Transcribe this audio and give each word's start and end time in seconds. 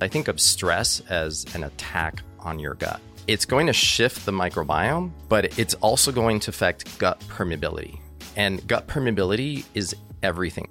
I 0.00 0.06
think 0.06 0.28
of 0.28 0.38
stress 0.38 1.00
as 1.08 1.44
an 1.54 1.64
attack 1.64 2.22
on 2.38 2.60
your 2.60 2.74
gut. 2.74 3.00
It's 3.26 3.44
going 3.44 3.66
to 3.66 3.72
shift 3.72 4.24
the 4.24 4.32
microbiome, 4.32 5.10
but 5.28 5.58
it's 5.58 5.74
also 5.74 6.12
going 6.12 6.38
to 6.40 6.50
affect 6.50 6.98
gut 6.98 7.18
permeability. 7.28 7.98
And 8.36 8.64
gut 8.68 8.86
permeability 8.86 9.64
is 9.74 9.96
everything. 10.22 10.68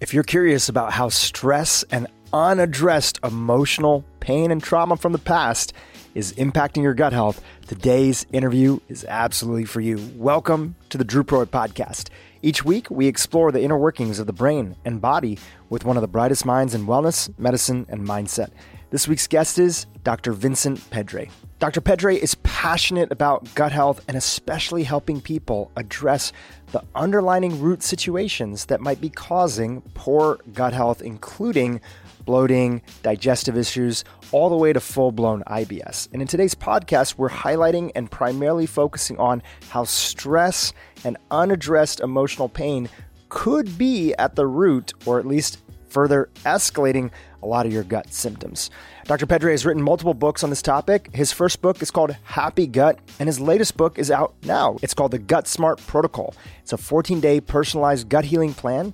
If 0.00 0.12
you're 0.12 0.24
curious 0.24 0.68
about 0.68 0.92
how 0.92 1.08
stress 1.08 1.84
and 1.90 2.06
unaddressed 2.32 3.18
emotional 3.24 4.04
pain 4.20 4.50
and 4.50 4.62
trauma 4.62 4.98
from 4.98 5.12
the 5.12 5.18
past 5.18 5.72
is 6.14 6.34
impacting 6.34 6.82
your 6.82 6.94
gut 6.94 7.14
health, 7.14 7.42
today's 7.66 8.26
interview 8.30 8.78
is 8.88 9.06
absolutely 9.08 9.64
for 9.64 9.80
you. 9.80 9.98
Welcome 10.16 10.76
to 10.90 10.98
the 10.98 11.04
Dhru 11.04 11.22
Purohit 11.22 11.46
Podcast. 11.46 12.10
Each 12.40 12.64
week, 12.64 12.88
we 12.88 13.08
explore 13.08 13.50
the 13.50 13.62
inner 13.62 13.76
workings 13.76 14.20
of 14.20 14.28
the 14.28 14.32
brain 14.32 14.76
and 14.84 15.00
body 15.00 15.38
with 15.70 15.84
one 15.84 15.96
of 15.96 16.02
the 16.02 16.06
brightest 16.06 16.46
minds 16.46 16.72
in 16.72 16.86
wellness, 16.86 17.36
medicine, 17.36 17.84
and 17.88 18.06
mindset. 18.06 18.50
This 18.90 19.08
week's 19.08 19.26
guest 19.26 19.58
is 19.58 19.86
Dr. 20.04 20.32
Vincent 20.32 20.88
Pedre. 20.90 21.26
Dr. 21.58 21.80
Pedre 21.80 22.14
is 22.14 22.36
passionate 22.36 23.10
about 23.10 23.52
gut 23.56 23.72
health 23.72 24.04
and 24.06 24.16
especially 24.16 24.84
helping 24.84 25.20
people 25.20 25.72
address 25.74 26.32
the 26.70 26.84
underlying 26.94 27.60
root 27.60 27.82
situations 27.82 28.66
that 28.66 28.80
might 28.80 29.00
be 29.00 29.10
causing 29.10 29.80
poor 29.94 30.38
gut 30.54 30.72
health, 30.72 31.02
including 31.02 31.80
bloating, 32.24 32.82
digestive 33.02 33.56
issues, 33.56 34.04
all 34.32 34.50
the 34.50 34.56
way 34.56 34.72
to 34.72 34.80
full 34.80 35.12
blown 35.12 35.42
IBS. 35.44 36.08
And 36.12 36.22
in 36.22 36.28
today's 36.28 36.54
podcast, 36.54 37.16
we're 37.16 37.30
highlighting 37.30 37.92
and 37.94 38.10
primarily 38.10 38.66
focusing 38.66 39.18
on 39.18 39.42
how 39.70 39.84
stress 39.84 40.72
and 41.04 41.16
unaddressed 41.30 42.00
emotional 42.00 42.48
pain 42.48 42.88
could 43.28 43.76
be 43.76 44.14
at 44.14 44.36
the 44.36 44.46
root, 44.46 44.92
or 45.06 45.18
at 45.18 45.26
least 45.26 45.58
further 45.88 46.28
escalating 46.44 47.10
a 47.42 47.46
lot 47.46 47.66
of 47.66 47.72
your 47.72 47.84
gut 47.84 48.12
symptoms. 48.12 48.70
Dr. 49.04 49.26
Pedre 49.26 49.50
has 49.50 49.64
written 49.64 49.82
multiple 49.82 50.14
books 50.14 50.44
on 50.44 50.50
this 50.50 50.60
topic. 50.60 51.08
His 51.14 51.32
first 51.32 51.62
book 51.62 51.80
is 51.80 51.90
called 51.90 52.16
Happy 52.24 52.66
Gut, 52.66 52.98
and 53.18 53.26
his 53.26 53.40
latest 53.40 53.76
book 53.76 53.98
is 53.98 54.10
out 54.10 54.34
now. 54.44 54.76
It's 54.82 54.94
called 54.94 55.12
The 55.12 55.18
GutSMART 55.18 55.86
Protocol. 55.86 56.34
It's 56.62 56.72
a 56.72 56.76
14 56.76 57.20
day 57.20 57.40
personalized 57.40 58.08
gut 58.08 58.26
healing 58.26 58.54
plan 58.54 58.92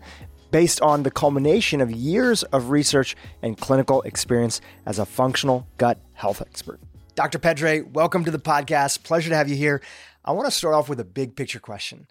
based 0.54 0.80
on 0.82 1.02
the 1.02 1.10
culmination 1.10 1.80
of 1.80 1.90
years 1.90 2.44
of 2.44 2.70
research 2.70 3.16
and 3.42 3.58
clinical 3.58 4.02
experience 4.02 4.60
as 4.86 5.00
a 5.00 5.04
functional 5.04 5.66
gut 5.78 5.98
health 6.12 6.40
expert. 6.40 6.78
Dr. 7.16 7.40
Pedre, 7.40 7.84
welcome 7.92 8.24
to 8.24 8.30
the 8.30 8.38
podcast. 8.38 9.02
Pleasure 9.02 9.30
to 9.30 9.34
have 9.34 9.48
you 9.48 9.56
here. 9.56 9.82
I 10.24 10.30
want 10.30 10.46
to 10.46 10.52
start 10.52 10.76
off 10.76 10.88
with 10.88 11.00
a 11.00 11.04
big 11.04 11.34
picture 11.34 11.58
question. 11.58 12.06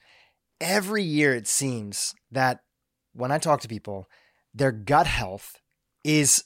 Every 0.59 1.03
year, 1.03 1.33
it 1.33 1.47
seems 1.47 2.16
that 2.33 2.59
when 3.13 3.31
I 3.31 3.38
talk 3.38 3.61
to 3.61 3.69
people, 3.69 4.09
their 4.53 4.73
gut 4.73 5.07
health 5.07 5.61
is 6.03 6.44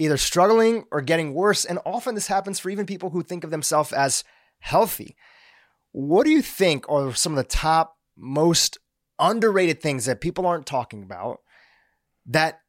either 0.00 0.16
struggling 0.16 0.82
or 0.90 1.00
getting 1.00 1.32
worse. 1.32 1.64
And 1.64 1.78
often 1.86 2.16
this 2.16 2.26
happens 2.26 2.58
for 2.58 2.70
even 2.70 2.86
people 2.86 3.10
who 3.10 3.22
think 3.22 3.44
of 3.44 3.52
themselves 3.52 3.92
as 3.92 4.24
healthy. 4.58 5.14
What 5.92 6.24
do 6.24 6.30
you 6.30 6.42
think 6.42 6.90
are 6.90 7.14
some 7.14 7.34
of 7.34 7.36
the 7.36 7.48
top 7.48 7.98
most 8.16 8.80
underrated 9.18 9.80
things 9.80 10.04
that 10.06 10.20
people 10.20 10.46
aren't 10.46 10.66
talking 10.66 11.02
about 11.02 11.40
that 12.26 12.60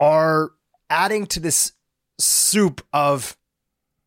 are 0.00 0.52
adding 0.90 1.26
to 1.26 1.40
this 1.40 1.72
soup 2.18 2.84
of 2.92 3.36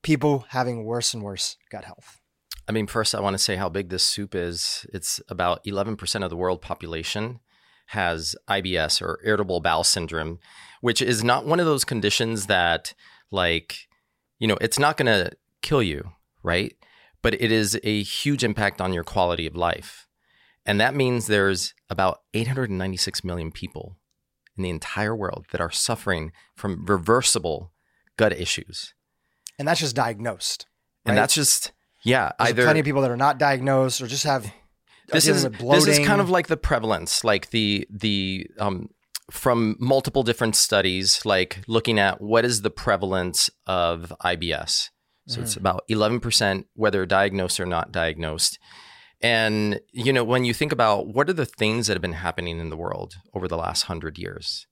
people 0.04 0.46
having 0.50 0.84
worse 0.84 1.14
and 1.14 1.24
worse 1.24 1.58
gut 1.70 1.86
health? 1.86 2.20
I 2.68 2.72
mean, 2.72 2.88
first, 2.88 3.14
I 3.16 3.20
want 3.20 3.34
to 3.34 3.40
say 3.40 3.56
how 3.56 3.70
big 3.70 3.90
this 3.90 4.04
soup 4.04 4.36
is. 4.36 4.86
It's 4.94 5.20
about 5.30 5.64
11% 5.66 6.24
of 6.24 6.30
the 6.30 6.38
world 6.38 6.62
population 6.62 7.40
has 7.88 8.36
IBS 8.50 9.02
or 9.02 9.20
irritable 9.24 9.60
bowel 9.60 9.84
syndrome, 9.84 10.40
which 10.80 11.02
is 11.02 11.24
not 11.24 11.46
one 11.46 11.60
of 11.60 11.66
those 11.66 11.84
conditions 11.84 12.46
that, 12.48 12.94
like, 13.30 13.88
you 14.40 14.48
know, 14.48 14.58
it's 14.62 14.80
not 14.80 14.96
going 14.96 15.08
to 15.08 15.32
kill 15.62 15.84
you, 15.84 16.12
right? 16.44 16.74
But 17.22 17.34
it 17.34 17.52
is 17.52 17.78
a 17.84 18.04
huge 18.04 18.44
impact 18.44 18.80
on 18.80 18.94
your 18.94 19.04
quality 19.04 19.46
of 19.46 19.56
life. 19.56 20.08
And 20.66 20.80
that 20.80 20.96
means 20.96 21.28
there's 21.28 21.74
about 21.90 22.20
896 22.34 23.24
million 23.24 23.52
people 23.52 23.98
in 24.56 24.64
the 24.64 24.70
entire 24.70 25.16
world 25.16 25.46
that 25.52 25.62
are 25.62 25.72
suffering 25.72 26.32
from 26.56 26.86
reversible 26.86 27.72
gut 28.18 28.32
issues. 28.34 28.94
And 29.58 29.68
that's 29.68 29.80
just 29.80 29.96
diagnosed. 29.96 30.68
Right? 31.06 31.12
And 31.12 31.18
that's 31.18 31.34
just, 31.34 31.72
yeah. 32.04 32.32
There's 32.38 32.52
either 32.52 32.64
plenty 32.64 32.80
of 32.80 32.86
people 32.86 33.02
that 33.02 33.12
are 33.12 33.18
not 33.18 33.40
diagnosed 33.40 34.02
or 34.02 34.08
just 34.08 34.24
have 34.24 34.52
this 35.12 35.28
is 35.28 35.44
this 35.44 35.88
is 35.88 36.00
kind 36.06 36.22
of 36.22 36.30
like 36.30 36.48
the 36.48 36.58
prevalence, 36.58 37.24
like 37.24 37.50
the 37.50 37.88
the 37.90 38.48
um, 38.60 38.90
from 39.30 39.76
multiple 39.80 40.24
different 40.24 40.56
studies, 40.56 41.26
like 41.26 41.60
looking 41.68 42.00
at 42.00 42.22
what 42.22 42.46
is 42.46 42.62
the 42.62 42.70
prevalence 42.70 43.50
of 43.66 44.14
IBS. 44.24 44.90
So 45.28 45.40
mm. 45.40 45.44
it's 45.44 45.56
about 45.56 45.84
11%, 45.90 46.66
whether 46.74 47.06
diagnosed 47.06 47.60
or 47.60 47.66
not 47.66 47.92
diagnosed. 47.92 48.60
And, 49.22 49.80
you 49.92 50.12
know, 50.12 50.24
when 50.24 50.46
you 50.46 50.54
think 50.54 50.72
about 50.72 51.08
what 51.08 51.30
are 51.30 51.34
the 51.34 51.46
things 51.46 51.88
that 51.88 51.94
have 51.94 52.02
been 52.02 52.14
happening 52.14 52.60
in 52.60 52.70
the 52.70 52.78
world 52.78 53.16
over 53.34 53.48
the 53.48 53.58
last 53.58 53.84
hundred 53.84 54.18
years, 54.18 54.66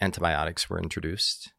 antibiotics 0.00 0.68
were 0.68 0.80
introduced, 0.80 1.52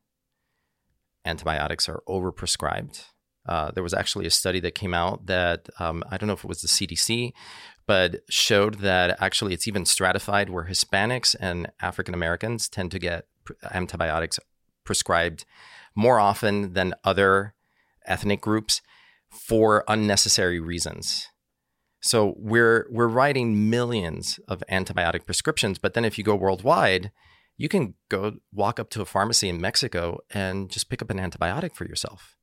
antibiotics 1.26 1.88
are 1.88 2.02
overprescribed. 2.08 3.06
Uh, 3.48 3.72
there 3.72 3.84
was 3.84 3.94
actually 3.94 4.26
a 4.26 4.32
study 4.32 4.60
that 4.60 4.76
came 4.76 4.94
out 4.94 5.28
that 5.28 5.70
um, 5.80 6.04
I 6.12 6.18
don't 6.18 6.28
know 6.28 6.34
if 6.34 6.44
it 6.44 6.50
was 6.50 6.62
the 6.62 6.68
CDC, 6.68 7.32
but 7.86 8.18
showed 8.30 8.80
that 8.80 9.16
actually 9.22 9.54
it's 9.54 9.68
even 9.68 9.86
stratified 9.86 10.50
where 10.50 10.66
Hispanics 10.66 11.34
and 11.40 11.72
African 11.82 12.14
Americans 12.14 12.68
tend 12.68 12.92
to 12.92 13.00
get 13.00 13.28
antibiotics 13.72 14.40
prescribed 14.84 15.46
more 15.96 16.20
often 16.20 16.74
than 16.74 16.94
other 17.06 17.54
ethnic 18.06 18.42
groups 18.42 18.82
for 19.30 19.86
unnecessary 19.88 20.60
reasons. 20.60 21.28
So 22.00 22.36
we're 22.38 22.88
we're 22.90 23.08
writing 23.08 23.70
millions 23.70 24.40
of 24.48 24.64
antibiotic 24.72 25.26
prescriptions, 25.26 25.80
but 25.80 25.94
then 25.94 26.06
if 26.06 26.18
you 26.18 26.24
go 26.24 26.36
worldwide, 26.36 27.12
you 27.58 27.68
can 27.68 27.96
go 28.10 28.38
walk 28.54 28.80
up 28.80 28.90
to 28.92 29.02
a 29.02 29.06
pharmacy 29.06 29.50
in 29.50 29.60
Mexico 29.60 30.20
and 30.30 30.70
just 30.70 30.90
pick 30.90 31.02
up 31.02 31.10
an 31.10 31.18
antibiotic 31.18 31.76
for 31.76 31.86
yourself. 31.86 32.36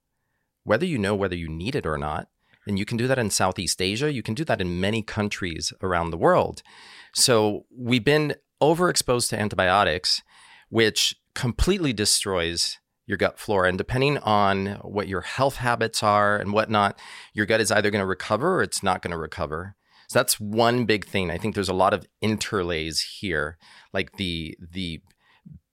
Whether 0.65 0.87
you 0.87 0.99
know 0.99 1.15
whether 1.15 1.37
you 1.37 1.49
need 1.49 1.77
it 1.77 1.87
or 1.87 1.99
not, 1.99 2.29
and 2.67 2.79
you 2.79 2.85
can 2.85 2.97
do 2.97 3.07
that 3.07 3.19
in 3.19 3.31
Southeast 3.31 3.81
Asia, 3.81 4.13
you 4.13 4.23
can 4.23 4.35
do 4.35 4.45
that 4.45 4.61
in 4.61 4.81
many 4.81 5.03
countries 5.03 5.73
around 5.83 6.11
the 6.11 6.19
world. 6.19 6.63
So 7.15 7.67
we've 7.71 8.05
been 8.05 8.35
overexposed 8.61 9.29
to 9.31 9.39
antibiotics, 9.39 10.23
which 10.69 11.17
completely 11.35 11.93
destroys 11.93 12.79
your 13.07 13.19
gut 13.19 13.39
flora. 13.39 13.69
And 13.69 13.79
depending 13.79 14.19
on 14.19 14.79
what 14.83 15.09
your 15.09 15.21
health 15.21 15.57
habits 15.57 16.03
are 16.03 16.37
and 16.37 16.53
whatnot, 16.53 16.99
your 17.33 17.47
gut 17.47 17.61
is 17.61 17.71
either 17.71 17.91
going 17.91 18.01
to 18.03 18.07
recover 18.07 18.57
or 18.57 18.63
it's 18.63 18.83
not 18.83 19.03
going 19.03 19.13
to 19.13 19.19
recover. 19.19 19.77
So 20.09 20.19
that's 20.19 20.39
one 20.41 20.85
big 20.85 21.07
thing. 21.07 21.31
I 21.31 21.39
think 21.39 21.55
there's 21.55 21.69
a 21.69 21.75
lot 21.75 21.95
of 21.95 22.07
interlays 22.21 23.01
here, 23.21 23.59
like 23.93 24.17
the 24.17 24.57
the 24.61 25.01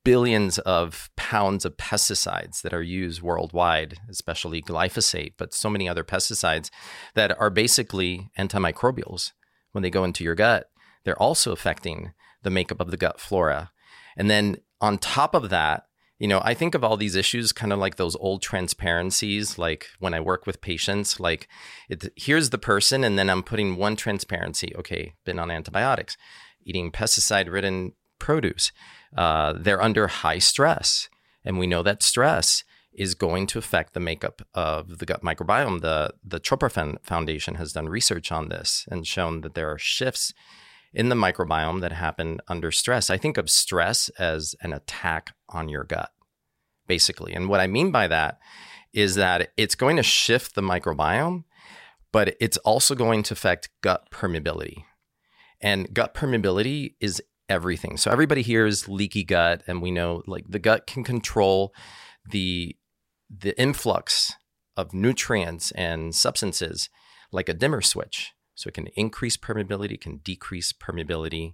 billions 0.03 0.57
of 0.59 1.09
pounds 1.15 1.63
of 1.63 1.77
pesticides 1.77 2.61
that 2.61 2.73
are 2.73 2.81
used 2.81 3.21
worldwide, 3.21 3.99
especially 4.09 4.61
glyphosate, 4.61 5.33
but 5.37 5.53
so 5.53 5.69
many 5.69 5.87
other 5.87 6.03
pesticides 6.03 6.69
that 7.13 7.37
are 7.39 7.51
basically 7.51 8.31
antimicrobials. 8.37 9.31
When 9.73 9.83
they 9.83 9.91
go 9.91 10.03
into 10.03 10.23
your 10.23 10.35
gut, 10.35 10.65
they're 11.03 11.21
also 11.21 11.51
affecting 11.51 12.13
the 12.43 12.49
makeup 12.49 12.79
of 12.79 12.91
the 12.91 12.97
gut 12.97 13.19
flora. 13.19 13.71
And 14.17 14.29
then 14.29 14.57
on 14.81 14.97
top 14.97 15.35
of 15.35 15.49
that, 15.49 15.83
you 16.21 16.27
know, 16.27 16.39
I 16.43 16.53
think 16.53 16.75
of 16.75 16.83
all 16.83 16.97
these 16.97 17.15
issues 17.15 17.51
kind 17.51 17.73
of 17.73 17.79
like 17.79 17.95
those 17.95 18.15
old 18.17 18.43
transparencies, 18.43 19.57
like 19.57 19.87
when 19.97 20.13
I 20.13 20.19
work 20.19 20.45
with 20.45 20.61
patients, 20.61 21.19
like 21.19 21.47
it, 21.89 22.13
here's 22.15 22.51
the 22.51 22.59
person, 22.59 23.03
and 23.03 23.17
then 23.17 23.27
I'm 23.27 23.41
putting 23.41 23.75
one 23.75 23.95
transparency. 23.95 24.71
Okay, 24.75 25.15
been 25.25 25.39
on 25.39 25.49
antibiotics, 25.49 26.17
eating 26.63 26.91
pesticide 26.91 27.51
ridden 27.51 27.93
produce. 28.19 28.71
Uh, 29.17 29.53
they're 29.57 29.81
under 29.81 30.07
high 30.07 30.37
stress. 30.37 31.09
And 31.43 31.57
we 31.57 31.65
know 31.65 31.81
that 31.81 32.03
stress 32.03 32.63
is 32.93 33.15
going 33.15 33.47
to 33.47 33.57
affect 33.57 33.95
the 33.95 33.99
makeup 33.99 34.43
of 34.53 34.99
the 34.99 35.07
gut 35.07 35.23
microbiome. 35.23 35.81
The, 35.81 36.13
the 36.23 36.39
Chopra 36.39 36.99
Foundation 37.01 37.55
has 37.55 37.73
done 37.73 37.89
research 37.89 38.31
on 38.31 38.49
this 38.49 38.85
and 38.91 39.07
shown 39.07 39.41
that 39.41 39.55
there 39.55 39.71
are 39.71 39.79
shifts 39.79 40.35
in 40.93 41.09
the 41.09 41.15
microbiome 41.15 41.81
that 41.81 41.91
happen 41.91 42.39
under 42.47 42.71
stress. 42.71 43.09
I 43.09 43.17
think 43.17 43.37
of 43.37 43.49
stress 43.49 44.09
as 44.19 44.55
an 44.61 44.73
attack 44.73 45.33
on 45.49 45.69
your 45.69 45.83
gut, 45.83 46.11
basically. 46.87 47.33
And 47.33 47.47
what 47.47 47.61
I 47.61 47.67
mean 47.67 47.91
by 47.91 48.07
that 48.07 48.39
is 48.93 49.15
that 49.15 49.51
it's 49.55 49.75
going 49.75 49.95
to 49.97 50.03
shift 50.03 50.55
the 50.55 50.61
microbiome, 50.61 51.45
but 52.11 52.35
it's 52.39 52.57
also 52.57 52.93
going 52.93 53.23
to 53.23 53.33
affect 53.33 53.69
gut 53.81 54.09
permeability. 54.11 54.83
And 55.61 55.93
gut 55.93 56.13
permeability 56.13 56.95
is 56.99 57.21
everything. 57.47 57.97
So 57.97 58.11
everybody 58.11 58.41
here 58.41 58.65
is 58.65 58.89
leaky 58.89 59.23
gut, 59.23 59.63
and 59.67 59.81
we 59.81 59.91
know 59.91 60.23
like 60.25 60.45
the 60.49 60.59
gut 60.59 60.87
can 60.87 61.03
control 61.03 61.73
the 62.29 62.75
the 63.29 63.59
influx 63.59 64.33
of 64.75 64.93
nutrients 64.93 65.71
and 65.71 66.13
substances 66.13 66.89
like 67.31 67.47
a 67.47 67.53
dimmer 67.53 67.81
switch. 67.81 68.33
So 68.55 68.67
it 68.67 68.73
can 68.73 68.87
increase 68.87 69.37
permeability, 69.37 69.93
it 69.93 70.01
can 70.01 70.17
decrease 70.17 70.73
permeability. 70.73 71.53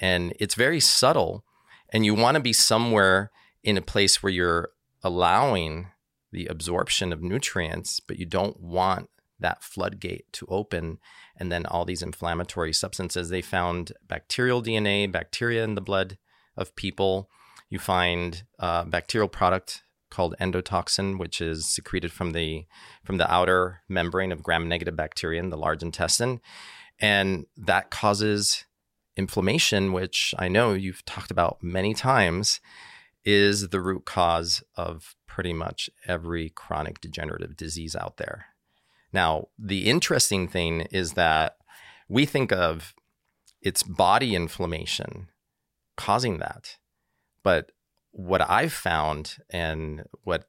And 0.00 0.34
it's 0.38 0.54
very 0.54 0.80
subtle. 0.80 1.44
And 1.90 2.04
you 2.04 2.14
want 2.14 2.36
to 2.36 2.40
be 2.40 2.52
somewhere 2.52 3.30
in 3.62 3.76
a 3.76 3.82
place 3.82 4.22
where 4.22 4.32
you're 4.32 4.70
allowing 5.02 5.88
the 6.32 6.46
absorption 6.46 7.12
of 7.12 7.22
nutrients, 7.22 8.00
but 8.00 8.18
you 8.18 8.26
don't 8.26 8.60
want 8.60 9.08
that 9.38 9.62
floodgate 9.62 10.32
to 10.32 10.46
open 10.46 10.98
and 11.36 11.50
then 11.50 11.66
all 11.66 11.84
these 11.84 12.02
inflammatory 12.02 12.72
substances. 12.72 13.28
They 13.28 13.42
found 13.42 13.92
bacterial 14.06 14.62
DNA, 14.62 15.10
bacteria 15.10 15.64
in 15.64 15.74
the 15.74 15.80
blood 15.80 16.18
of 16.56 16.74
people. 16.76 17.28
You 17.68 17.78
find 17.78 18.44
a 18.58 18.84
bacterial 18.86 19.28
product 19.28 19.82
called 20.12 20.36
endotoxin, 20.40 21.18
which 21.18 21.40
is 21.40 21.66
secreted 21.66 22.12
from 22.12 22.30
the 22.30 22.66
from 23.02 23.16
the 23.16 23.32
outer 23.32 23.80
membrane 23.88 24.30
of 24.30 24.42
gram-negative 24.42 24.94
bacteria 24.94 25.40
in 25.40 25.50
the 25.50 25.56
large 25.56 25.82
intestine, 25.82 26.40
and 27.00 27.46
that 27.56 27.90
causes 27.90 28.64
inflammation, 29.16 29.92
which 29.92 30.34
I 30.38 30.48
know 30.48 30.72
you've 30.72 31.04
talked 31.04 31.30
about 31.30 31.62
many 31.62 31.94
times, 31.94 32.60
is 33.24 33.68
the 33.68 33.80
root 33.80 34.04
cause 34.04 34.62
of 34.76 35.16
pretty 35.26 35.52
much 35.52 35.90
every 36.06 36.50
chronic 36.50 37.00
degenerative 37.00 37.56
disease 37.56 37.96
out 37.96 38.18
there. 38.18 38.46
Now, 39.12 39.48
the 39.58 39.88
interesting 39.88 40.48
thing 40.48 40.82
is 40.90 41.12
that 41.12 41.56
we 42.08 42.26
think 42.26 42.52
of 42.52 42.94
it's 43.60 43.82
body 43.82 44.34
inflammation 44.34 45.28
causing 45.96 46.38
that. 46.38 46.76
But 47.42 47.72
what 48.12 48.48
I've 48.48 48.72
found 48.72 49.38
and 49.50 50.04
what 50.22 50.44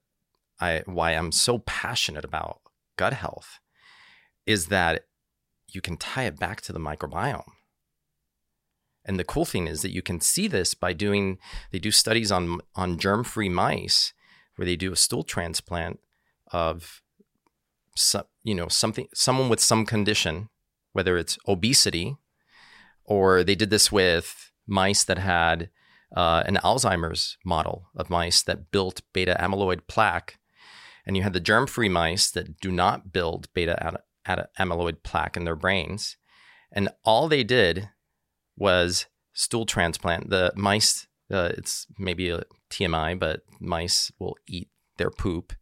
I 0.60 0.84
why 0.86 1.12
I'm 1.12 1.32
so 1.32 1.60
passionate 1.60 2.26
about 2.26 2.62
gut 2.98 3.14
health 3.14 3.60
is 4.46 4.68
that 4.68 5.06
you 5.68 5.82
can 5.82 5.98
tie 5.98 6.26
it 6.26 6.40
back 6.40 6.62
to 6.62 6.74
the 6.74 6.80
microbiome. 6.80 7.44
And 9.06 9.20
the 9.20 9.24
cool 9.24 9.46
thing 9.46 9.68
is 9.68 9.82
that 9.82 9.92
you 9.92 10.02
can 10.02 10.22
see 10.22 10.48
this 10.48 10.74
by 10.74 10.94
doing 10.94 11.38
they 11.72 11.80
do 11.80 11.92
studies 11.92 12.32
on 12.32 12.60
on 12.76 12.98
germ-free 12.98 13.50
mice 13.50 14.14
where 14.56 14.66
they 14.66 14.76
do 14.76 14.94
a 14.94 14.98
stool 14.98 15.24
transplant 15.24 16.00
of 16.52 17.02
some, 17.96 18.26
you 18.44 18.56
know 18.56 18.68
something 18.68 19.08
someone 19.14 19.50
with 19.50 19.60
some 19.60 19.86
condition 19.86 20.50
whether 20.94 21.18
it's 21.18 21.38
obesity 21.48 22.16
or 23.04 23.44
they 23.44 23.56
did 23.56 23.70
this 23.70 23.92
with 23.92 24.52
mice 24.68 25.04
that 25.04 25.18
had 25.18 25.70
uh, 26.16 26.44
an 26.46 26.60
Alzheimer's 26.64 27.38
model 27.46 27.88
of 27.96 28.10
mice 28.10 28.44
that 28.44 28.72
built 28.72 29.02
beta 29.14 29.36
amyloid 29.40 29.82
plaque 29.88 30.38
and 31.06 31.18
you 31.18 31.24
had 31.24 31.34
the 31.34 31.40
germ-free 31.40 31.90
mice 31.90 32.32
that 32.32 32.60
do 32.60 32.72
not 32.72 33.12
build 33.12 33.48
beta 33.54 34.00
amyloid 34.28 35.04
plaque 35.04 35.36
in 35.36 35.44
their 35.44 35.56
brains 35.56 36.18
and 36.72 36.90
all 37.04 37.28
they 37.28 37.44
did 37.44 37.90
was 38.58 39.08
stool 39.34 39.66
transplant. 39.66 40.30
The 40.30 40.52
mice, 40.56 41.08
uh, 41.32 41.52
it's 41.58 41.88
maybe 41.98 42.30
a 42.30 42.44
TMI, 42.70 43.18
but 43.18 43.42
mice 43.60 44.12
will 44.20 44.36
eat 44.48 44.70
their 44.98 45.12
poop. 45.12 45.54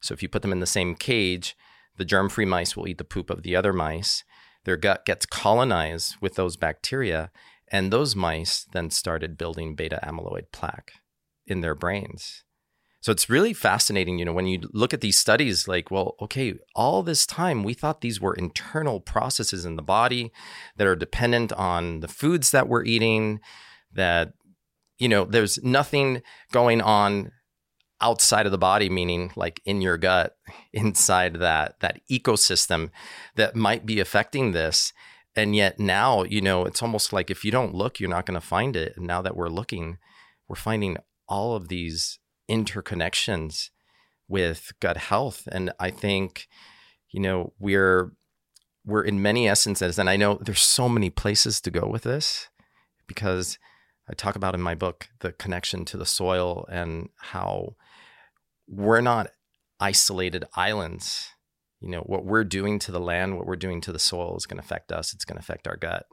So 0.00 0.14
if 0.14 0.22
you 0.22 0.28
put 0.28 0.42
them 0.42 0.52
in 0.52 0.60
the 0.60 0.66
same 0.66 0.94
cage, 0.94 1.56
the 1.96 2.04
germ 2.04 2.28
free 2.28 2.44
mice 2.44 2.76
will 2.76 2.88
eat 2.88 2.98
the 2.98 3.04
poop 3.04 3.30
of 3.30 3.42
the 3.42 3.54
other 3.54 3.72
mice. 3.72 4.24
Their 4.64 4.76
gut 4.76 5.04
gets 5.04 5.26
colonized 5.26 6.16
with 6.20 6.34
those 6.34 6.56
bacteria, 6.56 7.30
and 7.70 7.92
those 7.92 8.16
mice 8.16 8.66
then 8.72 8.90
started 8.90 9.38
building 9.38 9.74
beta 9.74 10.00
amyloid 10.02 10.50
plaque 10.52 10.92
in 11.46 11.60
their 11.60 11.74
brains. 11.74 12.44
So 13.02 13.12
it's 13.12 13.30
really 13.30 13.54
fascinating, 13.54 14.18
you 14.18 14.26
know, 14.26 14.32
when 14.32 14.46
you 14.46 14.68
look 14.74 14.92
at 14.92 15.00
these 15.00 15.18
studies, 15.18 15.66
like, 15.66 15.90
well, 15.90 16.16
okay, 16.20 16.54
all 16.76 17.02
this 17.02 17.24
time 17.24 17.64
we 17.64 17.72
thought 17.72 18.02
these 18.02 18.20
were 18.20 18.34
internal 18.34 19.00
processes 19.00 19.64
in 19.64 19.76
the 19.76 19.82
body 19.82 20.32
that 20.76 20.86
are 20.86 20.96
dependent 20.96 21.50
on 21.54 22.00
the 22.00 22.08
foods 22.08 22.50
that 22.50 22.68
we're 22.68 22.84
eating, 22.84 23.40
that, 23.92 24.34
you 24.98 25.08
know, 25.08 25.24
there's 25.24 25.62
nothing 25.64 26.20
going 26.52 26.82
on 26.82 27.32
outside 28.02 28.44
of 28.44 28.52
the 28.52 28.58
body, 28.58 28.90
meaning 28.90 29.32
like 29.34 29.62
in 29.64 29.80
your 29.80 29.96
gut, 29.96 30.36
inside 30.72 31.36
that 31.36 31.80
that 31.80 32.00
ecosystem 32.10 32.90
that 33.36 33.56
might 33.56 33.86
be 33.86 33.98
affecting 34.00 34.52
this. 34.52 34.92
And 35.36 35.54
yet 35.54 35.78
now, 35.78 36.24
you 36.24 36.40
know, 36.40 36.64
it's 36.64 36.82
almost 36.82 37.12
like 37.12 37.30
if 37.30 37.44
you 37.44 37.50
don't 37.50 37.74
look, 37.74 38.00
you're 38.00 38.10
not 38.10 38.26
going 38.26 38.40
to 38.40 38.46
find 38.46 38.76
it. 38.76 38.94
And 38.96 39.06
now 39.06 39.22
that 39.22 39.36
we're 39.36 39.48
looking, 39.48 39.98
we're 40.48 40.56
finding 40.56 40.96
all 41.28 41.54
of 41.54 41.68
these 41.68 42.18
interconnections 42.50 43.70
with 44.28 44.72
gut 44.80 44.96
health. 44.96 45.46
And 45.50 45.72
I 45.78 45.90
think, 45.90 46.48
you 47.10 47.20
know, 47.20 47.52
we're 47.58 48.12
we're 48.84 49.02
in 49.02 49.20
many 49.20 49.46
essences, 49.46 49.98
and 49.98 50.08
I 50.08 50.16
know 50.16 50.38
there's 50.40 50.62
so 50.62 50.88
many 50.88 51.10
places 51.10 51.60
to 51.60 51.70
go 51.70 51.86
with 51.86 52.02
this 52.02 52.48
because 53.06 53.58
I 54.08 54.14
talk 54.14 54.36
about 54.36 54.54
in 54.54 54.60
my 54.62 54.74
book 54.74 55.08
the 55.20 55.32
connection 55.32 55.84
to 55.86 55.96
the 55.96 56.06
soil 56.06 56.66
and 56.70 57.10
how 57.16 57.76
we're 58.66 59.02
not 59.02 59.30
isolated 59.78 60.44
islands. 60.54 61.28
You 61.80 61.88
know, 61.90 62.00
what 62.00 62.24
we're 62.24 62.44
doing 62.44 62.78
to 62.80 62.92
the 62.92 63.00
land, 63.00 63.36
what 63.36 63.46
we're 63.46 63.56
doing 63.56 63.80
to 63.82 63.92
the 63.92 63.98
soil 63.98 64.36
is 64.36 64.46
going 64.46 64.58
to 64.58 64.64
affect 64.64 64.92
us. 64.92 65.12
It's 65.12 65.24
going 65.24 65.36
to 65.36 65.42
affect 65.42 65.66
our 65.66 65.76
gut. 65.76 66.06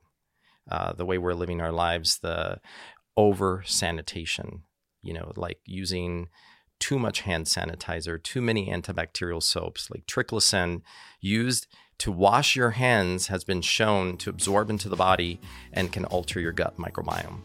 Uh, 0.70 0.94
the 0.94 1.06
way 1.06 1.18
we're 1.18 1.34
living 1.34 1.62
our 1.62 1.72
lives, 1.72 2.20
the 2.20 2.60
over 3.16 3.64
sanitation, 3.66 4.64
you 5.02 5.14
know, 5.14 5.32
like 5.36 5.60
using 5.66 6.28
too 6.80 7.00
much 7.00 7.22
hand 7.22 7.46
sanitizer, 7.46 8.22
too 8.22 8.42
many 8.42 8.70
antibacterial 8.70 9.42
soaps, 9.42 9.90
like 9.90 10.06
triclosan 10.06 10.82
used 11.22 11.68
to 12.00 12.12
wash 12.12 12.56
your 12.56 12.72
hands 12.72 13.28
has 13.28 13.44
been 13.44 13.62
shown 13.62 14.18
to 14.18 14.30
absorb 14.30 14.70
into 14.70 14.88
the 14.88 14.96
body 14.96 15.40
and 15.74 15.92
can 15.92 16.06
alter 16.06 16.40
your 16.40 16.52
gut 16.52 16.78
microbiome. 16.78 17.40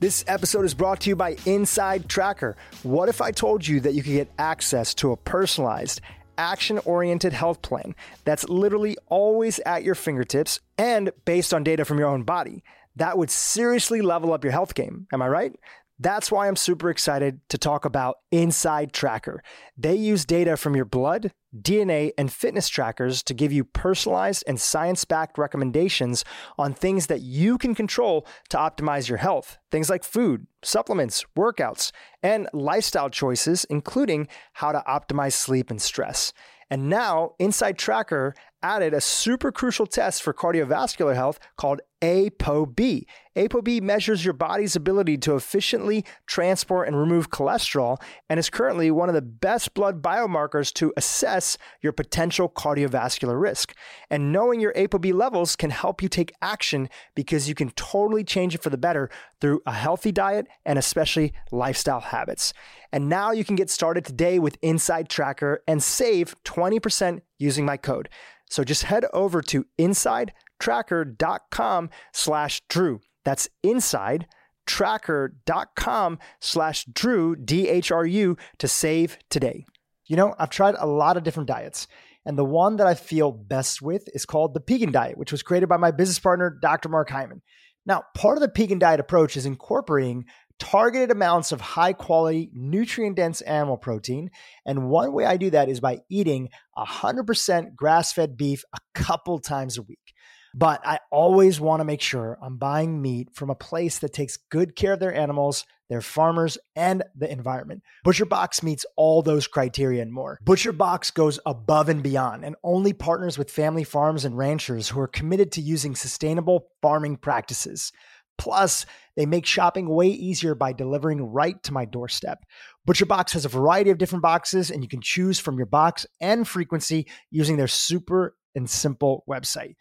This 0.00 0.24
episode 0.26 0.64
is 0.64 0.74
brought 0.74 1.00
to 1.02 1.10
you 1.10 1.16
by 1.16 1.36
InsideTracker. 1.36 2.54
What 2.82 3.08
if 3.08 3.20
I 3.20 3.30
told 3.30 3.66
you 3.66 3.80
that 3.80 3.94
you 3.94 4.02
could 4.02 4.12
get 4.12 4.32
access 4.38 4.92
to 4.94 5.12
a 5.12 5.16
personalized, 5.16 6.00
action 6.38 6.78
oriented 6.84 7.32
health 7.32 7.62
plan 7.62 7.94
that's 8.24 8.48
literally 8.48 8.96
always 9.08 9.58
at 9.60 9.82
your 9.82 9.94
fingertips 9.94 10.60
and 10.78 11.10
based 11.24 11.52
on 11.54 11.64
data 11.64 11.84
from 11.84 11.98
your 11.98 12.08
own 12.08 12.22
body? 12.22 12.62
That 12.96 13.18
would 13.18 13.30
seriously 13.30 14.02
level 14.02 14.32
up 14.32 14.44
your 14.44 14.52
health 14.52 14.74
game. 14.74 15.06
Am 15.12 15.22
I 15.22 15.28
right? 15.28 15.56
That's 15.98 16.30
why 16.30 16.48
I'm 16.48 16.56
super 16.56 16.90
excited 16.90 17.40
to 17.48 17.58
talk 17.58 17.84
about 17.84 18.18
InsideTracker. 18.32 19.38
They 19.76 19.94
use 19.94 20.24
data 20.24 20.56
from 20.56 20.74
your 20.74 20.84
blood, 20.84 21.32
DNA, 21.54 22.12
and 22.18 22.32
fitness 22.32 22.68
trackers 22.68 23.22
to 23.22 23.34
give 23.34 23.52
you 23.52 23.64
personalized 23.64 24.44
and 24.46 24.60
science 24.60 25.04
backed 25.04 25.38
recommendations 25.38 26.24
on 26.58 26.74
things 26.74 27.06
that 27.06 27.20
you 27.20 27.58
can 27.58 27.74
control 27.74 28.26
to 28.48 28.56
optimize 28.56 29.08
your 29.08 29.18
health. 29.18 29.58
Things 29.70 29.88
like 29.88 30.04
food, 30.04 30.46
supplements, 30.62 31.24
workouts, 31.36 31.92
and 32.22 32.48
lifestyle 32.52 33.10
choices, 33.10 33.64
including 33.64 34.28
how 34.54 34.72
to 34.72 34.82
optimize 34.88 35.32
sleep 35.32 35.70
and 35.70 35.80
stress. 35.80 36.32
And 36.70 36.88
now, 36.88 37.32
InsideTracker 37.40 38.32
added 38.64 38.94
a 38.94 39.00
super 39.00 39.52
crucial 39.52 39.86
test 39.86 40.22
for 40.22 40.32
cardiovascular 40.32 41.14
health 41.14 41.38
called 41.56 41.82
ApoB. 42.00 43.04
ApoB 43.36 43.82
measures 43.82 44.24
your 44.24 44.34
body's 44.34 44.76
ability 44.76 45.16
to 45.18 45.36
efficiently 45.36 46.04
transport 46.26 46.86
and 46.86 46.98
remove 46.98 47.30
cholesterol 47.30 47.96
and 48.28 48.38
is 48.38 48.50
currently 48.50 48.90
one 48.90 49.08
of 49.08 49.14
the 49.14 49.22
best 49.22 49.74
blood 49.74 50.02
biomarkers 50.02 50.72
to 50.72 50.92
assess 50.96 51.56
your 51.80 51.92
potential 51.92 52.48
cardiovascular 52.48 53.40
risk. 53.40 53.74
And 54.10 54.32
knowing 54.32 54.60
your 54.60 54.72
ApoB 54.74 55.12
levels 55.14 55.56
can 55.56 55.70
help 55.70 56.02
you 56.02 56.08
take 56.08 56.32
action 56.42 56.88
because 57.14 57.48
you 57.48 57.54
can 57.54 57.70
totally 57.70 58.24
change 58.24 58.54
it 58.54 58.62
for 58.62 58.70
the 58.70 58.78
better 58.78 59.10
through 59.40 59.62
a 59.66 59.72
healthy 59.72 60.12
diet 60.12 60.46
and 60.64 60.78
especially 60.78 61.32
lifestyle 61.50 62.00
habits. 62.00 62.52
And 62.92 63.08
now 63.08 63.32
you 63.32 63.44
can 63.44 63.56
get 63.56 63.70
started 63.70 64.04
today 64.04 64.38
with 64.38 64.60
InsideTracker 64.60 65.58
and 65.66 65.82
save 65.82 66.34
20% 66.44 67.20
using 67.38 67.64
my 67.64 67.76
code. 67.76 68.08
So 68.54 68.62
just 68.62 68.84
head 68.84 69.04
over 69.12 69.42
to 69.42 69.66
insidetracker.com 69.80 71.90
slash 72.12 72.62
Dhru. 72.70 73.00
That's 73.24 73.48
insidetracker.com 73.66 76.18
slash 76.40 76.86
Dhru, 76.86 77.44
D-H-R-U, 77.44 78.36
to 78.58 78.68
save 78.68 79.18
today. 79.28 79.64
You 80.06 80.14
know, 80.14 80.36
I've 80.38 80.50
tried 80.50 80.76
a 80.78 80.86
lot 80.86 81.16
of 81.16 81.24
different 81.24 81.48
diets, 81.48 81.88
and 82.24 82.38
the 82.38 82.44
one 82.44 82.76
that 82.76 82.86
I 82.86 82.94
feel 82.94 83.32
best 83.32 83.82
with 83.82 84.08
is 84.14 84.24
called 84.24 84.54
the 84.54 84.60
Pegan 84.60 84.92
Diet, 84.92 85.18
which 85.18 85.32
was 85.32 85.42
created 85.42 85.68
by 85.68 85.78
my 85.78 85.90
business 85.90 86.20
partner, 86.20 86.56
Dr. 86.62 86.88
Mark 86.88 87.10
Hyman. 87.10 87.42
Now, 87.84 88.04
part 88.14 88.36
of 88.36 88.40
the 88.40 88.48
Pegan 88.48 88.78
Diet 88.78 89.00
approach 89.00 89.36
is 89.36 89.46
incorporating 89.46 90.26
targeted 90.58 91.10
amounts 91.10 91.52
of 91.52 91.60
high 91.60 91.92
quality, 91.92 92.50
nutrient 92.52 93.16
dense 93.16 93.40
animal 93.42 93.76
protein. 93.76 94.30
And 94.64 94.88
one 94.88 95.12
way 95.12 95.24
I 95.24 95.36
do 95.36 95.50
that 95.50 95.68
is 95.68 95.80
by 95.80 96.00
eating 96.08 96.48
100% 96.76 97.74
grass 97.74 98.12
fed 98.12 98.36
beef 98.36 98.64
a 98.72 98.78
couple 98.94 99.38
times 99.38 99.78
a 99.78 99.82
week. 99.82 100.14
But 100.56 100.86
I 100.86 101.00
always 101.10 101.60
want 101.60 101.80
to 101.80 101.84
make 101.84 102.00
sure 102.00 102.38
I'm 102.40 102.58
buying 102.58 103.02
meat 103.02 103.30
from 103.34 103.50
a 103.50 103.56
place 103.56 103.98
that 103.98 104.12
takes 104.12 104.36
good 104.36 104.76
care 104.76 104.92
of 104.92 105.00
their 105.00 105.12
animals, 105.12 105.64
their 105.90 106.00
farmers, 106.00 106.56
and 106.76 107.02
the 107.16 107.30
environment. 107.30 107.82
ButcherBox 108.06 108.62
meets 108.62 108.86
all 108.96 109.20
those 109.20 109.48
criteria 109.48 110.00
and 110.00 110.12
more. 110.12 110.38
ButcherBox 110.44 111.12
goes 111.12 111.40
above 111.44 111.88
and 111.88 112.04
beyond 112.04 112.44
and 112.44 112.54
only 112.62 112.92
partners 112.92 113.36
with 113.36 113.50
family 113.50 113.82
farms 113.82 114.24
and 114.24 114.38
ranchers 114.38 114.88
who 114.90 115.00
are 115.00 115.08
committed 115.08 115.50
to 115.52 115.60
using 115.60 115.96
sustainable 115.96 116.68
farming 116.80 117.16
practices. 117.16 117.90
Plus, 118.38 118.86
They 119.16 119.26
make 119.26 119.46
shopping 119.46 119.88
way 119.88 120.08
easier 120.08 120.54
by 120.54 120.72
delivering 120.72 121.22
right 121.22 121.60
to 121.64 121.72
my 121.72 121.84
doorstep. 121.84 122.44
ButcherBox 122.88 123.32
has 123.32 123.44
a 123.44 123.48
variety 123.48 123.90
of 123.90 123.98
different 123.98 124.22
boxes, 124.22 124.70
and 124.70 124.82
you 124.82 124.88
can 124.88 125.00
choose 125.00 125.38
from 125.38 125.56
your 125.56 125.66
box 125.66 126.06
and 126.20 126.46
frequency 126.46 127.06
using 127.30 127.56
their 127.56 127.68
super 127.68 128.36
and 128.54 128.68
simple 128.68 129.24
website. 129.28 129.74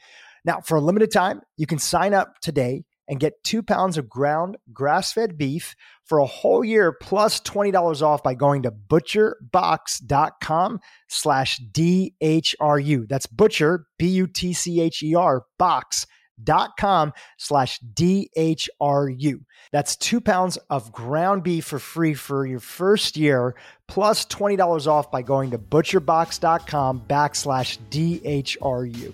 Now, 0.45 0.61
for 0.61 0.77
a 0.77 0.81
limited 0.81 1.11
time, 1.11 1.41
you 1.57 1.65
can 1.65 1.79
sign 1.79 2.13
up 2.13 2.39
today 2.39 2.83
and 3.07 3.19
get 3.19 3.43
two 3.43 3.61
pounds 3.61 3.97
of 3.97 4.09
ground 4.09 4.57
grass 4.71 5.13
fed 5.13 5.37
beef 5.37 5.75
for 6.05 6.19
a 6.19 6.25
whole 6.25 6.63
year 6.63 6.93
plus 6.93 7.41
$20 7.41 8.01
off 8.01 8.23
by 8.23 8.33
going 8.33 8.63
to 8.63 8.71
butcherbox.com 8.71 10.79
slash 11.09 11.59
DHRU. 11.71 13.09
That's 13.09 13.27
butcher, 13.27 13.87
B 13.97 14.07
U 14.07 14.27
T 14.27 14.53
C 14.53 14.81
H 14.81 15.03
E 15.03 15.15
R, 15.15 15.43
box 15.57 16.07
dot 16.41 16.77
com 16.77 17.13
slash 17.37 17.79
DHRU. 17.93 19.41
That's 19.71 19.95
two 19.95 20.21
pounds 20.21 20.57
of 20.69 20.91
ground 20.91 21.43
beef 21.43 21.65
for 21.65 21.79
free 21.79 22.13
for 22.13 22.45
your 22.45 22.59
first 22.59 23.17
year, 23.17 23.55
plus 23.87 24.25
$20 24.25 24.87
off 24.87 25.11
by 25.11 25.21
going 25.21 25.51
to 25.51 25.57
butcherbox.com 25.57 27.01
backslash 27.07 27.77
DHRU. 27.89 29.13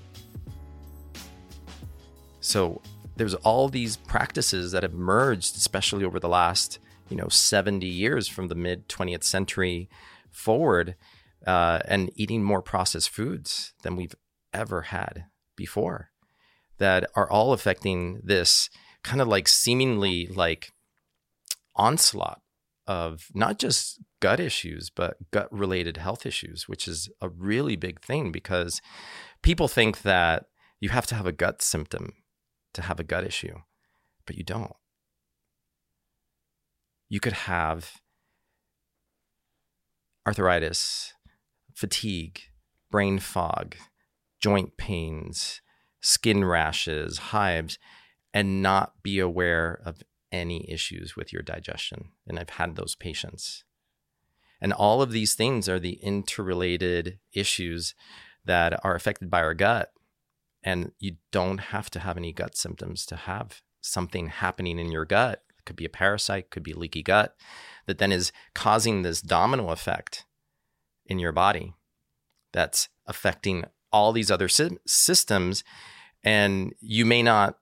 So 2.41 2.81
there's 3.15 3.35
all 3.35 3.69
these 3.69 3.97
practices 3.97 4.71
that 4.71 4.83
have 4.83 4.93
merged, 4.93 5.55
especially 5.57 6.05
over 6.05 6.19
the 6.19 6.29
last, 6.29 6.79
you 7.09 7.17
know, 7.17 7.27
70 7.27 7.85
years 7.85 8.27
from 8.27 8.47
the 8.47 8.55
mid 8.55 8.87
20th 8.87 9.23
century 9.23 9.89
forward, 10.31 10.95
uh, 11.45 11.79
and 11.85 12.11
eating 12.15 12.43
more 12.43 12.61
processed 12.61 13.09
foods 13.09 13.73
than 13.83 13.95
we've 13.95 14.15
ever 14.53 14.83
had 14.83 15.25
before 15.55 16.08
that 16.79 17.09
are 17.15 17.29
all 17.29 17.53
affecting 17.53 18.21
this 18.23 18.69
kind 19.03 19.21
of 19.21 19.27
like 19.27 19.47
seemingly 19.47 20.27
like 20.27 20.71
onslaught 21.75 22.41
of 22.87 23.27
not 23.33 23.59
just 23.59 24.01
gut 24.19 24.39
issues, 24.39 24.89
but 24.89 25.17
gut 25.31 25.47
related 25.51 25.97
health 25.97 26.25
issues, 26.25 26.67
which 26.67 26.87
is 26.87 27.09
a 27.21 27.29
really 27.29 27.75
big 27.75 28.01
thing 28.01 28.31
because 28.31 28.81
people 29.43 29.67
think 29.67 30.01
that 30.01 30.45
you 30.79 30.89
have 30.89 31.05
to 31.07 31.15
have 31.15 31.27
a 31.27 31.31
gut 31.31 31.61
symptom 31.61 32.13
to 32.73 32.81
have 32.81 32.99
a 32.99 33.03
gut 33.03 33.23
issue, 33.23 33.55
but 34.25 34.37
you 34.37 34.43
don't. 34.43 34.73
You 37.07 37.19
could 37.19 37.33
have 37.33 38.01
arthritis, 40.27 41.13
fatigue, 41.73 42.41
brain 42.91 43.19
fog, 43.19 43.75
joint 44.41 44.77
pains, 44.77 45.61
skin 46.01 46.45
rashes, 46.45 47.17
hives, 47.17 47.77
and 48.33 48.61
not 48.61 48.93
be 49.03 49.19
aware 49.19 49.81
of 49.85 50.03
any 50.31 50.69
issues 50.69 51.15
with 51.15 51.33
your 51.33 51.41
digestion. 51.41 52.09
And 52.27 52.39
I've 52.39 52.51
had 52.51 52.75
those 52.75 52.95
patients. 52.95 53.63
And 54.61 54.73
all 54.73 55.01
of 55.01 55.11
these 55.11 55.35
things 55.35 55.67
are 55.69 55.79
the 55.79 55.99
interrelated 56.01 57.19
issues 57.33 57.95
that 58.45 58.83
are 58.83 58.95
affected 58.95 59.29
by 59.29 59.41
our 59.41 59.53
gut. 59.53 59.91
And 60.63 60.91
you 60.99 61.15
don't 61.31 61.59
have 61.59 61.89
to 61.91 61.99
have 61.99 62.17
any 62.17 62.33
gut 62.33 62.57
symptoms 62.57 63.05
to 63.07 63.15
have 63.15 63.61
something 63.81 64.27
happening 64.27 64.77
in 64.77 64.91
your 64.91 65.05
gut. 65.05 65.43
It 65.57 65.65
could 65.65 65.77
be 65.77 65.85
a 65.85 65.89
parasite, 65.89 66.49
could 66.49 66.63
be 66.63 66.73
leaky 66.73 67.01
gut, 67.01 67.35
that 67.85 67.97
then 67.97 68.11
is 68.11 68.31
causing 68.53 69.01
this 69.01 69.21
domino 69.21 69.69
effect 69.69 70.25
in 71.05 71.17
your 71.19 71.31
body 71.31 71.73
that's 72.51 72.89
affecting 73.07 73.65
all 73.91 74.11
these 74.11 74.31
other 74.31 74.47
sy- 74.47 74.77
systems 74.85 75.63
and 76.23 76.73
you 76.79 77.05
may 77.05 77.23
not 77.23 77.57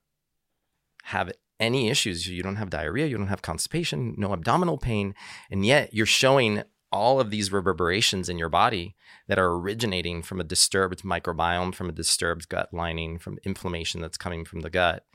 have 1.04 1.32
any 1.60 1.90
issues. 1.90 2.28
You 2.28 2.44
don't 2.44 2.58
have 2.58 2.70
diarrhea 2.70 3.08
you 3.08 3.18
don't 3.18 3.28
have 3.28 3.42
constipation 3.42 4.16
no 4.18 4.34
abdominal 4.34 4.78
pain 4.78 5.16
and 5.50 5.66
yet 5.66 5.94
you're 5.94 6.06
showing 6.06 6.64
all 6.92 7.20
of 7.20 7.32
these 7.32 7.52
reverberations 7.52 8.30
in 8.30 8.38
your 8.38 8.50
body 8.50 8.96
that 9.28 9.38
are 9.38 9.54
originating 9.54 10.22
from 10.22 10.40
a 10.40 10.44
disturbed 10.44 11.04
microbiome 11.04 11.74
from 11.74 11.90
a 11.90 11.94
disturbed 11.94 12.48
gut 12.50 12.70
lining 12.74 13.18
from 13.18 13.38
inflammation 13.44 14.02
that's 14.02 14.18
coming 14.18 14.46
from 14.46 14.62
the 14.62 14.70
gut 14.70 15.06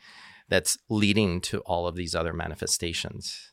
that's 0.48 0.76
leading 0.90 1.40
to 1.40 1.60
all 1.60 1.86
of 1.86 1.94
these 1.94 2.14
other 2.14 2.32
manifestations. 2.32 3.52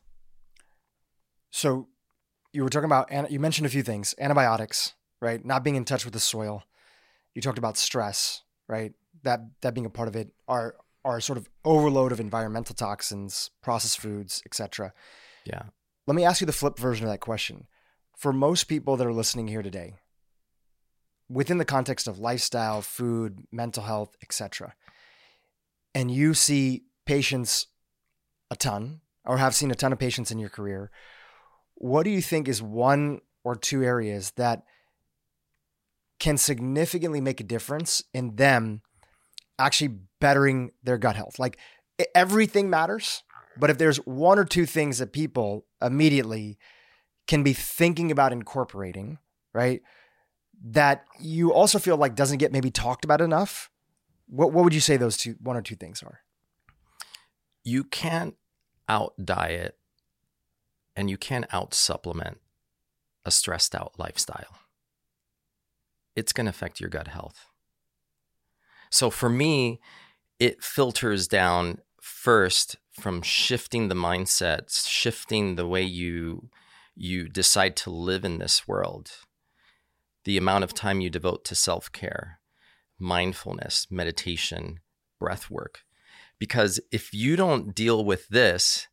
So 1.49 1.87
you 2.51 2.63
were 2.63 2.69
talking 2.69 2.85
about 2.85 3.31
you 3.31 3.39
mentioned 3.39 3.67
a 3.67 3.69
few 3.69 3.83
things 3.83 4.15
antibiotics 4.19 4.93
right? 5.21 5.43
Not 5.43 5.63
being 5.63 5.75
in 5.75 5.85
touch 5.85 6.05
with 6.05 6.13
the 6.13 6.19
soil 6.19 6.63
you 7.35 7.41
talked 7.41 7.57
about 7.57 7.77
stress, 7.77 8.43
right? 8.67 8.93
That 9.23 9.41
that 9.61 9.73
being 9.73 9.85
a 9.85 9.89
part 9.89 10.07
of 10.07 10.15
it, 10.15 10.31
our 10.47 10.75
our 11.05 11.21
sort 11.21 11.37
of 11.37 11.49
overload 11.63 12.11
of 12.11 12.19
environmental 12.19 12.75
toxins, 12.75 13.51
processed 13.61 13.99
foods, 13.99 14.41
etc. 14.45 14.93
Yeah. 15.45 15.63
Let 16.07 16.15
me 16.15 16.25
ask 16.25 16.41
you 16.41 16.47
the 16.47 16.53
flip 16.53 16.77
version 16.77 17.05
of 17.05 17.11
that 17.11 17.19
question. 17.19 17.67
For 18.17 18.33
most 18.33 18.65
people 18.65 18.97
that 18.97 19.07
are 19.07 19.13
listening 19.13 19.47
here 19.47 19.61
today, 19.61 19.93
within 21.29 21.57
the 21.57 21.65
context 21.65 22.07
of 22.07 22.19
lifestyle, 22.19 22.81
food, 22.81 23.45
mental 23.51 23.83
health, 23.83 24.17
etc., 24.21 24.73
and 25.95 26.11
you 26.11 26.33
see 26.33 26.83
patients 27.05 27.67
a 28.51 28.55
ton 28.55 29.01
or 29.25 29.37
have 29.37 29.55
seen 29.55 29.71
a 29.71 29.75
ton 29.75 29.93
of 29.93 29.99
patients 29.99 30.31
in 30.31 30.39
your 30.39 30.49
career, 30.49 30.91
what 31.75 32.03
do 32.03 32.09
you 32.09 32.21
think 32.21 32.47
is 32.47 32.61
one 32.61 33.21
or 33.43 33.55
two 33.55 33.83
areas 33.83 34.31
that 34.31 34.63
can 36.19 36.37
significantly 36.37 37.21
make 37.21 37.39
a 37.39 37.43
difference 37.43 38.03
in 38.13 38.35
them 38.35 38.81
actually 39.57 39.99
bettering 40.19 40.71
their 40.83 40.97
gut 40.97 41.15
health. 41.15 41.39
Like 41.39 41.57
everything 42.13 42.69
matters, 42.69 43.23
but 43.57 43.69
if 43.69 43.77
there's 43.77 43.97
one 43.97 44.37
or 44.39 44.45
two 44.45 44.65
things 44.65 44.99
that 44.99 45.13
people 45.13 45.65
immediately 45.81 46.57
can 47.27 47.43
be 47.43 47.53
thinking 47.53 48.11
about 48.11 48.31
incorporating, 48.31 49.17
right? 49.53 49.81
That 50.61 51.05
you 51.19 51.53
also 51.53 51.79
feel 51.79 51.97
like 51.97 52.15
doesn't 52.15 52.39
get 52.39 52.51
maybe 52.51 52.71
talked 52.71 53.05
about 53.05 53.21
enough. 53.21 53.69
What 54.27 54.51
what 54.51 54.63
would 54.63 54.73
you 54.73 54.81
say 54.81 54.97
those 54.97 55.17
two 55.17 55.35
one 55.39 55.55
or 55.55 55.61
two 55.61 55.75
things 55.75 56.03
are? 56.03 56.19
You 57.63 57.83
can't 57.83 58.35
out 58.87 59.13
diet 59.23 59.77
and 60.95 61.09
you 61.09 61.17
can't 61.17 61.45
out 61.53 61.73
supplement 61.73 62.39
a 63.25 63.31
stressed 63.31 63.75
out 63.75 63.93
lifestyle 63.97 64.57
it's 66.19 66.33
going 66.33 66.45
to 66.45 66.51
affect 66.51 66.79
your 66.79 66.89
gut 66.89 67.07
health. 67.07 67.45
So 68.91 69.09
for 69.09 69.29
me, 69.29 69.79
it 70.39 70.63
filters 70.63 71.27
down 71.27 71.79
first 72.01 72.75
from 72.91 73.21
shifting 73.21 73.87
the 73.87 73.95
mindset, 73.95 74.87
shifting 74.87 75.55
the 75.55 75.67
way 75.67 75.81
you 75.81 76.49
you 76.95 77.29
decide 77.29 77.77
to 77.77 77.89
live 77.89 78.25
in 78.25 78.39
this 78.39 78.67
world. 78.67 79.11
The 80.25 80.37
amount 80.37 80.65
of 80.65 80.73
time 80.73 80.99
you 80.99 81.09
devote 81.09 81.45
to 81.45 81.55
self-care, 81.55 82.41
mindfulness, 82.99 83.87
meditation, 83.89 84.81
breath 85.17 85.49
work. 85.49 85.85
Because 86.37 86.81
if 86.91 87.13
you 87.13 87.37
don't 87.37 87.73
deal 87.73 88.03
with 88.03 88.27
this, 88.27 88.88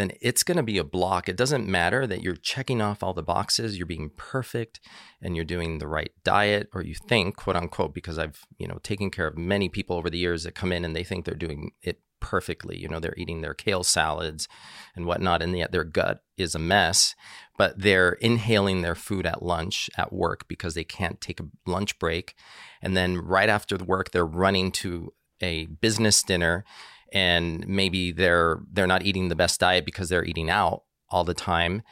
then 0.00 0.12
it's 0.20 0.42
going 0.42 0.56
to 0.56 0.62
be 0.62 0.78
a 0.78 0.84
block. 0.84 1.28
It 1.28 1.36
doesn't 1.36 1.68
matter 1.68 2.06
that 2.06 2.22
you're 2.22 2.34
checking 2.34 2.80
off 2.80 3.02
all 3.02 3.12
the 3.12 3.22
boxes, 3.22 3.76
you're 3.76 3.86
being 3.86 4.10
perfect 4.16 4.80
and 5.20 5.36
you're 5.36 5.44
doing 5.44 5.78
the 5.78 5.86
right 5.86 6.10
diet 6.24 6.68
or 6.72 6.82
you 6.82 6.94
think, 6.94 7.36
quote 7.36 7.56
unquote, 7.56 7.94
because 7.94 8.18
I've, 8.18 8.44
you 8.58 8.66
know, 8.66 8.78
taken 8.82 9.10
care 9.10 9.26
of 9.26 9.36
many 9.36 9.68
people 9.68 9.96
over 9.96 10.10
the 10.10 10.18
years 10.18 10.44
that 10.44 10.54
come 10.54 10.72
in 10.72 10.84
and 10.84 10.96
they 10.96 11.04
think 11.04 11.24
they're 11.24 11.34
doing 11.34 11.72
it 11.82 12.00
perfectly. 12.20 12.78
You 12.78 12.88
know, 12.88 13.00
they're 13.00 13.14
eating 13.16 13.40
their 13.40 13.54
kale 13.54 13.82
salads 13.82 14.48
and 14.94 15.06
whatnot, 15.06 15.42
and 15.42 15.56
yet 15.56 15.72
their 15.72 15.84
gut 15.84 16.22
is 16.36 16.54
a 16.54 16.58
mess, 16.58 17.14
but 17.58 17.78
they're 17.78 18.12
inhaling 18.12 18.82
their 18.82 18.94
food 18.94 19.26
at 19.26 19.42
lunch 19.42 19.90
at 19.96 20.12
work 20.12 20.46
because 20.48 20.74
they 20.74 20.84
can't 20.84 21.20
take 21.20 21.40
a 21.40 21.48
lunch 21.66 21.98
break. 21.98 22.34
And 22.82 22.96
then 22.96 23.18
right 23.18 23.48
after 23.48 23.76
the 23.76 23.84
work, 23.84 24.10
they're 24.10 24.26
running 24.26 24.70
to 24.72 25.12
a 25.42 25.66
business 25.66 26.22
dinner 26.22 26.64
and 27.12 27.66
maybe 27.66 28.12
they're 28.12 28.60
they're 28.72 28.86
not 28.86 29.04
eating 29.04 29.28
the 29.28 29.36
best 29.36 29.60
diet 29.60 29.84
because 29.84 30.08
they're 30.08 30.24
eating 30.24 30.50
out 30.50 30.84
all 31.08 31.24
the 31.24 31.34
time 31.34 31.82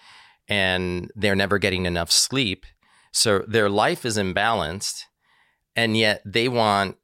and 0.49 1.11
they're 1.15 1.37
never 1.37 1.59
getting 1.59 1.87
enough 1.87 2.11
sleep. 2.11 2.65
So 3.13 3.41
their 3.47 3.69
life 3.69 4.05
is 4.05 4.17
imbalanced 4.17 5.03
and 5.77 5.97
yet 5.97 6.23
they 6.25 6.49
want 6.49 6.97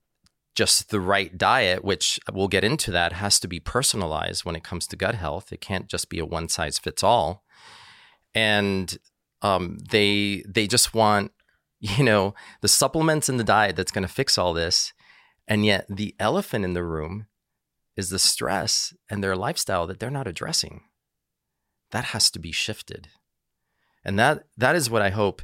just 0.55 0.91
the 0.91 1.01
right 1.01 1.37
diet 1.37 1.85
which 1.85 2.21
we'll 2.33 2.47
get 2.47 2.63
into 2.63 2.93
that 2.93 3.13
has 3.13 3.41
to 3.41 3.49
be 3.49 3.59
personalized 3.59 4.45
when 4.45 4.55
it 4.55 4.65
comes 4.65 4.87
to 4.87 4.97
gut 4.97 5.17
health. 5.17 5.53
It 5.53 5.61
can't 5.61 5.89
just 5.89 6.09
be 6.09 6.19
a 6.19 6.27
one 6.27 6.49
size 6.49 6.79
fits 6.79 7.03
all. 7.03 7.45
And 8.35 8.97
um, 9.43 9.79
they 9.91 10.43
they 10.49 10.67
just 10.67 10.95
want 10.95 11.33
you 11.81 12.05
know 12.05 12.35
the 12.63 12.69
supplements 12.69 13.29
in 13.29 13.37
the 13.37 13.45
diet 13.45 13.77
that's 13.77 13.93
going 13.93 14.07
to 14.07 14.13
fix 14.13 14.39
all 14.39 14.55
this 14.55 14.93
and 15.47 15.65
yet 15.65 15.87
the 15.89 16.15
elephant 16.19 16.65
in 16.65 16.73
the 16.73 16.85
room 16.85 17.27
is 17.97 18.11
the 18.11 18.19
stress 18.19 18.95
and 19.11 19.23
their 19.23 19.37
lifestyle 19.37 19.87
that 19.87 20.01
they're 20.01 20.11
not 20.11 20.27
addressing. 20.27 20.83
That 21.91 22.07
has 22.07 22.31
to 22.33 22.39
be 22.39 22.53
shifted. 22.53 23.09
And 24.05 24.19
that 24.19 24.45
that 24.57 24.77
is 24.77 24.91
what 24.91 25.03
I 25.03 25.11
hope 25.11 25.43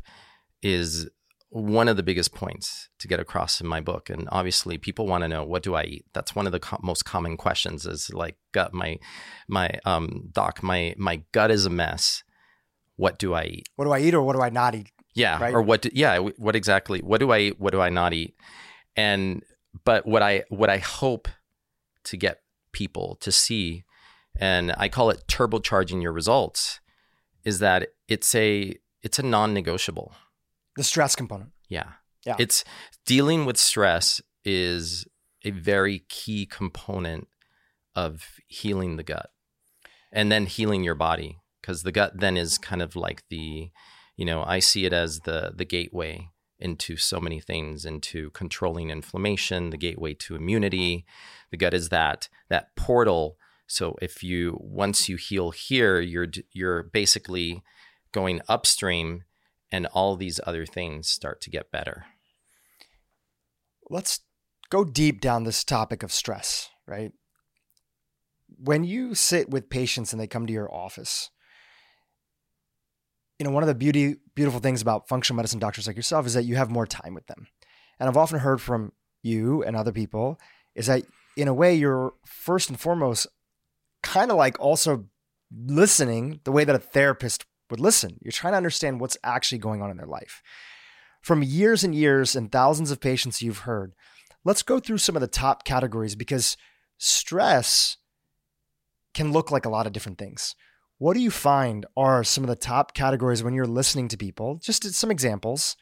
is 0.63 1.09
one 1.51 1.89
of 1.89 1.97
the 1.97 2.03
biggest 2.03 2.33
points 2.33 2.89
to 3.01 3.09
get 3.09 3.19
across 3.19 3.61
in 3.61 3.67
my 3.67 3.81
book 3.81 4.09
and 4.09 4.29
obviously 4.31 4.79
people 4.79 5.07
want 5.07 5.23
to 5.23 5.29
know 5.29 5.43
what 5.43 5.65
do 5.65 5.75
i 5.75 5.83
eat 5.83 6.05
that's 6.15 6.35
one 6.35 6.47
of 6.47 6.53
the 6.53 6.61
co- 6.61 6.79
most 6.81 7.05
common 7.05 7.37
questions 7.37 7.87
is 7.87 8.09
like 8.15 8.37
gut 8.53 8.73
my 8.73 8.97
my 9.49 9.69
um 9.85 10.29
doc 10.33 10.63
my 10.63 10.95
my 10.97 11.21
gut 11.33 11.51
is 11.51 11.67
a 11.67 11.71
mess 11.71 12.23
what 12.95 13.19
do 13.19 13.35
i 13.35 13.43
eat 13.43 13.69
what 13.75 13.85
do 13.85 13.91
i 13.91 13.99
eat 13.99 14.15
or 14.15 14.23
what 14.23 14.37
do 14.37 14.43
i 14.43 14.49
not 14.49 14.77
eat 14.77 14.93
yeah 15.17 15.43
right? 15.43 15.53
or 15.53 15.61
what 15.61 15.83
do, 15.83 15.91
yeah 15.93 16.19
what 16.19 16.55
exactly 16.55 17.01
what 17.01 17.19
do 17.19 17.33
i 17.33 17.39
eat 17.39 17.61
what 17.61 17.73
do 17.73 17.81
i 17.81 17.91
not 17.91 18.13
eat 18.13 18.37
and 18.95 19.43
but 19.85 20.07
what 20.07 20.23
i 20.23 20.45
what 20.51 20.71
i 20.71 20.79
hope 20.79 21.27
to 22.11 22.17
get 22.17 22.41
people 22.73 23.17
to 23.21 23.33
see 23.33 23.85
and 24.39 24.73
i 24.77 24.89
call 24.89 25.11
it 25.11 25.25
turbocharging 25.27 26.03
your 26.03 26.13
results 26.13 26.81
is 27.45 27.59
that 27.59 27.89
it's 28.09 28.35
a 28.35 28.77
it's 29.03 29.19
a 29.19 29.23
non-negotiable 29.23 30.13
the 30.77 30.85
stress 30.85 31.15
component. 31.15 31.51
Yeah. 31.69 31.93
Yeah. 32.25 32.37
It's 32.39 32.65
dealing 33.07 33.45
with 33.45 33.57
stress 33.57 34.21
is 34.45 35.07
a 35.45 35.51
very 35.51 36.05
key 36.09 36.47
component 36.47 37.29
of 37.95 38.25
healing 38.47 38.97
the 38.97 39.03
gut 39.03 39.31
and 40.13 40.31
then 40.31 40.47
healing 40.47 40.85
your 40.85 40.95
body 40.95 41.39
because 41.61 41.83
the 41.83 41.93
gut 41.93 42.13
then 42.15 42.37
is 42.37 42.57
kind 42.57 42.83
of 42.83 42.95
like 42.95 43.25
the 43.31 43.71
you 44.17 44.25
know 44.25 44.45
i 44.47 44.59
see 44.59 44.87
it 44.87 44.93
as 44.93 45.21
the 45.21 45.53
the 45.55 45.65
gateway 45.65 46.29
into 46.61 46.97
so 46.97 47.19
many 47.21 47.41
things 47.41 47.85
into 47.85 48.31
controlling 48.31 48.91
inflammation 48.91 49.71
the 49.71 49.77
gateway 49.77 50.15
to 50.15 50.37
immunity 50.37 51.05
the 51.51 51.57
gut 51.57 51.75
is 51.75 51.89
that 51.89 52.29
that 52.49 52.75
portal 52.77 53.37
so 53.67 53.97
if 54.03 54.23
you 54.23 54.57
once 54.61 55.09
you 55.09 55.17
heal 55.17 55.51
here 55.51 56.01
you're 56.01 56.29
you're 56.53 56.83
basically 56.83 57.63
going 58.13 58.41
upstream 58.49 59.25
and 59.73 59.87
all 59.87 60.17
these 60.17 60.41
other 60.47 60.67
things 60.67 61.09
start 61.09 61.41
to 61.43 61.51
get 61.51 61.71
better. 61.71 62.07
Let's 63.89 64.21
go 64.69 64.85
deep 64.85 65.21
down 65.21 65.45
this 65.45 65.65
topic 65.65 66.03
of 66.03 66.13
stress, 66.13 66.71
right? 66.87 67.13
When 68.57 68.85
you 68.85 69.15
sit 69.15 69.51
with 69.51 69.71
patients 69.71 70.13
and 70.13 70.21
they 70.21 70.27
come 70.27 70.47
to 70.47 70.53
your 70.53 70.73
office, 70.73 71.31
you 73.41 73.45
know, 73.45 73.51
one 73.51 73.63
of 73.63 73.69
the 73.69 73.75
beauty 73.75 74.17
beautiful 74.35 74.61
things 74.61 74.83
about 74.83 75.09
functional 75.09 75.37
medicine 75.37 75.59
doctors 75.59 75.87
like 75.87 75.97
yourself 75.97 76.27
is 76.27 76.35
that 76.35 76.45
you 76.45 76.57
have 76.57 76.71
more 76.71 76.87
time 76.87 77.15
with 77.15 77.27
them. 77.27 77.47
And 77.99 78.07
I've 78.07 78.17
often 78.19 78.39
heard 78.39 78.61
from 78.61 78.93
you 79.23 79.63
and 79.63 79.75
other 79.75 79.93
people 79.93 80.39
is 80.75 80.87
that 80.87 81.05
in 81.39 81.49
a 81.49 81.55
way 81.55 81.75
you're 81.75 82.13
first 82.27 82.69
and 82.69 82.79
foremost 82.79 83.27
kind 84.03 84.31
of 84.31 84.37
like 84.37 84.61
also 84.61 85.07
listening 85.51 86.41
the 86.45 86.53
way 86.53 86.65
that 86.65 86.77
a 86.77 86.79
therapist 86.79 87.47
would 87.71 87.81
listen. 87.81 88.19
You're 88.21 88.31
trying 88.31 88.53
to 88.53 88.59
understand 88.59 89.01
what's 89.01 89.17
actually 89.25 89.59
going 89.59 89.81
on 89.81 89.91
in 89.91 89.97
their 89.97 90.07
life. 90.07 90.43
From 91.23 91.43
years 91.43 91.83
and 91.83 91.95
years 91.95 92.37
and 92.37 92.53
thousands 92.53 92.91
of 92.91 93.01
patients 93.01 93.41
you've 93.41 93.61
heard, 93.61 93.95
let's 94.45 94.63
go 94.63 94.79
through 94.79 94.99
some 94.99 95.17
of 95.17 95.23
the 95.23 95.27
top 95.27 95.65
categories 95.65 96.15
because 96.15 96.59
stress 96.99 97.97
can 99.15 99.33
look 99.33 99.51
like 99.51 99.65
a 99.65 99.71
lot 99.71 99.87
of 99.87 99.95
different 99.95 100.19
things. 100.19 100.55
What 101.01 101.15
do 101.15 101.21
you 101.21 101.31
find 101.31 101.87
are 101.97 102.23
some 102.23 102.45
of 102.45 102.49
the 102.49 102.57
top 102.57 102.93
categories 102.93 103.43
when 103.43 103.55
you're 103.55 103.67
listening 103.67 104.09
to 104.09 104.19
people? 104.19 104.57
Just 104.57 104.85
some 104.93 105.11
examples 105.11 105.75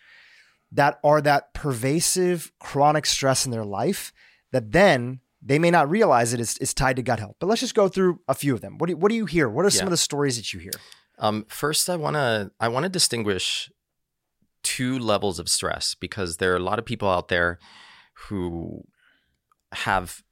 that 0.71 1.01
are 1.03 1.21
that 1.21 1.53
pervasive 1.55 2.53
chronic 2.61 3.05
stress 3.05 3.45
in 3.45 3.51
their 3.51 3.65
life 3.65 4.13
that 4.53 4.71
then 4.71 5.19
they 5.43 5.59
may 5.59 5.73
not 5.73 5.91
realize 5.91 6.33
it 6.33 6.39
is, 6.39 6.57
is 6.59 6.73
tied 6.73 6.95
to 6.97 7.03
gut 7.03 7.19
health. 7.19 7.35
But 7.41 7.49
let's 7.49 7.61
just 7.61 7.75
go 7.75 7.89
through 7.89 8.21
a 8.29 8.35
few 8.35 8.55
of 8.55 8.61
them. 8.61 8.79
What 8.79 8.91
do, 8.91 8.97
what 8.97 9.09
do 9.09 9.17
you 9.17 9.27
hear? 9.27 9.49
What 9.49 9.65
are 9.67 9.71
some 9.71 9.87
yeah. 9.87 9.87
of 9.87 9.91
the 9.91 9.97
stories 9.97 10.37
that 10.37 10.55
you 10.55 10.61
hear? 10.61 10.71
Um, 11.19 11.47
first, 11.49 11.91
I 11.91 11.97
want 11.97 12.15
to 12.15 12.53
I 12.61 12.69
want 12.69 12.85
to 12.85 12.89
distinguish 12.89 13.73
two 14.63 15.01
levels 15.01 15.41
of 15.41 15.49
stress 15.49 15.97
because 15.97 16.37
there 16.37 16.53
are 16.53 16.57
a 16.57 16.61
lot 16.61 16.79
of 16.79 16.85
people 16.85 17.11
out 17.11 17.27
there 17.27 17.59
who 18.29 18.85
have 19.73 20.23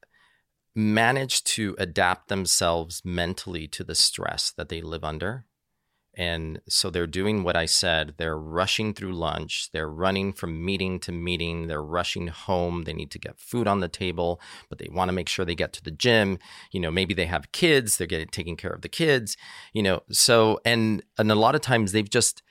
managed 0.76 1.46
to 1.46 1.74
adapt 1.78 2.28
themselves 2.28 3.02
mentally 3.04 3.66
to 3.68 3.82
the 3.82 3.94
stress 3.94 4.52
that 4.56 4.68
they 4.68 4.82
live 4.82 5.02
under. 5.02 5.46
And 6.18 6.60
so 6.66 6.88
they're 6.88 7.06
doing 7.06 7.42
what 7.42 7.56
I 7.56 7.66
said. 7.66 8.14
They're 8.16 8.38
rushing 8.38 8.94
through 8.94 9.12
lunch. 9.12 9.68
They're 9.72 9.88
running 9.88 10.32
from 10.32 10.64
meeting 10.64 10.98
to 11.00 11.12
meeting. 11.12 11.66
They're 11.66 11.82
rushing 11.82 12.28
home. 12.28 12.84
They 12.84 12.94
need 12.94 13.10
to 13.10 13.18
get 13.18 13.38
food 13.38 13.68
on 13.68 13.80
the 13.80 13.88
table, 13.88 14.40
but 14.70 14.78
they 14.78 14.88
want 14.90 15.10
to 15.10 15.12
make 15.12 15.28
sure 15.28 15.44
they 15.44 15.54
get 15.54 15.74
to 15.74 15.84
the 15.84 15.90
gym. 15.90 16.38
You 16.72 16.80
know, 16.80 16.90
maybe 16.90 17.12
they 17.12 17.26
have 17.26 17.52
kids. 17.52 17.98
They're 17.98 18.06
getting 18.06 18.28
taking 18.28 18.56
care 18.56 18.72
of 18.72 18.80
the 18.80 18.88
kids. 18.88 19.36
You 19.74 19.82
know, 19.82 20.02
so 20.10 20.58
and 20.64 21.02
and 21.18 21.30
a 21.30 21.34
lot 21.34 21.54
of 21.54 21.60
times 21.60 21.92
they've 21.92 22.08
just 22.08 22.42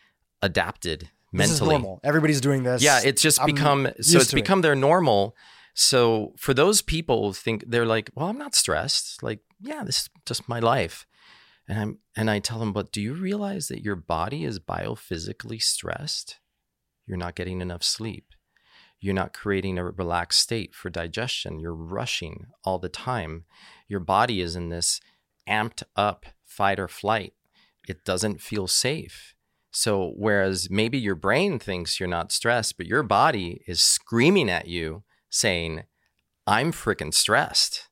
adapted 0.43 1.09
mentally. 1.31 1.53
This 1.53 1.61
is 1.61 1.67
normal. 1.67 1.99
Everybody's 2.03 2.41
doing 2.41 2.63
this. 2.63 2.83
Yeah, 2.83 3.01
it's 3.03 3.21
just 3.21 3.41
I'm 3.41 3.47
become 3.47 3.87
so 3.99 4.19
it's 4.19 4.31
become 4.31 4.59
it. 4.59 4.63
their 4.63 4.75
normal. 4.75 5.35
So 5.75 6.33
for 6.37 6.53
those 6.53 6.81
people, 6.81 7.33
think 7.33 7.65
they're 7.67 7.85
like, 7.85 8.09
well, 8.15 8.29
I'm 8.29 8.37
not 8.37 8.55
stressed. 8.55 9.21
Like, 9.21 9.41
yeah, 9.61 9.83
this 9.83 10.03
is 10.03 10.09
just 10.25 10.47
my 10.47 10.59
life. 10.59 11.05
And 11.67 11.77
I'm 11.77 11.97
and 12.15 12.31
I 12.31 12.39
tell 12.39 12.59
them, 12.59 12.71
but 12.71 12.93
do 12.93 13.01
you 13.01 13.13
realize 13.13 13.67
that 13.67 13.83
your 13.83 13.97
body 13.97 14.45
is 14.45 14.57
biophysically 14.59 15.61
stressed? 15.61 16.39
You're 17.05 17.17
not 17.17 17.35
getting 17.35 17.59
enough 17.59 17.83
sleep. 17.83 18.27
You're 19.01 19.13
not 19.13 19.33
creating 19.33 19.77
a 19.77 19.83
relaxed 19.83 20.39
state 20.39 20.73
for 20.73 20.89
digestion. 20.89 21.59
You're 21.59 21.75
rushing 21.75 22.45
all 22.63 22.79
the 22.79 22.89
time. 22.89 23.43
Your 23.89 23.99
body 23.99 24.39
is 24.39 24.55
in 24.55 24.69
this 24.69 25.01
amped 25.47 25.83
up 25.97 26.25
fight 26.45 26.79
or 26.79 26.87
flight. 26.87 27.33
It 27.87 28.05
doesn't 28.05 28.41
feel 28.41 28.67
safe. 28.67 29.35
So, 29.71 30.13
whereas 30.15 30.69
maybe 30.69 30.97
your 30.97 31.15
brain 31.15 31.59
thinks 31.59 31.99
you're 31.99 32.07
not 32.07 32.31
stressed, 32.31 32.77
but 32.77 32.85
your 32.85 33.03
body 33.03 33.61
is 33.67 33.81
screaming 33.81 34.49
at 34.49 34.67
you 34.67 35.03
saying, 35.35 35.83
I'm 36.47 36.71
freaking 36.71 37.13
stressed. 37.13 37.89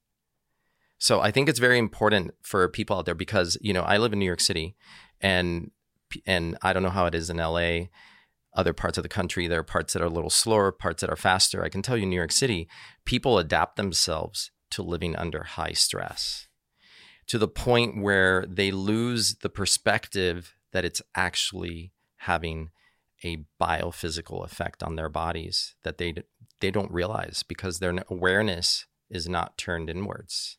So 0.97 1.19
I 1.19 1.31
think 1.31 1.49
it's 1.49 1.59
very 1.59 1.77
important 1.77 2.33
for 2.41 2.67
people 2.69 2.97
out 2.97 3.05
there 3.05 3.15
because 3.15 3.57
you 3.61 3.73
know 3.73 3.81
I 3.81 3.97
live 3.97 4.13
in 4.13 4.19
New 4.19 4.25
York 4.25 4.39
City, 4.39 4.75
and 5.19 5.71
and 6.25 6.57
I 6.61 6.71
don't 6.71 6.83
know 6.83 6.89
how 6.89 7.05
it 7.05 7.15
is 7.15 7.29
in 7.29 7.37
LA, 7.37 7.87
other 8.55 8.71
parts 8.73 8.97
of 8.97 9.03
the 9.03 9.09
country. 9.09 9.47
There 9.47 9.59
are 9.59 9.63
parts 9.63 9.93
that 9.93 10.01
are 10.01 10.05
a 10.05 10.09
little 10.09 10.29
slower, 10.29 10.71
parts 10.71 11.01
that 11.01 11.09
are 11.09 11.17
faster. 11.17 11.63
I 11.63 11.69
can 11.69 11.81
tell 11.81 11.97
you, 11.97 12.05
New 12.05 12.15
York 12.15 12.31
City, 12.31 12.69
people 13.03 13.37
adapt 13.37 13.75
themselves 13.75 14.51
to 14.71 14.81
living 14.81 15.15
under 15.15 15.43
high 15.43 15.73
stress, 15.73 16.47
to 17.27 17.37
the 17.37 17.49
point 17.49 18.01
where 18.01 18.45
they 18.47 18.71
lose 18.71 19.35
the 19.41 19.49
perspective 19.49 20.55
that 20.71 20.85
it's 20.85 21.01
actually 21.15 21.91
having 22.17 22.69
a 23.23 23.43
biophysical 23.61 24.43
effect 24.43 24.83
on 24.83 24.95
their 24.95 25.09
bodies 25.09 25.75
that 25.83 25.97
they 25.97 26.13
they 26.63 26.71
don't 26.71 26.91
realize 26.91 27.43
because 27.45 27.79
their 27.79 27.93
awareness 28.09 28.85
is 29.09 29.27
not 29.27 29.57
turned 29.57 29.89
inwards. 29.89 30.57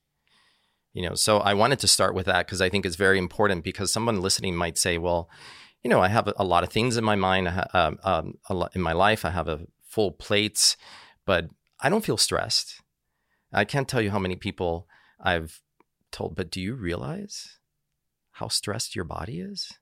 You 0.93 1.03
know 1.09 1.17
so 1.17 1.39
i 1.39 1.55
wanted 1.55 1.81
to 1.81 1.89
start 1.89 2.15
with 2.15 2.27
that 2.27 2.47
because 2.47 2.61
i 2.61 2.69
think 2.69 2.87
it's 2.87 2.95
very 2.95 3.19
important 3.19 3.65
because 3.65 3.91
someone 3.91 4.21
listening 4.21 4.55
might 4.55 4.79
say 4.79 4.97
well 4.97 5.29
you 5.83 5.91
know 5.91 6.01
i 6.01 6.07
have 6.07 6.33
a, 6.37 6.45
lot 6.45 6.63
of 6.63 6.71
things 6.71 6.97
in 6.97 7.03
my 7.03 7.17
mind. 7.17 7.49
Um, 7.75 7.99
um, 8.05 8.39
lot 8.49 8.77
in 8.77 8.81
my 8.81 8.93
life. 8.93 9.25
I 9.25 9.31
have 9.31 9.49
a 9.49 9.67
full 9.83 10.13
plates 10.13 10.77
but 11.27 11.49
i 11.81 11.89
don't 11.89 12.05
feel 12.05 12.17
stressed. 12.17 12.81
I 13.53 13.65
can't 13.65 13.89
tell 13.89 14.01
you 14.01 14.13
how 14.13 14.21
many 14.21 14.37
people 14.37 14.87
i've 15.21 15.63
told 16.13 16.37
but 16.37 16.53
do 16.53 16.61
you 16.61 16.75
realize 16.75 17.59
how 18.39 18.47
stressed 18.47 18.95
your 18.95 19.05
body 19.05 19.41
is? 19.41 19.73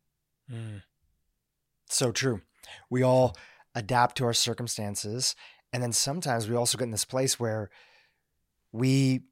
Mm. 0.50 0.82
so 1.88 2.10
true. 2.10 2.40
We 2.88 3.02
all 3.02 3.36
adapt 3.74 4.16
to 4.16 4.24
our 4.24 4.34
circumstances 4.34 5.34
and 5.72 5.82
then 5.82 5.92
sometimes 5.92 6.48
we 6.48 6.56
also 6.56 6.78
get 6.78 6.84
in 6.84 6.90
this 6.90 7.04
place 7.04 7.40
where 7.40 7.70
we 8.72 9.22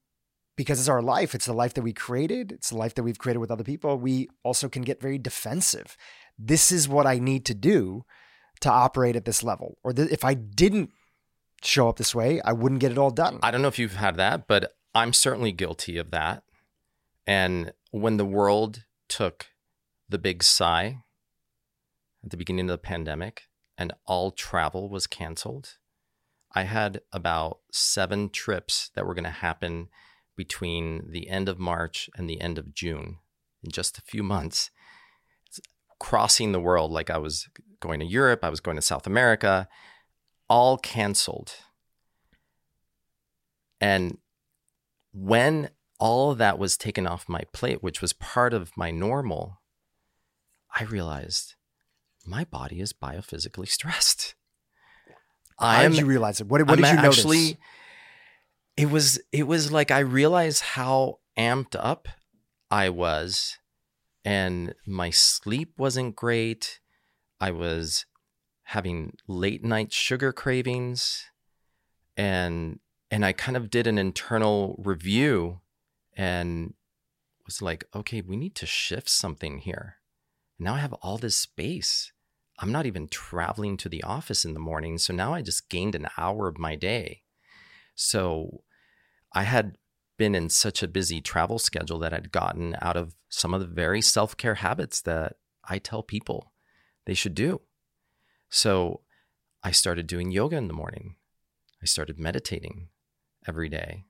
because 0.57 0.79
it's 0.79 0.91
our 0.91 1.01
life. 1.01 1.35
It's 1.35 1.47
the 1.47 1.55
life 1.55 1.73
that 1.73 1.83
we 1.83 1.95
created. 1.95 2.53
It's 2.53 2.69
the 2.69 2.77
life 2.77 2.95
that 2.95 3.03
we've 3.03 3.19
created 3.19 3.39
with 3.39 3.51
other 3.51 3.65
people. 3.65 3.97
We 3.97 4.29
also 4.43 4.69
can 4.69 4.83
get 4.83 5.01
very 5.01 5.17
defensive. 5.17 5.97
This 6.39 6.71
is 6.71 6.87
what 6.87 7.07
I 7.07 7.19
need 7.19 7.47
to 7.47 7.55
do 7.55 8.05
to 8.61 8.71
operate 8.71 9.17
at 9.17 9.25
this 9.25 9.43
level. 9.43 9.79
Or 9.83 9.95
th- 9.95 10.11
if 10.11 10.23
I 10.23 10.35
didn't 10.35 10.91
show 11.63 11.89
up 11.89 11.97
this 11.97 12.15
way, 12.15 12.43
I 12.43 12.53
wouldn't 12.53 12.83
get 12.83 12.93
it 12.93 12.99
all 12.99 13.11
done. 13.11 13.39
I 13.43 13.51
don't 13.51 13.63
know 13.63 13.69
if 13.69 13.79
you've 13.79 13.97
had 13.97 14.17
that, 14.17 14.47
but 14.47 14.75
I'm 14.95 15.15
certainly 15.15 15.53
guilty 15.53 15.97
of 15.97 16.11
that. 16.11 16.43
And 17.27 17.73
when 17.91 18.19
the 18.19 18.27
world 18.27 18.85
took 19.09 19.47
the 20.11 20.19
big 20.19 20.43
sigh 20.43 20.99
at 22.23 22.31
the 22.31 22.37
beginning 22.37 22.69
of 22.69 22.75
the 22.75 22.79
pandemic 22.79 23.45
and 23.79 23.95
all 24.05 24.31
travel 24.31 24.91
was 24.91 25.07
canceled, 25.07 25.79
I 26.53 26.63
had 26.65 27.01
about 27.13 27.61
seven 27.71 28.29
trips 28.31 28.91
that 28.95 29.07
were 29.07 29.15
going 29.15 29.25
to 29.25 29.31
happen 29.31 29.89
between 30.37 31.11
the 31.11 31.29
end 31.29 31.49
of 31.49 31.59
March 31.59 32.11
and 32.17 32.29
the 32.29 32.41
end 32.41 32.59
of 32.59 32.75
June 32.75 33.19
in 33.63 33.71
just 33.71 33.99
a 33.99 34.03
few 34.03 34.23
months, 34.23 34.71
crossing 35.99 36.53
the 36.53 36.61
world 36.61 36.91
like 36.91 37.11
I 37.11 37.19
was 37.19 37.49
going 37.79 38.01
to 38.01 38.07
Europe, 38.07 38.41
I 38.43 38.49
was 38.49 38.61
going 38.61 38.77
to 38.77 38.83
South 38.83 39.07
America, 39.07 39.69
all 40.49 40.79
canceled. 40.79 41.53
And 43.81 44.19
when 45.13 45.71
all 45.99 46.35
that 46.35 46.59
was 46.59 46.77
taken 46.77 47.07
off 47.07 47.29
my 47.29 47.43
plate, 47.53 47.83
which 47.83 48.01
was 48.01 48.13
part 48.13 48.55
of 48.55 48.77
my 48.77 48.91
normal, 48.91 49.61
I 50.75 50.85
realized 50.85 51.55
my 52.27 52.45
body 52.45 52.81
is 52.81 52.93
biophysically 52.93 53.69
stressed. 53.77 54.35
How 55.61 55.89
did 55.89 55.99
you 55.99 56.07
realize 56.07 56.41
it? 56.41 56.49
What, 56.49 56.67
what 56.67 56.77
did 56.77 56.85
I'm 56.85 56.97
you 56.97 57.03
notice? 57.03 57.19
Actually, 57.19 57.59
it 58.77 58.91
was 58.91 59.21
it 59.33 59.47
was 59.47 59.71
like 59.71 59.91
I 59.91 60.01
realized 60.01 60.63
how 60.63 61.19
amped 61.39 61.77
up 61.79 62.09
I 62.71 62.89
was, 62.89 63.59
and 64.25 64.75
my 64.87 65.11
sleep 65.11 65.75
wasn't 65.77 66.17
great. 66.17 66.81
I 67.41 67.51
was 67.51 68.07
having 68.65 69.15
late 69.27 69.65
night 69.65 69.93
sugar 69.93 70.33
cravings, 70.33 71.25
and 72.17 72.81
and 73.11 73.25
I 73.25 73.33
kind 73.33 73.57
of 73.57 73.71
did 73.71 73.87
an 73.87 73.99
internal 73.99 74.81
review, 74.83 75.61
and 76.17 76.75
was 77.45 77.61
like, 77.61 77.85
okay, 77.95 78.21
we 78.21 78.37
need 78.37 78.55
to 78.55 78.67
shift 78.67 79.09
something 79.09 79.59
here. 79.59 79.97
Now 80.59 80.75
I 80.75 80.79
have 80.79 80.93
all 80.95 81.19
this 81.19 81.37
space. 81.37 82.13
I'm 82.61 82.73
not 82.73 82.87
even 82.87 83.09
traveling 83.09 83.79
to 83.79 83.89
the 83.89 84.03
office 84.03 84.45
in 84.45 84.53
the 84.53 84.61
morning. 84.61 84.99
So 84.99 85.15
now 85.15 85.33
I 85.33 85.41
just 85.41 85.71
gained 85.71 85.95
an 85.95 86.09
hour 86.19 86.47
of 86.47 86.59
my 86.59 86.77
day. 86.77 87.23
So 87.95 88.63
I 89.33 89.45
had 89.45 89.79
been 90.19 90.35
in 90.35 90.51
such 90.51 90.83
a 90.83 90.89
busy 90.89 91.23
travel 91.23 91.59
schedule 91.59 91.99
that 92.01 92.13
I'd 92.13 92.31
gotten 92.31 92.77
out 92.83 92.97
of 92.97 93.15
some 93.31 93.55
of 93.55 93.61
the 93.61 93.67
very 93.67 94.03
self 94.03 94.37
care 94.37 94.57
habits 94.57 95.01
that 95.03 95.37
I 95.65 95.79
tell 95.79 96.03
people 96.03 96.53
they 97.07 97.15
should 97.15 97.35
do. 97.35 97.63
So 98.51 99.01
I 99.63 99.71
started 99.71 100.07
doing 100.07 100.31
yoga 100.31 100.57
in 100.57 100.69
the 100.69 100.75
morning. 100.75 101.17
I 101.83 101.87
started 101.87 102.19
meditating 102.19 102.89
every 103.49 103.71
day. 103.71 104.05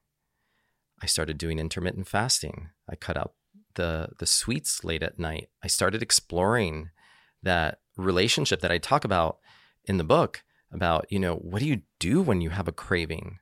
I 1.01 1.07
started 1.07 1.39
doing 1.39 1.59
intermittent 1.59 2.09
fasting. 2.09 2.71
I 2.89 2.97
cut 2.97 3.17
out 3.17 3.35
the 3.75 4.09
the 4.19 4.27
sweets 4.27 4.83
late 4.83 5.03
at 5.05 5.19
night. 5.19 5.51
I 5.63 5.69
started 5.69 6.03
exploring 6.03 6.91
that 7.43 7.80
relationship 7.97 8.61
that 8.61 8.71
I 8.71 8.79
talk 8.79 9.05
about 9.05 9.39
in 9.85 9.99
the 9.99 10.05
book 10.05 10.43
about, 10.73 11.07
you 11.11 11.19
know, 11.19 11.37
what 11.37 11.61
do 11.61 11.67
you 11.67 11.83
do 11.99 12.23
when 12.23 12.41
you 12.41 12.51
have 12.51 12.69
a 12.69 12.73
craving 12.73 13.39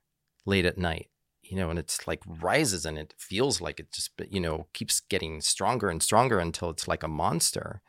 late 0.47 0.65
at 0.65 0.79
night? 0.79 1.09
You 1.43 1.57
know, 1.57 1.71
and 1.71 1.79
it's 1.79 2.07
like 2.07 2.23
rises 2.27 2.85
and 2.85 2.99
it 2.99 3.15
feels 3.17 3.61
like 3.61 3.81
it 3.81 3.93
just, 3.93 4.11
you 4.31 4.41
know, 4.41 4.67
keeps 4.73 5.01
getting 5.01 5.41
stronger 5.41 5.89
and 5.89 6.03
stronger 6.03 6.39
until 6.39 6.71
it's 6.71 6.89
like 6.89 7.03
a 7.03 7.09
monster. 7.09 7.81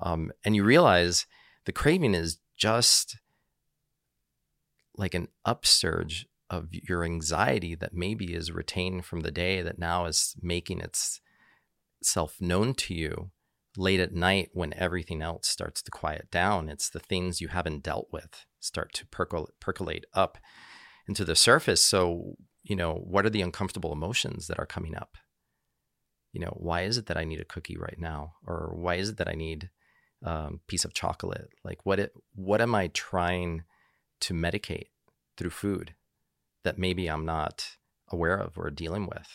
Um, 0.00 0.32
and 0.44 0.54
you 0.54 0.64
realize 0.64 1.26
the 1.64 1.72
craving 1.72 2.14
is 2.14 2.38
just 2.56 3.16
like 4.96 5.14
an 5.14 5.28
upsurge 5.44 6.26
of 6.50 6.68
your 6.72 7.04
anxiety 7.04 7.74
that 7.74 7.94
maybe 7.94 8.34
is 8.34 8.52
retained 8.52 9.04
from 9.04 9.20
the 9.20 9.30
day 9.30 9.62
that 9.62 9.78
now 9.78 10.06
is 10.06 10.36
making 10.40 10.80
itself 10.80 12.40
known 12.40 12.74
to 12.74 12.94
you 12.94 13.30
late 13.76 14.00
at 14.00 14.12
night 14.12 14.50
when 14.52 14.72
everything 14.74 15.22
else 15.22 15.48
starts 15.48 15.82
to 15.82 15.90
quiet 15.90 16.30
down. 16.30 16.68
It's 16.68 16.88
the 16.88 17.00
things 17.00 17.40
you 17.40 17.48
haven't 17.48 17.82
dealt 17.82 18.08
with 18.12 18.44
start 18.60 18.92
to 18.94 19.06
percol- 19.06 19.48
percolate 19.60 20.04
up 20.14 20.38
into 21.08 21.24
the 21.24 21.36
surface. 21.36 21.82
So, 21.82 22.36
you 22.62 22.76
know, 22.76 22.94
what 22.94 23.26
are 23.26 23.30
the 23.30 23.42
uncomfortable 23.42 23.92
emotions 23.92 24.46
that 24.46 24.58
are 24.58 24.66
coming 24.66 24.96
up? 24.96 25.16
You 26.32 26.40
know, 26.40 26.56
why 26.56 26.82
is 26.82 26.98
it 26.98 27.06
that 27.06 27.16
I 27.16 27.24
need 27.24 27.40
a 27.40 27.44
cookie 27.44 27.76
right 27.76 27.98
now? 27.98 28.34
Or 28.46 28.72
why 28.74 28.96
is 28.96 29.08
it 29.08 29.18
that 29.18 29.28
I 29.28 29.34
need 29.34 29.70
a 30.24 30.30
um, 30.30 30.60
piece 30.66 30.84
of 30.84 30.94
chocolate? 30.94 31.48
Like, 31.64 31.84
what, 31.84 31.98
it, 31.98 32.12
what 32.34 32.60
am 32.60 32.74
I 32.74 32.88
trying 32.88 33.62
to 34.20 34.34
medicate 34.34 34.88
through 35.36 35.50
food 35.50 35.94
that 36.64 36.78
maybe 36.78 37.08
I'm 37.08 37.24
not 37.24 37.76
aware 38.10 38.36
of 38.36 38.58
or 38.58 38.70
dealing 38.70 39.06
with? 39.06 39.28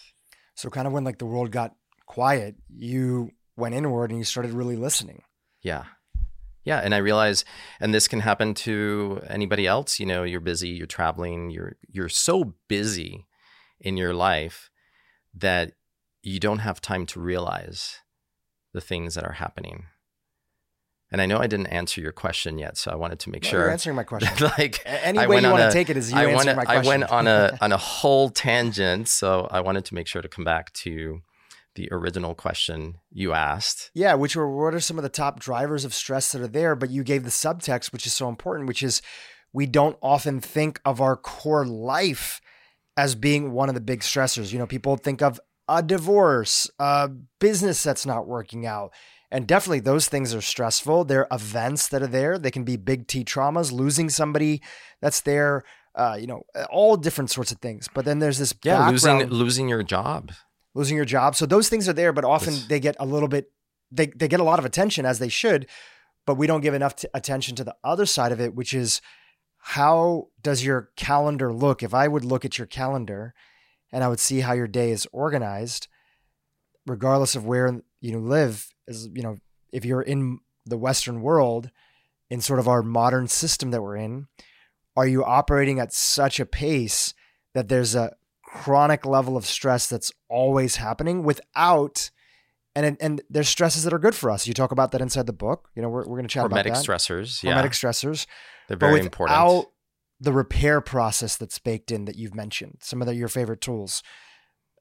So, 0.56 0.70
kind 0.70 0.88
of 0.88 0.94
when 0.94 1.06
like 1.06 1.20
the 1.20 1.26
world 1.26 1.52
got 1.52 1.74
quiet, 2.06 2.56
you 2.76 3.32
went 3.60 3.76
inward 3.76 4.10
and 4.10 4.20
you 4.20 4.26
started 4.26 4.52
really 4.52 4.76
listening. 4.76 5.24
Yeah. 5.62 5.84
Yeah. 6.64 6.80
And 6.80 6.94
I 6.94 6.98
realize, 6.98 7.46
and 7.80 7.94
this 7.94 8.08
can 8.08 8.22
happen 8.22 8.54
to 8.56 9.22
anybody 9.28 9.66
else, 9.68 10.00
you 10.00 10.06
know, 10.06 10.24
you're 10.24 10.40
busy, 10.40 10.70
you're 10.70 10.88
traveling, 10.88 11.50
you're 11.50 11.76
you're 11.88 12.10
so 12.10 12.56
busy 12.68 13.28
in 13.80 13.98
your 13.98 14.14
life 14.14 14.70
that 15.34 15.74
you 16.22 16.40
don't 16.40 16.60
have 16.60 16.82
time 16.82 17.06
to 17.08 17.20
realize 17.20 18.00
the 18.74 18.82
things 18.82 19.16
that 19.16 19.24
are 19.24 19.34
happening. 19.34 19.86
And 21.12 21.22
I 21.22 21.26
know 21.26 21.40
I 21.40 21.48
didn't 21.48 21.68
answer 21.68 22.02
your 22.02 22.12
question 22.12 22.60
yet, 22.60 22.78
so 22.78 22.92
I 22.92 22.96
wanted 22.96 23.20
to 23.22 23.32
make 23.32 23.44
no, 23.44 23.50
sure. 23.50 23.60
You're 23.62 23.72
answering 23.72 23.96
my 23.96 24.04
question. 24.04 24.48
like 24.58 24.84
any 24.86 25.26
way 25.26 25.42
you 25.42 25.50
want 25.50 25.64
to 25.64 25.72
take 25.72 25.90
it 25.90 25.98
is 25.98 26.12
you 26.12 26.18
I 26.18 26.26
answering 26.26 26.56
went, 26.56 26.58
my 26.58 26.66
question. 26.66 26.86
I 26.86 26.88
went 26.88 27.12
on 27.12 27.28
a 27.28 27.58
on 27.62 27.72
a 27.72 27.78
whole 27.78 28.30
tangent, 28.30 29.08
so 29.08 29.48
I 29.50 29.62
wanted 29.62 29.86
to 29.86 29.96
make 29.96 30.06
sure 30.06 30.22
to 30.22 30.28
come 30.28 30.46
back 30.46 30.72
to 30.74 31.22
the 31.80 31.90
original 31.94 32.36
question 32.36 32.98
you 33.10 33.32
asked. 33.32 33.90
Yeah, 33.94 34.16
which 34.16 34.36
were 34.36 34.54
what 34.54 34.74
are 34.74 34.82
some 34.82 34.98
of 34.98 35.04
the 35.04 35.10
top 35.10 35.40
drivers 35.40 35.86
of 35.86 35.94
stress 35.94 36.34
that 36.34 36.42
are 36.42 36.48
there? 36.48 36.76
But 36.76 36.90
you 36.90 37.04
gave 37.04 37.24
the 37.24 37.30
subtext, 37.30 37.94
which 37.94 38.06
is 38.06 38.14
so 38.14 38.28
important, 38.28 38.68
which 38.68 38.84
is 38.84 39.02
we 39.54 39.66
don't 39.66 39.98
often 40.02 40.42
think 40.42 40.82
of 40.84 41.00
our 41.00 41.16
core 41.16 41.66
life 41.66 42.42
as 42.98 43.16
being 43.16 43.54
one 43.54 43.70
of 43.70 43.76
the 43.76 43.82
big 43.82 44.02
stressors. 44.02 44.52
You 44.52 44.60
know, 44.60 44.68
people 44.68 44.98
think 44.98 45.22
of 45.22 45.40
a 45.70 45.82
divorce, 45.82 46.70
a 46.80 47.10
business 47.40 47.82
that's 47.82 48.06
not 48.06 48.28
working 48.28 48.66
out. 48.66 48.92
And 49.32 49.48
definitely 49.48 49.80
those 49.80 50.10
things 50.10 50.36
are 50.36 50.42
stressful. 50.42 51.06
They're 51.06 51.28
events 51.32 51.88
that 51.90 52.02
are 52.02 52.08
there. 52.08 52.38
They 52.38 52.52
can 52.52 52.66
be 52.66 52.76
big 52.76 53.08
T 53.08 53.24
traumas, 53.24 53.72
losing 53.72 54.10
somebody 54.10 54.62
that's 55.02 55.22
there, 55.22 55.64
uh, 55.96 56.18
you 56.20 56.28
know, 56.28 56.42
all 56.70 56.98
different 56.98 57.30
sorts 57.30 57.54
of 57.54 57.60
things. 57.60 57.88
But 57.94 58.04
then 58.04 58.20
there's 58.20 58.40
this 58.40 58.54
yeah, 58.64 58.90
losing 58.90 59.28
losing 59.28 59.70
your 59.70 59.84
job 59.84 60.34
losing 60.80 60.96
your 60.96 61.06
job. 61.06 61.36
So 61.36 61.46
those 61.46 61.68
things 61.70 61.90
are 61.90 61.94
there, 61.94 62.14
but 62.14 62.24
often 62.24 62.54
yes. 62.54 62.66
they 62.68 62.80
get 62.80 62.96
a 63.00 63.06
little 63.06 63.28
bit, 63.28 63.52
they, 63.92 64.08
they 64.08 64.30
get 64.30 64.40
a 64.40 64.46
lot 64.46 64.60
of 64.60 64.66
attention 64.66 65.06
as 65.06 65.20
they 65.20 65.28
should, 65.28 65.68
but 66.26 66.36
we 66.36 66.48
don't 66.48 66.62
give 66.62 66.74
enough 66.74 66.96
t- 66.96 67.08
attention 67.14 67.56
to 67.58 67.64
the 67.66 67.76
other 67.84 68.06
side 68.06 68.32
of 68.32 68.40
it, 68.40 68.56
which 68.56 68.74
is 68.74 69.02
how 69.58 70.30
does 70.42 70.64
your 70.64 70.90
calendar 70.96 71.52
look? 71.52 71.84
If 71.84 71.94
I 71.94 72.08
would 72.08 72.24
look 72.24 72.46
at 72.46 72.58
your 72.58 72.66
calendar 72.66 73.34
and 73.92 74.04
I 74.04 74.08
would 74.08 74.22
see 74.22 74.40
how 74.40 74.54
your 74.54 74.68
day 74.68 74.92
is 74.92 75.06
organized, 75.12 75.90
regardless 76.88 77.36
of 77.36 77.46
where 77.46 77.82
you 78.00 78.20
live, 78.20 78.74
is, 78.88 79.10
you 79.14 79.22
know, 79.22 79.38
if 79.72 79.84
you're 79.84 80.02
in 80.02 80.40
the 80.66 80.78
Western 80.78 81.22
world, 81.22 81.72
in 82.30 82.40
sort 82.40 82.60
of 82.60 82.68
our 82.68 82.82
modern 82.82 83.28
system 83.28 83.72
that 83.72 83.82
we're 83.82 83.98
in, 83.98 84.28
are 84.96 85.08
you 85.08 85.26
operating 85.26 85.80
at 85.80 85.92
such 85.92 86.40
a 86.40 86.46
pace 86.46 87.14
that 87.54 87.68
there's 87.68 87.96
a 87.96 88.16
chronic 88.52 89.06
level 89.06 89.38
of 89.38 89.46
stress 89.46 89.88
that's 89.88 90.12
always 90.28 90.78
happening 90.78 91.24
without 91.24 92.10
and 92.76 92.98
and 93.02 93.22
there's 93.30 93.50
stresses 93.50 93.84
that 93.84 93.94
are 93.94 94.00
good 94.00 94.16
for 94.16 94.30
us. 94.30 94.48
You 94.48 94.54
talk 94.54 94.72
about 94.72 94.92
that 94.92 95.02
inside 95.02 95.26
the 95.26 95.34
book. 95.34 95.70
You 95.76 95.82
know, 95.82 95.90
we're, 95.90 96.06
we're 96.06 96.18
going 96.18 96.28
to 96.28 96.34
chat 96.34 96.46
Hormetic 96.46 96.68
about 96.68 96.76
that. 96.76 96.86
stressors. 96.86 97.44
Yeah. 97.44 97.56
Hormetic 97.56 97.72
stressors. 97.72 98.26
They're 98.68 98.78
very 98.78 99.02
important. 99.02 99.38
the 100.20 100.34
repair 100.34 100.82
process 100.82 101.36
that's 101.38 101.60
baked 101.60 101.92
in 101.92 102.06
that 102.06 102.16
you've 102.16 102.36
mentioned, 102.36 102.78
some 102.82 103.02
of 103.02 103.08
the, 103.08 103.16
your 103.16 103.30
favorite 103.30 103.62
tools, 103.62 104.04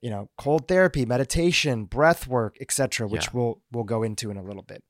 you 0.03 0.11
know, 0.11 0.29
cold 0.37 0.69
therapy, 0.69 1.07
meditation, 1.07 1.85
breath 1.85 2.27
work, 2.27 2.57
etc., 2.61 3.07
which 3.07 3.27
yeah. 3.27 3.31
we'll 3.33 3.63
we'll 3.73 3.85
go 3.85 4.03
into 4.03 4.31
in 4.31 4.37
a 4.37 4.43
little 4.43 4.63
bit. 4.63 4.83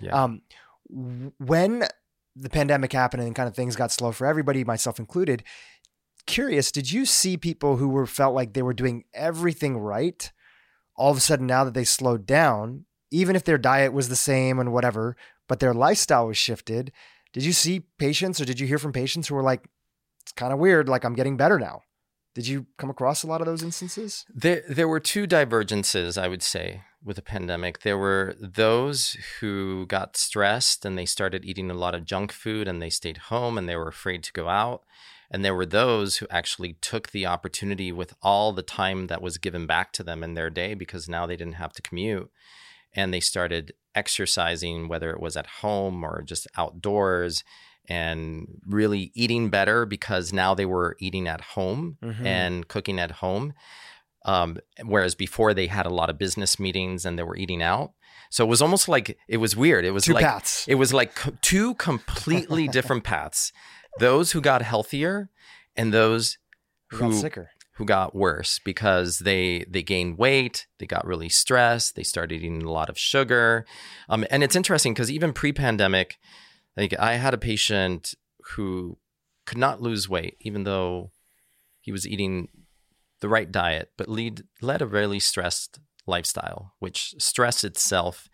Yeah. 0.00 0.22
Um, 0.22 0.42
when 0.88 1.84
the 2.34 2.48
pandemic 2.50 2.92
happened 2.92 3.22
and 3.22 3.34
kind 3.34 3.48
of 3.48 3.54
things 3.54 3.76
got 3.76 3.90
slow 3.90 4.12
for 4.12 4.26
everybody, 4.26 4.64
myself 4.64 4.98
included, 4.98 5.42
curious, 6.28 6.70
did 6.70 6.92
you 6.92 7.04
see 7.04 7.36
people 7.36 7.78
who 7.78 7.88
were 7.88 8.06
felt 8.06 8.34
like 8.34 8.52
they 8.52 8.62
were 8.62 8.74
doing 8.74 9.04
everything 9.12 9.78
right? 9.78 10.30
All 10.94 11.10
of 11.10 11.16
a 11.16 11.20
sudden, 11.20 11.46
now 11.46 11.64
that 11.64 11.74
they 11.74 11.84
slowed 11.84 12.26
down, 12.26 12.84
even 13.10 13.34
if 13.34 13.44
their 13.44 13.58
diet 13.58 13.92
was 13.92 14.08
the 14.08 14.16
same 14.16 14.60
and 14.60 14.72
whatever, 14.72 15.16
but 15.48 15.58
their 15.58 15.74
lifestyle 15.74 16.26
was 16.28 16.36
shifted, 16.36 16.92
did 17.32 17.44
you 17.44 17.52
see 17.52 17.80
patients 17.98 18.40
or 18.40 18.44
did 18.44 18.60
you 18.60 18.66
hear 18.66 18.78
from 18.78 18.92
patients 18.92 19.28
who 19.28 19.34
were 19.34 19.42
like, 19.42 19.64
it's 20.22 20.32
kind 20.32 20.52
of 20.52 20.58
weird, 20.58 20.88
like 20.88 21.04
I'm 21.04 21.14
getting 21.14 21.36
better 21.36 21.58
now? 21.58 21.82
Did 22.34 22.46
you 22.46 22.66
come 22.76 22.90
across 22.90 23.22
a 23.22 23.26
lot 23.26 23.40
of 23.40 23.46
those 23.46 23.62
instances? 23.62 24.24
There, 24.32 24.62
there 24.68 24.86
were 24.86 25.00
two 25.00 25.26
divergences, 25.26 26.16
I 26.16 26.28
would 26.28 26.42
say, 26.42 26.82
with 27.02 27.16
the 27.16 27.22
pandemic. 27.22 27.80
There 27.80 27.98
were 27.98 28.36
those 28.38 29.16
who 29.40 29.86
got 29.86 30.16
stressed 30.16 30.84
and 30.84 30.96
they 30.96 31.06
started 31.06 31.44
eating 31.44 31.70
a 31.70 31.74
lot 31.74 31.94
of 31.94 32.04
junk 32.04 32.32
food 32.32 32.68
and 32.68 32.80
they 32.80 32.90
stayed 32.90 33.16
home 33.16 33.58
and 33.58 33.68
they 33.68 33.76
were 33.76 33.88
afraid 33.88 34.22
to 34.24 34.32
go 34.32 34.48
out. 34.48 34.82
And 35.30 35.44
there 35.44 35.54
were 35.54 35.66
those 35.66 36.16
who 36.16 36.26
actually 36.30 36.74
took 36.80 37.10
the 37.10 37.26
opportunity 37.26 37.92
with 37.92 38.14
all 38.22 38.52
the 38.52 38.62
time 38.62 39.08
that 39.08 39.20
was 39.20 39.38
given 39.38 39.66
back 39.66 39.92
to 39.92 40.02
them 40.02 40.22
in 40.22 40.34
their 40.34 40.50
day 40.50 40.74
because 40.74 41.08
now 41.08 41.26
they 41.26 41.36
didn't 41.36 41.54
have 41.54 41.72
to 41.74 41.82
commute. 41.82 42.30
And 42.94 43.12
they 43.12 43.20
started 43.20 43.74
exercising, 43.94 44.88
whether 44.88 45.10
it 45.10 45.20
was 45.20 45.36
at 45.36 45.46
home 45.46 46.02
or 46.02 46.22
just 46.22 46.46
outdoors, 46.56 47.44
and 47.88 48.46
really 48.66 49.12
eating 49.14 49.50
better 49.50 49.84
because 49.84 50.32
now 50.32 50.54
they 50.54 50.66
were 50.66 50.96
eating 50.98 51.28
at 51.28 51.40
home 51.40 51.98
mm-hmm. 52.02 52.26
and 52.26 52.68
cooking 52.68 52.98
at 52.98 53.10
home. 53.12 53.52
Um, 54.24 54.58
whereas 54.84 55.14
before 55.14 55.54
they 55.54 55.68
had 55.68 55.86
a 55.86 55.90
lot 55.90 56.10
of 56.10 56.18
business 56.18 56.58
meetings 56.58 57.06
and 57.06 57.18
they 57.18 57.22
were 57.22 57.36
eating 57.36 57.62
out. 57.62 57.92
So 58.30 58.44
it 58.44 58.48
was 58.48 58.60
almost 58.60 58.88
like 58.88 59.16
it 59.26 59.38
was 59.38 59.56
weird. 59.56 59.84
It 59.86 59.92
was 59.92 60.04
two 60.04 60.12
like 60.12 60.24
paths. 60.24 60.66
it 60.68 60.74
was 60.74 60.92
like 60.92 61.14
co- 61.14 61.32
two 61.40 61.74
completely 61.74 62.68
different 62.68 63.04
paths 63.04 63.52
those 63.98 64.32
who 64.32 64.40
got 64.40 64.62
healthier 64.62 65.30
and 65.76 65.92
those 65.92 66.38
who, 66.90 67.10
got 67.10 67.14
sicker 67.14 67.50
who 67.72 67.84
got 67.84 68.14
worse 68.14 68.58
because 68.64 69.20
they 69.20 69.64
they 69.68 69.82
gained 69.82 70.18
weight, 70.18 70.66
they 70.78 70.86
got 70.86 71.06
really 71.06 71.28
stressed, 71.28 71.94
they 71.94 72.02
started 72.02 72.36
eating 72.36 72.62
a 72.62 72.70
lot 72.70 72.88
of 72.88 72.98
sugar, 72.98 73.64
um, 74.08 74.24
and 74.30 74.42
it's 74.42 74.56
interesting 74.56 74.92
because 74.92 75.10
even 75.10 75.32
pre-pandemic, 75.32 76.18
like 76.76 76.94
I 76.98 77.14
had 77.14 77.34
a 77.34 77.38
patient 77.38 78.14
who 78.54 78.98
could 79.46 79.58
not 79.58 79.80
lose 79.80 80.08
weight, 80.08 80.36
even 80.40 80.64
though 80.64 81.10
he 81.80 81.92
was 81.92 82.06
eating 82.06 82.48
the 83.20 83.28
right 83.28 83.50
diet, 83.50 83.92
but 83.96 84.08
lead, 84.08 84.42
led 84.60 84.82
a 84.82 84.86
really 84.86 85.18
stressed 85.18 85.80
lifestyle, 86.06 86.74
which 86.78 87.14
stress 87.18 87.64
itself 87.64 88.28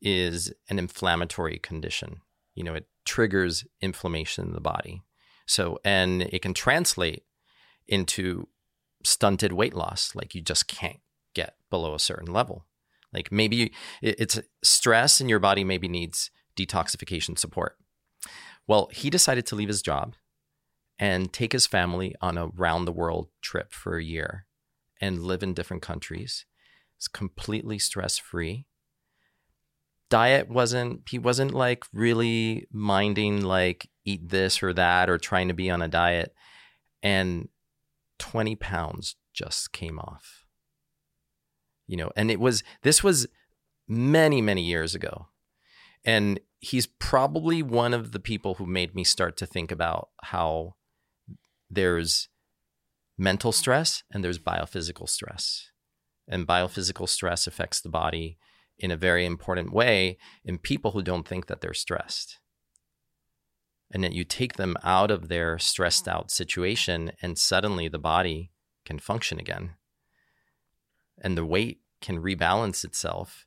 is 0.00 0.52
an 0.68 0.78
inflammatory 0.78 1.58
condition. 1.58 2.20
You 2.54 2.64
know, 2.64 2.74
it 2.74 2.86
triggers 3.04 3.64
inflammation 3.80 4.46
in 4.46 4.52
the 4.54 4.60
body. 4.60 5.02
So, 5.46 5.78
and 5.84 6.22
it 6.22 6.42
can 6.42 6.54
translate 6.54 7.24
into 7.86 8.48
stunted 9.04 9.52
weight 9.52 9.74
loss. 9.74 10.14
Like 10.14 10.34
you 10.34 10.42
just 10.42 10.66
can't 10.66 11.00
get 11.34 11.54
below 11.70 11.94
a 11.94 12.00
certain 12.00 12.32
level. 12.32 12.66
Like 13.12 13.30
maybe 13.30 13.72
it's 14.02 14.40
stress 14.62 15.20
and 15.20 15.30
your 15.30 15.38
body 15.38 15.64
maybe 15.64 15.88
needs 15.88 16.30
detoxification 16.56 17.38
support. 17.38 17.76
Well, 18.66 18.90
he 18.92 19.10
decided 19.10 19.46
to 19.46 19.54
leave 19.54 19.68
his 19.68 19.82
job 19.82 20.16
and 20.98 21.32
take 21.32 21.52
his 21.52 21.66
family 21.66 22.14
on 22.20 22.36
a 22.36 22.48
round 22.48 22.86
the 22.86 22.92
world 22.92 23.28
trip 23.40 23.72
for 23.72 23.96
a 23.96 24.04
year 24.04 24.46
and 25.00 25.22
live 25.22 25.42
in 25.42 25.54
different 25.54 25.82
countries. 25.82 26.46
It's 26.96 27.08
completely 27.08 27.78
stress 27.78 28.18
free. 28.18 28.66
Diet 30.08 30.48
wasn't, 30.48 31.02
he 31.08 31.18
wasn't 31.18 31.52
like 31.52 31.84
really 31.92 32.66
minding 32.72 33.42
like 33.42 33.88
eat 34.06 34.30
this 34.30 34.62
or 34.62 34.72
that 34.72 35.10
or 35.10 35.18
trying 35.18 35.48
to 35.48 35.54
be 35.54 35.68
on 35.68 35.82
a 35.82 35.88
diet. 35.88 36.34
And 37.02 37.48
20 38.18 38.56
pounds 38.56 39.16
just 39.34 39.72
came 39.72 39.98
off. 39.98 40.46
You 41.86 41.98
know, 41.98 42.10
and 42.16 42.30
it 42.30 42.40
was, 42.40 42.62
this 42.82 43.04
was 43.04 43.26
many, 43.86 44.40
many 44.40 44.62
years 44.62 44.94
ago. 44.94 45.26
And 46.04 46.40
he's 46.60 46.86
probably 46.86 47.62
one 47.62 47.92
of 47.92 48.12
the 48.12 48.20
people 48.20 48.54
who 48.54 48.66
made 48.66 48.94
me 48.94 49.04
start 49.04 49.36
to 49.36 49.46
think 49.46 49.70
about 49.70 50.08
how 50.22 50.74
there's 51.68 52.28
mental 53.18 53.52
stress 53.52 54.02
and 54.10 54.24
there's 54.24 54.38
biophysical 54.38 55.08
stress. 55.08 55.70
And 56.28 56.46
biophysical 56.46 57.08
stress 57.08 57.46
affects 57.46 57.80
the 57.80 57.88
body 57.88 58.38
in 58.78 58.90
a 58.90 58.96
very 58.96 59.24
important 59.24 59.72
way 59.72 60.18
in 60.44 60.58
people 60.58 60.92
who 60.92 61.02
don't 61.02 61.26
think 61.26 61.46
that 61.46 61.60
they're 61.60 61.74
stressed. 61.74 62.38
And 63.96 64.04
that 64.04 64.12
you 64.12 64.24
take 64.24 64.56
them 64.56 64.76
out 64.84 65.10
of 65.10 65.28
their 65.28 65.58
stressed 65.58 66.04
mm. 66.04 66.12
out 66.12 66.30
situation, 66.30 67.12
and 67.22 67.38
suddenly 67.38 67.88
the 67.88 67.98
body 67.98 68.50
can 68.84 68.98
function 68.98 69.40
again. 69.40 69.70
And 71.18 71.34
the 71.34 71.46
weight 71.46 71.80
can 72.02 72.22
rebalance 72.22 72.84
itself 72.84 73.46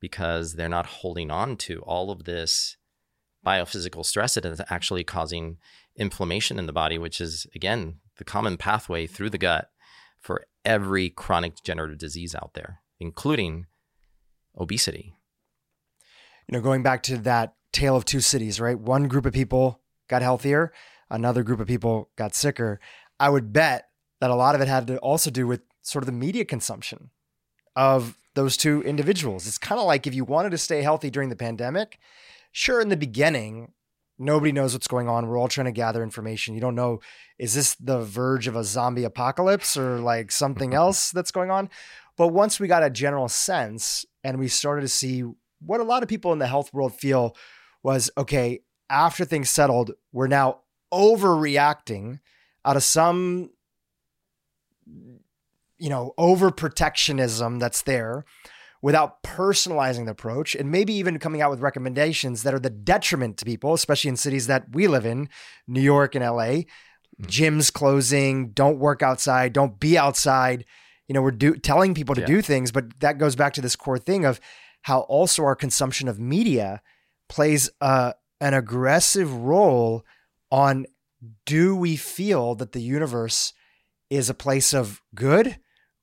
because 0.00 0.54
they're 0.54 0.68
not 0.68 0.86
holding 0.86 1.30
on 1.30 1.56
to 1.58 1.78
all 1.82 2.10
of 2.10 2.24
this 2.24 2.76
biophysical 3.46 4.04
stress 4.04 4.34
that 4.34 4.44
is 4.44 4.60
actually 4.68 5.04
causing 5.04 5.58
inflammation 5.94 6.58
in 6.58 6.66
the 6.66 6.72
body, 6.72 6.98
which 6.98 7.20
is, 7.20 7.46
again, 7.54 8.00
the 8.16 8.24
common 8.24 8.56
pathway 8.56 9.06
through 9.06 9.30
the 9.30 9.38
gut 9.38 9.70
for 10.18 10.44
every 10.64 11.08
chronic 11.08 11.54
degenerative 11.54 11.98
disease 11.98 12.34
out 12.34 12.54
there, 12.54 12.80
including 12.98 13.66
obesity. 14.58 15.14
You 16.48 16.58
know, 16.58 16.60
going 16.60 16.82
back 16.82 17.04
to 17.04 17.16
that 17.18 17.54
tale 17.70 17.94
of 17.94 18.04
two 18.04 18.20
cities, 18.20 18.58
right? 18.58 18.76
One 18.76 19.06
group 19.06 19.24
of 19.24 19.32
people 19.32 19.82
got 20.08 20.22
healthier, 20.22 20.72
another 21.10 21.42
group 21.42 21.60
of 21.60 21.66
people 21.66 22.10
got 22.16 22.34
sicker. 22.34 22.80
I 23.18 23.28
would 23.28 23.52
bet 23.52 23.88
that 24.20 24.30
a 24.30 24.34
lot 24.34 24.54
of 24.54 24.60
it 24.60 24.68
had 24.68 24.86
to 24.88 24.98
also 24.98 25.30
do 25.30 25.46
with 25.46 25.62
sort 25.82 26.02
of 26.02 26.06
the 26.06 26.12
media 26.12 26.44
consumption 26.44 27.10
of 27.76 28.18
those 28.34 28.56
two 28.56 28.82
individuals. 28.82 29.46
It's 29.46 29.58
kind 29.58 29.80
of 29.80 29.86
like 29.86 30.06
if 30.06 30.14
you 30.14 30.24
wanted 30.24 30.50
to 30.50 30.58
stay 30.58 30.82
healthy 30.82 31.10
during 31.10 31.28
the 31.28 31.36
pandemic, 31.36 31.98
sure, 32.52 32.80
in 32.80 32.88
the 32.88 32.96
beginning, 32.96 33.72
nobody 34.18 34.52
knows 34.52 34.72
what's 34.72 34.88
going 34.88 35.08
on. 35.08 35.26
We're 35.26 35.38
all 35.38 35.48
trying 35.48 35.66
to 35.66 35.72
gather 35.72 36.02
information. 36.02 36.54
You 36.54 36.60
don't 36.60 36.74
know, 36.74 37.00
is 37.38 37.54
this 37.54 37.74
the 37.76 38.00
verge 38.00 38.46
of 38.46 38.56
a 38.56 38.64
zombie 38.64 39.04
apocalypse 39.04 39.76
or 39.76 39.98
like 39.98 40.32
something 40.32 40.74
else 40.82 41.10
that's 41.10 41.30
going 41.30 41.50
on? 41.50 41.70
But 42.16 42.28
once 42.28 42.60
we 42.60 42.68
got 42.68 42.84
a 42.84 42.90
general 42.90 43.28
sense 43.28 44.04
and 44.22 44.38
we 44.38 44.48
started 44.48 44.82
to 44.82 44.88
see 44.88 45.24
what 45.60 45.80
a 45.80 45.84
lot 45.84 46.02
of 46.02 46.08
people 46.08 46.32
in 46.32 46.38
the 46.38 46.46
health 46.46 46.72
world 46.72 46.94
feel 46.94 47.36
was 47.82 48.10
okay, 48.16 48.60
after 48.90 49.24
things 49.24 49.50
settled, 49.50 49.92
we're 50.12 50.26
now 50.26 50.60
overreacting 50.92 52.20
out 52.64 52.76
of 52.76 52.82
some 52.82 53.50
you 55.78 55.90
know, 55.90 56.14
overprotectionism 56.18 57.60
that's 57.60 57.82
there 57.82 58.24
without 58.80 59.22
personalizing 59.22 60.04
the 60.04 60.10
approach 60.12 60.54
and 60.54 60.70
maybe 60.70 60.92
even 60.94 61.18
coming 61.18 61.40
out 61.40 61.50
with 61.50 61.60
recommendations 61.60 62.42
that 62.42 62.54
are 62.54 62.60
the 62.60 62.70
detriment 62.70 63.36
to 63.38 63.44
people, 63.44 63.74
especially 63.74 64.08
in 64.08 64.16
cities 64.16 64.46
that 64.46 64.66
we 64.72 64.86
live 64.86 65.06
in, 65.06 65.28
New 65.66 65.80
York 65.80 66.14
and 66.14 66.24
LA. 66.24 66.64
Mm-hmm. 67.20 67.24
Gyms 67.26 67.72
closing, 67.72 68.50
don't 68.50 68.78
work 68.78 69.02
outside, 69.02 69.52
don't 69.52 69.78
be 69.80 69.96
outside. 69.96 70.64
You 71.08 71.14
know, 71.14 71.22
we're 71.22 71.32
do- 71.32 71.56
telling 71.56 71.94
people 71.94 72.14
to 72.14 72.22
yeah. 72.22 72.26
do 72.26 72.42
things, 72.42 72.72
but 72.72 73.00
that 73.00 73.18
goes 73.18 73.36
back 73.36 73.52
to 73.54 73.60
this 73.60 73.76
core 73.76 73.98
thing 73.98 74.24
of 74.24 74.40
how 74.82 75.00
also 75.00 75.44
our 75.44 75.56
consumption 75.56 76.08
of 76.08 76.18
media 76.18 76.82
plays 77.28 77.70
uh, 77.80 78.12
an 78.44 78.52
aggressive 78.52 79.34
role 79.34 80.04
on 80.50 80.84
do 81.46 81.74
we 81.74 81.96
feel 81.96 82.54
that 82.54 82.72
the 82.72 82.82
universe 82.82 83.54
is 84.10 84.28
a 84.28 84.34
place 84.34 84.74
of 84.74 85.00
good 85.14 85.58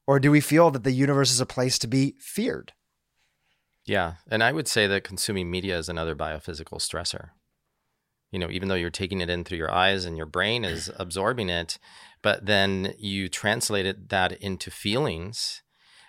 or 0.08 0.20
do 0.20 0.32
we 0.32 0.42
feel 0.42 0.72
that 0.72 0.84
the 0.84 0.92
universe 0.92 1.30
is 1.30 1.40
a 1.40 1.46
place 1.46 1.78
to 1.78 1.86
be 1.86 2.16
feared? 2.20 2.74
Yeah. 3.86 4.16
And 4.28 4.44
I 4.44 4.54
would 4.54 4.68
say 4.68 4.88
that 4.88 5.04
consuming 5.04 5.52
media 5.52 5.78
is 5.78 5.88
another 5.88 6.16
biophysical 6.16 6.80
stressor. 6.80 7.30
You 8.32 8.40
know, 8.40 8.50
even 8.50 8.70
though 8.70 8.76
you're 8.76 8.90
taking 8.90 9.22
it 9.22 9.30
in 9.30 9.44
through 9.44 9.60
your 9.60 9.72
eyes 9.72 10.04
and 10.06 10.18
your 10.18 10.26
brain 10.26 10.66
is 10.66 10.90
absorbing 10.98 11.50
it, 11.50 11.78
but 12.24 12.48
then 12.48 12.96
you 12.98 13.30
translate 13.30 13.86
it 13.86 14.10
that 14.10 14.32
into 14.42 14.72
feelings. 14.72 15.62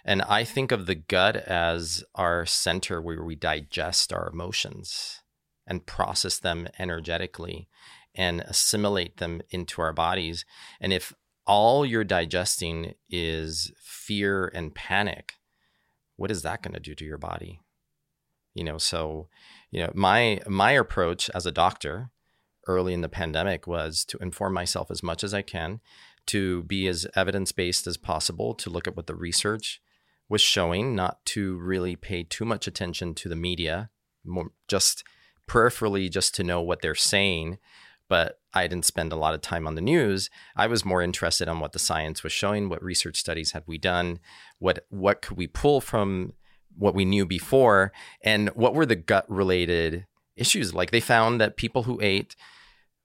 And 0.03 0.23
I 0.23 0.45
think 0.45 0.73
of 0.73 0.87
the 0.87 0.95
gut 0.95 1.37
as 1.37 2.03
our 2.14 2.47
center 2.47 3.03
where 3.03 3.23
we 3.23 3.35
digest 3.35 4.14
our 4.14 4.31
emotions 4.31 5.18
and 5.66 5.87
process 5.87 6.38
them 6.38 6.68
energetically 6.79 7.68
and 8.14 8.40
assimilate 8.42 9.16
them 9.16 9.40
into 9.51 9.81
our 9.81 9.92
bodies. 9.92 10.44
And 10.81 10.92
if 10.92 11.14
all 11.46 11.85
you're 11.85 12.05
digesting 12.05 12.94
is 13.09 13.72
fear 13.81 14.51
and 14.55 14.75
panic, 14.75 15.35
what 16.16 16.31
is 16.31 16.42
that 16.42 16.62
going 16.62 16.75
to 16.75 16.81
do 16.81 16.94
to 16.94 17.05
your 17.05 17.18
body? 17.18 17.61
You 18.55 18.64
know, 18.64 18.79
so, 18.79 19.29
you 19.70 19.81
know, 19.81 19.90
my 19.94 20.40
my 20.46 20.72
approach 20.72 21.31
as 21.35 21.46
a 21.46 21.53
doctor 21.53 22.11
early 22.68 22.92
in 22.92 23.01
the 23.01 23.09
pandemic 23.09 23.66
was 23.66 24.05
to 24.05 24.18
inform 24.18 24.53
myself 24.53 24.90
as 24.90 25.03
much 25.03 25.25
as 25.25 25.33
I 25.33 25.42
can, 25.42 25.81
to 26.27 26.62
be 26.64 26.87
as 26.87 27.07
evidence-based 27.16 27.87
as 27.87 27.96
possible, 27.96 28.55
to 28.55 28.70
look 28.70 28.87
at 28.87 28.94
what 28.94 29.07
the 29.07 29.14
research 29.14 29.81
was 30.29 30.40
showing, 30.40 30.94
not 30.94 31.25
to 31.25 31.59
really 31.59 31.96
pay 31.96 32.22
too 32.22 32.44
much 32.44 32.66
attention 32.66 33.14
to 33.14 33.29
the 33.29 33.37
media, 33.37 33.90
more 34.25 34.51
just 34.68 35.03
peripherally 35.53 36.11
just 36.11 36.35
to 36.35 36.43
know 36.43 36.61
what 36.61 36.81
they're 36.81 36.95
saying 36.95 37.59
but 38.12 38.41
I 38.53 38.67
didn't 38.67 38.85
spend 38.85 39.11
a 39.11 39.17
lot 39.17 39.33
of 39.33 39.41
time 39.41 39.67
on 39.67 39.75
the 39.75 39.81
news. 39.81 40.29
I 40.55 40.67
was 40.67 40.85
more 40.85 41.01
interested 41.01 41.49
on 41.49 41.61
what 41.61 41.73
the 41.73 41.79
science 41.79 42.23
was 42.23 42.31
showing, 42.31 42.69
what 42.69 42.83
research 42.83 43.17
studies 43.17 43.53
had 43.53 43.62
we 43.67 43.79
done, 43.79 44.21
what 44.59 44.85
what 44.91 45.23
could 45.23 45.38
we 45.38 45.47
pull 45.47 45.81
from 45.81 46.35
what 46.77 46.95
we 46.95 47.07
knew 47.07 47.25
before, 47.25 47.91
and 48.23 48.51
what 48.51 48.75
were 48.75 48.85
the 48.85 48.97
gut 48.97 49.25
related 49.31 50.05
issues. 50.37 50.75
Like 50.75 50.91
they 50.91 51.01
found 51.01 51.41
that 51.41 51.57
people 51.57 51.85
who 51.85 51.99
ate 52.03 52.37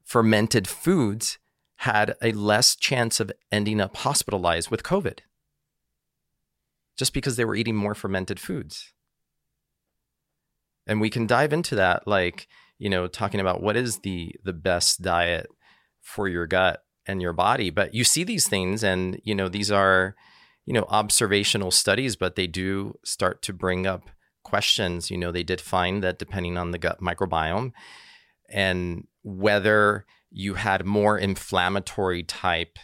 fermented 0.04 0.68
foods 0.68 1.38
had 1.78 2.16
a 2.22 2.34
less 2.34 2.76
chance 2.76 3.22
of 3.22 3.32
ending 3.50 3.80
up 3.80 3.96
hospitalized 3.96 4.70
with 4.70 4.84
COVID 4.84 5.20
just 6.98 7.14
because 7.14 7.38
they 7.38 7.46
were 7.46 7.56
eating 7.56 7.78
more 7.78 7.96
fermented 7.96 8.42
foods. 8.42 8.92
And 10.88 11.02
we 11.02 11.10
can 11.10 11.28
dive 11.28 11.54
into 11.54 11.76
that 11.76 12.08
like 12.08 12.48
you 12.80 12.90
know, 12.90 13.08
talking 13.08 13.40
about 13.40 13.62
what 13.62 13.76
is 13.76 14.00
the 14.00 14.36
the 14.44 14.54
best 14.54 15.02
diet 15.02 15.48
for 16.02 16.28
your 16.28 16.48
gut 16.48 16.84
and 17.06 17.22
your 17.22 17.34
body. 17.34 17.70
But 17.70 17.94
you 17.94 18.04
see 18.04 18.24
these 18.24 18.48
things, 18.48 18.84
and 18.84 19.20
you 19.24 19.34
know, 19.34 19.50
these 19.50 19.72
are 19.72 20.16
you 20.66 20.74
know 20.74 20.86
observational 20.90 21.72
studies, 21.72 22.16
but 22.16 22.36
they 22.36 22.48
do 22.48 22.98
start 23.04 23.42
to 23.44 23.54
bring 23.54 23.88
up 23.88 24.10
questions. 24.44 25.10
You 25.10 25.18
know, 25.18 25.32
they 25.32 25.44
did 25.44 25.60
find 25.60 26.04
that 26.04 26.20
depending 26.20 26.58
on 26.58 26.72
the 26.72 26.78
gut 26.78 27.02
microbiome 27.02 27.74
and 28.50 29.08
whether 29.24 30.06
you 30.32 30.54
had 30.54 30.86
more 30.86 31.18
inflammatory 31.18 32.24
type 32.24 32.78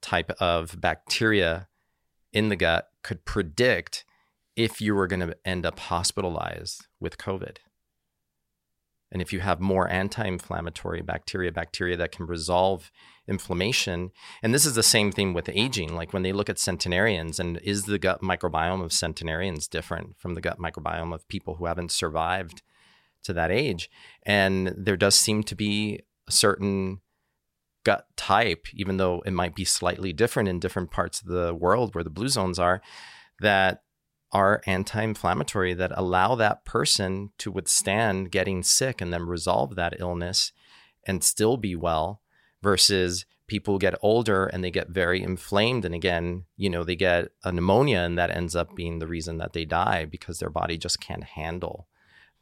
type 0.00 0.30
of 0.40 0.80
bacteria 0.80 1.68
in 2.32 2.48
the 2.48 2.56
gut 2.56 2.88
could 3.02 3.24
predict 3.24 4.04
if 4.56 4.80
you 4.80 4.94
were 4.94 5.06
going 5.06 5.20
to 5.20 5.36
end 5.44 5.66
up 5.66 5.78
hospitalized 5.78 6.86
with 6.98 7.18
COVID. 7.18 7.58
And 9.12 9.22
if 9.22 9.32
you 9.32 9.40
have 9.40 9.60
more 9.60 9.88
anti 9.88 10.26
inflammatory 10.26 11.00
bacteria, 11.00 11.52
bacteria 11.52 11.96
that 11.96 12.10
can 12.10 12.26
resolve 12.26 12.90
inflammation, 13.28 14.10
and 14.42 14.52
this 14.52 14.66
is 14.66 14.74
the 14.74 14.82
same 14.82 15.12
thing 15.12 15.32
with 15.32 15.48
aging, 15.48 15.94
like 15.94 16.12
when 16.12 16.22
they 16.22 16.32
look 16.32 16.50
at 16.50 16.58
centenarians, 16.58 17.38
and 17.38 17.58
is 17.62 17.84
the 17.84 17.98
gut 17.98 18.20
microbiome 18.20 18.82
of 18.82 18.92
centenarians 18.92 19.68
different 19.68 20.18
from 20.18 20.34
the 20.34 20.40
gut 20.40 20.58
microbiome 20.58 21.14
of 21.14 21.28
people 21.28 21.54
who 21.54 21.66
haven't 21.66 21.92
survived 21.92 22.62
to 23.22 23.32
that 23.32 23.52
age? 23.52 23.88
And 24.24 24.74
there 24.76 24.96
does 24.96 25.14
seem 25.14 25.44
to 25.44 25.54
be 25.54 26.00
a 26.26 26.32
certain 26.32 27.00
gut 27.84 28.06
type, 28.16 28.66
even 28.74 28.96
though 28.96 29.22
it 29.24 29.32
might 29.32 29.54
be 29.54 29.64
slightly 29.64 30.12
different 30.12 30.48
in 30.48 30.58
different 30.58 30.90
parts 30.90 31.20
of 31.20 31.28
the 31.28 31.54
world 31.54 31.94
where 31.94 32.02
the 32.02 32.10
blue 32.10 32.28
zones 32.28 32.58
are, 32.58 32.82
that 33.40 33.82
are 34.36 34.60
anti 34.66 35.02
inflammatory 35.02 35.72
that 35.72 35.90
allow 35.94 36.34
that 36.34 36.62
person 36.66 37.30
to 37.38 37.50
withstand 37.50 38.30
getting 38.30 38.62
sick 38.62 39.00
and 39.00 39.10
then 39.10 39.22
resolve 39.22 39.76
that 39.76 39.98
illness 39.98 40.52
and 41.06 41.24
still 41.24 41.56
be 41.56 41.74
well 41.74 42.20
versus 42.62 43.24
people 43.46 43.78
get 43.78 43.94
older 44.02 44.44
and 44.44 44.62
they 44.62 44.70
get 44.70 44.90
very 44.90 45.22
inflamed. 45.22 45.86
And 45.86 45.94
again 45.94 46.44
you 46.54 46.68
know 46.68 46.84
they 46.84 46.96
get 46.96 47.28
a 47.44 47.50
pneumonia 47.50 48.00
and 48.00 48.18
that 48.18 48.30
ends 48.30 48.54
up 48.54 48.76
being 48.76 48.98
the 48.98 49.06
reason 49.06 49.38
that 49.38 49.54
they 49.54 49.64
die 49.64 50.04
because 50.04 50.38
their 50.38 50.50
body 50.50 50.76
just 50.76 51.00
can't 51.00 51.24
handle 51.24 51.88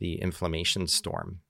the 0.01 0.21
inflammation 0.21 0.89
storm. 0.89 1.43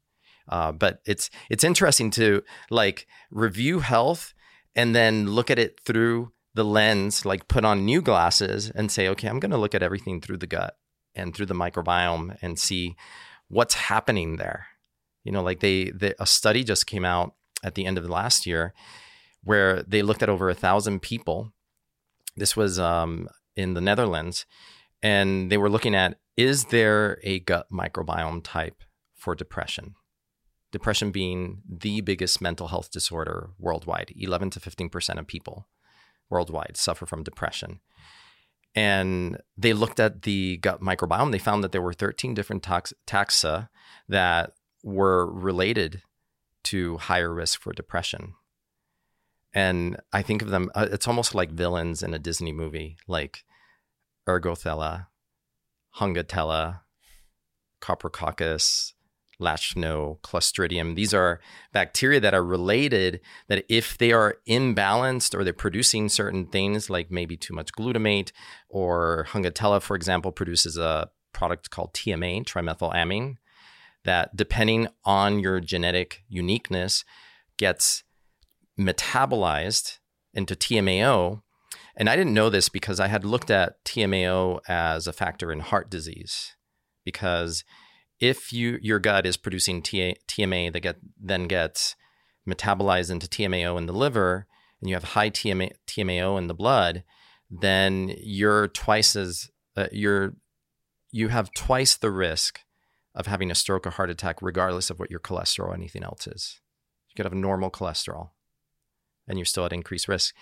Uh, 0.46 0.72
but 0.72 1.00
it's 1.06 1.30
it's 1.48 1.64
interesting 1.64 2.10
to 2.10 2.42
like 2.68 3.06
review 3.30 3.80
health 3.80 4.34
and 4.76 4.94
then 4.94 5.26
look 5.30 5.50
at 5.50 5.58
it 5.58 5.80
through 5.80 6.33
the 6.54 6.64
lens 6.64 7.24
like 7.24 7.48
put 7.48 7.64
on 7.64 7.84
new 7.84 8.00
glasses 8.00 8.70
and 8.70 8.90
say 8.90 9.08
okay 9.08 9.28
i'm 9.28 9.40
going 9.40 9.50
to 9.50 9.58
look 9.58 9.74
at 9.74 9.82
everything 9.82 10.20
through 10.20 10.36
the 10.36 10.46
gut 10.46 10.76
and 11.14 11.34
through 11.34 11.46
the 11.46 11.54
microbiome 11.54 12.36
and 12.42 12.58
see 12.58 12.96
what's 13.48 13.74
happening 13.74 14.36
there 14.36 14.66
you 15.24 15.32
know 15.32 15.42
like 15.42 15.60
they, 15.60 15.90
they 15.90 16.14
a 16.18 16.26
study 16.26 16.64
just 16.64 16.86
came 16.86 17.04
out 17.04 17.34
at 17.64 17.74
the 17.74 17.86
end 17.86 17.98
of 17.98 18.08
last 18.08 18.46
year 18.46 18.74
where 19.44 19.82
they 19.82 20.02
looked 20.02 20.22
at 20.22 20.28
over 20.28 20.50
a 20.50 20.54
thousand 20.54 21.00
people. 21.00 21.52
This 22.36 22.56
was 22.56 22.78
um, 22.78 23.28
in 23.54 23.74
the 23.74 23.80
Netherlands, 23.80 24.46
and 25.02 25.52
they 25.52 25.56
were 25.56 25.70
looking 25.70 25.94
at 25.94 26.18
is 26.36 26.66
there 26.66 27.20
a 27.22 27.38
gut 27.40 27.68
microbiome 27.70 28.42
type 28.42 28.82
for 29.14 29.36
depression? 29.36 29.94
Depression 30.72 31.12
being 31.12 31.62
the 31.68 32.00
biggest 32.00 32.40
mental 32.40 32.68
health 32.68 32.90
disorder 32.90 33.50
worldwide. 33.58 34.12
11 34.16 34.50
to 34.50 34.60
15% 34.60 35.18
of 35.18 35.26
people 35.28 35.68
worldwide 36.34 36.76
suffer 36.76 37.06
from 37.06 37.22
depression. 37.22 37.80
And 38.74 39.38
they 39.56 39.72
looked 39.72 40.00
at 40.00 40.22
the 40.22 40.58
gut 40.58 40.80
microbiome. 40.82 41.30
They 41.30 41.38
found 41.38 41.64
that 41.64 41.72
there 41.72 41.80
were 41.80 41.94
13 41.94 42.34
different 42.34 42.62
tox- 42.62 42.92
taxa 43.06 43.68
that 44.08 44.52
were 44.82 45.30
related 45.30 46.02
to 46.64 46.98
higher 46.98 47.32
risk 47.32 47.60
for 47.60 47.72
depression 47.72 48.34
and 49.54 50.00
I 50.12 50.22
think 50.22 50.42
of 50.42 50.48
them. 50.50 50.70
Uh, 50.74 50.88
it's 50.90 51.06
almost 51.06 51.34
like 51.34 51.52
villains 51.52 52.02
in 52.02 52.12
a 52.12 52.18
Disney 52.18 52.52
movie, 52.52 52.96
like 53.06 53.44
Eggerthella, 54.26 55.06
Hungatella, 55.98 56.80
Coprococcus, 57.80 58.93
Lachno, 59.40 60.20
Clostridium. 60.20 60.94
These 60.94 61.14
are 61.14 61.40
bacteria 61.72 62.20
that 62.20 62.34
are 62.34 62.44
related. 62.44 63.20
That 63.48 63.64
if 63.68 63.98
they 63.98 64.12
are 64.12 64.36
imbalanced 64.48 65.34
or 65.34 65.44
they're 65.44 65.52
producing 65.52 66.08
certain 66.08 66.46
things, 66.46 66.88
like 66.88 67.10
maybe 67.10 67.36
too 67.36 67.54
much 67.54 67.72
glutamate, 67.72 68.32
or 68.68 69.26
Hungatella, 69.30 69.82
for 69.82 69.96
example, 69.96 70.32
produces 70.32 70.76
a 70.76 71.10
product 71.32 71.70
called 71.70 71.92
TMA, 71.94 72.44
trimethylamine, 72.44 73.36
that 74.04 74.36
depending 74.36 74.88
on 75.04 75.40
your 75.40 75.60
genetic 75.60 76.22
uniqueness, 76.28 77.04
gets 77.58 78.04
metabolized 78.78 79.98
into 80.32 80.54
TMAO. 80.54 81.42
And 81.96 82.08
I 82.08 82.16
didn't 82.16 82.34
know 82.34 82.50
this 82.50 82.68
because 82.68 82.98
I 82.98 83.06
had 83.06 83.24
looked 83.24 83.50
at 83.50 83.84
TMAO 83.84 84.60
as 84.68 85.06
a 85.06 85.12
factor 85.12 85.52
in 85.52 85.60
heart 85.60 85.90
disease. 85.90 86.56
Because 87.04 87.64
if 88.20 88.52
you 88.52 88.78
your 88.82 88.98
gut 88.98 89.26
is 89.26 89.36
producing 89.36 89.82
TMA 89.82 90.72
that 90.72 90.80
get 90.80 90.96
then 91.20 91.46
gets 91.46 91.96
metabolized 92.48 93.10
into 93.10 93.26
TMAO 93.26 93.78
in 93.78 93.86
the 93.86 93.92
liver, 93.92 94.46
and 94.80 94.88
you 94.88 94.96
have 94.96 95.04
high 95.04 95.30
TMA, 95.30 95.72
TMAO 95.86 96.38
in 96.38 96.46
the 96.46 96.54
blood, 96.54 97.04
then 97.50 98.14
you're 98.18 98.68
twice 98.68 99.16
as 99.16 99.50
uh, 99.76 99.86
you're 99.92 100.34
you 101.10 101.28
have 101.28 101.52
twice 101.54 101.96
the 101.96 102.10
risk 102.10 102.60
of 103.14 103.26
having 103.26 103.50
a 103.50 103.54
stroke 103.54 103.86
or 103.86 103.90
heart 103.90 104.10
attack, 104.10 104.42
regardless 104.42 104.90
of 104.90 104.98
what 104.98 105.10
your 105.10 105.20
cholesterol 105.20 105.68
or 105.68 105.74
anything 105.74 106.02
else 106.02 106.26
is. 106.26 106.60
You 107.08 107.14
could 107.16 107.26
have 107.26 107.34
normal 107.34 107.70
cholesterol 107.70 108.30
and 109.26 109.38
you're 109.38 109.44
still 109.44 109.64
at 109.64 109.72
increased 109.72 110.08
risk. 110.08 110.34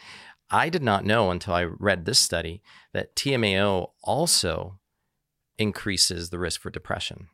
I 0.51 0.69
did 0.69 0.83
not 0.83 1.05
know 1.05 1.31
until 1.31 1.55
I 1.55 1.65
read 1.65 2.05
this 2.05 2.19
study 2.19 2.63
that 2.93 3.15
TMAO 3.17 3.91
also 4.03 4.79
increases 5.59 6.31
the 6.31 6.39
risk 6.39 6.61
for 6.61 6.71
depression. 6.71 7.29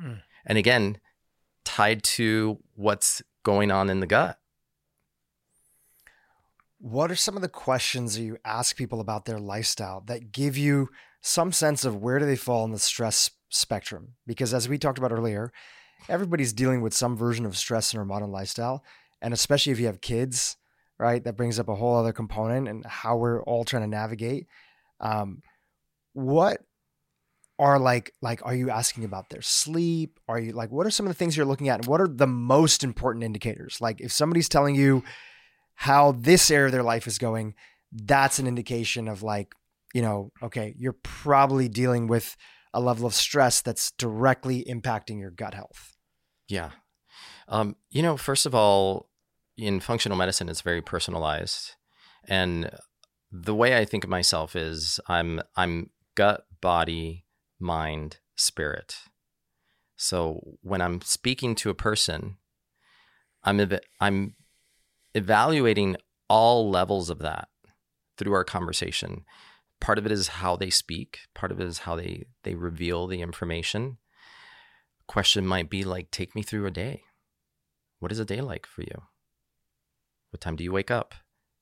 Hmm. 0.00 0.14
And 0.44 0.58
again, 0.58 0.98
tied 1.64 2.02
to 2.04 2.58
what's 2.74 3.22
going 3.42 3.70
on 3.70 3.90
in 3.90 4.00
the 4.00 4.06
gut. 4.06 4.38
What 6.78 7.10
are 7.10 7.16
some 7.16 7.36
of 7.36 7.42
the 7.42 7.48
questions 7.48 8.16
that 8.16 8.22
you 8.22 8.36
ask 8.44 8.76
people 8.76 9.00
about 9.00 9.24
their 9.24 9.38
lifestyle 9.38 10.02
that 10.06 10.30
give 10.30 10.56
you 10.56 10.90
some 11.20 11.50
sense 11.50 11.84
of 11.84 11.96
where 11.96 12.18
do 12.18 12.26
they 12.26 12.36
fall 12.36 12.64
in 12.64 12.70
the 12.70 12.78
stress 12.78 13.30
spectrum? 13.48 14.14
Because 14.26 14.52
as 14.54 14.68
we 14.68 14.78
talked 14.78 14.98
about 14.98 15.12
earlier, 15.12 15.52
everybody's 16.08 16.52
dealing 16.52 16.82
with 16.82 16.94
some 16.94 17.16
version 17.16 17.46
of 17.46 17.56
stress 17.56 17.92
in 17.92 17.98
our 17.98 18.04
modern 18.04 18.30
lifestyle 18.30 18.84
and 19.22 19.32
especially 19.34 19.72
if 19.72 19.80
you 19.80 19.86
have 19.86 20.00
kids, 20.00 20.56
right? 20.98 21.22
That 21.24 21.36
brings 21.36 21.58
up 21.58 21.68
a 21.68 21.74
whole 21.74 21.96
other 21.96 22.12
component 22.12 22.68
and 22.68 22.84
how 22.84 23.16
we're 23.16 23.42
all 23.42 23.64
trying 23.64 23.82
to 23.82 23.88
navigate. 23.88 24.46
Um, 25.00 25.42
what 26.12 26.60
are 27.58 27.78
like 27.78 28.12
like 28.20 28.44
are 28.44 28.54
you 28.54 28.70
asking 28.70 29.04
about 29.04 29.30
their 29.30 29.42
sleep? 29.42 30.20
Are 30.28 30.38
you 30.38 30.52
like 30.52 30.70
what 30.70 30.86
are 30.86 30.90
some 30.90 31.06
of 31.06 31.10
the 31.10 31.18
things 31.18 31.36
you're 31.36 31.46
looking 31.46 31.68
at? 31.68 31.80
And 31.80 31.86
what 31.86 32.00
are 32.00 32.08
the 32.08 32.26
most 32.26 32.84
important 32.84 33.24
indicators? 33.24 33.80
Like 33.80 34.00
if 34.00 34.12
somebody's 34.12 34.48
telling 34.48 34.74
you 34.74 35.02
how 35.74 36.12
this 36.12 36.50
area 36.50 36.66
of 36.66 36.72
their 36.72 36.82
life 36.82 37.06
is 37.06 37.18
going, 37.18 37.54
that's 37.92 38.38
an 38.38 38.46
indication 38.46 39.08
of 39.08 39.22
like, 39.22 39.54
you 39.94 40.02
know, 40.02 40.32
okay, 40.42 40.74
you're 40.78 40.96
probably 41.02 41.68
dealing 41.68 42.06
with 42.06 42.36
a 42.74 42.80
level 42.80 43.06
of 43.06 43.14
stress 43.14 43.62
that's 43.62 43.92
directly 43.92 44.64
impacting 44.64 45.18
your 45.18 45.30
gut 45.30 45.54
health. 45.54 45.96
Yeah. 46.48 46.70
Um, 47.48 47.76
you 47.90 48.02
know, 48.02 48.16
first 48.16 48.46
of 48.46 48.54
all, 48.54 49.08
in 49.56 49.80
functional 49.80 50.18
medicine, 50.18 50.48
it's 50.48 50.60
very 50.60 50.82
personalized, 50.82 51.76
and 52.28 52.70
the 53.32 53.54
way 53.54 53.76
I 53.76 53.84
think 53.84 54.04
of 54.04 54.10
myself 54.10 54.54
is 54.54 55.00
I'm 55.08 55.40
I'm 55.56 55.90
gut, 56.14 56.44
body, 56.60 57.25
mind, 57.58 58.18
spirit. 58.34 58.96
So 59.96 60.58
when 60.62 60.80
I'm 60.80 61.00
speaking 61.00 61.54
to 61.56 61.70
a 61.70 61.74
person, 61.74 62.36
I'm 63.42 63.60
ev- 63.60 63.80
I'm 64.00 64.34
evaluating 65.14 65.96
all 66.28 66.68
levels 66.68 67.08
of 67.08 67.20
that 67.20 67.48
through 68.18 68.34
our 68.34 68.44
conversation. 68.44 69.24
Part 69.80 69.98
of 69.98 70.06
it 70.06 70.12
is 70.12 70.28
how 70.28 70.56
they 70.56 70.70
speak. 70.70 71.20
Part 71.34 71.52
of 71.52 71.60
it 71.60 71.66
is 71.66 71.80
how 71.80 71.96
they 71.96 72.26
they 72.42 72.54
reveal 72.54 73.06
the 73.06 73.22
information. 73.22 73.98
Question 75.06 75.46
might 75.46 75.70
be 75.70 75.84
like, 75.84 76.10
take 76.10 76.34
me 76.34 76.42
through 76.42 76.66
a 76.66 76.70
day. 76.70 77.04
What 78.00 78.12
is 78.12 78.18
a 78.18 78.24
day 78.24 78.40
like 78.40 78.66
for 78.66 78.82
you? 78.82 79.02
What 80.30 80.40
time 80.40 80.56
do 80.56 80.64
you 80.64 80.72
wake 80.72 80.90
up? 80.90 81.14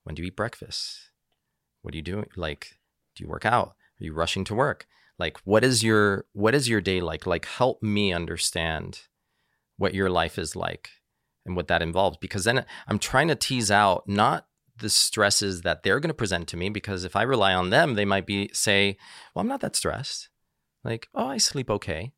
When 0.03 0.15
do 0.15 0.23
you 0.23 0.29
eat 0.29 0.37
breakfast? 0.37 1.11
What 1.83 1.95
are 1.95 1.97
you 1.97 2.03
doing? 2.03 2.27
Like, 2.37 2.79
do 3.15 3.23
you 3.23 3.29
work 3.29 3.45
out? 3.45 3.77
Are 4.01 4.05
you 4.05 4.13
rushing 4.13 4.45
to 4.45 4.55
work? 4.55 4.87
Like, 5.19 5.39
what 5.45 5.65
is 5.65 5.83
your 5.83 6.27
what 6.33 6.55
is 6.55 6.69
your 6.69 6.81
day 6.81 7.01
like? 7.01 7.27
Like, 7.27 7.47
help 7.47 7.83
me 7.83 8.13
understand 8.13 9.01
what 9.77 9.95
your 9.95 10.11
life 10.11 10.39
is 10.39 10.55
like 10.57 10.91
and 11.47 11.57
what 11.57 11.69
that 11.69 11.83
involves. 11.83 12.19
Because 12.19 12.45
then 12.45 12.65
I'm 12.89 12.99
trying 12.99 13.29
to 13.29 13.35
tease 13.35 13.71
out 13.71 14.09
not 14.09 14.47
the 14.77 14.91
stresses 14.91 15.63
that 15.63 15.83
they're 15.83 16.01
going 16.01 16.09
to 16.09 16.15
present 16.15 16.49
to 16.49 16.57
me. 16.57 16.69
Because 16.69 17.05
if 17.05 17.15
I 17.15 17.23
rely 17.23 17.55
on 17.55 17.71
them, 17.71 17.95
they 17.95 18.05
might 18.05 18.27
be 18.27 18.51
say, 18.53 18.97
"Well, 19.35 19.43
I'm 19.43 19.49
not 19.49 19.61
that 19.61 19.77
stressed." 19.77 20.29
Like, 20.83 21.09
"Oh, 21.15 21.29
I 21.29 21.39
sleep 21.39 21.71
okay." 21.71 22.13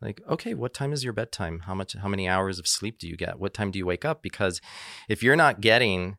like 0.00 0.20
okay 0.28 0.54
what 0.54 0.74
time 0.74 0.92
is 0.92 1.04
your 1.04 1.12
bedtime 1.12 1.60
how 1.60 1.74
much 1.74 1.94
how 1.94 2.08
many 2.08 2.28
hours 2.28 2.58
of 2.58 2.66
sleep 2.66 2.98
do 2.98 3.08
you 3.08 3.16
get 3.16 3.38
what 3.38 3.54
time 3.54 3.70
do 3.70 3.78
you 3.78 3.86
wake 3.86 4.04
up 4.04 4.22
because 4.22 4.60
if 5.08 5.22
you're 5.22 5.36
not 5.36 5.60
getting 5.60 6.16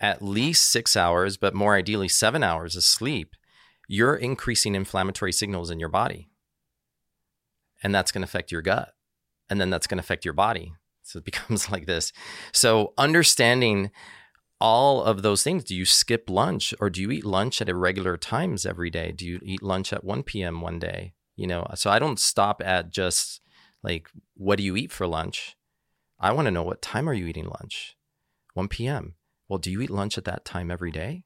at 0.00 0.22
least 0.22 0.70
6 0.70 0.96
hours 0.96 1.36
but 1.36 1.54
more 1.54 1.74
ideally 1.74 2.08
7 2.08 2.42
hours 2.42 2.76
of 2.76 2.82
sleep 2.82 3.34
you're 3.90 4.14
increasing 4.14 4.76
inflammatory 4.76 5.32
signals 5.32 5.68
in 5.68 5.80
your 5.80 5.88
body. 5.88 6.30
And 7.82 7.92
that's 7.92 8.12
going 8.12 8.22
to 8.22 8.26
affect 8.26 8.52
your 8.52 8.62
gut. 8.62 8.92
And 9.48 9.60
then 9.60 9.68
that's 9.68 9.88
going 9.88 9.98
to 9.98 10.04
affect 10.04 10.24
your 10.24 10.32
body. 10.32 10.74
So 11.02 11.18
it 11.18 11.24
becomes 11.30 11.72
like 11.72 11.86
this. 11.86 12.12
So 12.52 12.94
understanding 12.96 13.90
all 14.60 15.02
of 15.02 15.22
those 15.22 15.42
things 15.42 15.64
do 15.64 15.74
you 15.74 15.84
skip 15.84 16.30
lunch 16.30 16.72
or 16.78 16.88
do 16.88 17.00
you 17.00 17.10
eat 17.10 17.24
lunch 17.24 17.60
at 17.60 17.68
irregular 17.68 18.16
times 18.16 18.64
every 18.64 18.90
day? 18.90 19.10
Do 19.10 19.26
you 19.26 19.40
eat 19.42 19.62
lunch 19.62 19.92
at 19.92 20.04
1 20.04 20.22
p.m 20.22 20.60
one 20.60 20.78
day? 20.78 21.14
You 21.34 21.46
know 21.46 21.66
so 21.74 21.90
i 21.90 21.98
don't 21.98 22.20
stop 22.20 22.60
at 22.62 22.90
just 22.90 23.40
like 23.82 24.10
what 24.34 24.58
do 24.58 24.62
you 24.62 24.76
eat 24.76 24.92
for 24.92 25.06
lunch? 25.06 25.56
I 26.18 26.32
want 26.32 26.44
to 26.46 26.52
know 26.52 26.62
what 26.62 26.82
time 26.82 27.08
are 27.08 27.14
you 27.14 27.26
eating 27.26 27.46
lunch? 27.46 27.96
1 28.52 28.68
p.m 28.68 29.14
well 29.48 29.58
do 29.58 29.70
you 29.70 29.80
eat 29.80 29.90
lunch 29.90 30.18
at 30.18 30.26
that 30.26 30.44
time 30.44 30.70
every 30.70 30.90
day 30.90 31.24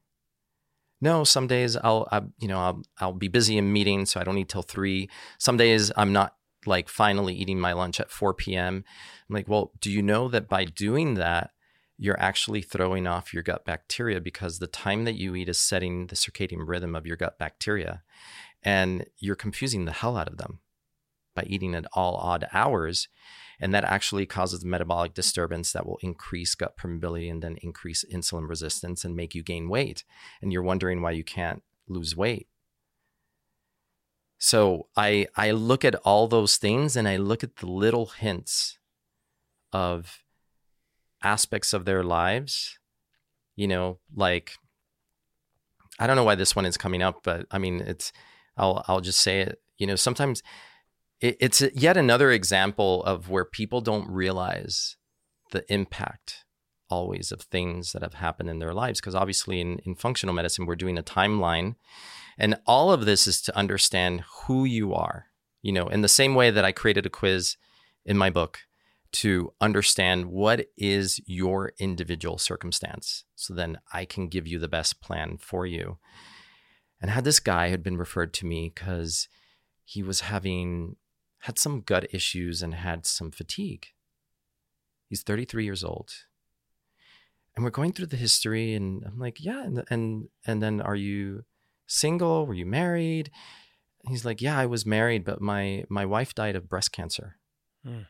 no 1.01 1.23
some 1.23 1.47
days 1.47 1.75
i'll 1.77 2.07
I, 2.11 2.21
you 2.39 2.47
know 2.47 2.59
I'll, 2.59 2.83
I'll 2.99 3.13
be 3.13 3.27
busy 3.27 3.57
in 3.57 3.71
meetings 3.73 4.11
so 4.11 4.19
i 4.19 4.23
don't 4.23 4.37
eat 4.37 4.49
till 4.49 4.61
3 4.61 5.09
some 5.37 5.57
days 5.57 5.91
i'm 5.95 6.13
not 6.13 6.35
like 6.65 6.89
finally 6.89 7.35
eating 7.35 7.59
my 7.59 7.73
lunch 7.73 7.99
at 7.99 8.09
4 8.09 8.33
p.m 8.33 8.83
i'm 9.29 9.33
like 9.33 9.47
well 9.47 9.71
do 9.79 9.91
you 9.91 10.01
know 10.01 10.27
that 10.29 10.47
by 10.47 10.65
doing 10.65 11.15
that 11.15 11.51
you're 11.97 12.19
actually 12.19 12.61
throwing 12.61 13.07
off 13.07 13.33
your 13.33 13.43
gut 13.43 13.65
bacteria 13.65 14.19
because 14.19 14.59
the 14.59 14.67
time 14.67 15.05
that 15.05 15.15
you 15.15 15.35
eat 15.35 15.49
is 15.49 15.57
setting 15.57 16.07
the 16.07 16.15
circadian 16.15 16.67
rhythm 16.67 16.95
of 16.95 17.05
your 17.05 17.15
gut 17.15 17.37
bacteria. 17.39 18.03
And 18.63 19.05
you're 19.17 19.35
confusing 19.35 19.85
the 19.85 19.91
hell 19.91 20.17
out 20.17 20.27
of 20.27 20.37
them 20.37 20.59
by 21.35 21.43
eating 21.43 21.75
at 21.75 21.85
all 21.93 22.15
odd 22.15 22.47
hours. 22.51 23.07
And 23.59 23.73
that 23.73 23.83
actually 23.83 24.25
causes 24.25 24.65
metabolic 24.65 25.11
mm. 25.11 25.15
disturbance 25.15 25.71
that 25.71 25.85
will 25.85 25.99
increase 26.01 26.55
gut 26.55 26.77
permeability 26.77 27.29
and 27.29 27.41
then 27.41 27.57
increase 27.61 28.03
insulin 28.11 28.47
resistance 28.47 29.05
and 29.05 29.15
make 29.15 29.35
you 29.35 29.43
gain 29.43 29.69
weight. 29.69 30.03
And 30.41 30.51
you're 30.51 30.63
wondering 30.63 31.01
why 31.01 31.11
you 31.11 31.23
can't 31.23 31.63
lose 31.87 32.15
weight. 32.15 32.47
So 34.37 34.87
I 34.95 35.27
I 35.35 35.51
look 35.51 35.85
at 35.85 35.95
all 35.95 36.27
those 36.27 36.57
things 36.57 36.95
and 36.95 37.07
I 37.07 37.17
look 37.17 37.43
at 37.43 37.57
the 37.57 37.67
little 37.67 38.07
hints 38.07 38.77
of 39.71 40.23
aspects 41.23 41.73
of 41.73 41.85
their 41.85 42.03
lives, 42.03 42.77
you 43.55 43.67
know, 43.67 43.99
like 44.15 44.53
I 45.97 46.07
don't 46.07 46.15
know 46.15 46.23
why 46.23 46.35
this 46.35 46.55
one 46.55 46.65
is 46.65 46.77
coming 46.77 47.01
up, 47.01 47.21
but 47.23 47.47
I 47.49 47.57
mean, 47.57 47.81
it's 47.81 48.11
I'll 48.57 48.83
I'll 48.87 49.01
just 49.01 49.19
say 49.19 49.39
it. 49.41 49.61
You 49.77 49.87
know, 49.87 49.95
sometimes 49.95 50.43
it, 51.21 51.37
it's 51.39 51.61
yet 51.73 51.97
another 51.97 52.31
example 52.31 53.03
of 53.03 53.29
where 53.29 53.45
people 53.45 53.81
don't 53.81 54.09
realize 54.09 54.95
the 55.51 55.71
impact 55.71 56.45
always 56.89 57.31
of 57.31 57.41
things 57.41 57.91
that 57.93 58.03
have 58.03 58.15
happened 58.15 58.49
in 58.49 58.59
their 58.59 58.73
lives. 58.73 58.99
Because 58.99 59.15
obviously, 59.15 59.59
in, 59.59 59.79
in 59.79 59.95
functional 59.95 60.35
medicine, 60.35 60.65
we're 60.65 60.75
doing 60.75 60.97
a 60.97 61.03
timeline, 61.03 61.75
and 62.37 62.55
all 62.65 62.91
of 62.91 63.05
this 63.05 63.27
is 63.27 63.41
to 63.43 63.57
understand 63.57 64.23
who 64.43 64.65
you 64.65 64.93
are. 64.93 65.27
You 65.61 65.71
know, 65.71 65.87
in 65.87 66.01
the 66.01 66.07
same 66.07 66.35
way 66.35 66.51
that 66.51 66.65
I 66.65 66.71
created 66.71 67.05
a 67.05 67.09
quiz 67.09 67.57
in 68.05 68.17
my 68.17 68.29
book 68.29 68.59
to 69.13 69.53
understand 69.61 70.25
what 70.25 70.67
is 70.77 71.21
your 71.25 71.71
individual 71.79 72.37
circumstance 72.37 73.23
so 73.33 73.53
then 73.53 73.79
I 73.93 74.03
can 74.03 74.27
give 74.27 74.45
you 74.45 74.59
the 74.59 74.67
best 74.67 75.01
plan 75.01 75.37
for 75.39 75.65
you. 75.65 75.97
And 77.01 77.09
had 77.09 77.23
this 77.23 77.39
guy 77.39 77.69
had 77.69 77.81
been 77.81 77.97
referred 77.97 78.33
to 78.35 78.45
me 78.45 78.71
because 78.75 79.27
he 79.85 80.03
was 80.03 80.21
having 80.21 80.97
had 81.45 81.57
some 81.59 81.81
gut 81.81 82.07
issues 82.11 82.61
and 82.61 82.73
had 82.73 83.05
some 83.05 83.31
fatigue. 83.31 83.87
He's 85.09 85.23
33 85.23 85.65
years 85.65 85.83
old. 85.83 86.11
And 87.55 87.63
we're 87.63 87.71
going 87.71 87.93
through 87.93 88.07
the 88.07 88.17
history 88.17 88.73
and 88.73 89.03
I'm 89.05 89.17
like, 89.17 89.43
"Yeah, 89.43 89.63
and 89.63 89.83
and 89.89 90.29
and 90.45 90.61
then 90.61 90.81
are 90.81 90.95
you 90.95 91.45
single? 91.87 92.45
Were 92.45 92.53
you 92.53 92.65
married?" 92.65 93.31
he's 94.07 94.25
like, 94.25 94.41
"Yeah, 94.41 94.57
I 94.59 94.65
was 94.65 94.85
married, 94.85 95.23
but 95.23 95.41
my 95.41 95.85
my 95.89 96.05
wife 96.05 96.35
died 96.35 96.55
of 96.55 96.69
breast 96.69 96.91
cancer." 96.91 97.37
Hmm 97.83 98.03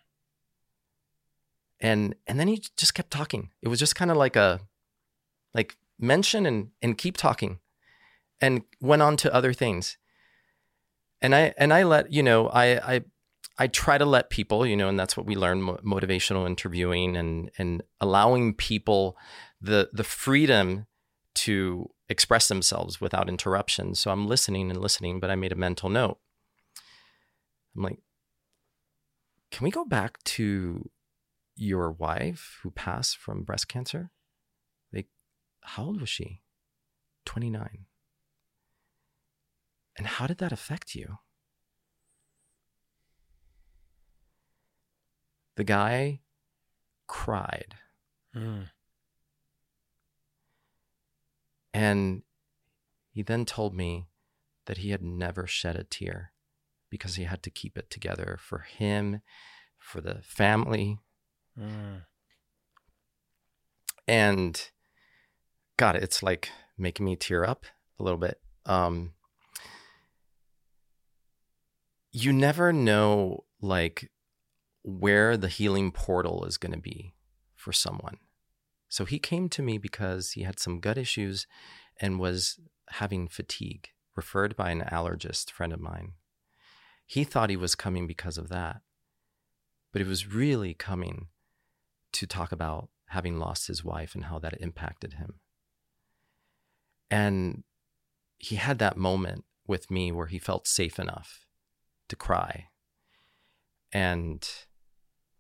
and 1.80 2.16
and 2.28 2.40
then 2.40 2.48
he 2.48 2.64
just 2.78 2.94
kept 2.94 3.12
talking 3.12 3.50
it 3.62 3.68
was 3.68 3.80
just 3.80 3.96
kind 3.96 4.12
of 4.12 4.18
like 4.18 4.36
a 4.36 4.60
like 5.54 5.78
mention 6.00 6.46
and 6.46 6.70
and 6.82 6.98
keep 6.98 7.18
talking 7.18 7.60
and 8.42 8.62
went 8.82 9.02
on 9.02 9.18
to 9.18 9.34
other 9.34 9.54
things 9.54 9.98
and 11.22 11.36
i 11.36 11.54
and 11.58 11.74
i 11.74 11.84
let 11.84 12.12
you 12.12 12.24
know 12.24 12.48
i 12.50 12.96
i 12.96 13.02
i 13.58 13.68
try 13.68 13.98
to 13.98 14.06
let 14.06 14.30
people 14.30 14.66
you 14.66 14.76
know 14.76 14.88
and 14.88 15.00
that's 15.00 15.16
what 15.16 15.26
we 15.26 15.36
learn 15.36 15.62
motivational 15.62 16.46
interviewing 16.46 17.16
and 17.16 17.52
and 17.58 17.84
allowing 18.00 18.54
people 18.54 19.18
the 19.62 19.90
the 19.94 20.04
freedom 20.04 20.86
to 21.34 21.90
express 22.08 22.48
themselves 22.48 23.02
without 23.02 23.30
interruption 23.30 23.96
so 23.96 24.12
i'm 24.12 24.28
listening 24.28 24.70
and 24.70 24.82
listening 24.82 25.20
but 25.20 25.30
i 25.30 25.36
made 25.36 25.52
a 25.52 25.56
mental 25.56 25.90
note 25.90 26.20
i'm 27.76 27.84
like 27.84 28.00
can 29.52 29.64
we 29.64 29.72
go 29.72 29.86
back 29.86 30.22
to 30.24 30.90
your 31.56 31.92
wife 31.92 32.60
who 32.62 32.72
passed 32.72 33.18
from 33.18 33.44
breast 33.44 33.68
cancer, 33.68 34.12
like, 34.94 35.08
how 35.62 35.86
old 35.86 36.02
was 36.02 36.10
she? 36.10 36.42
29. 37.26 37.86
And 39.98 40.08
how 40.08 40.28
did 40.28 40.40
that 40.40 40.52
affect 40.52 40.94
you? 40.94 41.20
The 45.56 45.64
guy 45.64 46.22
cried. 47.08 47.76
Mm. 48.36 48.70
And 51.74 52.24
he 53.12 53.22
then 53.22 53.46
told 53.46 53.74
me 53.74 54.08
that 54.66 54.78
he 54.78 54.92
had 54.92 55.02
never 55.02 55.48
shed 55.48 55.76
a 55.76 55.84
tear 55.84 56.32
because 56.90 57.16
he 57.16 57.24
had 57.24 57.44
to 57.44 57.50
keep 57.50 57.78
it 57.78 57.90
together 57.90 58.38
for 58.42 58.60
him, 58.60 59.22
for 59.78 60.02
the 60.02 60.22
family, 60.24 61.00
Mm. 61.60 62.02
And 64.08 64.70
God, 65.78 65.96
it's 65.96 66.22
like 66.22 66.50
making 66.78 67.06
me 67.06 67.16
tear 67.16 67.46
up 67.46 67.66
a 68.00 68.04
little 68.04 68.20
bit. 68.20 68.40
Um, 68.66 69.14
you 72.12 72.32
never 72.32 72.72
know 72.72 73.46
like 73.62 74.12
where 74.86 75.36
the 75.36 75.48
healing 75.48 75.92
portal 75.92 76.46
is 76.46 76.58
going 76.58 76.72
to 76.72 76.80
be 76.80 77.16
for 77.56 77.74
someone. 77.74 78.18
So 78.88 79.04
he 79.04 79.18
came 79.18 79.50
to 79.50 79.64
me 79.64 79.80
because 79.80 80.32
he 80.32 80.44
had 80.44 80.60
some 80.60 80.80
gut 80.80 80.96
issues 80.96 81.48
and 82.00 82.20
was 82.20 82.60
having 82.90 83.28
fatigue, 83.28 83.90
referred 84.16 84.56
by 84.56 84.70
an 84.70 84.82
allergist 84.82 85.50
friend 85.50 85.74
of 85.74 85.80
mine. 85.80 86.14
He 87.08 87.24
thought 87.24 87.50
he 87.50 87.58
was 87.58 87.74
coming 87.74 88.06
because 88.06 88.38
of 88.38 88.50
that, 88.50 88.82
but 89.92 90.04
he 90.04 90.08
was 90.08 90.32
really 90.32 90.76
coming 90.76 91.30
to 92.14 92.28
talk 92.28 92.52
about 92.52 92.90
having 93.08 93.40
lost 93.40 93.66
his 93.66 93.84
wife 93.84 94.14
and 94.14 94.26
how 94.26 94.38
that 94.38 94.62
impacted 94.62 95.14
him. 95.14 95.40
And 97.10 97.64
he 98.38 98.58
had 98.58 98.78
that 98.80 98.98
moment 98.98 99.46
with 99.66 99.90
me 99.90 100.12
where 100.12 100.28
he 100.28 100.38
felt 100.38 100.68
safe 100.68 101.00
enough 101.00 101.48
to 102.08 102.16
cry. 102.16 102.68
And 103.92 104.48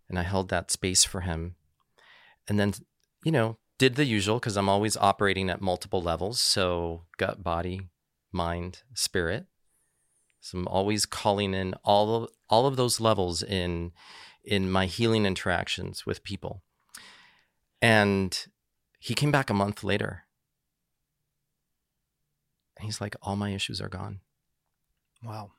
and 0.09 0.19
I 0.19 0.23
held 0.23 0.49
that 0.49 0.71
space 0.71 1.03
for 1.03 1.21
him. 1.21 1.55
And 2.47 2.59
then, 2.59 2.73
you 3.23 3.31
know, 3.31 3.57
did 3.77 3.95
the 3.95 4.05
usual 4.05 4.39
because 4.39 4.57
I'm 4.57 4.69
always 4.69 4.95
operating 4.97 5.49
at 5.49 5.61
multiple 5.61 6.01
levels, 6.01 6.39
so 6.39 7.03
gut, 7.17 7.43
body, 7.43 7.89
mind, 8.31 8.83
spirit. 8.93 9.47
So 10.39 10.59
I'm 10.59 10.67
always 10.67 11.05
calling 11.05 11.53
in 11.53 11.73
all 11.83 12.23
of 12.23 12.29
all 12.49 12.67
of 12.67 12.75
those 12.75 12.99
levels 12.99 13.41
in 13.41 13.91
in 14.43 14.71
my 14.71 14.85
healing 14.85 15.25
interactions 15.25 16.05
with 16.05 16.23
people. 16.23 16.61
And 17.81 18.45
he 18.99 19.13
came 19.13 19.31
back 19.31 19.49
a 19.49 19.55
month 19.55 19.83
later. 19.83 20.23
And 22.77 22.85
he's 22.85 23.01
like, 23.01 23.15
All 23.21 23.35
my 23.35 23.51
issues 23.51 23.81
are 23.81 23.89
gone. 23.89 24.19
Wow. 25.23 25.51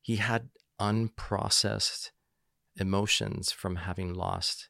He 0.00 0.16
had 0.16 0.48
unprocessed 0.80 2.10
emotions 2.78 3.52
from 3.52 3.76
having 3.76 4.12
lost 4.12 4.68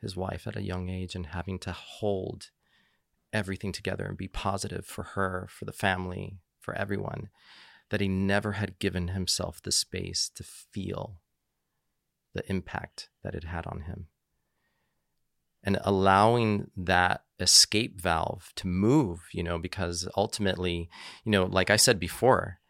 his 0.00 0.16
wife 0.16 0.46
at 0.46 0.56
a 0.56 0.62
young 0.62 0.88
age 0.88 1.14
and 1.14 1.26
having 1.26 1.58
to 1.60 1.72
hold 1.72 2.50
everything 3.32 3.72
together 3.72 4.04
and 4.04 4.16
be 4.16 4.28
positive 4.28 4.86
for 4.86 5.02
her, 5.02 5.46
for 5.50 5.64
the 5.64 5.72
family, 5.72 6.38
for 6.58 6.74
everyone, 6.74 7.28
that 7.90 8.00
he 8.00 8.08
never 8.08 8.52
had 8.52 8.78
given 8.78 9.08
himself 9.08 9.60
the 9.62 9.72
space 9.72 10.30
to 10.34 10.42
feel 10.44 11.18
the 12.34 12.48
impact 12.50 13.08
that 13.22 13.34
it 13.34 13.44
had 13.44 13.66
on 13.66 13.82
him. 13.82 14.06
And 15.62 15.78
allowing 15.84 16.70
that 16.76 17.24
escape 17.38 18.00
valve 18.00 18.52
to 18.56 18.66
move, 18.66 19.28
you 19.32 19.42
know, 19.42 19.58
because 19.58 20.08
ultimately, 20.16 20.88
you 21.24 21.32
know, 21.32 21.44
like 21.44 21.68
I 21.68 21.76
said 21.76 22.00
before, 22.00 22.60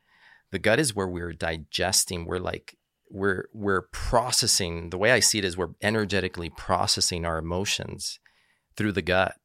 the 0.50 0.58
gut 0.58 0.80
is 0.80 0.94
where 0.94 1.06
we're 1.06 1.32
digesting, 1.32 2.24
we're 2.24 2.38
like 2.38 2.76
we're 3.10 3.46
we're 3.52 3.82
processing. 3.82 4.90
The 4.90 4.98
way 4.98 5.12
I 5.12 5.20
see 5.20 5.38
it 5.38 5.44
is 5.44 5.56
we're 5.56 5.74
energetically 5.82 6.50
processing 6.50 7.24
our 7.24 7.38
emotions 7.38 8.18
through 8.76 8.92
the 8.92 9.02
gut. 9.02 9.36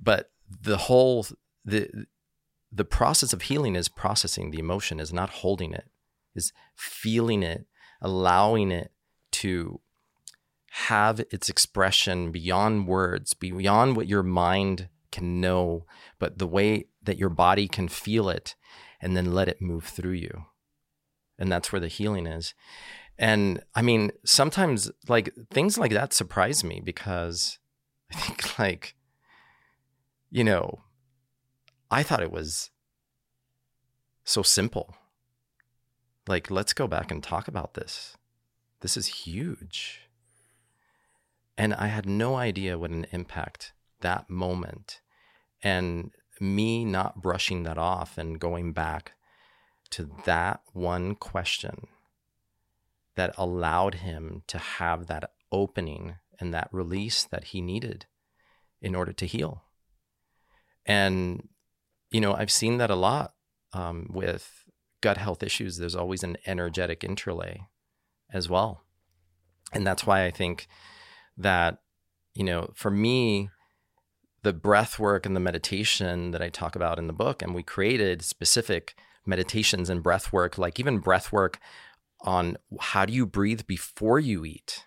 But 0.00 0.30
the 0.48 0.76
whole 0.76 1.26
the 1.64 2.06
the 2.72 2.84
process 2.84 3.32
of 3.32 3.42
healing 3.42 3.76
is 3.76 3.88
processing 3.88 4.50
the 4.50 4.58
emotion 4.58 4.98
is 4.98 5.12
not 5.12 5.30
holding 5.30 5.72
it 5.72 5.88
is 6.34 6.52
feeling 6.74 7.42
it 7.42 7.66
allowing 8.02 8.72
it 8.72 8.90
to 9.30 9.80
have 10.70 11.20
its 11.30 11.48
expression 11.48 12.32
beyond 12.32 12.88
words, 12.88 13.32
beyond 13.32 13.96
what 13.96 14.08
your 14.08 14.24
mind 14.24 14.88
can 15.12 15.40
know, 15.40 15.86
but 16.18 16.38
the 16.38 16.46
way 16.46 16.86
that 17.02 17.16
your 17.16 17.28
body 17.28 17.68
can 17.68 17.88
feel 17.88 18.28
it 18.28 18.56
and 19.00 19.16
then 19.16 19.32
let 19.32 19.48
it 19.48 19.62
move 19.62 19.84
through 19.84 20.12
you. 20.12 20.46
And 21.38 21.50
that's 21.50 21.72
where 21.72 21.80
the 21.80 21.88
healing 21.88 22.26
is. 22.26 22.54
And 23.18 23.62
I 23.74 23.82
mean, 23.82 24.10
sometimes 24.24 24.90
like 25.08 25.32
things 25.50 25.78
like 25.78 25.92
that 25.92 26.12
surprise 26.12 26.64
me 26.64 26.80
because 26.84 27.58
I 28.12 28.16
think 28.16 28.58
like, 28.58 28.94
you 30.30 30.44
know, 30.44 30.80
I 31.90 32.02
thought 32.02 32.22
it 32.22 32.32
was 32.32 32.70
so 34.24 34.42
simple. 34.42 34.96
Like, 36.26 36.50
let's 36.50 36.72
go 36.72 36.86
back 36.86 37.10
and 37.10 37.22
talk 37.22 37.48
about 37.48 37.74
this. 37.74 38.16
This 38.80 38.96
is 38.96 39.06
huge 39.06 40.02
And 41.56 41.72
I 41.74 41.86
had 41.86 42.06
no 42.06 42.36
idea 42.36 42.78
what 42.78 42.90
an 42.90 43.06
impact 43.12 43.72
that 44.00 44.28
moment 44.28 45.00
and 45.62 46.10
me 46.40 46.84
not 46.84 47.22
brushing 47.22 47.62
that 47.62 47.78
off 47.78 48.18
and 48.18 48.38
going 48.40 48.72
back 48.72 49.12
to 49.94 50.10
that 50.24 50.60
one 50.72 51.14
question 51.14 51.86
that 53.14 53.32
allowed 53.38 53.94
him 53.96 54.42
to 54.48 54.58
have 54.58 55.06
that 55.06 55.30
opening 55.52 56.16
and 56.40 56.52
that 56.52 56.68
release 56.72 57.22
that 57.22 57.44
he 57.44 57.60
needed 57.60 58.06
in 58.82 58.96
order 58.96 59.12
to 59.12 59.24
heal. 59.24 59.62
And, 60.84 61.48
you 62.10 62.20
know, 62.20 62.34
I've 62.34 62.50
seen 62.50 62.78
that 62.78 62.90
a 62.90 62.96
lot 62.96 63.34
um, 63.72 64.10
with 64.12 64.64
gut 65.00 65.16
health 65.16 65.44
issues. 65.44 65.76
There's 65.76 65.94
always 65.94 66.24
an 66.24 66.38
energetic 66.44 67.04
interlay 67.04 67.60
as 68.32 68.48
well. 68.48 68.82
And 69.72 69.86
that's 69.86 70.04
why 70.04 70.24
I 70.24 70.32
think 70.32 70.66
that, 71.36 71.78
you 72.34 72.42
know, 72.42 72.72
for 72.74 72.90
me, 72.90 73.48
the 74.42 74.52
breath 74.52 74.98
work 74.98 75.24
and 75.24 75.36
the 75.36 75.40
meditation 75.40 76.32
that 76.32 76.42
I 76.42 76.48
talk 76.48 76.74
about 76.74 76.98
in 76.98 77.06
the 77.06 77.12
book, 77.12 77.42
and 77.42 77.54
we 77.54 77.62
created 77.62 78.22
specific 78.22 78.96
meditations 79.26 79.90
and 79.90 80.02
breath 80.02 80.32
work, 80.32 80.58
like 80.58 80.78
even 80.78 80.98
breath 80.98 81.32
work 81.32 81.58
on 82.20 82.56
how 82.80 83.04
do 83.04 83.12
you 83.12 83.26
breathe 83.26 83.62
before 83.66 84.18
you 84.18 84.44
eat 84.44 84.84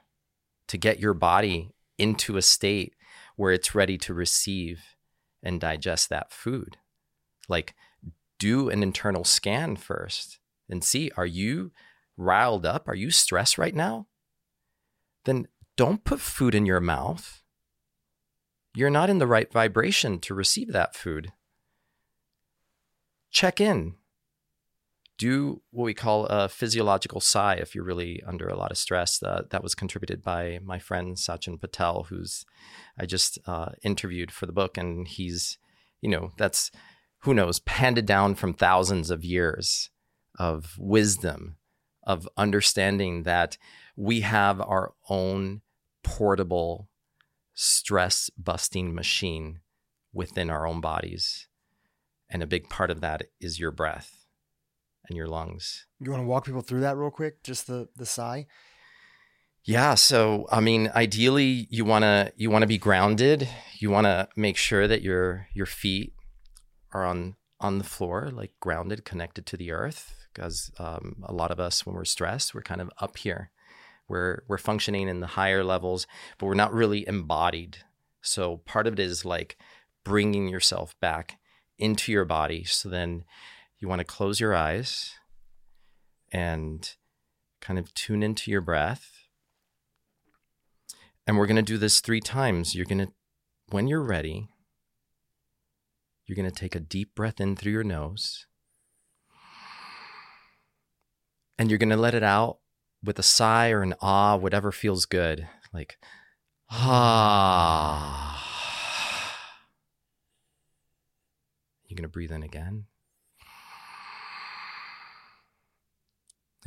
to 0.67 0.77
get 0.77 0.99
your 0.99 1.13
body 1.13 1.71
into 1.97 2.37
a 2.37 2.41
state 2.41 2.95
where 3.35 3.51
it's 3.51 3.75
ready 3.75 3.97
to 3.97 4.13
receive 4.13 4.95
and 5.43 5.61
digest 5.61 6.09
that 6.09 6.31
food. 6.31 6.77
Like, 7.47 7.75
do 8.39 8.69
an 8.69 8.83
internal 8.83 9.23
scan 9.23 9.75
first 9.75 10.39
and 10.69 10.83
see 10.83 11.11
are 11.15 11.25
you 11.25 11.71
riled 12.17 12.65
up? 12.65 12.87
Are 12.87 12.95
you 12.95 13.11
stressed 13.11 13.57
right 13.57 13.75
now? 13.75 14.07
Then 15.25 15.47
don't 15.75 16.03
put 16.03 16.19
food 16.19 16.55
in 16.55 16.65
your 16.65 16.81
mouth. 16.81 17.43
You're 18.75 18.89
not 18.89 19.09
in 19.09 19.19
the 19.19 19.27
right 19.27 19.51
vibration 19.51 20.19
to 20.19 20.33
receive 20.33 20.71
that 20.73 20.95
food. 20.95 21.31
Check 23.31 23.61
in 23.61 23.95
do 25.17 25.61
what 25.71 25.85
we 25.85 25.93
call 25.93 26.25
a 26.27 26.47
physiological 26.47 27.19
sigh 27.19 27.55
if 27.55 27.73
you're 27.73 27.83
really 27.83 28.21
under 28.25 28.47
a 28.47 28.55
lot 28.55 28.71
of 28.71 28.77
stress. 28.77 29.21
Uh, 29.21 29.43
that 29.49 29.63
was 29.63 29.75
contributed 29.75 30.23
by 30.23 30.59
my 30.63 30.79
friend 30.79 31.17
Sachin 31.17 31.59
Patel, 31.59 32.05
who's 32.09 32.45
I 32.99 33.05
just 33.05 33.39
uh, 33.47 33.69
interviewed 33.83 34.31
for 34.31 34.45
the 34.45 34.51
book, 34.51 34.77
and 34.77 35.07
he's, 35.07 35.57
you 36.01 36.09
know, 36.09 36.31
that's 36.37 36.71
who 37.21 37.33
knows, 37.33 37.59
handed 37.65 38.05
down 38.05 38.35
from 38.35 38.53
thousands 38.53 39.09
of 39.09 39.25
years 39.25 39.89
of 40.37 40.75
wisdom, 40.77 41.57
of 42.03 42.29
understanding 42.37 43.23
that 43.23 43.57
we 43.95 44.21
have 44.21 44.61
our 44.61 44.93
own 45.09 45.61
portable 46.03 46.89
stress 47.55 48.29
busting 48.37 48.93
machine 48.93 49.61
within 50.13 50.49
our 50.49 50.67
own 50.67 50.79
bodies. 50.79 51.47
And 52.29 52.43
a 52.43 52.47
big 52.47 52.69
part 52.69 52.91
of 52.91 53.01
that 53.01 53.23
is 53.39 53.59
your 53.59 53.71
breath 53.71 54.16
and 55.07 55.17
your 55.17 55.27
lungs. 55.27 55.85
You 55.99 56.11
want 56.11 56.23
to 56.23 56.27
walk 56.27 56.45
people 56.45 56.61
through 56.61 56.81
that 56.81 56.97
real 56.97 57.11
quick? 57.11 57.43
Just 57.43 57.67
the 57.67 57.89
the 57.95 58.05
sigh. 58.05 58.47
Yeah, 59.63 59.95
so 59.95 60.47
I 60.49 60.61
mean, 60.61 60.89
ideally, 60.95 61.67
you 61.69 61.83
wanna 61.83 62.31
you 62.35 62.49
wanna 62.49 62.67
be 62.67 62.77
grounded. 62.77 63.49
You 63.79 63.89
wanna 63.89 64.29
make 64.35 64.57
sure 64.57 64.87
that 64.87 65.01
your 65.01 65.47
your 65.53 65.65
feet 65.65 66.13
are 66.93 67.05
on 67.05 67.35
on 67.59 67.77
the 67.77 67.83
floor, 67.83 68.29
like 68.31 68.53
grounded, 68.59 69.03
connected 69.03 69.45
to 69.47 69.57
the 69.57 69.71
earth. 69.71 70.13
Because 70.33 70.71
um, 70.77 71.23
a 71.23 71.33
lot 71.33 71.49
of 71.49 71.59
us, 71.59 71.85
when 71.85 71.95
we're 71.95 72.05
stressed, 72.05 72.53
we're 72.53 72.61
kind 72.61 72.79
of 72.79 72.91
up 72.99 73.17
here. 73.17 73.51
We're 74.07 74.43
we're 74.47 74.57
functioning 74.57 75.09
in 75.09 75.19
the 75.19 75.27
higher 75.27 75.63
levels, 75.63 76.07
but 76.37 76.45
we're 76.45 76.53
not 76.53 76.73
really 76.73 77.05
embodied. 77.07 77.79
So 78.21 78.57
part 78.57 78.87
of 78.87 78.93
it 78.93 78.99
is 78.99 79.25
like 79.25 79.57
bringing 80.03 80.47
yourself 80.47 80.95
back 81.01 81.39
into 81.77 82.11
your 82.11 82.25
body. 82.25 82.63
So 82.63 82.87
then 82.87 83.25
you 83.79 83.87
want 83.87 83.99
to 83.99 84.05
close 84.05 84.39
your 84.39 84.55
eyes 84.55 85.13
and 86.31 86.95
kind 87.61 87.77
of 87.79 87.93
tune 87.93 88.23
into 88.23 88.49
your 88.51 88.61
breath. 88.61 89.11
And 91.25 91.37
we're 91.37 91.47
going 91.47 91.57
to 91.57 91.61
do 91.61 91.77
this 91.77 91.99
three 91.99 92.21
times. 92.21 92.73
You're 92.73 92.85
going 92.85 93.05
to, 93.05 93.11
when 93.69 93.87
you're 93.87 94.03
ready, 94.03 94.49
you're 96.25 96.35
going 96.35 96.49
to 96.49 96.59
take 96.59 96.75
a 96.75 96.79
deep 96.79 97.13
breath 97.15 97.39
in 97.39 97.55
through 97.55 97.73
your 97.73 97.83
nose. 97.83 98.47
And 101.59 101.69
you're 101.69 101.79
going 101.79 101.89
to 101.89 101.97
let 101.97 102.15
it 102.15 102.23
out 102.23 102.59
with 103.03 103.19
a 103.19 103.23
sigh 103.23 103.71
or 103.71 103.81
an 103.81 103.95
ah, 104.01 104.37
whatever 104.37 104.71
feels 104.71 105.05
good. 105.05 105.47
Like, 105.73 105.97
ah. 106.69 108.43
You're 111.87 111.95
going 111.95 112.03
to 112.03 112.09
breathe 112.09 112.31
in 112.31 112.43
again. 112.43 112.85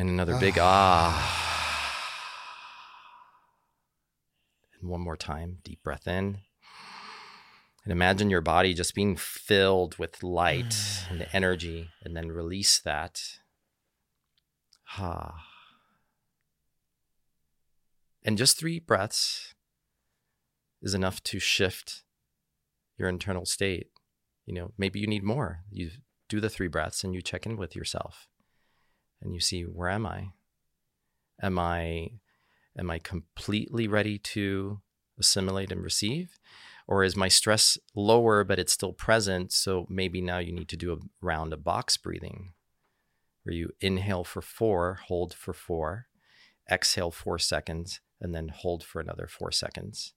And 0.00 0.08
another 0.08 0.38
big 0.40 0.56
ah. 0.58 1.12
And 4.80 4.88
one 4.88 5.02
more 5.02 5.18
time, 5.18 5.58
deep 5.62 5.82
breath 5.82 6.08
in. 6.08 6.38
And 7.84 7.92
imagine 7.92 8.30
your 8.30 8.40
body 8.40 8.72
just 8.72 8.94
being 8.94 9.14
filled 9.14 9.98
with 9.98 10.22
light 10.22 10.74
and 11.10 11.28
energy, 11.34 11.90
and 12.02 12.16
then 12.16 12.32
release 12.32 12.80
that. 12.80 13.20
Ah. 14.96 15.34
And 18.22 18.38
just 18.38 18.58
three 18.58 18.78
breaths 18.78 19.54
is 20.80 20.94
enough 20.94 21.22
to 21.24 21.38
shift 21.38 22.04
your 22.96 23.08
internal 23.08 23.44
state. 23.44 23.88
You 24.46 24.54
know, 24.54 24.72
maybe 24.78 24.98
you 24.98 25.06
need 25.06 25.24
more. 25.24 25.60
You 25.70 25.90
do 26.30 26.40
the 26.40 26.50
three 26.50 26.68
breaths 26.68 27.04
and 27.04 27.14
you 27.14 27.20
check 27.20 27.44
in 27.44 27.58
with 27.58 27.76
yourself 27.76 28.29
and 29.22 29.34
you 29.34 29.40
see 29.40 29.62
where 29.62 29.90
am 29.90 30.06
I? 30.06 30.30
Am 31.42 31.58
I 31.58 32.10
am 32.78 32.90
I 32.90 32.98
completely 32.98 33.86
ready 33.88 34.18
to 34.18 34.80
assimilate 35.18 35.72
and 35.72 35.82
receive? 35.82 36.38
Or 36.86 37.04
is 37.04 37.16
my 37.16 37.28
stress 37.28 37.78
lower 37.94 38.44
but 38.44 38.58
it's 38.58 38.72
still 38.72 38.92
present? 38.92 39.52
So 39.52 39.86
maybe 39.88 40.20
now 40.20 40.38
you 40.38 40.52
need 40.52 40.68
to 40.70 40.76
do 40.76 40.92
a 40.92 40.98
round 41.20 41.52
of 41.52 41.64
box 41.64 41.96
breathing 41.96 42.52
where 43.42 43.54
you 43.54 43.70
inhale 43.80 44.24
for 44.24 44.42
four, 44.42 45.00
hold 45.06 45.34
for 45.34 45.52
four, 45.52 46.06
exhale 46.70 47.10
four 47.10 47.38
seconds, 47.38 48.00
and 48.20 48.34
then 48.34 48.48
hold 48.48 48.84
for 48.84 49.00
another 49.00 49.26
four 49.26 49.50
seconds. 49.50 50.12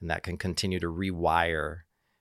And 0.00 0.10
that 0.10 0.22
can 0.22 0.36
continue 0.36 0.78
to 0.80 0.92
rewire 0.92 1.80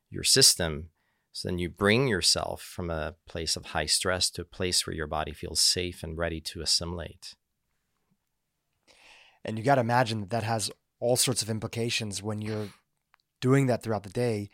your 0.10 0.24
system 0.24 0.90
so 1.36 1.50
then 1.50 1.60
you 1.60 1.68
bring 1.68 2.08
yourself 2.08 2.62
from 2.62 2.90
a 2.90 3.16
place 3.28 3.58
of 3.58 3.66
high 3.66 3.88
stress 3.88 4.30
to 4.30 4.42
a 4.44 4.46
place 4.46 4.88
where 4.88 4.96
your 4.96 5.06
body 5.06 5.34
feels 5.34 5.60
safe 5.60 6.02
and 6.02 6.18
ready 6.18 6.40
to 6.40 6.62
assimilate. 6.62 7.36
And 9.44 9.58
you 9.58 9.64
got 9.66 9.76
to 9.76 9.82
imagine 9.82 10.22
that 10.22 10.30
that 10.30 10.44
has 10.44 10.72
all 11.02 11.18
sorts 11.18 11.42
of 11.42 11.50
implications 11.50 12.24
when 12.24 12.42
you're 12.42 12.70
doing 13.42 13.68
that 13.68 13.84
throughout 13.84 14.04
the 14.04 14.10
day. 14.10 14.50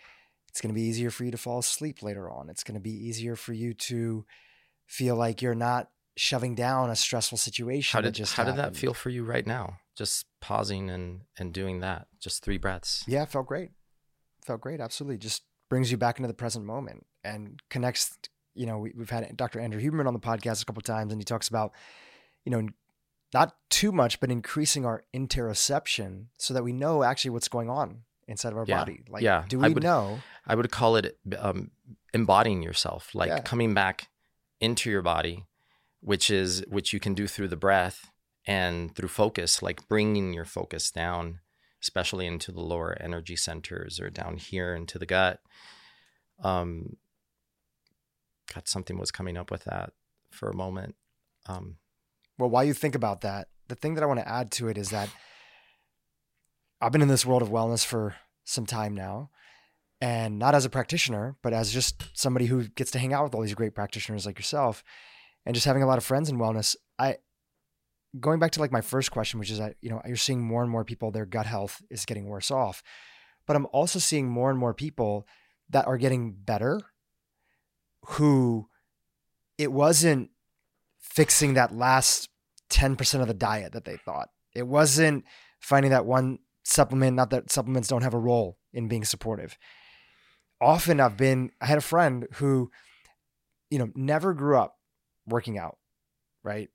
It's 0.49 0.59
going 0.59 0.73
to 0.73 0.75
be 0.75 0.81
easier 0.81 1.11
for 1.11 1.23
you 1.23 1.29
to 1.29 1.37
fall 1.37 1.59
asleep 1.59 2.01
later 2.01 2.27
on. 2.27 2.49
It's 2.49 2.63
going 2.63 2.73
to 2.73 2.81
be 2.81 2.89
easier 2.89 3.35
for 3.35 3.53
you 3.53 3.75
to 3.75 4.25
feel 4.87 5.15
like 5.15 5.39
you're 5.39 5.53
not 5.53 5.91
shoving 6.17 6.55
down 6.55 6.89
a 6.89 6.95
stressful 6.95 7.37
situation. 7.37 7.95
How 7.95 8.01
did 8.01 8.15
just 8.15 8.33
how 8.33 8.43
happened. 8.43 8.57
did 8.57 8.73
that 8.73 8.75
feel 8.75 8.95
for 8.95 9.11
you 9.11 9.23
right 9.23 9.45
now? 9.45 9.77
Just 9.95 10.25
pausing 10.41 10.89
and 10.89 11.21
and 11.37 11.53
doing 11.53 11.81
that, 11.81 12.07
just 12.19 12.43
three 12.43 12.57
breaths. 12.57 13.03
Yeah, 13.07 13.25
felt 13.25 13.45
great. 13.45 13.69
Felt 14.43 14.61
great. 14.61 14.81
Absolutely. 14.81 15.19
Just 15.19 15.43
brings 15.71 15.89
you 15.89 15.95
back 15.95 16.19
into 16.19 16.27
the 16.27 16.33
present 16.33 16.65
moment 16.65 17.07
and 17.23 17.61
connects. 17.69 18.17
You 18.53 18.65
know, 18.65 18.79
we, 18.79 18.91
have 18.99 19.09
had 19.09 19.37
Dr. 19.37 19.61
Andrew 19.61 19.81
Huberman 19.81 20.05
on 20.05 20.11
the 20.11 20.19
podcast 20.19 20.61
a 20.61 20.65
couple 20.65 20.81
times, 20.81 21.13
and 21.13 21.21
he 21.21 21.23
talks 21.23 21.47
about, 21.47 21.71
you 22.43 22.51
know, 22.51 22.67
not 23.33 23.55
too 23.69 23.93
much, 23.93 24.19
but 24.19 24.29
increasing 24.29 24.85
our 24.85 25.05
interoception 25.15 26.25
so 26.37 26.53
that 26.53 26.65
we 26.65 26.73
know 26.73 27.03
actually 27.03 27.31
what's 27.31 27.47
going 27.47 27.69
on 27.69 28.01
inside 28.27 28.51
of 28.51 28.57
our 28.57 28.65
yeah. 28.67 28.79
body. 28.79 29.03
Like, 29.07 29.23
yeah. 29.23 29.45
do 29.47 29.59
we 29.59 29.67
I 29.67 29.69
would, 29.69 29.81
know? 29.81 30.19
I 30.45 30.55
would 30.55 30.69
call 30.71 30.97
it 30.97 31.17
um, 31.39 31.71
embodying 32.13 32.61
yourself, 32.61 33.15
like 33.15 33.29
yeah. 33.29 33.39
coming 33.39 33.73
back 33.73 34.09
into 34.59 34.89
your 34.89 35.01
body, 35.01 35.45
which 36.01 36.29
is 36.29 36.65
which 36.67 36.91
you 36.91 36.99
can 36.99 37.13
do 37.13 37.27
through 37.27 37.47
the 37.47 37.55
breath 37.55 38.11
and 38.45 38.93
through 38.93 39.07
focus, 39.07 39.61
like 39.61 39.87
bringing 39.87 40.33
your 40.33 40.43
focus 40.43 40.91
down 40.91 41.39
especially 41.81 42.27
into 42.27 42.51
the 42.51 42.61
lower 42.61 42.95
energy 42.99 43.35
centers 43.35 43.99
or 43.99 44.09
down 44.09 44.37
here 44.37 44.75
into 44.75 44.99
the 44.99 45.05
gut. 45.05 45.39
Um, 46.43 46.97
something 48.65 48.97
was 48.97 49.11
coming 49.11 49.37
up 49.37 49.49
with 49.49 49.63
that 49.65 49.93
for 50.29 50.49
a 50.49 50.55
moment. 50.55 50.95
Um, 51.47 51.77
well, 52.37 52.49
while 52.49 52.63
you 52.63 52.73
think 52.73 52.95
about 52.95 53.21
that, 53.21 53.47
the 53.67 53.75
thing 53.75 53.95
that 53.95 54.03
I 54.03 54.07
want 54.07 54.19
to 54.19 54.27
add 54.27 54.51
to 54.53 54.67
it 54.67 54.77
is 54.77 54.89
that 54.89 55.09
I've 56.81 56.91
been 56.91 57.01
in 57.01 57.07
this 57.07 57.25
world 57.25 57.41
of 57.41 57.49
wellness 57.49 57.85
for 57.85 58.15
some 58.43 58.65
time 58.65 58.95
now. 58.95 59.29
And 60.03 60.39
not 60.39 60.55
as 60.55 60.65
a 60.65 60.69
practitioner, 60.69 61.35
but 61.43 61.53
as 61.53 61.71
just 61.71 62.09
somebody 62.13 62.47
who 62.47 62.67
gets 62.69 62.89
to 62.91 62.99
hang 62.99 63.13
out 63.13 63.23
with 63.23 63.35
all 63.35 63.41
these 63.41 63.53
great 63.53 63.75
practitioners 63.75 64.25
like 64.25 64.39
yourself 64.39 64.83
and 65.45 65.53
just 65.53 65.67
having 65.67 65.83
a 65.83 65.85
lot 65.85 65.99
of 65.99 66.03
friends 66.03 66.27
in 66.27 66.39
wellness. 66.39 66.75
I 66.97 67.17
going 68.19 68.39
back 68.39 68.51
to 68.51 68.59
like 68.59 68.71
my 68.71 68.81
first 68.81 69.11
question, 69.11 69.39
which 69.39 69.51
is 69.51 69.59
that, 69.59 69.75
you 69.81 69.89
know, 69.89 70.01
you're 70.05 70.15
seeing 70.15 70.41
more 70.41 70.61
and 70.61 70.71
more 70.71 70.83
people, 70.83 71.11
their 71.11 71.25
gut 71.25 71.45
health 71.45 71.81
is 71.89 72.05
getting 72.05 72.25
worse 72.25 72.51
off. 72.51 72.83
But 73.47 73.55
I'm 73.55 73.67
also 73.71 73.99
seeing 73.99 74.27
more 74.27 74.49
and 74.49 74.59
more 74.59 74.73
people 74.73 75.27
that 75.69 75.87
are 75.87 75.97
getting 75.97 76.33
better 76.33 76.81
who 78.05 78.67
it 79.57 79.71
wasn't 79.71 80.29
fixing 80.99 81.53
that 81.53 81.75
last 81.75 82.29
10% 82.69 83.21
of 83.21 83.27
the 83.27 83.33
diet 83.33 83.73
that 83.73 83.85
they 83.85 83.97
thought. 83.97 84.29
It 84.53 84.67
wasn't 84.67 85.25
finding 85.59 85.91
that 85.91 86.05
one 86.05 86.39
supplement, 86.63 87.15
not 87.15 87.29
that 87.29 87.51
supplements 87.51 87.87
don't 87.87 88.03
have 88.03 88.13
a 88.13 88.19
role 88.19 88.57
in 88.73 88.87
being 88.87 89.05
supportive. 89.05 89.57
Often 90.59 90.99
I've 90.99 91.17
been, 91.17 91.51
I 91.61 91.65
had 91.65 91.77
a 91.77 91.81
friend 91.81 92.27
who, 92.33 92.71
you 93.69 93.79
know, 93.79 93.89
never 93.95 94.33
grew 94.33 94.57
up 94.57 94.77
working 95.25 95.57
out, 95.57 95.77
right? 96.43 96.69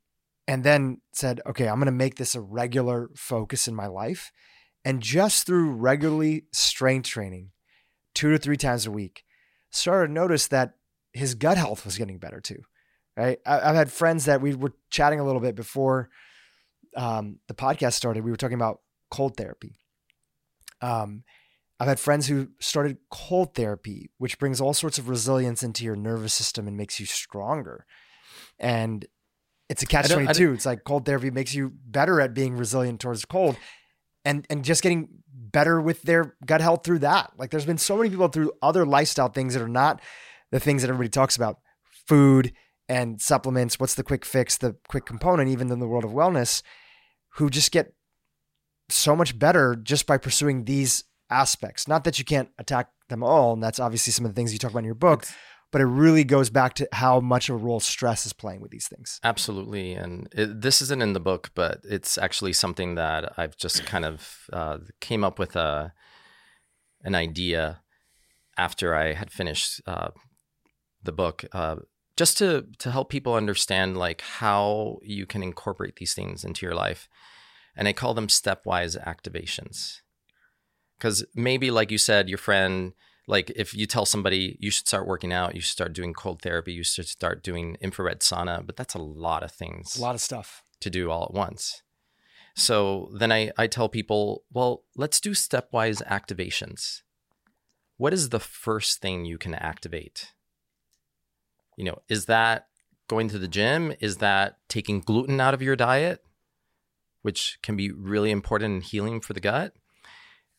And 0.49 0.63
then 0.63 1.01
said, 1.13 1.41
okay, 1.47 1.69
I'm 1.69 1.77
going 1.77 1.87
to 1.87 1.93
make 1.93 2.17
this 2.17 2.35
a 2.35 2.41
regular 2.41 3.11
focus 3.17 3.67
in 3.67 3.75
my 3.75 3.87
life. 3.87 4.31
And 4.85 5.03
just 5.03 5.47
through 5.47 5.73
regularly 5.73 6.45
strength 6.53 7.09
training, 7.09 7.51
two 8.15 8.31
to 8.31 8.39
three 8.39 8.57
times 8.57 8.87
a 8.87 8.91
week, 8.91 9.25
started 9.71 10.09
to 10.09 10.13
notice 10.13 10.47
that 10.49 10.75
his 11.13 11.35
gut 11.35 11.59
health 11.59 11.85
was 11.85 11.99
getting 11.99 12.19
better 12.19 12.41
too. 12.41 12.63
Right. 13.17 13.39
I've 13.47 13.75
had 13.75 13.91
friends 13.91 14.27
that 14.27 14.43
we 14.43 14.55
were 14.55 14.75
chatting 14.91 15.21
a 15.21 15.25
little 15.25 15.41
bit 15.41 15.55
before 15.55 16.11
um, 16.97 17.39
the 17.49 17.55
podcast 17.55 17.95
started. 17.95 18.25
We 18.25 18.31
were 18.31 18.37
talking 18.37 18.57
about 18.57 18.81
cold 19.11 19.37
therapy. 19.37 19.79
Um, 20.83 21.25
I've 21.81 21.89
had 21.89 22.01
friends 22.01 22.27
who 22.27 22.49
started 22.61 22.99
cold 23.11 23.55
therapy, 23.55 24.11
which 24.19 24.39
brings 24.39 24.61
all 24.61 24.75
sorts 24.75 24.99
of 24.99 25.09
resilience 25.09 25.63
into 25.63 25.85
your 25.85 25.97
nervous 25.97 26.35
system 26.35 26.69
and 26.69 26.77
makes 26.77 27.01
you 27.01 27.07
stronger. 27.07 27.87
And 28.59 29.07
it's 29.69 29.83
a 29.83 29.87
catch 29.87 30.09
22. 30.09 30.53
It's 30.53 30.67
like 30.67 30.85
cold 30.85 31.05
therapy 31.05 31.31
makes 31.31 31.55
you 31.55 31.73
better 31.87 32.21
at 32.21 32.35
being 32.35 32.57
resilient 32.57 33.01
towards 33.01 33.25
cold 33.25 33.57
and 34.25 34.47
and 34.51 34.65
just 34.65 34.83
getting 34.83 35.09
better 35.33 35.81
with 35.81 36.03
their 36.03 36.37
gut 36.45 36.61
health 36.61 36.85
through 36.85 37.01
that. 37.01 37.33
Like 37.39 37.51
there's 37.51 37.67
been 37.67 37.79
so 37.79 37.97
many 37.97 38.11
people 38.11 38.29
through 38.29 38.53
other 38.63 38.85
lifestyle 38.85 39.29
things 39.29 39.55
that 39.55 39.63
are 39.63 39.69
not 39.69 40.01
the 40.51 40.61
things 40.61 40.83
that 40.83 40.89
everybody 40.89 41.09
talks 41.09 41.37
about, 41.37 41.59
food 41.85 42.53
and 42.89 43.21
supplements, 43.21 43.81
what's 43.81 43.95
the 43.95 44.05
quick 44.05 44.25
fix, 44.25 44.59
the 44.59 44.77
quick 44.89 45.05
component 45.05 45.49
even 45.49 45.71
in 45.73 45.81
the 45.81 45.89
world 45.89 46.05
of 46.05 46.13
wellness, 46.13 46.63
who 47.31 47.51
just 47.51 47.73
get 47.73 47.95
so 48.89 49.17
much 49.17 49.39
better 49.39 49.75
just 49.75 50.07
by 50.07 50.17
pursuing 50.17 50.65
these 50.65 51.05
aspects. 51.31 51.89
Not 51.89 52.05
that 52.05 52.19
you 52.19 52.25
can't 52.25 52.49
attack 52.59 52.91
them 53.09 53.23
all, 53.23 53.53
and 53.55 53.63
that's 53.63 53.81
obviously 53.81 54.13
some 54.13 54.25
of 54.25 54.33
the 54.33 54.37
things 54.37 54.53
you 54.53 54.59
talk 54.59 54.71
about 54.71 54.81
in 54.81 54.85
your 54.85 54.95
book. 54.95 55.23
It's, 55.23 55.35
but 55.77 55.83
it 55.83 55.89
really 55.89 56.25
goes 56.25 56.49
back 56.49 56.73
to 56.73 56.89
how 56.91 57.21
much 57.21 57.51
of 57.51 57.57
a 57.57 57.59
role 57.59 57.81
stress 57.81 58.25
is 58.25 58.33
playing 58.33 58.63
with 58.63 58.71
these 58.71 58.89
things. 58.89 59.21
Absolutely, 59.23 59.93
and 59.93 60.27
it, 60.33 60.63
this 60.63 60.81
isn't 60.81 61.03
in 61.03 61.13
the 61.13 61.21
book, 61.21 61.51
but 61.55 61.83
it's 61.85 62.17
actually 62.17 62.55
something 62.55 62.95
that 62.95 63.35
I've 63.37 63.59
just 63.59 63.85
kind 63.85 64.07
of 64.07 64.49
uh, 64.55 64.79
came 65.01 65.23
up 65.23 65.39
with 65.39 65.55
a 65.55 65.93
an 67.05 67.15
idea 67.15 67.83
after 68.57 68.95
I 68.95 69.13
had 69.13 69.31
finished 69.31 69.83
uh, 69.87 70.13
the 71.03 71.13
book, 71.13 71.45
uh, 71.53 71.77
just 72.17 72.39
to 72.39 72.65
to 72.79 72.91
help 72.91 73.11
people 73.11 73.35
understand 73.35 73.99
like 73.99 74.23
how 74.23 74.97
you 75.03 75.27
can 75.27 75.43
incorporate 75.43 75.97
these 75.97 76.15
things 76.15 76.43
into 76.43 76.65
your 76.65 76.75
life, 76.75 77.07
and 77.77 77.87
I 77.87 77.93
call 77.93 78.15
them 78.15 78.29
stepwise 78.29 78.97
activations, 79.05 80.01
because 80.97 81.27
maybe 81.35 81.71
like 81.71 81.91
you 81.91 81.99
said, 81.99 82.31
your 82.31 82.39
friend 82.39 82.95
like 83.27 83.51
if 83.57 83.75
you 83.75 83.87
tell 83.87 84.07
somebody 84.07 84.57
you 84.61 84.71
should 84.71 84.87
start 84.87 85.07
working 85.07 85.33
out, 85.33 85.55
you 85.55 85.61
should 85.61 85.73
start 85.73 85.93
doing 85.93 86.15
cold 86.15 86.43
therapy, 86.43 86.73
you 86.73 86.85
should 86.85 87.09
start 87.09 87.43
doing 87.43 87.77
infrared 87.81 88.21
sauna, 88.21 88.65
but 88.65 88.77
that's 88.77 88.95
a 88.95 89.03
lot 89.03 89.43
of 89.43 89.51
things. 89.51 89.99
A 89.99 90.03
lot 90.03 90.15
of 90.15 90.21
stuff 90.21 90.63
to 90.81 90.91
do 90.91 91.11
all 91.11 91.25
at 91.25 91.35
once. 91.35 91.83
So 92.55 93.11
then 93.13 93.33
I, 93.33 93.51
I 93.59 93.67
tell 93.67 93.89
people, 93.89 94.45
well, 94.53 94.85
let's 94.97 95.21
do 95.21 95.33
stepwise 95.33 96.03
activations. 96.07 97.03
What 97.99 98.15
is 98.15 98.31
the 98.31 98.41
first 98.41 99.01
thing 99.01 99.25
you 99.25 99.39
can 99.39 99.55
activate? 99.55 100.33
You 101.77 101.85
know, 101.85 101.99
is 102.09 102.27
that 102.27 102.69
going 103.09 103.29
to 103.29 103.39
the 103.39 103.49
gym? 103.49 103.93
Is 104.01 104.19
that 104.19 104.59
taking 104.69 105.01
gluten 105.01 105.41
out 105.41 105.53
of 105.53 105.63
your 105.63 105.77
diet, 105.77 106.25
which 107.23 107.59
can 107.63 107.77
be 107.77 107.91
really 107.91 108.31
important 108.31 108.77
in 108.77 108.81
healing 108.81 109.21
for 109.21 109.35
the 109.35 109.41
gut? 109.41 109.75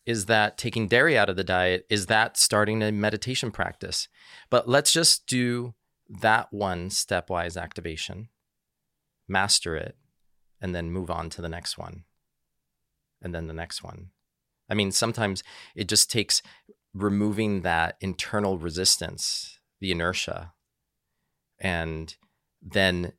Is 0.07 0.25
that 0.27 0.57
taking 0.57 0.87
dairy 0.87 1.17
out 1.17 1.29
of 1.29 1.35
the 1.35 1.43
diet 1.43 1.85
is 1.89 2.05
that 2.05 2.37
starting 2.37 2.81
a 2.81 2.91
meditation 2.93 3.51
practice? 3.51 4.07
But 4.49 4.67
let's 4.67 4.93
just 4.93 5.27
do 5.27 5.75
that 6.09 6.47
one 6.51 6.89
stepwise 6.89 7.61
activation 7.61 8.29
master 9.27 9.75
it 9.75 9.97
and 10.61 10.73
then 10.73 10.89
move 10.89 11.11
on 11.11 11.29
to 11.29 11.41
the 11.41 11.49
next 11.49 11.77
one 11.77 12.05
and 13.21 13.35
then 13.35 13.47
the 13.47 13.53
next 13.53 13.83
one. 13.83 14.11
I 14.69 14.73
mean 14.73 14.91
sometimes 14.91 15.43
it 15.75 15.89
just 15.89 16.09
takes 16.09 16.41
removing 16.93 17.61
that 17.61 17.97
internal 17.99 18.57
resistance 18.57 19.59
the 19.81 19.91
inertia 19.91 20.53
and 21.59 22.15
then 22.61 23.11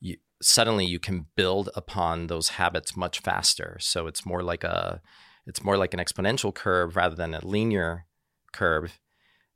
you 0.00 0.16
suddenly 0.40 0.86
you 0.86 0.98
can 0.98 1.26
build 1.36 1.68
upon 1.74 2.28
those 2.28 2.50
habits 2.50 2.96
much 2.96 3.20
faster. 3.20 3.76
So 3.78 4.06
it's 4.06 4.24
more 4.24 4.42
like 4.42 4.64
a 4.64 5.02
it's 5.50 5.64
more 5.64 5.76
like 5.76 5.92
an 5.92 6.00
exponential 6.00 6.54
curve 6.54 6.94
rather 6.94 7.16
than 7.16 7.34
a 7.34 7.44
linear 7.44 8.06
curve. 8.52 9.00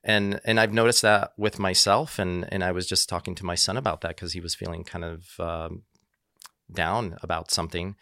And 0.03 0.40
and 0.45 0.59
I've 0.59 0.72
noticed 0.72 1.03
that 1.03 1.32
with 1.38 1.59
myself, 1.61 2.18
and 2.18 2.47
and 2.53 2.62
I 2.64 2.72
was 2.72 2.86
just 2.86 3.09
talking 3.09 3.34
to 3.36 3.47
my 3.47 3.55
son 3.55 3.76
about 3.76 4.01
that 4.01 4.16
because 4.16 4.32
he 4.32 4.40
was 4.40 4.57
feeling 4.57 4.82
kind 4.82 5.05
of 5.05 5.40
um, 5.40 5.82
down 6.70 7.16
about 7.22 7.53
something, 7.53 7.95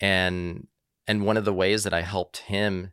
and 0.00 0.68
and 1.08 1.26
one 1.26 1.36
of 1.36 1.44
the 1.44 1.52
ways 1.52 1.82
that 1.84 1.92
I 1.92 2.02
helped 2.02 2.38
him 2.38 2.92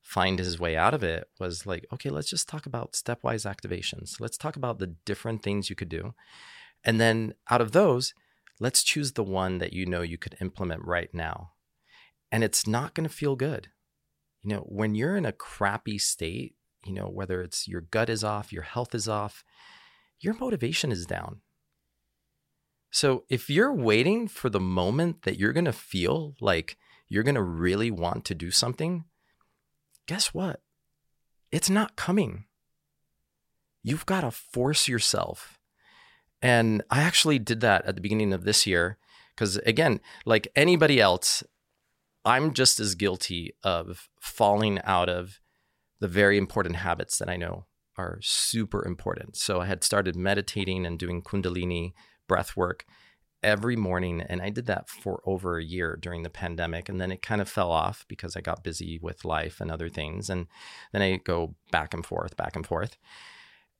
find 0.00 0.38
his 0.38 0.58
way 0.58 0.74
out 0.74 0.94
of 0.94 1.04
it 1.04 1.28
was 1.38 1.66
like, 1.66 1.86
okay, 1.92 2.08
let's 2.08 2.30
just 2.30 2.48
talk 2.48 2.64
about 2.64 2.92
stepwise 2.92 3.44
activations. 3.44 4.18
Let's 4.18 4.38
talk 4.38 4.56
about 4.56 4.78
the 4.78 4.94
different 5.04 5.42
things 5.42 5.68
you 5.68 5.76
could 5.76 5.90
do, 5.90 6.14
and 6.82 6.98
then 6.98 7.34
out 7.50 7.60
of 7.60 7.72
those, 7.72 8.14
let's 8.58 8.82
choose 8.82 9.12
the 9.12 9.22
one 9.22 9.58
that 9.58 9.74
you 9.74 9.84
know 9.84 10.02
you 10.02 10.18
could 10.18 10.36
implement 10.40 10.82
right 10.84 11.12
now 11.12 11.52
and 12.30 12.44
it's 12.44 12.66
not 12.66 12.94
going 12.94 13.08
to 13.08 13.14
feel 13.14 13.36
good. 13.36 13.68
You 14.42 14.50
know, 14.50 14.60
when 14.60 14.94
you're 14.94 15.16
in 15.16 15.26
a 15.26 15.32
crappy 15.32 15.98
state, 15.98 16.54
you 16.84 16.92
know, 16.92 17.08
whether 17.08 17.42
it's 17.42 17.66
your 17.66 17.80
gut 17.80 18.08
is 18.08 18.22
off, 18.22 18.52
your 18.52 18.62
health 18.62 18.94
is 18.94 19.08
off, 19.08 19.44
your 20.20 20.34
motivation 20.34 20.92
is 20.92 21.06
down. 21.06 21.40
So 22.90 23.24
if 23.28 23.50
you're 23.50 23.72
waiting 23.72 24.28
for 24.28 24.48
the 24.48 24.60
moment 24.60 25.22
that 25.22 25.38
you're 25.38 25.52
going 25.52 25.64
to 25.66 25.72
feel 25.72 26.34
like 26.40 26.76
you're 27.08 27.22
going 27.22 27.34
to 27.34 27.42
really 27.42 27.90
want 27.90 28.24
to 28.26 28.34
do 28.34 28.50
something, 28.50 29.04
guess 30.06 30.32
what? 30.32 30.62
It's 31.50 31.70
not 31.70 31.96
coming. 31.96 32.44
You've 33.82 34.06
got 34.06 34.22
to 34.22 34.30
force 34.30 34.88
yourself. 34.88 35.58
And 36.40 36.82
I 36.90 37.02
actually 37.02 37.38
did 37.38 37.60
that 37.60 37.84
at 37.84 37.94
the 37.94 38.00
beginning 38.00 38.32
of 38.32 38.44
this 38.44 38.66
year 38.66 38.98
because, 39.34 39.56
again, 39.58 40.00
like 40.24 40.48
anybody 40.54 41.00
else, 41.00 41.42
I'm 42.24 42.52
just 42.52 42.80
as 42.80 42.94
guilty 42.94 43.54
of 43.62 44.08
falling 44.20 44.80
out 44.84 45.08
of 45.08 45.40
the 46.00 46.08
very 46.08 46.36
important 46.36 46.76
habits 46.76 47.18
that 47.18 47.28
I 47.28 47.36
know 47.36 47.66
are 47.96 48.18
super 48.22 48.86
important. 48.86 49.36
So 49.36 49.60
I 49.60 49.66
had 49.66 49.82
started 49.82 50.14
meditating 50.14 50.86
and 50.86 50.98
doing 50.98 51.22
Kundalini 51.22 51.92
breath 52.28 52.56
work 52.56 52.84
every 53.42 53.76
morning. 53.76 54.20
And 54.20 54.42
I 54.42 54.50
did 54.50 54.66
that 54.66 54.88
for 54.88 55.20
over 55.24 55.58
a 55.58 55.64
year 55.64 55.98
during 56.00 56.22
the 56.22 56.30
pandemic. 56.30 56.88
And 56.88 57.00
then 57.00 57.12
it 57.12 57.22
kind 57.22 57.40
of 57.40 57.48
fell 57.48 57.70
off 57.70 58.04
because 58.08 58.36
I 58.36 58.40
got 58.40 58.64
busy 58.64 58.98
with 59.00 59.24
life 59.24 59.60
and 59.60 59.70
other 59.70 59.88
things. 59.88 60.28
And 60.30 60.46
then 60.92 61.02
I 61.02 61.16
go 61.16 61.54
back 61.70 61.94
and 61.94 62.04
forth, 62.04 62.36
back 62.36 62.56
and 62.56 62.66
forth. 62.66 62.96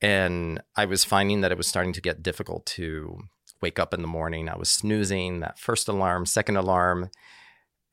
And 0.00 0.60
I 0.76 0.84
was 0.84 1.04
finding 1.04 1.40
that 1.40 1.50
it 1.50 1.58
was 1.58 1.66
starting 1.66 1.92
to 1.92 2.00
get 2.00 2.22
difficult 2.22 2.66
to 2.66 3.18
wake 3.60 3.78
up 3.80 3.92
in 3.92 4.02
the 4.02 4.08
morning. 4.08 4.48
I 4.48 4.56
was 4.56 4.68
snoozing 4.68 5.40
that 5.40 5.58
first 5.58 5.88
alarm, 5.88 6.26
second 6.26 6.56
alarm. 6.56 7.10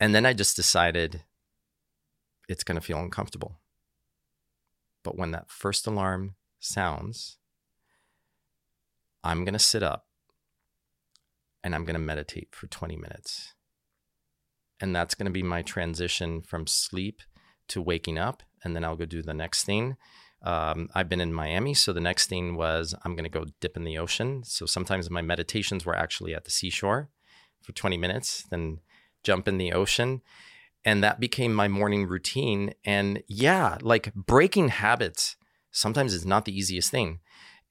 And 0.06 0.14
then 0.14 0.24
I 0.24 0.34
just 0.34 0.56
decided 0.56 1.24
it's 2.48 2.64
going 2.64 2.80
to 2.80 2.86
feel 2.86 3.00
uncomfortable. 3.00 3.58
But 5.04 5.18
when 5.18 5.32
that 5.32 5.50
first 5.50 5.88
alarm 5.88 6.36
sounds, 6.60 7.40
I'm 9.24 9.44
going 9.46 9.54
to 9.54 9.60
sit 9.60 9.82
up 9.82 10.06
and 11.64 11.74
I'm 11.74 11.86
going 11.86 11.96
to 11.96 12.00
meditate 12.00 12.50
for 12.52 12.68
20 12.68 12.96
minutes. 12.98 13.56
And 14.80 14.96
that's 14.96 15.16
going 15.16 15.26
to 15.26 15.32
be 15.32 15.42
my 15.42 15.64
transition 15.64 16.44
from 16.44 16.68
sleep 16.68 17.24
to 17.70 17.82
waking 17.82 18.20
up. 18.20 18.44
And 18.64 18.76
then 18.76 18.86
I'll 18.86 18.96
go 18.96 19.08
do 19.08 19.24
the 19.24 19.34
next 19.34 19.64
thing. 19.64 19.98
Um, 20.44 20.88
I've 20.94 21.10
been 21.10 21.20
in 21.20 21.34
Miami. 21.34 21.74
So 21.74 21.94
the 21.94 22.00
next 22.00 22.28
thing 22.30 22.56
was 22.56 22.94
I'm 23.04 23.16
going 23.16 23.24
to 23.24 23.40
go 23.40 23.48
dip 23.60 23.76
in 23.76 23.86
the 23.86 23.98
ocean. 23.98 24.44
So 24.44 24.68
sometimes 24.68 25.10
my 25.10 25.24
meditations 25.24 25.84
were 25.84 25.98
actually 25.98 26.36
at 26.36 26.46
the 26.46 26.52
seashore 26.52 27.10
for 27.64 27.72
20 27.72 27.98
minutes. 27.98 28.44
Then 28.52 28.82
jump 29.26 29.48
in 29.48 29.58
the 29.58 29.74
ocean. 29.74 30.22
And 30.86 31.04
that 31.04 31.20
became 31.20 31.54
my 31.54 31.68
morning 31.68 32.08
routine. 32.08 32.74
And 32.86 33.24
yeah, 33.28 33.78
like 33.82 34.14
breaking 34.14 34.70
habits 34.70 35.36
sometimes 35.72 36.14
is 36.14 36.26
not 36.26 36.46
the 36.46 36.58
easiest 36.58 36.92
thing. 36.92 37.20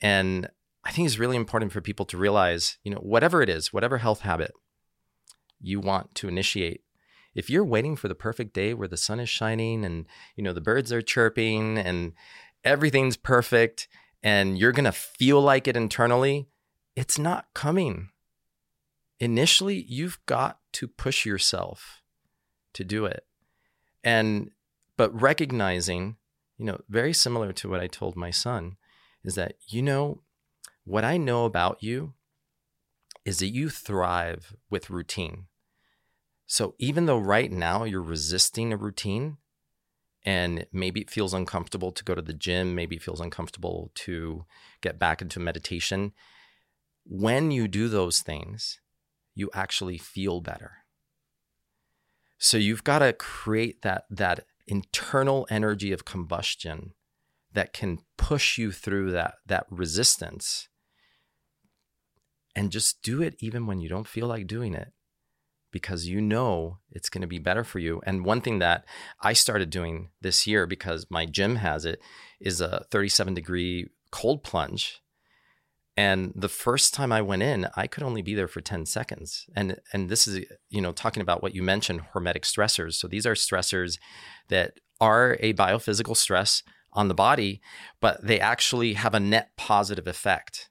And 0.00 0.48
I 0.84 0.90
think 0.90 1.06
it's 1.06 1.18
really 1.18 1.36
important 1.36 1.72
for 1.72 1.80
people 1.80 2.04
to 2.06 2.18
realize, 2.18 2.78
you 2.82 2.90
know, 2.90 2.98
whatever 2.98 3.40
it 3.40 3.48
is, 3.48 3.72
whatever 3.72 3.98
health 3.98 4.20
habit, 4.20 4.52
you 5.60 5.80
want 5.80 6.14
to 6.16 6.28
initiate. 6.28 6.82
If 7.34 7.48
you're 7.48 7.64
waiting 7.64 7.96
for 7.96 8.08
the 8.08 8.14
perfect 8.14 8.52
day 8.52 8.74
where 8.74 8.88
the 8.88 8.96
sun 8.96 9.18
is 9.18 9.28
shining 9.28 9.84
and 9.84 10.06
you 10.36 10.44
know 10.44 10.52
the 10.52 10.60
birds 10.60 10.92
are 10.92 11.02
chirping 11.02 11.78
and 11.78 12.12
everything's 12.64 13.16
perfect 13.16 13.88
and 14.22 14.58
you're 14.58 14.72
going 14.72 14.84
to 14.84 14.92
feel 14.92 15.40
like 15.40 15.66
it 15.66 15.76
internally, 15.76 16.48
it's 16.94 17.18
not 17.18 17.46
coming. 17.54 18.10
Initially, 19.20 19.84
you've 19.88 20.18
got 20.26 20.58
to 20.72 20.88
push 20.88 21.24
yourself 21.24 22.02
to 22.74 22.84
do 22.84 23.06
it. 23.06 23.24
And 24.02 24.50
but 24.96 25.18
recognizing, 25.20 26.16
you 26.58 26.66
know, 26.66 26.80
very 26.88 27.12
similar 27.12 27.52
to 27.52 27.68
what 27.68 27.80
I 27.80 27.86
told 27.86 28.16
my 28.16 28.30
son 28.30 28.76
is 29.24 29.34
that 29.34 29.54
you 29.68 29.82
know 29.82 30.22
what 30.84 31.04
I 31.04 31.16
know 31.16 31.44
about 31.46 31.82
you 31.82 32.14
is 33.24 33.38
that 33.38 33.48
you 33.48 33.70
thrive 33.70 34.54
with 34.68 34.90
routine. 34.90 35.46
So 36.46 36.74
even 36.78 37.06
though 37.06 37.18
right 37.18 37.50
now 37.50 37.84
you're 37.84 38.02
resisting 38.02 38.72
a 38.72 38.76
routine 38.76 39.38
and 40.24 40.66
maybe 40.72 41.00
it 41.00 41.10
feels 41.10 41.32
uncomfortable 41.32 41.90
to 41.92 42.04
go 42.04 42.14
to 42.14 42.22
the 42.22 42.34
gym, 42.34 42.74
maybe 42.74 42.96
it 42.96 43.02
feels 43.02 43.20
uncomfortable 43.20 43.90
to 43.94 44.44
get 44.82 44.98
back 44.98 45.22
into 45.22 45.40
meditation, 45.40 46.12
when 47.06 47.50
you 47.50 47.66
do 47.66 47.88
those 47.88 48.20
things, 48.20 48.80
you 49.34 49.50
actually 49.54 49.98
feel 49.98 50.40
better. 50.40 50.72
So 52.38 52.56
you've 52.56 52.84
got 52.84 52.98
to 53.00 53.12
create 53.12 53.82
that 53.82 54.04
that 54.10 54.46
internal 54.66 55.46
energy 55.50 55.92
of 55.92 56.04
combustion 56.04 56.94
that 57.52 57.72
can 57.72 57.98
push 58.16 58.58
you 58.58 58.72
through 58.72 59.12
that 59.12 59.34
that 59.46 59.66
resistance 59.70 60.68
and 62.56 62.70
just 62.70 63.02
do 63.02 63.22
it 63.22 63.36
even 63.40 63.66
when 63.66 63.80
you 63.80 63.88
don't 63.88 64.08
feel 64.08 64.26
like 64.26 64.46
doing 64.46 64.74
it 64.74 64.92
because 65.74 66.06
you 66.06 66.20
know 66.20 66.78
it's 66.92 67.08
going 67.08 67.20
to 67.20 67.26
be 67.26 67.40
better 67.40 67.64
for 67.64 67.80
you. 67.80 68.00
And 68.06 68.24
one 68.24 68.40
thing 68.40 68.60
that 68.60 68.84
I 69.20 69.32
started 69.32 69.70
doing 69.70 70.10
this 70.20 70.46
year 70.46 70.68
because 70.68 71.06
my 71.10 71.26
gym 71.26 71.56
has 71.56 71.84
it 71.84 72.00
is 72.40 72.60
a 72.60 72.84
37 72.92 73.34
degree 73.34 73.88
cold 74.12 74.44
plunge. 74.44 75.00
And 75.96 76.32
the 76.34 76.48
first 76.48 76.92
time 76.92 77.12
I 77.12 77.22
went 77.22 77.42
in, 77.42 77.68
I 77.76 77.86
could 77.86 78.02
only 78.02 78.22
be 78.22 78.34
there 78.34 78.48
for 78.48 78.60
10 78.60 78.86
seconds. 78.86 79.46
And 79.54 79.78
and 79.92 80.08
this 80.08 80.26
is, 80.26 80.44
you 80.68 80.80
know, 80.80 80.92
talking 80.92 81.20
about 81.20 81.42
what 81.42 81.54
you 81.54 81.62
mentioned, 81.62 82.02
hormetic 82.14 82.42
stressors. 82.42 82.94
So 82.94 83.06
these 83.06 83.26
are 83.26 83.34
stressors 83.34 83.98
that 84.48 84.80
are 85.00 85.36
a 85.40 85.54
biophysical 85.54 86.16
stress 86.16 86.62
on 86.92 87.08
the 87.08 87.14
body, 87.14 87.60
but 88.00 88.24
they 88.26 88.40
actually 88.40 88.94
have 88.94 89.14
a 89.14 89.20
net 89.20 89.50
positive 89.56 90.06
effect 90.06 90.68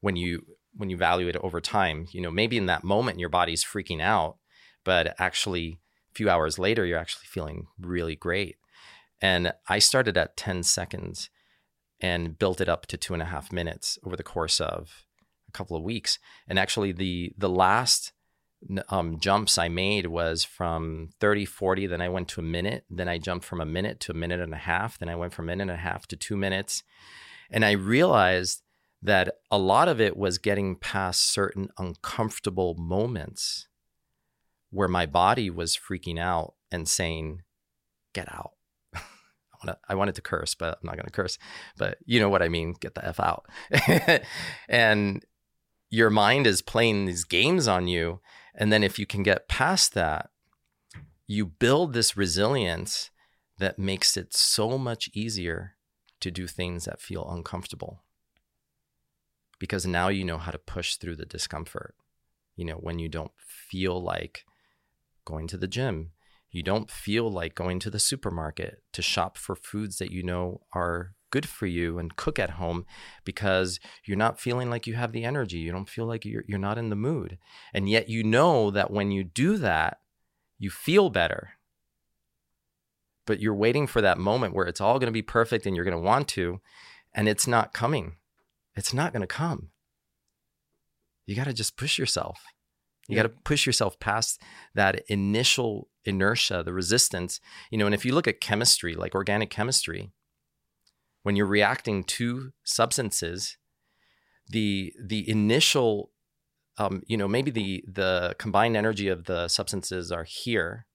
when 0.00 0.16
you 0.16 0.44
when 0.74 0.90
you 0.90 0.96
value 0.96 1.26
it 1.28 1.36
over 1.36 1.60
time, 1.60 2.06
you 2.12 2.20
know, 2.20 2.30
maybe 2.30 2.56
in 2.56 2.66
that 2.66 2.84
moment 2.84 3.18
your 3.18 3.30
body's 3.30 3.64
freaking 3.64 4.02
out, 4.02 4.36
but 4.84 5.14
actually 5.18 5.78
a 6.10 6.14
few 6.14 6.28
hours 6.28 6.58
later 6.58 6.84
you're 6.84 6.98
actually 6.98 7.26
feeling 7.26 7.66
really 7.80 8.14
great. 8.14 8.56
And 9.20 9.52
I 9.68 9.78
started 9.78 10.18
at 10.18 10.36
10 10.36 10.62
seconds 10.62 11.30
and 12.00 12.38
built 12.38 12.60
it 12.60 12.68
up 12.68 12.86
to 12.86 12.96
two 12.96 13.14
and 13.14 13.22
a 13.22 13.26
half 13.26 13.52
minutes 13.52 13.98
over 14.04 14.16
the 14.16 14.22
course 14.22 14.60
of 14.60 15.04
a 15.48 15.52
couple 15.52 15.76
of 15.76 15.82
weeks. 15.82 16.18
And 16.46 16.58
actually 16.58 16.92
the 16.92 17.32
the 17.36 17.48
last 17.48 18.12
um, 18.88 19.20
jumps 19.20 19.58
I 19.58 19.68
made 19.68 20.06
was 20.06 20.44
from 20.44 21.10
30, 21.20 21.44
40, 21.44 21.86
then 21.86 22.00
I 22.00 22.08
went 22.08 22.28
to 22.28 22.40
a 22.40 22.44
minute, 22.44 22.84
then 22.90 23.08
I 23.08 23.18
jumped 23.18 23.44
from 23.44 23.60
a 23.60 23.66
minute 23.66 24.00
to 24.00 24.12
a 24.12 24.14
minute 24.14 24.40
and 24.40 24.54
a 24.54 24.58
half, 24.58 24.98
then 24.98 25.08
I 25.08 25.14
went 25.14 25.34
from 25.34 25.46
a 25.46 25.52
minute 25.52 25.64
and 25.64 25.70
a 25.72 25.76
half 25.76 26.06
to 26.08 26.16
two 26.16 26.36
minutes. 26.36 26.82
And 27.50 27.64
I 27.64 27.72
realized 27.72 28.62
that 29.02 29.36
a 29.50 29.58
lot 29.58 29.88
of 29.88 30.00
it 30.00 30.16
was 30.16 30.38
getting 30.38 30.76
past 30.76 31.30
certain 31.30 31.68
uncomfortable 31.78 32.74
moments 32.74 33.68
where 34.70 34.88
my 34.88 35.06
body 35.06 35.48
was 35.48 35.76
freaking 35.76 36.18
out 36.18 36.54
and 36.70 36.88
saying, 36.88 37.42
Get 38.12 38.32
out. 38.32 38.52
I, 39.88 39.94
wanted 39.94 40.14
to 40.16 40.22
curse, 40.22 40.54
but 40.54 40.78
I'm 40.80 40.86
not 40.86 40.96
going 40.96 41.06
to 41.06 41.12
curse. 41.12 41.38
But 41.76 41.98
you 42.04 42.20
know 42.20 42.28
what 42.28 42.42
I 42.42 42.48
mean? 42.48 42.74
Get 42.80 42.94
the 42.94 43.04
F 43.04 43.20
out. 43.20 43.46
and 44.68 45.24
your 45.90 46.10
mind 46.10 46.46
is 46.46 46.62
playing 46.62 47.06
these 47.06 47.24
games 47.24 47.68
on 47.68 47.86
you. 47.86 48.20
And 48.54 48.72
then 48.72 48.82
if 48.82 48.98
you 48.98 49.06
can 49.06 49.22
get 49.22 49.48
past 49.48 49.94
that, 49.94 50.30
you 51.26 51.46
build 51.46 51.92
this 51.92 52.16
resilience 52.16 53.10
that 53.58 53.78
makes 53.78 54.16
it 54.16 54.34
so 54.34 54.78
much 54.78 55.10
easier 55.12 55.76
to 56.20 56.30
do 56.30 56.46
things 56.46 56.84
that 56.84 57.00
feel 57.00 57.28
uncomfortable 57.30 58.02
because 59.58 59.86
now 59.86 60.08
you 60.08 60.24
know 60.24 60.38
how 60.38 60.50
to 60.50 60.58
push 60.58 60.96
through 60.96 61.16
the 61.16 61.26
discomfort. 61.26 61.94
You 62.56 62.64
know, 62.64 62.74
when 62.74 62.98
you 62.98 63.08
don't 63.08 63.32
feel 63.36 64.02
like 64.02 64.44
going 65.24 65.46
to 65.48 65.56
the 65.56 65.68
gym, 65.68 66.12
you 66.56 66.62
don't 66.62 66.90
feel 66.90 67.30
like 67.30 67.54
going 67.54 67.78
to 67.80 67.90
the 67.90 67.98
supermarket 67.98 68.82
to 68.92 69.02
shop 69.02 69.36
for 69.36 69.54
foods 69.54 69.98
that 69.98 70.10
you 70.10 70.22
know 70.22 70.62
are 70.72 71.12
good 71.30 71.48
for 71.48 71.66
you 71.66 71.98
and 71.98 72.16
cook 72.16 72.38
at 72.38 72.50
home 72.50 72.86
because 73.24 73.78
you're 74.04 74.16
not 74.16 74.40
feeling 74.40 74.70
like 74.70 74.86
you 74.86 74.94
have 74.94 75.12
the 75.12 75.24
energy. 75.24 75.58
You 75.58 75.72
don't 75.72 75.88
feel 75.88 76.06
like 76.06 76.24
you're, 76.24 76.44
you're 76.46 76.58
not 76.58 76.78
in 76.78 76.88
the 76.88 76.96
mood. 76.96 77.38
And 77.74 77.88
yet 77.88 78.08
you 78.08 78.24
know 78.24 78.70
that 78.70 78.90
when 78.90 79.10
you 79.10 79.24
do 79.24 79.56
that, 79.58 79.98
you 80.58 80.70
feel 80.70 81.10
better. 81.10 81.50
But 83.26 83.40
you're 83.40 83.54
waiting 83.54 83.86
for 83.86 84.00
that 84.00 84.18
moment 84.18 84.54
where 84.54 84.66
it's 84.66 84.80
all 84.80 84.98
going 84.98 85.08
to 85.08 85.12
be 85.12 85.22
perfect 85.22 85.66
and 85.66 85.76
you're 85.76 85.84
going 85.84 85.96
to 85.96 86.02
want 86.02 86.28
to, 86.28 86.60
and 87.12 87.28
it's 87.28 87.46
not 87.46 87.72
coming 87.72 88.14
it's 88.76 88.92
not 88.92 89.12
going 89.12 89.22
to 89.22 89.26
come. 89.26 89.70
You 91.24 91.34
got 91.34 91.44
to 91.44 91.52
just 91.52 91.76
push 91.76 91.98
yourself. 91.98 92.40
You 93.08 93.16
yeah. 93.16 93.22
got 93.22 93.28
to 93.28 93.42
push 93.44 93.66
yourself 93.66 93.98
past 94.00 94.40
that 94.74 95.02
initial 95.08 95.88
inertia, 96.04 96.62
the 96.64 96.72
resistance. 96.72 97.40
You 97.70 97.78
know, 97.78 97.86
and 97.86 97.94
if 97.94 98.04
you 98.04 98.12
look 98.14 98.28
at 98.28 98.40
chemistry, 98.40 98.94
like 98.94 99.14
organic 99.14 99.50
chemistry, 99.50 100.12
when 101.22 101.36
you're 101.36 101.46
reacting 101.46 102.04
to 102.04 102.52
substances, 102.64 103.56
the 104.48 104.92
the 105.02 105.28
initial, 105.28 106.10
um, 106.78 107.02
you 107.06 107.16
know, 107.16 107.28
maybe 107.28 107.50
the 107.50 107.84
the 107.86 108.34
combined 108.38 108.76
energy 108.76 109.08
of 109.08 109.24
the 109.24 109.48
substances 109.48 110.12
are 110.12 110.24
here, 110.24 110.86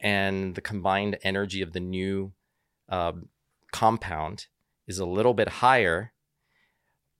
and 0.00 0.54
the 0.54 0.60
combined 0.60 1.18
energy 1.22 1.62
of 1.62 1.72
the 1.72 1.80
new 1.80 2.32
uh, 2.88 3.12
compound 3.72 4.46
is 4.86 4.98
a 4.98 5.06
little 5.06 5.34
bit 5.34 5.48
higher. 5.48 6.12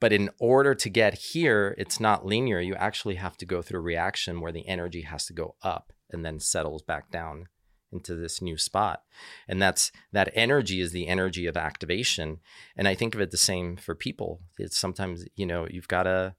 But 0.02 0.12
in 0.12 0.30
order 0.40 0.74
to 0.74 0.90
get 0.90 1.14
here, 1.14 1.76
it's 1.78 2.00
not 2.00 2.26
linear. 2.26 2.58
You 2.58 2.74
actually 2.74 3.14
have 3.14 3.36
to 3.36 3.46
go 3.46 3.62
through 3.62 3.78
a 3.78 3.82
reaction 3.84 4.40
where 4.40 4.50
the 4.50 4.66
energy 4.66 5.02
has 5.02 5.26
to 5.26 5.32
go 5.32 5.54
up 5.62 5.92
and 6.10 6.24
then 6.24 6.40
settles 6.40 6.82
back 6.82 7.08
down 7.12 7.46
into 7.92 8.16
this 8.16 8.42
new 8.42 8.58
spot. 8.58 9.04
And 9.46 9.62
that's 9.62 9.92
that 10.10 10.32
energy 10.34 10.80
is 10.80 10.90
the 10.90 11.06
energy 11.06 11.46
of 11.46 11.56
activation. 11.56 12.40
And 12.76 12.88
I 12.88 12.96
think 12.96 13.14
of 13.14 13.20
it 13.20 13.30
the 13.30 13.36
same 13.36 13.76
for 13.76 13.94
people. 13.94 14.40
It's 14.58 14.76
sometimes, 14.76 15.24
you 15.36 15.46
know, 15.46 15.68
you've 15.70 15.86
got 15.86 16.02
to 16.02 16.34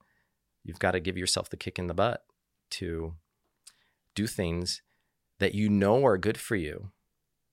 you've 0.66 0.80
got 0.80 0.92
to 0.92 1.00
give 1.00 1.18
yourself 1.18 1.50
the 1.50 1.56
kick 1.56 1.80
in 1.80 1.88
the 1.88 1.94
butt 1.94 2.26
to 2.72 3.14
do 4.14 4.28
things 4.28 4.82
that 5.40 5.56
you 5.56 5.70
know 5.70 6.06
are 6.06 6.18
good 6.18 6.38
for 6.38 6.58
you. 6.58 6.92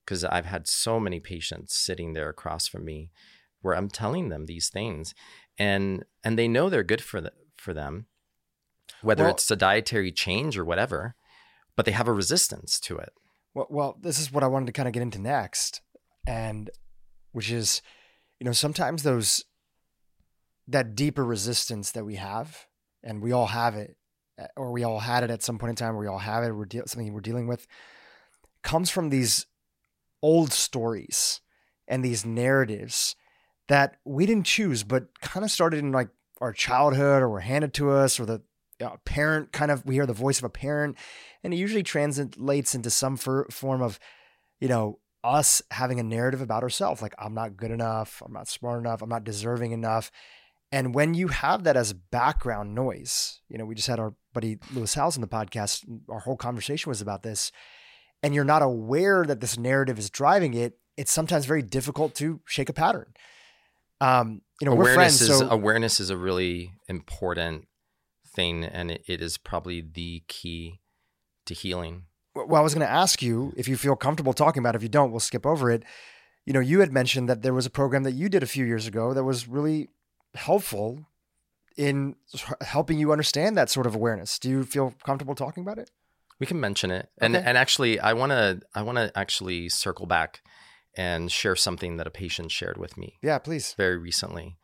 Because 0.04 0.24
I've 0.24 0.46
had 0.46 0.66
so 0.66 0.98
many 0.98 1.20
patients 1.20 1.76
sitting 1.76 2.14
there 2.14 2.30
across 2.30 2.66
from 2.66 2.84
me 2.84 3.12
where 3.62 3.76
I'm 3.76 3.88
telling 3.88 4.28
them 4.28 4.46
these 4.46 4.68
things, 4.68 5.14
and 5.60 6.04
and 6.24 6.38
they 6.38 6.48
know 6.48 6.68
they're 6.68 6.82
good 6.82 7.02
for 7.02 7.20
the, 7.20 7.32
for 7.56 7.74
them, 7.74 8.06
whether 9.02 9.24
well, 9.24 9.32
it's 9.32 9.50
a 9.50 9.56
dietary 9.56 10.10
change 10.10 10.58
or 10.58 10.64
whatever, 10.64 11.14
but 11.76 11.84
they 11.84 11.92
have 11.92 12.08
a 12.08 12.12
resistance 12.12 12.80
to 12.80 12.96
it. 12.96 13.12
Well, 13.54 13.66
well, 13.68 13.98
this 14.00 14.18
is 14.18 14.32
what 14.32 14.42
I 14.42 14.46
wanted 14.48 14.66
to 14.66 14.72
kind 14.72 14.88
of 14.88 14.94
get 14.94 15.02
into 15.02 15.20
next, 15.20 15.82
and 16.26 16.70
which 17.32 17.50
is, 17.50 17.82
you 18.40 18.46
know, 18.46 18.52
sometimes 18.52 19.02
those 19.02 19.44
that 20.66 20.94
deeper 20.94 21.24
resistance 21.24 21.92
that 21.92 22.06
we 22.06 22.14
have, 22.16 22.66
and 23.04 23.22
we 23.22 23.30
all 23.30 23.48
have 23.48 23.74
it, 23.74 23.96
eh, 24.38 24.46
or 24.56 24.72
we 24.72 24.82
all 24.82 25.00
had 25.00 25.22
it 25.24 25.30
at 25.30 25.42
some 25.42 25.58
point 25.58 25.70
in 25.70 25.76
time. 25.76 25.94
Or 25.94 25.98
we 25.98 26.06
all 26.06 26.18
have 26.18 26.42
it. 26.42 26.52
We're 26.52 26.64
de- 26.64 26.88
something 26.88 27.12
we're 27.12 27.20
dealing 27.20 27.46
with 27.46 27.66
comes 28.62 28.90
from 28.90 29.08
these 29.08 29.46
old 30.22 30.52
stories 30.52 31.40
and 31.88 32.04
these 32.04 32.26
narratives 32.26 33.16
that 33.70 33.98
we 34.04 34.26
didn't 34.26 34.46
choose, 34.46 34.82
but 34.82 35.20
kind 35.20 35.44
of 35.44 35.50
started 35.50 35.78
in 35.78 35.92
like 35.92 36.08
our 36.40 36.52
childhood 36.52 37.22
or 37.22 37.28
were 37.28 37.38
handed 37.38 37.72
to 37.72 37.92
us 37.92 38.18
or 38.18 38.26
the 38.26 38.42
parent 39.04 39.52
kind 39.52 39.70
of, 39.70 39.86
we 39.86 39.94
hear 39.94 40.06
the 40.06 40.12
voice 40.12 40.38
of 40.38 40.44
a 40.44 40.50
parent 40.50 40.96
and 41.44 41.54
it 41.54 41.56
usually 41.56 41.84
translates 41.84 42.74
into 42.74 42.90
some 42.90 43.16
for, 43.16 43.46
form 43.48 43.80
of, 43.80 44.00
you 44.58 44.66
know, 44.66 44.98
us 45.22 45.62
having 45.70 46.00
a 46.00 46.02
narrative 46.02 46.40
about 46.40 46.64
ourselves. 46.64 47.00
Like, 47.00 47.14
I'm 47.16 47.32
not 47.32 47.56
good 47.56 47.70
enough. 47.70 48.20
I'm 48.26 48.32
not 48.32 48.48
smart 48.48 48.80
enough. 48.80 49.02
I'm 49.02 49.08
not 49.08 49.22
deserving 49.22 49.70
enough. 49.70 50.10
And 50.72 50.92
when 50.92 51.14
you 51.14 51.28
have 51.28 51.62
that 51.62 51.76
as 51.76 51.92
background 51.92 52.74
noise, 52.74 53.40
you 53.48 53.56
know, 53.56 53.64
we 53.64 53.76
just 53.76 53.86
had 53.86 54.00
our 54.00 54.14
buddy 54.32 54.58
Lewis 54.74 54.94
Howes 54.94 55.16
on 55.16 55.20
the 55.20 55.28
podcast. 55.28 55.84
Our 56.08 56.20
whole 56.20 56.36
conversation 56.36 56.90
was 56.90 57.00
about 57.00 57.22
this. 57.22 57.52
And 58.20 58.34
you're 58.34 58.42
not 58.42 58.62
aware 58.62 59.24
that 59.24 59.38
this 59.38 59.56
narrative 59.56 59.96
is 59.96 60.10
driving 60.10 60.54
it. 60.54 60.76
It's 60.96 61.12
sometimes 61.12 61.46
very 61.46 61.62
difficult 61.62 62.16
to 62.16 62.40
shake 62.46 62.68
a 62.68 62.72
pattern 62.72 63.12
um, 64.00 64.42
you 64.60 64.66
know, 64.66 64.72
awareness 64.72 64.90
we're 64.90 64.94
friends. 64.94 65.20
Is, 65.22 65.38
so 65.38 65.50
awareness 65.50 66.00
is 66.00 66.10
a 66.10 66.16
really 66.16 66.72
important 66.88 67.66
thing, 68.26 68.64
and 68.64 68.90
it, 68.90 69.04
it 69.06 69.20
is 69.20 69.38
probably 69.38 69.80
the 69.80 70.22
key 70.28 70.80
to 71.46 71.54
healing. 71.54 72.04
Well, 72.34 72.60
I 72.60 72.60
was 72.60 72.74
going 72.74 72.86
to 72.86 72.92
ask 72.92 73.22
you 73.22 73.52
if 73.56 73.68
you 73.68 73.76
feel 73.76 73.96
comfortable 73.96 74.32
talking 74.32 74.60
about 74.60 74.74
it. 74.74 74.78
If 74.78 74.82
you 74.82 74.88
don't, 74.88 75.10
we'll 75.10 75.20
skip 75.20 75.44
over 75.44 75.70
it. 75.70 75.82
You 76.46 76.52
know, 76.52 76.60
you 76.60 76.80
had 76.80 76.92
mentioned 76.92 77.28
that 77.28 77.42
there 77.42 77.52
was 77.52 77.66
a 77.66 77.70
program 77.70 78.04
that 78.04 78.12
you 78.12 78.28
did 78.28 78.42
a 78.42 78.46
few 78.46 78.64
years 78.64 78.86
ago 78.86 79.12
that 79.12 79.24
was 79.24 79.48
really 79.48 79.88
helpful 80.34 81.06
in 81.76 82.16
helping 82.60 82.98
you 82.98 83.12
understand 83.12 83.56
that 83.56 83.70
sort 83.70 83.86
of 83.86 83.94
awareness. 83.94 84.38
Do 84.38 84.48
you 84.48 84.64
feel 84.64 84.94
comfortable 85.04 85.34
talking 85.34 85.62
about 85.62 85.78
it? 85.78 85.90
We 86.38 86.46
can 86.46 86.60
mention 86.60 86.90
it. 86.90 87.08
And 87.18 87.36
and 87.36 87.58
actually 87.58 88.00
I 88.00 88.14
want 88.14 88.30
to 88.30 88.60
I 88.74 88.82
want 88.82 88.96
to 88.96 89.12
actually 89.14 89.68
circle 89.68 90.06
back 90.06 90.42
and 90.96 91.30
share 91.30 91.56
something 91.56 91.96
that 91.96 92.06
a 92.06 92.10
patient 92.10 92.50
shared 92.50 92.76
with 92.76 92.96
me. 92.96 93.18
Yeah, 93.22 93.38
please. 93.38 93.74
Very 93.74 93.96
recently. 93.96 94.56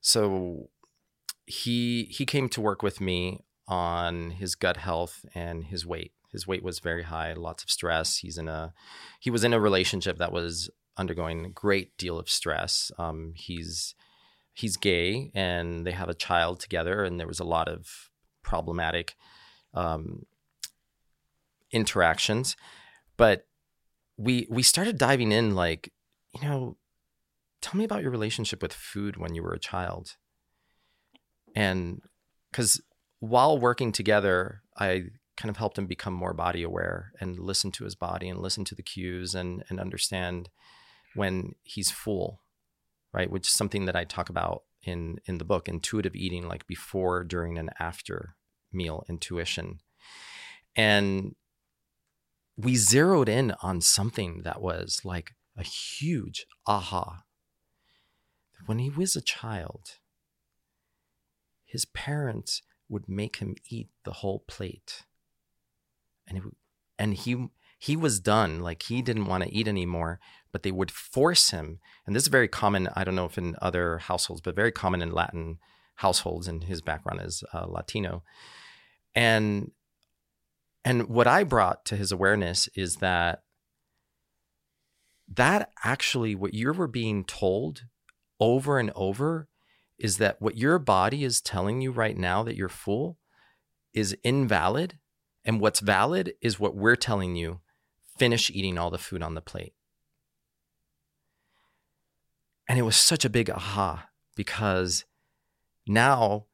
So 0.00 0.70
he 1.46 2.04
he 2.04 2.24
came 2.24 2.48
to 2.50 2.60
work 2.60 2.82
with 2.82 3.00
me 3.00 3.40
on 3.66 4.30
his 4.30 4.54
gut 4.54 4.78
health 4.78 5.24
and 5.34 5.64
his 5.64 5.84
weight. 5.84 6.12
His 6.32 6.46
weight 6.46 6.62
was 6.62 6.78
very 6.78 7.02
high, 7.02 7.32
lots 7.32 7.64
of 7.64 7.70
stress. 7.70 8.18
He's 8.18 8.38
in 8.38 8.48
a 8.48 8.72
he 9.18 9.30
was 9.30 9.44
in 9.44 9.52
a 9.52 9.60
relationship 9.60 10.18
that 10.18 10.32
was 10.32 10.70
undergoing 10.96 11.44
a 11.44 11.50
great 11.50 11.96
deal 11.96 12.18
of 12.18 12.28
stress. 12.28 12.92
Um, 12.98 13.32
he's 13.34 13.94
he's 14.52 14.76
gay 14.76 15.30
and 15.34 15.86
they 15.86 15.92
have 15.92 16.08
a 16.08 16.14
child 16.14 16.60
together, 16.60 17.02
and 17.04 17.18
there 17.18 17.26
was 17.26 17.40
a 17.40 17.44
lot 17.44 17.68
of 17.68 18.10
problematic 18.42 19.16
um, 19.74 20.26
interactions. 21.72 22.56
But 23.16 23.46
we 24.20 24.46
we 24.50 24.62
started 24.62 24.98
diving 24.98 25.32
in, 25.32 25.54
like 25.54 25.92
you 26.34 26.46
know, 26.46 26.76
tell 27.62 27.78
me 27.78 27.84
about 27.84 28.02
your 28.02 28.10
relationship 28.10 28.62
with 28.62 28.72
food 28.72 29.16
when 29.16 29.34
you 29.34 29.42
were 29.42 29.54
a 29.54 29.58
child, 29.58 30.16
and 31.56 32.02
because 32.50 32.80
while 33.20 33.58
working 33.58 33.92
together, 33.92 34.62
I 34.78 35.04
kind 35.36 35.48
of 35.48 35.56
helped 35.56 35.78
him 35.78 35.86
become 35.86 36.12
more 36.12 36.34
body 36.34 36.62
aware 36.62 37.12
and 37.18 37.38
listen 37.38 37.72
to 37.72 37.84
his 37.84 37.94
body 37.94 38.28
and 38.28 38.38
listen 38.38 38.64
to 38.66 38.74
the 38.74 38.82
cues 38.82 39.34
and 39.34 39.64
and 39.70 39.80
understand 39.80 40.50
when 41.14 41.54
he's 41.62 41.90
full, 41.90 42.42
right? 43.12 43.30
Which 43.30 43.46
is 43.46 43.54
something 43.54 43.86
that 43.86 43.96
I 43.96 44.04
talk 44.04 44.28
about 44.28 44.64
in 44.82 45.18
in 45.24 45.38
the 45.38 45.46
book, 45.46 45.66
intuitive 45.66 46.14
eating, 46.14 46.46
like 46.46 46.66
before, 46.66 47.24
during, 47.24 47.56
and 47.56 47.70
after 47.78 48.36
meal 48.70 49.02
intuition. 49.08 49.80
And 50.76 51.34
we 52.64 52.76
zeroed 52.76 53.28
in 53.28 53.54
on 53.62 53.80
something 53.80 54.42
that 54.42 54.60
was 54.60 55.00
like 55.04 55.32
a 55.56 55.62
huge 55.62 56.46
aha. 56.66 57.24
When 58.66 58.78
he 58.78 58.90
was 58.90 59.16
a 59.16 59.22
child, 59.22 59.98
his 61.64 61.84
parents 61.84 62.62
would 62.88 63.08
make 63.08 63.36
him 63.36 63.54
eat 63.68 63.88
the 64.04 64.12
whole 64.12 64.44
plate. 64.46 65.04
And 66.26 66.38
it, 66.38 66.44
and 66.98 67.14
he 67.14 67.48
he 67.78 67.96
was 67.96 68.20
done 68.20 68.60
like 68.60 68.82
he 68.84 69.00
didn't 69.00 69.24
want 69.24 69.42
to 69.42 69.52
eat 69.52 69.66
anymore 69.66 70.20
but 70.52 70.62
they 70.62 70.70
would 70.70 70.90
force 70.90 71.50
him 71.50 71.78
and 72.06 72.14
this 72.14 72.24
is 72.24 72.28
very 72.28 72.46
common 72.46 72.88
i 72.94 73.02
don't 73.02 73.16
know 73.16 73.24
if 73.24 73.38
in 73.38 73.56
other 73.62 73.98
households 73.98 74.42
but 74.42 74.54
very 74.54 74.70
common 74.70 75.00
in 75.00 75.10
latin 75.10 75.58
households 75.96 76.46
and 76.46 76.64
his 76.64 76.82
background 76.82 77.20
is 77.22 77.42
uh, 77.54 77.64
latino 77.66 78.22
and 79.14 79.70
and 80.84 81.08
what 81.08 81.26
i 81.26 81.44
brought 81.44 81.84
to 81.84 81.96
his 81.96 82.12
awareness 82.12 82.68
is 82.74 82.96
that 82.96 83.42
that 85.28 85.70
actually 85.84 86.34
what 86.34 86.54
you 86.54 86.72
were 86.72 86.88
being 86.88 87.24
told 87.24 87.82
over 88.40 88.78
and 88.78 88.90
over 88.94 89.48
is 89.98 90.16
that 90.16 90.40
what 90.40 90.56
your 90.56 90.78
body 90.78 91.24
is 91.24 91.40
telling 91.40 91.80
you 91.80 91.92
right 91.92 92.16
now 92.16 92.42
that 92.42 92.56
you're 92.56 92.68
full 92.68 93.18
is 93.92 94.16
invalid 94.24 94.98
and 95.44 95.60
what's 95.60 95.80
valid 95.80 96.32
is 96.40 96.58
what 96.58 96.74
we're 96.74 96.96
telling 96.96 97.36
you 97.36 97.60
finish 98.18 98.50
eating 98.50 98.78
all 98.78 98.90
the 98.90 98.98
food 98.98 99.22
on 99.22 99.34
the 99.34 99.40
plate. 99.40 99.74
And 102.68 102.78
it 102.78 102.82
was 102.82 102.96
such 102.96 103.24
a 103.24 103.30
big 103.30 103.50
aha 103.50 104.08
because 104.36 105.04
now 105.86 106.46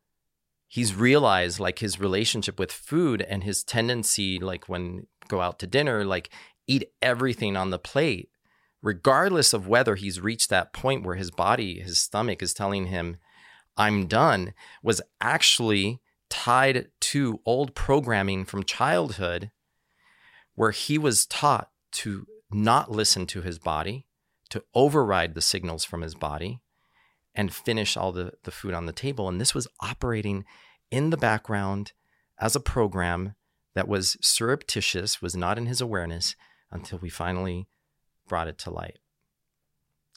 he's 0.68 0.94
realized 0.94 1.60
like 1.60 1.78
his 1.78 2.00
relationship 2.00 2.58
with 2.58 2.72
food 2.72 3.22
and 3.22 3.44
his 3.44 3.62
tendency 3.62 4.38
like 4.38 4.68
when 4.68 5.06
go 5.28 5.40
out 5.40 5.58
to 5.58 5.66
dinner 5.66 6.04
like 6.04 6.30
eat 6.66 6.90
everything 7.02 7.56
on 7.56 7.70
the 7.70 7.78
plate 7.78 8.30
regardless 8.82 9.52
of 9.52 9.66
whether 9.66 9.94
he's 9.94 10.20
reached 10.20 10.50
that 10.50 10.72
point 10.72 11.04
where 11.04 11.16
his 11.16 11.30
body 11.30 11.80
his 11.80 11.98
stomach 11.98 12.42
is 12.42 12.54
telling 12.54 12.86
him 12.86 13.16
i'm 13.76 14.06
done 14.06 14.52
was 14.82 15.00
actually 15.20 16.00
tied 16.28 16.88
to 17.00 17.40
old 17.46 17.74
programming 17.74 18.44
from 18.44 18.62
childhood 18.62 19.50
where 20.56 20.72
he 20.72 20.98
was 20.98 21.26
taught 21.26 21.70
to 21.92 22.26
not 22.50 22.90
listen 22.90 23.26
to 23.26 23.42
his 23.42 23.58
body, 23.58 24.06
to 24.50 24.62
override 24.74 25.34
the 25.34 25.40
signals 25.40 25.84
from 25.84 26.02
his 26.02 26.14
body, 26.14 26.60
and 27.36 27.52
finish 27.52 27.96
all 27.96 28.10
the, 28.10 28.32
the 28.44 28.50
food 28.50 28.74
on 28.74 28.86
the 28.86 28.92
table. 28.92 29.28
And 29.28 29.40
this 29.40 29.54
was 29.54 29.68
operating 29.80 30.44
in 30.90 31.10
the 31.10 31.16
background 31.16 31.92
as 32.40 32.56
a 32.56 32.60
program 32.60 33.34
that 33.74 33.86
was 33.86 34.16
surreptitious, 34.20 35.20
was 35.20 35.36
not 35.36 35.58
in 35.58 35.66
his 35.66 35.80
awareness 35.80 36.34
until 36.70 36.98
we 36.98 37.10
finally 37.10 37.68
brought 38.26 38.48
it 38.48 38.58
to 38.58 38.70
light. 38.70 38.98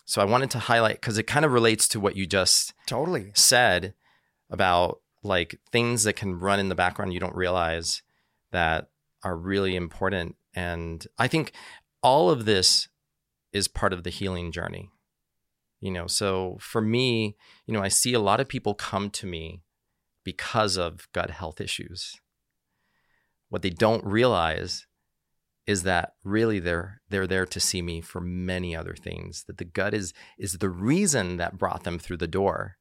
So 0.06 0.22
I 0.22 0.26
wanted 0.26 0.50
to 0.52 0.60
highlight 0.60 1.02
because 1.02 1.18
it 1.18 1.24
kind 1.24 1.46
of 1.46 1.52
relates 1.52 1.88
to 1.90 2.00
what 2.00 2.16
you 2.16 2.26
just 2.26 2.74
totally 2.88 3.32
said 3.36 3.94
about 4.50 5.02
like 5.22 5.60
things 5.72 6.04
that 6.04 6.14
can 6.14 6.40
run 6.40 6.60
in 6.60 6.70
the 6.70 6.76
background 6.76 7.14
you 7.14 7.20
don't 7.20 7.36
realize 7.36 8.02
that 8.52 8.90
are 9.24 9.38
really 9.38 9.76
important. 9.76 10.36
And 10.56 11.06
I 11.20 11.28
think 11.28 11.52
all 12.02 12.30
of 12.30 12.46
this 12.46 12.88
is 13.52 13.68
part 13.68 13.94
of 13.94 14.04
the 14.04 14.10
healing 14.10 14.52
journey. 14.52 14.90
You 15.82 15.92
know, 15.92 16.08
so 16.08 16.58
for 16.60 16.82
me, 16.82 17.38
you 17.66 17.74
know, 17.74 17.82
I 17.82 17.88
see 17.88 18.14
a 18.14 18.20
lot 18.20 18.40
of 18.40 18.50
people 18.50 18.74
come 18.74 19.10
to 19.12 19.26
me 19.26 19.62
because 20.24 20.78
of 20.78 21.08
gut 21.14 21.30
health 21.30 21.62
issues. 21.62 22.20
What 23.50 23.62
they 23.62 23.70
don't 23.70 24.04
realize 24.04 24.86
is 25.70 25.84
that 25.84 26.14
really 26.24 26.58
they're 26.58 27.00
they're 27.10 27.28
there 27.28 27.46
to 27.46 27.60
see 27.60 27.84
me 27.84 28.02
for 28.02 28.20
many 28.20 28.76
other 28.76 28.96
things 28.96 29.44
that 29.44 29.60
the 29.60 29.64
gut 29.64 29.94
is 29.94 30.16
is 30.40 30.54
the 30.54 30.70
reason 30.70 31.38
that 31.38 31.60
brought 31.60 31.84
them 31.84 32.00
through 32.00 32.18
the 32.18 32.28
door 32.28 32.78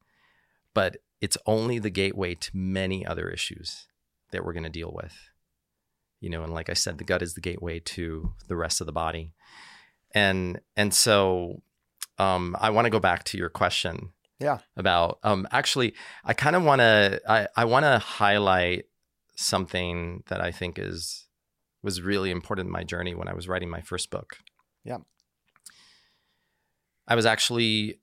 but 0.73 0.97
it's 1.21 1.37
only 1.45 1.79
the 1.79 1.91
gateway 1.91 2.35
to 2.35 2.57
many 2.57 3.05
other 3.05 3.29
issues 3.29 3.89
that 4.31 4.43
we're 4.43 4.55
going 4.55 4.63
to 4.63 4.71
deal 4.71 4.91
with 4.91 5.15
you 6.19 6.31
know 6.31 6.43
and 6.43 6.55
like 6.55 6.71
i 6.71 6.73
said 6.73 6.97
the 6.97 7.05
gut 7.05 7.21
is 7.21 7.35
the 7.35 7.43
gateway 7.43 7.79
to 7.79 8.33
the 8.49 8.57
rest 8.57 8.81
of 8.81 8.87
the 8.87 8.93
body 8.93 9.33
and 10.15 10.59
and 10.75 10.95
so 10.95 11.61
um, 12.19 12.57
i 12.61 12.71
want 12.71 12.85
to 12.85 12.91
go 12.91 13.01
back 13.01 13.25
to 13.25 13.39
your 13.39 13.49
question 13.49 14.11
yeah 14.39 14.59
about 14.77 15.19
um, 15.23 15.47
actually 15.51 15.95
i 16.25 16.33
kind 16.33 16.57
of 16.57 16.63
want 16.63 16.81
to 16.81 17.21
i, 17.29 17.49
I 17.57 17.65
want 17.65 17.85
to 17.85 17.99
highlight 17.99 18.85
something 19.37 20.23
that 20.29 20.41
i 20.41 20.51
think 20.51 20.79
is 20.79 21.27
was 21.83 22.03
really 22.03 22.31
important 22.31 22.67
in 22.67 22.73
my 22.73 22.85
journey 22.85 23.15
when 23.15 23.29
i 23.29 23.35
was 23.35 23.49
writing 23.49 23.71
my 23.71 23.81
first 23.81 24.11
book 24.11 24.39
yeah 24.85 24.99
i 27.07 27.15
was 27.15 27.27
actually 27.27 28.01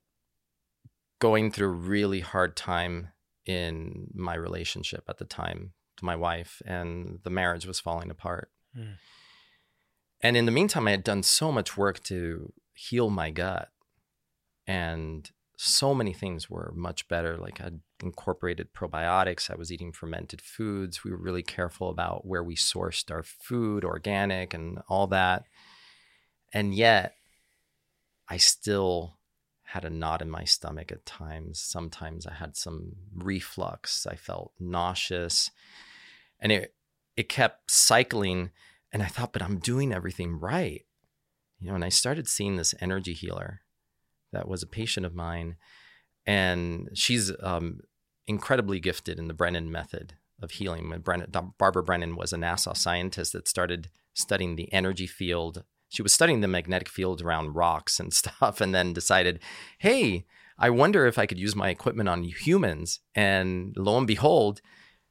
going 1.19 1.51
through 1.51 1.67
a 1.67 1.71
really 1.71 2.19
hard 2.19 2.55
time 2.55 3.09
in 3.45 4.07
my 4.13 4.35
relationship 4.35 5.03
at 5.07 5.17
the 5.17 5.25
time 5.25 5.73
to 5.97 6.05
my 6.05 6.15
wife, 6.15 6.61
and 6.65 7.19
the 7.23 7.29
marriage 7.29 7.65
was 7.65 7.79
falling 7.79 8.09
apart. 8.09 8.51
Mm. 8.77 8.95
And 10.21 10.37
in 10.37 10.45
the 10.45 10.51
meantime, 10.51 10.87
I 10.87 10.91
had 10.91 11.03
done 11.03 11.23
so 11.23 11.51
much 11.51 11.77
work 11.77 12.03
to 12.05 12.51
heal 12.73 13.09
my 13.09 13.29
gut, 13.29 13.69
and 14.67 15.29
so 15.57 15.93
many 15.93 16.13
things 16.13 16.49
were 16.49 16.73
much 16.75 17.07
better. 17.07 17.37
Like 17.37 17.61
I 17.61 17.71
incorporated 18.03 18.73
probiotics, 18.73 19.49
I 19.49 19.55
was 19.55 19.71
eating 19.71 19.91
fermented 19.91 20.41
foods. 20.41 21.03
We 21.03 21.11
were 21.11 21.17
really 21.17 21.43
careful 21.43 21.89
about 21.89 22.25
where 22.25 22.43
we 22.43 22.55
sourced 22.55 23.09
our 23.11 23.23
food, 23.23 23.85
organic, 23.85 24.53
and 24.53 24.79
all 24.89 25.07
that. 25.07 25.43
And 26.53 26.73
yet, 26.73 27.15
I 28.27 28.37
still 28.37 29.17
had 29.63 29.85
a 29.85 29.89
knot 29.89 30.21
in 30.21 30.29
my 30.29 30.43
stomach 30.43 30.91
at 30.91 31.05
times. 31.05 31.59
Sometimes 31.59 32.25
I 32.25 32.33
had 32.33 32.55
some 32.55 32.93
reflux. 33.15 34.05
I 34.05 34.15
felt 34.15 34.53
nauseous. 34.59 35.51
And 36.39 36.51
it 36.51 36.73
it 37.15 37.29
kept 37.29 37.71
cycling 37.71 38.51
and 38.91 39.01
I 39.01 39.07
thought, 39.07 39.33
but 39.33 39.41
I'm 39.41 39.59
doing 39.59 39.93
everything 39.93 40.39
right. 40.39 40.85
You 41.59 41.67
know, 41.67 41.75
and 41.75 41.83
I 41.83 41.89
started 41.89 42.27
seeing 42.27 42.55
this 42.55 42.75
energy 42.79 43.13
healer 43.13 43.61
that 44.35 44.47
was 44.47 44.61
a 44.61 44.67
patient 44.67 45.05
of 45.05 45.15
mine. 45.15 45.55
And 46.25 46.89
she's 46.93 47.31
um, 47.41 47.79
incredibly 48.27 48.79
gifted 48.79 49.17
in 49.19 49.27
the 49.27 49.33
Brennan 49.33 49.71
method 49.71 50.13
of 50.41 50.51
healing. 50.51 50.93
Brennan, 51.03 51.31
Barbara 51.57 51.83
Brennan 51.83 52.15
was 52.15 52.33
a 52.33 52.37
NASA 52.37 52.75
scientist 52.75 53.33
that 53.33 53.47
started 53.47 53.89
studying 54.13 54.55
the 54.55 54.71
energy 54.71 55.07
field 55.07 55.63
she 55.89 56.01
was 56.01 56.13
studying 56.13 56.41
the 56.41 56.47
magnetic 56.47 56.89
field 56.89 57.21
around 57.21 57.55
rocks 57.55 57.99
and 57.99 58.13
stuff 58.21 58.61
and 58.61 58.73
then 58.73 58.93
decided, 58.93 59.39
hey, 59.79 60.25
I 60.57 60.69
wonder 60.69 61.05
if 61.05 61.17
I 61.17 61.25
could 61.25 61.39
use 61.39 61.55
my 61.55 61.69
equipment 61.69 62.09
on 62.09 62.23
humans. 62.23 62.99
And 63.13 63.73
lo 63.77 63.97
and 63.97 64.07
behold, 64.07 64.61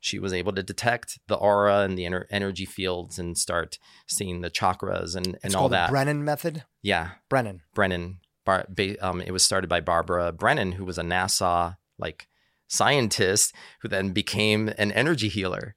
she 0.01 0.18
was 0.18 0.33
able 0.33 0.53
to 0.53 0.62
detect 0.62 1.18
the 1.29 1.37
aura 1.37 1.81
and 1.81 1.97
the 1.97 2.05
ener- 2.05 2.27
energy 2.31 2.66
fields 2.66 3.18
and 3.18 3.37
start 3.37 3.79
seeing 4.07 4.41
the 4.43 4.51
chakras 4.51 5.16
and, 5.16 5.27
and 5.27 5.39
it's 5.43 5.55
all 5.55 5.70
that. 5.70 5.91
Brennan 5.91 6.25
method. 6.25 6.64
Yeah, 6.83 7.12
Brennan. 7.29 7.62
Brennan. 7.75 8.18
Bar- 8.45 8.66
ba- 8.68 9.07
um, 9.07 9.20
it 9.20 9.32
was 9.32 9.42
started 9.42 9.68
by 9.68 9.80
Barbara 9.80 10.32
Brennan, 10.32 10.72
who 10.72 10.84
was 10.84 10.99
a 10.99 11.03
NASA 11.03 11.76
like 11.99 12.28
scientist, 12.68 13.55
who 13.80 13.88
then 13.88 14.11
became 14.11 14.68
an 14.78 14.92
energy 14.92 15.28
healer. 15.28 15.76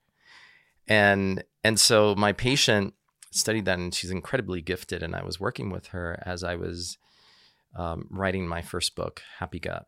And 0.87 1.43
and 1.63 1.79
so 1.79 2.15
my 2.15 2.33
patient 2.33 2.93
studied 3.31 3.65
that, 3.65 3.79
and 3.79 3.93
she's 3.93 4.11
incredibly 4.11 4.61
gifted. 4.61 5.03
And 5.03 5.15
I 5.15 5.23
was 5.23 5.39
working 5.39 5.69
with 5.69 5.87
her 5.87 6.21
as 6.25 6.43
I 6.43 6.55
was 6.55 6.97
um, 7.75 8.07
writing 8.09 8.47
my 8.47 8.61
first 8.61 8.95
book, 8.95 9.21
Happy 9.39 9.59
Gut. 9.59 9.85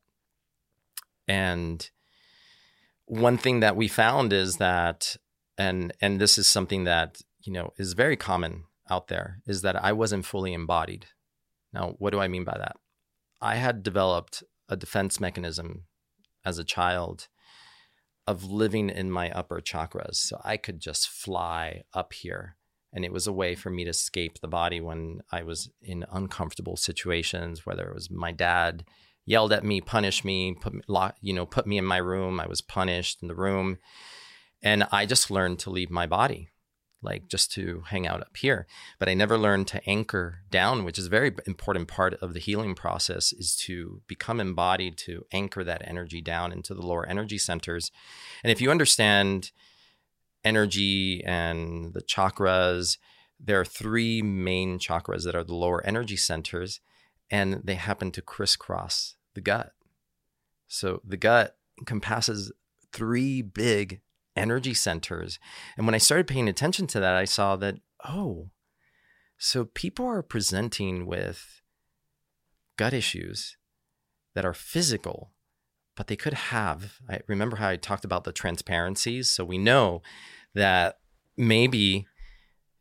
And 1.27 1.89
one 3.05 3.37
thing 3.37 3.59
that 3.61 3.75
we 3.75 3.87
found 3.87 4.33
is 4.33 4.57
that, 4.57 5.15
and 5.57 5.93
and 6.01 6.19
this 6.19 6.37
is 6.37 6.47
something 6.47 6.83
that 6.83 7.21
you 7.41 7.53
know 7.53 7.73
is 7.77 7.93
very 7.93 8.15
common 8.15 8.65
out 8.89 9.07
there, 9.07 9.41
is 9.45 9.61
that 9.61 9.81
I 9.83 9.91
wasn't 9.93 10.25
fully 10.25 10.53
embodied. 10.53 11.07
Now, 11.73 11.95
what 11.99 12.11
do 12.11 12.19
I 12.19 12.27
mean 12.27 12.43
by 12.43 12.57
that? 12.57 12.77
I 13.41 13.55
had 13.55 13.83
developed 13.83 14.43
a 14.67 14.75
defense 14.75 15.19
mechanism 15.19 15.85
as 16.45 16.57
a 16.57 16.63
child 16.63 17.27
of 18.27 18.43
living 18.43 18.89
in 18.89 19.11
my 19.11 19.31
upper 19.31 19.59
chakras. 19.59 20.15
So 20.15 20.39
I 20.43 20.57
could 20.57 20.79
just 20.79 21.09
fly 21.09 21.83
up 21.93 22.13
here. 22.13 22.57
And 22.93 23.05
it 23.05 23.13
was 23.13 23.27
a 23.27 23.33
way 23.33 23.55
for 23.55 23.69
me 23.69 23.83
to 23.83 23.89
escape 23.91 24.39
the 24.39 24.47
body 24.47 24.81
when 24.81 25.21
I 25.31 25.43
was 25.43 25.69
in 25.81 26.05
uncomfortable 26.11 26.75
situations, 26.75 27.65
whether 27.65 27.87
it 27.87 27.93
was 27.93 28.09
my 28.09 28.31
dad 28.31 28.83
yelled 29.25 29.53
at 29.53 29.63
me, 29.63 29.79
punished 29.79 30.25
me, 30.25 30.55
put 30.59 30.73
me, 30.73 30.81
you 31.21 31.33
know, 31.33 31.45
put 31.45 31.67
me 31.67 31.77
in 31.77 31.85
my 31.85 31.97
room. 31.97 32.39
I 32.39 32.47
was 32.47 32.61
punished 32.61 33.21
in 33.21 33.27
the 33.27 33.35
room. 33.35 33.77
And 34.61 34.87
I 34.91 35.05
just 35.05 35.31
learned 35.31 35.59
to 35.59 35.69
leave 35.69 35.91
my 35.91 36.07
body 36.07 36.49
like 37.01 37.27
just 37.27 37.51
to 37.53 37.83
hang 37.87 38.05
out 38.05 38.21
up 38.21 38.35
here. 38.37 38.67
But 38.97 39.09
I 39.09 39.13
never 39.13 39.37
learned 39.37 39.67
to 39.69 39.89
anchor 39.89 40.39
down, 40.49 40.83
which 40.83 40.99
is 40.99 41.05
a 41.05 41.09
very 41.09 41.33
important 41.47 41.87
part 41.87 42.13
of 42.15 42.33
the 42.33 42.39
healing 42.39 42.75
process 42.75 43.31
is 43.31 43.55
to 43.57 44.01
become 44.07 44.39
embodied, 44.39 44.97
to 44.99 45.25
anchor 45.31 45.63
that 45.63 45.81
energy 45.85 46.21
down 46.21 46.51
into 46.51 46.73
the 46.73 46.85
lower 46.85 47.05
energy 47.05 47.37
centers. 47.37 47.91
And 48.43 48.51
if 48.51 48.59
you 48.59 48.71
understand 48.71 49.51
energy 50.43 51.23
and 51.23 51.93
the 51.93 52.01
chakras, 52.01 52.97
there 53.39 53.59
are 53.59 53.65
three 53.65 54.21
main 54.21 54.79
chakras 54.79 55.23
that 55.23 55.35
are 55.35 55.43
the 55.43 55.55
lower 55.55 55.85
energy 55.85 56.17
centers, 56.17 56.81
and 57.31 57.61
they 57.63 57.75
happen 57.75 58.11
to 58.11 58.21
crisscross 58.21 59.15
the 59.33 59.41
gut. 59.41 59.71
So 60.67 61.01
the 61.05 61.17
gut 61.17 61.55
encompasses 61.79 62.51
three 62.91 63.41
big 63.41 64.01
energy 64.35 64.73
centers. 64.73 65.39
And 65.77 65.85
when 65.85 65.95
I 65.95 65.99
started 65.99 66.27
paying 66.27 66.47
attention 66.47 66.87
to 66.87 66.99
that, 66.99 67.15
I 67.15 67.25
saw 67.25 67.55
that, 67.57 67.75
oh, 68.07 68.49
so 69.37 69.65
people 69.65 70.05
are 70.05 70.21
presenting 70.21 71.05
with 71.05 71.61
gut 72.77 72.93
issues 72.93 73.57
that 74.35 74.45
are 74.45 74.53
physical, 74.53 75.31
but 75.95 76.07
they 76.07 76.15
could 76.15 76.33
have. 76.33 76.99
I 77.09 77.19
remember 77.27 77.57
how 77.57 77.69
I 77.69 77.75
talked 77.75 78.05
about 78.05 78.23
the 78.23 78.31
transparencies. 78.31 79.31
So 79.31 79.43
we 79.43 79.57
know 79.57 80.01
that 80.53 80.99
maybe 81.37 82.05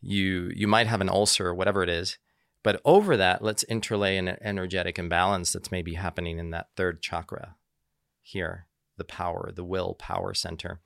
you 0.00 0.52
you 0.54 0.68
might 0.68 0.86
have 0.86 1.00
an 1.00 1.08
ulcer 1.08 1.48
or 1.48 1.54
whatever 1.54 1.82
it 1.82 1.88
is, 1.88 2.18
but 2.62 2.80
over 2.84 3.16
that, 3.16 3.42
let's 3.42 3.64
interlay 3.64 4.16
an 4.16 4.36
energetic 4.40 4.98
imbalance 4.98 5.52
that's 5.52 5.72
maybe 5.72 5.94
happening 5.94 6.38
in 6.38 6.50
that 6.50 6.68
third 6.76 7.02
chakra 7.02 7.56
here, 8.20 8.66
the 8.96 9.04
power, 9.04 9.50
the 9.54 9.64
will 9.64 9.94
power 9.94 10.34
center. 10.34 10.80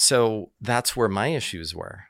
So 0.00 0.52
that's 0.60 0.96
where 0.96 1.08
my 1.08 1.26
issues 1.26 1.74
were. 1.74 2.04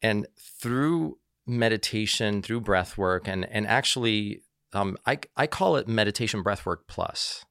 And 0.00 0.26
through 0.38 1.18
meditation, 1.46 2.40
through 2.40 2.62
breath 2.62 2.96
work, 2.96 3.28
and, 3.28 3.44
and 3.44 3.66
actually, 3.66 4.40
um, 4.72 4.96
I, 5.04 5.18
I 5.36 5.46
call 5.46 5.76
it 5.76 5.86
meditation 5.86 6.42
breath 6.42 6.64
work 6.64 6.86
plus 6.88 7.44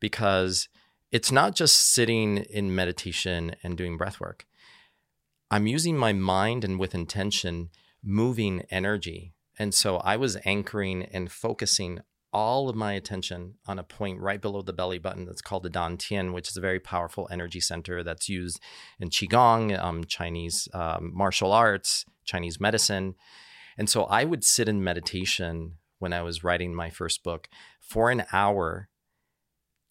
because 0.00 0.68
it's 1.12 1.30
not 1.30 1.54
just 1.54 1.76
sitting 1.94 2.38
in 2.38 2.74
meditation 2.74 3.54
and 3.62 3.78
doing 3.78 3.96
breath 3.96 4.18
work. 4.18 4.46
I'm 5.48 5.68
using 5.68 5.96
my 5.96 6.12
mind 6.12 6.64
and 6.64 6.80
with 6.80 6.96
intention, 6.96 7.70
moving 8.02 8.64
energy. 8.68 9.32
And 9.60 9.72
so 9.72 9.98
I 9.98 10.16
was 10.16 10.36
anchoring 10.44 11.04
and 11.04 11.30
focusing 11.30 12.00
all 12.32 12.68
of 12.68 12.76
my 12.76 12.92
attention 12.92 13.54
on 13.66 13.78
a 13.78 13.84
point 13.84 14.20
right 14.20 14.40
below 14.40 14.62
the 14.62 14.72
belly 14.72 14.98
button 14.98 15.26
that's 15.26 15.42
called 15.42 15.62
the 15.62 15.70
Dantian, 15.70 16.32
which 16.32 16.48
is 16.48 16.56
a 16.56 16.60
very 16.60 16.80
powerful 16.80 17.28
energy 17.30 17.60
center 17.60 18.02
that's 18.02 18.28
used 18.28 18.60
in 18.98 19.10
Qigong, 19.10 19.78
um, 19.78 20.04
Chinese 20.04 20.68
um, 20.72 21.12
martial 21.14 21.52
arts, 21.52 22.04
Chinese 22.24 22.58
medicine. 22.58 23.14
And 23.76 23.88
so 23.88 24.04
I 24.04 24.24
would 24.24 24.44
sit 24.44 24.68
in 24.68 24.82
meditation 24.82 25.76
when 25.98 26.12
I 26.12 26.22
was 26.22 26.42
writing 26.42 26.74
my 26.74 26.90
first 26.90 27.22
book 27.22 27.48
for 27.80 28.10
an 28.10 28.24
hour, 28.32 28.88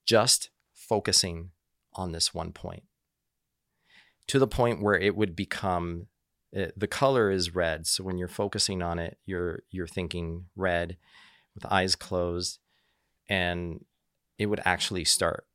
just 0.06 0.50
focusing 0.74 1.52
on 1.94 2.12
this 2.12 2.34
one 2.34 2.52
point 2.52 2.84
to 4.28 4.40
the 4.40 4.48
point 4.48 4.82
where 4.82 4.98
it 4.98 5.16
would 5.16 5.36
become 5.36 6.08
it, 6.54 6.78
the 6.78 6.88
color 6.88 7.32
is 7.32 7.56
red. 7.56 7.88
So 7.88 8.04
when 8.04 8.18
you're 8.18 8.28
focusing 8.28 8.82
on 8.82 9.00
it, 9.00 9.18
you're 9.26 9.64
you're 9.70 9.88
thinking 9.88 10.46
red 10.56 10.98
with 11.56 11.66
eyes 11.66 11.96
closed 11.96 12.60
and 13.30 13.86
it 14.38 14.48
would 14.48 14.62
actually 14.66 15.06
start 15.06 15.46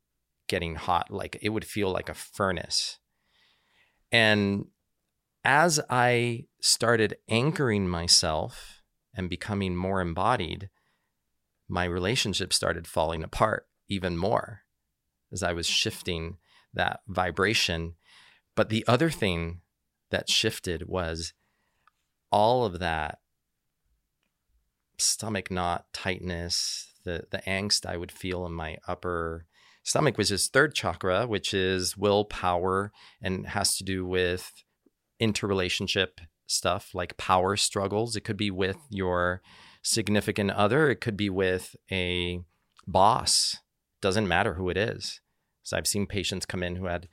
getting 0.47 0.75
hot 0.75 1.11
like 1.11 1.37
it 1.41 1.49
would 1.49 1.65
feel 1.65 1.91
like 1.91 2.09
a 2.09 2.13
furnace. 2.13 2.99
And 4.11 4.65
as 5.43 5.79
i 5.89 6.45
started 6.59 7.15
anchoring 7.29 7.87
myself 7.87 8.81
and 9.13 9.29
becoming 9.29 9.75
more 9.75 10.01
embodied 10.01 10.69
my 11.69 11.85
relationship 11.85 12.51
started 12.51 12.85
falling 12.87 13.23
apart 13.23 13.67
even 13.87 14.17
more 14.17 14.61
as 15.31 15.43
i 15.43 15.53
was 15.53 15.65
shifting 15.65 16.37
that 16.77 17.01
vibration. 17.07 17.95
But 18.55 18.69
the 18.69 18.85
other 18.87 19.09
thing 19.09 19.61
that 20.09 20.29
shifted 20.29 20.87
was 20.87 21.33
all 22.31 22.65
of 22.65 22.79
that 22.79 23.19
stomach 24.97 25.51
knot 25.51 25.85
tightness, 25.93 26.93
the 27.03 27.25
the 27.31 27.39
angst 27.39 27.85
I 27.85 27.97
would 27.97 28.11
feel 28.11 28.45
in 28.45 28.53
my 28.53 28.77
upper 28.87 29.45
stomach, 29.83 30.17
which 30.17 30.31
is 30.31 30.47
third 30.47 30.75
chakra, 30.75 31.25
which 31.27 31.53
is 31.53 31.97
willpower 31.97 32.91
and 33.21 33.47
has 33.47 33.77
to 33.77 33.83
do 33.83 34.05
with 34.05 34.51
interrelationship 35.19 36.19
stuff 36.45 36.93
like 36.93 37.17
power 37.17 37.55
struggles. 37.55 38.15
It 38.15 38.21
could 38.21 38.37
be 38.37 38.51
with 38.51 38.77
your 38.89 39.41
significant 39.81 40.51
other, 40.51 40.89
it 40.89 41.01
could 41.01 41.17
be 41.17 41.29
with 41.29 41.75
a 41.91 42.41
boss. 42.85 43.57
Doesn't 44.01 44.27
matter 44.27 44.55
who 44.55 44.69
it 44.69 44.77
is. 44.77 45.21
So 45.63 45.77
I've 45.77 45.87
seen 45.87 46.05
patients 46.05 46.45
come 46.45 46.63
in 46.63 46.75
who 46.75 46.85
had 46.85 47.07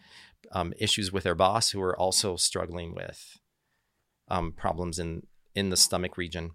um, 0.53 0.73
issues 0.79 1.13
with 1.13 1.25
their 1.25 1.35
boss 1.35 1.71
who 1.71 1.81
are 1.81 1.99
also 1.99 2.37
struggling 2.37 2.95
with 2.95 3.39
um, 4.29 4.53
problems 4.53 4.99
in 4.99 5.23
in 5.55 5.71
the 5.71 5.77
stomach 5.77 6.17
region 6.17 6.51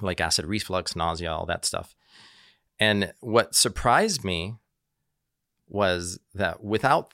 like 0.00 0.20
acid 0.20 0.46
reflux, 0.46 0.96
nausea, 0.96 1.32
all 1.32 1.46
that 1.46 1.64
stuff. 1.64 1.94
And 2.78 3.12
what 3.20 3.54
surprised 3.54 4.24
me 4.24 4.56
was 5.68 6.18
that 6.34 6.62
without 6.62 7.12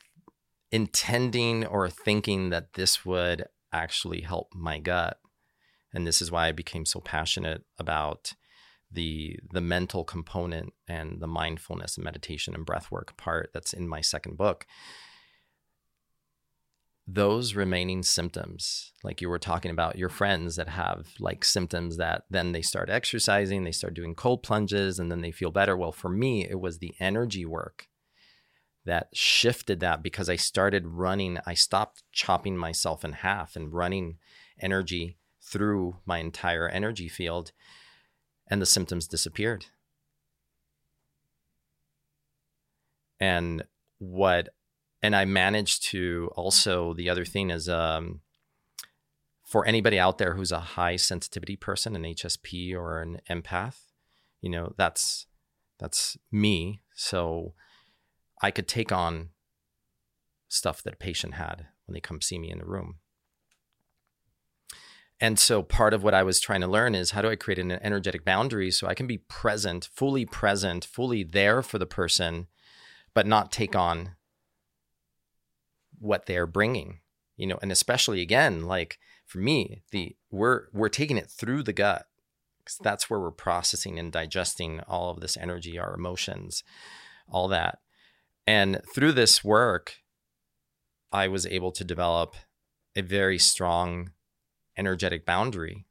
intending 0.72 1.66
or 1.66 1.90
thinking 1.90 2.50
that 2.50 2.74
this 2.74 3.04
would 3.04 3.46
actually 3.72 4.22
help 4.22 4.48
my 4.54 4.78
gut, 4.78 5.18
and 5.92 6.06
this 6.06 6.22
is 6.22 6.30
why 6.30 6.46
I 6.46 6.52
became 6.52 6.86
so 6.86 7.00
passionate 7.00 7.62
about 7.78 8.32
the 8.90 9.38
the 9.52 9.60
mental 9.60 10.04
component 10.04 10.72
and 10.88 11.20
the 11.20 11.26
mindfulness 11.26 11.96
and 11.96 12.04
meditation 12.04 12.54
and 12.54 12.66
breath 12.66 12.90
work 12.90 13.16
part 13.16 13.50
that's 13.54 13.72
in 13.72 13.88
my 13.88 14.00
second 14.00 14.36
book 14.36 14.66
those 17.12 17.54
remaining 17.54 18.02
symptoms 18.02 18.92
like 19.02 19.20
you 19.20 19.28
were 19.28 19.38
talking 19.38 19.70
about 19.70 19.96
your 19.96 20.08
friends 20.08 20.56
that 20.56 20.68
have 20.68 21.08
like 21.18 21.44
symptoms 21.44 21.96
that 21.96 22.24
then 22.30 22.52
they 22.52 22.62
start 22.62 22.90
exercising 22.90 23.64
they 23.64 23.72
start 23.72 23.94
doing 23.94 24.14
cold 24.14 24.42
plunges 24.42 24.98
and 24.98 25.10
then 25.10 25.20
they 25.20 25.32
feel 25.32 25.50
better. 25.50 25.76
Well 25.76 25.92
for 25.92 26.08
me 26.08 26.46
it 26.48 26.60
was 26.60 26.78
the 26.78 26.94
energy 27.00 27.44
work 27.44 27.88
that 28.84 29.08
shifted 29.12 29.80
that 29.80 30.02
because 30.02 30.30
i 30.30 30.36
started 30.36 30.86
running 30.86 31.38
i 31.46 31.54
stopped 31.54 32.02
chopping 32.12 32.56
myself 32.56 33.04
in 33.04 33.12
half 33.12 33.56
and 33.56 33.72
running 33.72 34.16
energy 34.60 35.18
through 35.42 35.96
my 36.06 36.18
entire 36.18 36.68
energy 36.68 37.08
field 37.08 37.52
and 38.50 38.60
the 38.60 38.66
symptoms 38.66 39.06
disappeared. 39.06 39.66
And 43.20 43.64
what 43.98 44.48
and 45.02 45.16
I 45.16 45.24
managed 45.24 45.84
to 45.90 46.30
also 46.36 46.94
the 46.94 47.08
other 47.08 47.24
thing 47.24 47.50
is 47.50 47.68
um, 47.68 48.20
for 49.44 49.66
anybody 49.66 49.98
out 49.98 50.18
there 50.18 50.34
who's 50.34 50.52
a 50.52 50.60
high 50.60 50.96
sensitivity 50.96 51.56
person, 51.56 51.96
an 51.96 52.02
HSP 52.02 52.74
or 52.74 53.00
an 53.00 53.20
empath, 53.28 53.78
you 54.40 54.50
know 54.50 54.74
that's 54.76 55.26
that's 55.78 56.16
me. 56.30 56.80
So 56.94 57.54
I 58.42 58.50
could 58.50 58.68
take 58.68 58.92
on 58.92 59.30
stuff 60.48 60.82
that 60.82 60.94
a 60.94 60.96
patient 60.96 61.34
had 61.34 61.66
when 61.86 61.94
they 61.94 62.00
come 62.00 62.20
see 62.20 62.38
me 62.38 62.50
in 62.50 62.58
the 62.58 62.66
room. 62.66 62.96
And 65.22 65.38
so 65.38 65.62
part 65.62 65.92
of 65.92 66.02
what 66.02 66.14
I 66.14 66.22
was 66.22 66.40
trying 66.40 66.62
to 66.62 66.66
learn 66.66 66.94
is 66.94 67.10
how 67.10 67.20
do 67.20 67.28
I 67.28 67.36
create 67.36 67.58
an 67.58 67.72
energetic 67.72 68.24
boundary 68.24 68.70
so 68.70 68.86
I 68.86 68.94
can 68.94 69.06
be 69.06 69.18
present, 69.18 69.88
fully 69.92 70.24
present, 70.24 70.84
fully 70.84 71.22
there 71.22 71.60
for 71.62 71.78
the 71.78 71.86
person, 71.86 72.46
but 73.12 73.26
not 73.26 73.52
take 73.52 73.76
on 73.76 74.16
what 76.00 76.26
they're 76.26 76.46
bringing, 76.46 76.98
you 77.36 77.46
know, 77.46 77.58
and 77.62 77.70
especially 77.70 78.20
again, 78.20 78.66
like 78.66 78.98
for 79.26 79.38
me, 79.38 79.82
the 79.92 80.16
we're 80.30 80.64
we're 80.72 80.88
taking 80.88 81.16
it 81.16 81.30
through 81.30 81.62
the 81.62 81.72
gut 81.72 82.06
because 82.58 82.78
that's 82.82 83.08
where 83.08 83.20
we're 83.20 83.30
processing 83.30 83.98
and 83.98 84.12
digesting 84.12 84.80
all 84.88 85.10
of 85.10 85.20
this 85.20 85.36
energy, 85.36 85.78
our 85.78 85.94
emotions, 85.94 86.64
all 87.28 87.48
that. 87.48 87.78
And 88.46 88.80
through 88.92 89.12
this 89.12 89.44
work, 89.44 89.98
I 91.12 91.28
was 91.28 91.46
able 91.46 91.72
to 91.72 91.84
develop 91.84 92.34
a 92.96 93.02
very 93.02 93.38
strong 93.38 94.10
energetic 94.76 95.24
boundary 95.24 95.86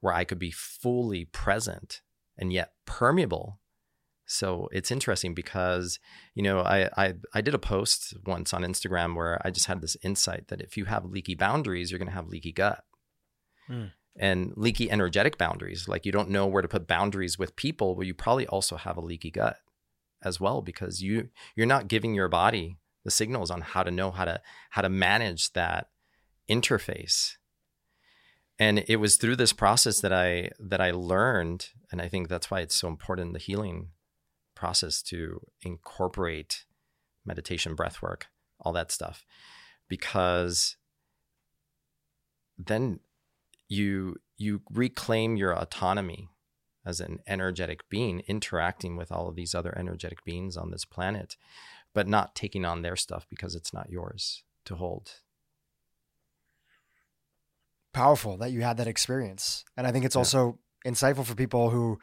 where 0.00 0.14
I 0.14 0.24
could 0.24 0.38
be 0.38 0.50
fully 0.50 1.26
present 1.26 2.00
and 2.36 2.52
yet 2.52 2.72
permeable. 2.86 3.60
So 4.30 4.68
it's 4.70 4.92
interesting 4.92 5.34
because, 5.34 5.98
you 6.36 6.42
know, 6.44 6.60
I, 6.60 6.88
I, 6.96 7.14
I 7.34 7.40
did 7.40 7.52
a 7.52 7.58
post 7.58 8.14
once 8.24 8.54
on 8.54 8.62
Instagram 8.62 9.16
where 9.16 9.44
I 9.44 9.50
just 9.50 9.66
had 9.66 9.80
this 9.80 9.96
insight 10.04 10.46
that 10.48 10.60
if 10.60 10.76
you 10.76 10.84
have 10.84 11.04
leaky 11.04 11.34
boundaries, 11.34 11.90
you're 11.90 11.98
going 11.98 12.08
to 12.08 12.14
have 12.14 12.28
leaky 12.28 12.52
gut. 12.52 12.84
Mm. 13.68 13.90
And 14.16 14.52
leaky 14.56 14.88
energetic 14.88 15.36
boundaries, 15.36 15.88
like 15.88 16.06
you 16.06 16.12
don't 16.12 16.30
know 16.30 16.46
where 16.46 16.62
to 16.62 16.68
put 16.68 16.86
boundaries 16.86 17.40
with 17.40 17.56
people, 17.56 17.96
but 17.96 18.06
you 18.06 18.14
probably 18.14 18.46
also 18.46 18.76
have 18.76 18.96
a 18.96 19.00
leaky 19.00 19.32
gut 19.32 19.56
as 20.22 20.38
well 20.38 20.62
because 20.62 21.02
you 21.02 21.30
you're 21.56 21.66
not 21.66 21.88
giving 21.88 22.14
your 22.14 22.28
body 22.28 22.76
the 23.04 23.10
signals 23.10 23.50
on 23.50 23.62
how 23.62 23.82
to 23.82 23.90
know 23.90 24.10
how 24.10 24.24
to 24.24 24.40
how 24.70 24.82
to 24.82 24.88
manage 24.88 25.52
that 25.54 25.88
interface 26.48 27.36
and 28.58 28.84
it 28.86 28.96
was 28.96 29.16
through 29.16 29.36
this 29.36 29.54
process 29.54 30.00
that 30.00 30.12
i 30.12 30.50
that 30.58 30.80
i 30.80 30.90
learned 30.90 31.68
and 31.90 32.02
i 32.02 32.08
think 32.08 32.28
that's 32.28 32.50
why 32.50 32.60
it's 32.60 32.74
so 32.74 32.86
important 32.86 33.32
the 33.32 33.38
healing 33.38 33.88
process 34.60 35.00
to 35.00 35.40
incorporate 35.62 36.66
meditation 37.24 37.74
breath 37.74 38.02
work 38.02 38.26
all 38.60 38.74
that 38.74 38.92
stuff 38.92 39.24
because 39.88 40.76
then 42.58 43.00
you 43.68 44.16
you 44.36 44.60
reclaim 44.70 45.36
your 45.36 45.52
autonomy 45.52 46.28
as 46.84 47.00
an 47.00 47.20
energetic 47.26 47.88
being 47.88 48.20
interacting 48.28 48.96
with 48.96 49.10
all 49.10 49.28
of 49.28 49.34
these 49.34 49.54
other 49.54 49.76
energetic 49.78 50.22
beings 50.24 50.58
on 50.58 50.70
this 50.70 50.84
planet 50.84 51.36
but 51.94 52.06
not 52.06 52.34
taking 52.34 52.66
on 52.66 52.82
their 52.82 52.96
stuff 52.96 53.26
because 53.30 53.54
it's 53.54 53.72
not 53.72 53.88
yours 53.88 54.42
to 54.66 54.74
hold 54.76 55.10
powerful 57.92 58.36
that 58.38 58.52
you 58.52 58.62
had 58.62 58.76
that 58.76 58.86
experience. 58.86 59.64
And 59.76 59.86
I 59.86 59.92
think 59.92 60.04
it's 60.04 60.14
yeah. 60.14 60.20
also 60.20 60.58
insightful 60.86 61.24
for 61.24 61.34
people 61.34 61.70
who 61.70 61.98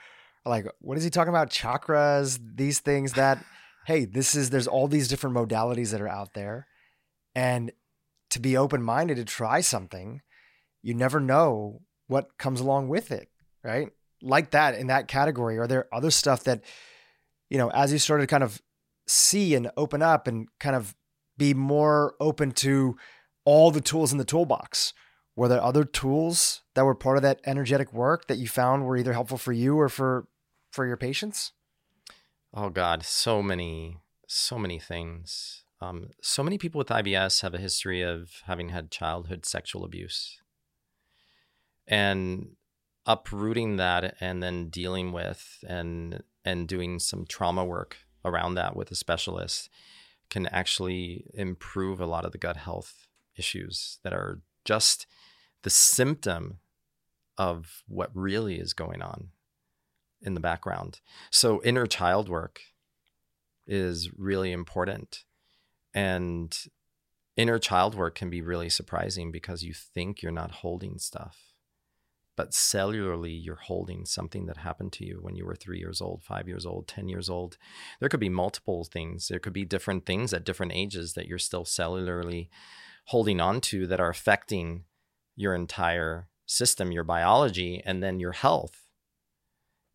like, 0.50 0.66
what 0.80 0.98
is 0.98 1.04
he 1.04 1.10
talking 1.10 1.30
about? 1.30 1.50
Chakras, 1.50 2.40
these 2.56 2.80
things 2.80 3.14
that, 3.14 3.44
hey, 3.86 4.06
this 4.06 4.36
is, 4.36 4.50
there's 4.50 4.68
all 4.68 4.88
these 4.88 5.08
different 5.08 5.36
modalities 5.36 5.92
that 5.92 6.02
are 6.02 6.08
out 6.08 6.34
there. 6.34 6.68
And 7.36 7.72
to 8.32 8.40
be 8.40 8.58
open 8.58 8.82
minded 8.82 9.18
to 9.18 9.26
try 9.26 9.62
something, 9.62 10.22
you 10.82 10.94
never 10.94 11.20
know 11.20 11.82
what 12.08 12.38
comes 12.38 12.60
along 12.60 12.90
with 12.90 13.12
it, 13.12 13.30
right? 13.64 13.90
Like 14.22 14.52
that 14.52 14.76
in 14.76 14.88
that 14.88 15.08
category. 15.08 15.58
Are 15.58 15.68
there 15.68 15.88
other 15.94 16.12
stuff 16.12 16.44
that, 16.46 16.64
you 17.50 17.58
know, 17.58 17.70
as 17.72 17.94
you 17.94 18.00
started 18.00 18.24
to 18.24 18.28
kind 18.28 18.44
of 18.44 18.62
see 19.08 19.56
and 19.56 19.72
open 19.78 20.02
up 20.02 20.28
and 20.28 20.48
kind 20.60 20.76
of 20.76 20.96
be 21.38 21.54
more 21.54 22.16
open 22.20 22.52
to 22.52 22.98
all 23.46 23.72
the 23.72 23.82
tools 23.82 24.12
in 24.12 24.18
the 24.18 24.26
toolbox? 24.26 24.94
were 25.38 25.48
there 25.48 25.64
other 25.64 25.86
tools 25.86 26.64
that 26.74 26.84
were 26.84 26.96
part 26.96 27.16
of 27.16 27.24
that 27.24 27.40
energetic 27.46 27.94
work 27.94 28.28
that 28.28 28.40
you 28.40 28.48
found 28.48 28.84
were 28.84 28.98
either 28.98 29.14
helpful 29.14 29.38
for 29.38 29.54
you 29.54 29.80
or 29.80 29.88
for 29.88 30.28
for 30.70 30.86
your 30.86 30.98
patients? 30.98 31.54
Oh 32.54 32.70
god 32.70 33.04
so 33.04 33.42
many 33.42 33.98
so 34.28 34.60
many 34.60 34.78
things. 34.78 35.64
Um, 35.80 36.10
so 36.22 36.44
many 36.44 36.58
people 36.58 36.80
with 36.80 36.88
ibs 36.90 37.42
have 37.42 37.54
a 37.54 37.60
history 37.60 38.02
of 38.02 38.42
having 38.46 38.70
had 38.70 38.92
childhood 38.92 39.46
sexual 39.46 39.86
abuse. 39.86 40.42
And 41.88 42.56
uprooting 43.06 43.78
that 43.78 44.16
and 44.20 44.44
then 44.44 44.68
dealing 44.70 45.14
with 45.14 45.64
and 45.68 46.22
and 46.44 46.68
doing 46.68 47.00
some 47.00 47.26
trauma 47.26 47.64
work 47.64 47.98
around 48.26 48.56
that 48.56 48.76
with 48.76 48.92
a 48.92 48.96
specialist 48.96 49.70
can 50.30 50.46
actually 50.48 51.26
improve 51.34 52.02
a 52.02 52.06
lot 52.06 52.26
of 52.26 52.34
the 52.34 52.38
gut 52.38 52.58
health 52.58 53.08
issues 53.38 54.00
that 54.04 54.12
are 54.12 54.42
just 54.66 55.08
the 55.64 55.70
symptom 55.70 56.60
of 57.38 57.84
what 57.88 58.12
really 58.14 58.60
is 58.60 58.74
going 58.74 59.02
on 59.02 59.30
in 60.22 60.34
the 60.34 60.40
background. 60.40 61.00
So 61.32 61.62
inner 61.64 61.86
child 61.86 62.30
work 62.30 62.62
is 63.66 64.10
really 64.18 64.52
important. 64.52 65.24
And 65.94 66.58
inner 67.36 67.60
child 67.60 67.96
work 67.96 68.16
can 68.16 68.30
be 68.30 68.42
really 68.42 68.70
surprising 68.70 69.32
because 69.32 69.64
you 69.64 69.74
think 69.74 70.22
you're 70.22 70.32
not 70.32 70.52
holding 70.52 70.98
stuff. 70.98 71.38
But 72.36 72.52
cellularly, 72.52 73.38
you're 73.44 73.56
holding 73.56 74.06
something 74.06 74.46
that 74.46 74.58
happened 74.58 74.94
to 74.94 75.06
you 75.06 75.18
when 75.22 75.36
you 75.36 75.44
were 75.44 75.56
three 75.56 75.80
years 75.80 76.02
old, 76.02 76.24
five 76.24 76.48
years 76.48 76.68
old, 76.68 76.88
10 76.88 77.10
years 77.10 77.30
old. 77.30 77.58
There 78.00 78.10
could 78.10 78.20
be 78.20 78.30
multiple 78.30 78.84
things. 78.84 79.28
There 79.28 79.40
could 79.40 79.54
be 79.54 79.66
different 79.66 80.06
things 80.06 80.34
at 80.34 80.44
different 80.44 80.74
ages 80.74 81.14
that 81.14 81.28
you're 81.28 81.40
still 81.40 81.66
cellularly 81.66 82.50
holding 83.06 83.42
on 83.42 83.60
to 83.62 83.88
that 83.88 84.00
are 84.00 84.10
affecting 84.10 84.84
your 85.36 85.56
entire 85.56 86.28
system, 86.46 86.92
your 86.92 87.04
biology, 87.04 87.82
and 87.84 88.04
then 88.04 88.20
your 88.20 88.34
health. 88.34 88.87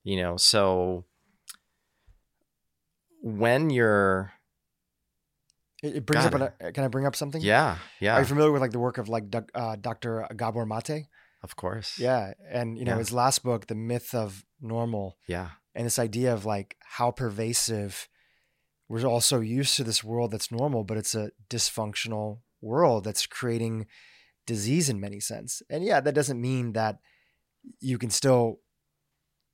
You 0.05 0.17
know, 0.17 0.37
so 0.37 1.05
when 3.23 3.71
you're 3.71 4.33
it, 5.83 6.07
brings 6.07 6.27
up. 6.27 6.35
A, 6.61 6.73
can 6.73 6.85
I 6.85 6.89
bring 6.89 7.07
up 7.07 7.17
something? 7.17 7.41
Yeah, 7.41 7.77
yeah. 8.01 8.15
Are 8.15 8.21
you 8.21 8.27
familiar 8.27 8.53
with 8.53 8.63
like 8.63 8.73
the 8.73 8.79
work 8.79 8.99
of 8.99 9.09
like 9.09 9.25
uh, 9.55 9.77
Dr. 9.77 10.27
Gabor 10.37 10.67
Mate? 10.67 11.07
Of 11.43 11.57
course. 11.57 11.99
Yeah, 11.99 12.35
and 12.49 12.79
you 12.79 12.85
know 12.85 12.93
yeah. 12.93 12.99
his 12.99 13.13
last 13.13 13.43
book, 13.43 13.67
The 13.67 13.75
Myth 13.75 14.15
of 14.15 14.45
Normal. 14.61 15.19
Yeah. 15.27 15.51
And 15.75 15.87
this 15.87 15.99
idea 15.99 16.35
of 16.35 16.45
like 16.45 16.77
how 16.81 17.11
pervasive 17.11 18.09
we're 18.89 19.05
all 19.07 19.21
so 19.21 19.41
used 19.41 19.77
to 19.77 19.85
this 19.85 20.05
world 20.05 20.33
that's 20.33 20.53
normal, 20.53 20.85
but 20.85 20.99
it's 20.99 21.15
a 21.15 21.31
dysfunctional 21.49 22.41
world 22.61 23.05
that's 23.05 23.27
creating 23.27 23.87
disease 24.47 24.89
in 24.91 25.01
many 25.01 25.19
sense. 25.19 25.63
And 25.71 25.83
yeah, 25.83 26.01
that 26.01 26.15
doesn't 26.15 26.41
mean 26.41 26.75
that 26.75 26.99
you 27.81 27.97
can 27.97 28.11
still 28.11 28.61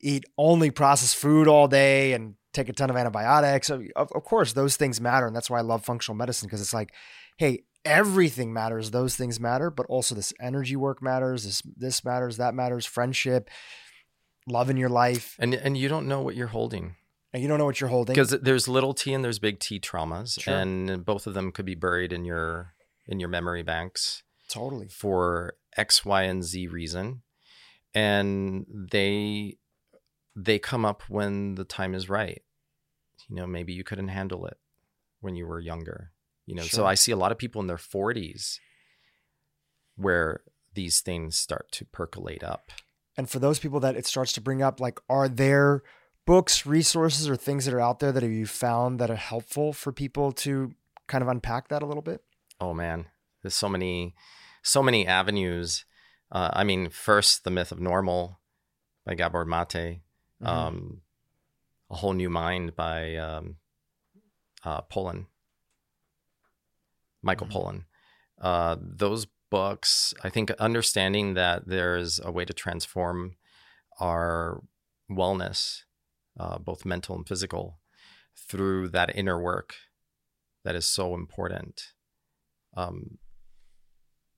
eat 0.01 0.25
only 0.37 0.71
processed 0.71 1.17
food 1.17 1.49
all 1.49 1.69
day 1.69 2.13
and 2.13 2.35
take 2.53 2.69
a 2.69 2.73
ton 2.73 2.91
of 2.91 2.97
antibiotics. 2.97 3.71
Of, 3.71 3.83
of 3.97 4.25
course, 4.25 4.53
those 4.53 4.77
things 4.77 5.01
matter. 5.01 5.27
And 5.27 5.35
that's 5.35 5.51
why 5.51 5.59
I 5.59 5.63
love 5.63 5.85
functional 5.85 6.17
medicine 6.17 6.47
because 6.47 6.61
it's 6.61 6.75
like, 6.75 6.93
hey, 7.37 7.65
everything 7.85 8.53
matters. 8.53 8.91
Those 8.91 9.17
things 9.17 9.41
matter, 9.41 9.71
but 9.71 9.87
also 9.87 10.15
this 10.15 10.33
energy 10.41 10.77
work 10.77 11.03
matters. 11.03 11.45
This, 11.45 11.63
this 11.77 12.05
matters, 12.05 12.37
that 12.37 12.55
matters, 12.55 12.87
friendship, 12.87 13.51
love 14.47 14.71
in 14.71 14.77
your 14.77 14.89
life. 14.89 15.37
And, 15.39 15.55
and 15.55 15.77
you 15.77 15.89
don't 15.89 16.09
know 16.09 16.21
what 16.21 16.37
you're 16.37 16.49
holding. 16.49 16.97
And 17.33 17.43
you 17.43 17.49
don't 17.49 17.59
know 17.59 17.67
what 17.67 17.81
you're 17.81 17.91
holding. 17.91 18.15
Because 18.15 18.31
there's 18.31 18.69
little 18.69 18.95
t 18.95 19.13
and 19.13 19.23
there's 19.23 19.39
big 19.39 19.61
T 19.61 19.79
traumas. 19.79 20.41
Sure. 20.41 20.55
And 20.55 21.05
both 21.05 21.27
of 21.27 21.35
them 21.35 21.53
could 21.53 21.67
be 21.67 21.75
buried 21.75 22.13
in 22.13 22.25
your 22.25 22.73
in 23.07 23.21
your 23.21 23.29
memory 23.29 23.63
banks. 23.63 24.23
Totally. 24.49 24.89
For 24.89 25.55
X, 25.77 26.07
Y, 26.07 26.23
and 26.23 26.43
Z 26.43 26.69
reason. 26.69 27.23
And 27.95 28.65
they 28.91 29.59
they 30.45 30.59
come 30.59 30.85
up 30.85 31.03
when 31.09 31.57
the 31.57 31.65
time 31.65 31.95
is 31.95 32.09
right. 32.09 32.43
You 33.29 33.37
know, 33.37 33.47
maybe 33.47 33.73
you 33.73 33.85
couldn't 33.85 34.09
handle 34.09 34.47
it 34.47 34.57
when 35.21 35.35
you 35.35 35.47
were 35.47 35.61
younger. 35.61 36.13
You 36.47 36.55
know, 36.55 36.63
sure. 36.63 36.79
so 36.79 36.87
I 36.87 36.95
see 36.95 37.13
a 37.13 37.17
lot 37.17 37.33
of 37.33 37.39
people 37.39 37.61
in 37.61 37.67
their 37.67 37.77
40s 37.77 38.59
where 39.97 40.43
these 40.75 41.01
things 41.01 41.37
start 41.37 41.71
to 41.73 41.85
percolate 41.85 42.45
up. 42.45 42.71
And 43.17 43.29
for 43.29 43.41
those 43.41 43.59
people 43.59 43.81
that 43.81 43.97
it 43.97 44.07
starts 44.07 44.33
to 44.35 44.41
bring 44.41 44.63
up, 44.63 44.81
like, 44.81 45.01
are 45.11 45.29
there 45.29 45.83
books, 46.25 46.65
resources, 46.65 47.29
or 47.29 47.35
things 47.35 47.65
that 47.65 47.75
are 47.75 47.81
out 47.81 47.99
there 47.99 48.13
that 48.13 48.23
you 48.23 48.47
found 48.47 49.01
that 49.01 49.11
are 49.11 49.17
helpful 49.17 49.73
for 49.73 49.93
people 49.93 50.31
to 50.31 50.73
kind 51.09 51.23
of 51.23 51.29
unpack 51.29 51.69
that 51.69 51.83
a 51.83 51.87
little 51.87 52.03
bit? 52.03 52.23
Oh 52.61 52.73
man, 52.73 53.07
there's 53.43 53.55
so 53.57 53.69
many 53.69 54.15
so 54.63 54.83
many 54.83 55.07
avenues. 55.07 55.85
Uh, 56.31 56.51
I 56.53 56.63
mean, 56.65 56.91
first, 56.91 57.45
The 57.45 57.51
Myth 57.51 57.73
of 57.73 57.81
Normal 57.81 58.41
by 59.05 59.15
Gabor 59.15 59.45
Mate, 59.45 60.01
mm-hmm. 60.43 60.47
um, 60.47 61.01
A 61.91 61.97
Whole 61.97 62.13
New 62.13 62.31
Mind 62.31 62.77
by 62.77 63.17
um, 63.17 63.57
uh, 64.65 64.83
Pollan, 64.83 65.27
Michael 67.23 67.47
mm-hmm. 67.47 67.57
Pollan. 67.57 67.85
Uh, 68.41 68.77
those 68.81 69.27
books, 69.51 70.15
I 70.23 70.29
think, 70.29 70.51
understanding 70.53 71.35
that 71.35 71.67
there's 71.67 72.21
a 72.23 72.31
way 72.31 72.45
to 72.45 72.53
transform 72.53 73.37
our 74.01 74.63
wellness, 75.11 75.83
uh, 76.39 76.59
both 76.59 76.85
mental 76.85 77.17
and 77.17 77.27
physical, 77.27 77.81
through 78.37 78.89
that 78.89 79.17
inner 79.17 79.41
work 79.41 79.75
that 80.65 80.77
is 80.77 80.87
so 80.87 81.15
important 81.15 81.93
um, 82.77 83.19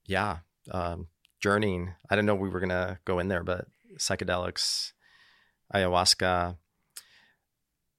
yeah, 0.06 0.38
um, 0.70 1.08
journeying. 1.40 1.94
I 2.08 2.14
didn't 2.14 2.26
know 2.26 2.34
we 2.34 2.48
were 2.48 2.60
gonna 2.60 2.98
go 3.04 3.18
in 3.18 3.28
there, 3.28 3.44
but 3.44 3.66
psychedelics, 3.98 4.92
ayahuasca, 5.74 6.56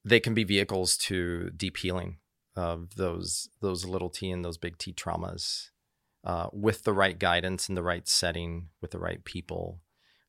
they 0.03 0.19
can 0.19 0.33
be 0.33 0.43
vehicles 0.43 0.97
to 0.97 1.49
deep 1.51 1.77
healing 1.77 2.17
of 2.55 2.95
those 2.95 3.49
those 3.61 3.85
little 3.85 4.09
t 4.09 4.29
and 4.29 4.43
those 4.43 4.57
big 4.57 4.77
T 4.77 4.93
traumas, 4.93 5.69
uh, 6.23 6.47
with 6.51 6.83
the 6.83 6.93
right 6.93 7.17
guidance 7.17 7.67
and 7.67 7.77
the 7.77 7.83
right 7.83 8.07
setting, 8.07 8.69
with 8.81 8.91
the 8.91 8.99
right 8.99 9.23
people 9.23 9.81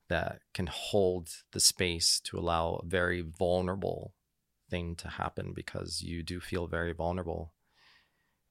that 0.08 0.40
can 0.52 0.66
hold 0.66 1.30
the 1.52 1.60
space 1.60 2.20
to 2.24 2.38
allow 2.38 2.74
a 2.74 2.86
very 2.86 3.22
vulnerable 3.22 4.14
thing 4.70 4.94
to 4.96 5.08
happen 5.08 5.52
because 5.54 6.02
you 6.02 6.22
do 6.22 6.40
feel 6.40 6.66
very 6.66 6.92
vulnerable 6.92 7.54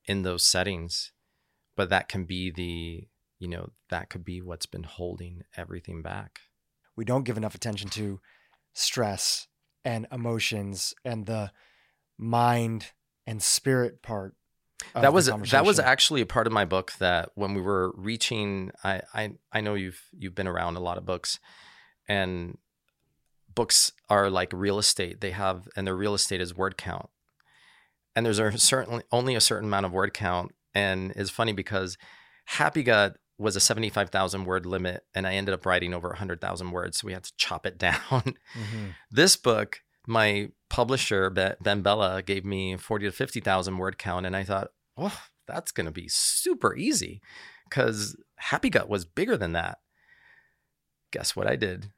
in 0.06 0.24
those 0.24 0.46
settings. 0.46 1.12
But 1.76 1.90
that 1.90 2.10
can 2.10 2.26
be 2.26 2.52
the 2.52 3.08
you 3.40 3.48
know 3.48 3.72
that 3.90 4.10
could 4.10 4.26
be 4.26 4.42
what's 4.42 4.66
been 4.66 4.84
holding 4.84 5.44
everything 5.56 6.02
back. 6.02 6.42
We 6.96 7.06
don't 7.06 7.24
give 7.24 7.38
enough 7.38 7.56
attention 7.56 7.90
to 7.92 8.20
stress 8.74 9.48
and 9.84 10.08
emotions 10.12 10.94
and 11.04 11.26
the 11.26 11.52
mind 12.18 12.92
and 13.26 13.42
spirit 13.42 14.02
part 14.02 14.36
that 14.94 15.14
was 15.14 15.28
that 15.52 15.66
was 15.66 15.80
actually 15.80 16.22
a 16.22 16.26
part 16.26 16.48
of 16.48 16.54
my 16.54 16.66
book 16.66 16.94
that 17.00 17.30
when 17.36 17.54
we 17.54 17.62
were 17.62 17.94
reaching 17.96 18.72
I, 18.84 19.02
I 19.14 19.32
I 19.52 19.62
know 19.62 19.76
you've 19.76 20.02
you've 20.18 20.36
been 20.36 20.48
around 20.48 20.76
a 20.76 20.80
lot 20.80 20.98
of 20.98 21.06
books 21.06 21.40
and 22.08 22.58
books 23.54 23.92
are 24.10 24.30
like 24.30 24.52
real 24.54 24.80
estate. 24.80 25.22
They 25.22 25.32
have 25.32 25.68
and 25.76 25.86
their 25.86 25.96
real 25.96 26.14
estate 26.14 26.42
is 26.42 26.56
word 26.56 26.78
count. 26.78 27.10
And 28.16 28.26
there's 28.26 28.40
a 28.40 28.58
certainly 28.58 29.04
only 29.12 29.36
a 29.36 29.42
certain 29.42 29.70
amount 29.70 29.86
of 29.86 29.92
word 29.92 30.14
count. 30.14 30.54
And 30.74 31.12
it's 31.16 31.30
funny 31.30 31.54
because 31.54 31.98
happy 32.46 32.84
gut 32.84 33.18
was 33.42 33.56
a 33.56 33.60
75,000 33.60 34.46
word 34.46 34.66
limit 34.66 35.04
and 35.14 35.26
I 35.28 35.34
ended 35.34 35.54
up 35.54 35.66
writing 35.66 35.94
over 35.94 36.10
100,000 36.10 36.72
words 36.72 37.00
so 37.00 37.08
we 37.08 37.14
had 37.14 37.24
to 37.24 37.34
chop 37.38 37.66
it 37.66 37.78
down 37.80 38.00
mm-hmm. 38.02 38.88
this 39.10 39.36
book 39.36 39.82
my 40.08 40.50
publisher 40.70 41.30
BenBella 41.30 42.26
gave 42.26 42.46
me 42.46 42.78
40 42.78 43.06
to 43.06 43.12
50,000 43.12 43.78
word 43.78 43.98
count 43.98 44.26
and 44.26 44.36
I 44.36 44.44
thought, 44.44 44.70
"Oh, 44.98 45.22
that's 45.48 45.72
going 45.72 45.86
to 45.86 45.92
be 45.92 46.08
super 46.08 46.76
easy 46.76 47.22
cuz 47.70 48.16
Happy 48.38 48.70
Gut 48.70 48.90
was 48.90 49.06
bigger 49.06 49.38
than 49.38 49.54
that." 49.54 49.80
Guess 51.12 51.36
what 51.36 51.48
I 51.48 51.56
did? 51.56 51.92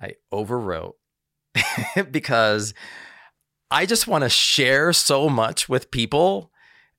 I 0.00 0.14
overwrote 0.32 0.94
because 2.10 2.72
I 3.70 3.86
just 3.86 4.06
want 4.06 4.22
to 4.22 4.28
share 4.28 4.92
so 4.92 5.28
much 5.28 5.68
with 5.68 5.90
people 5.90 6.51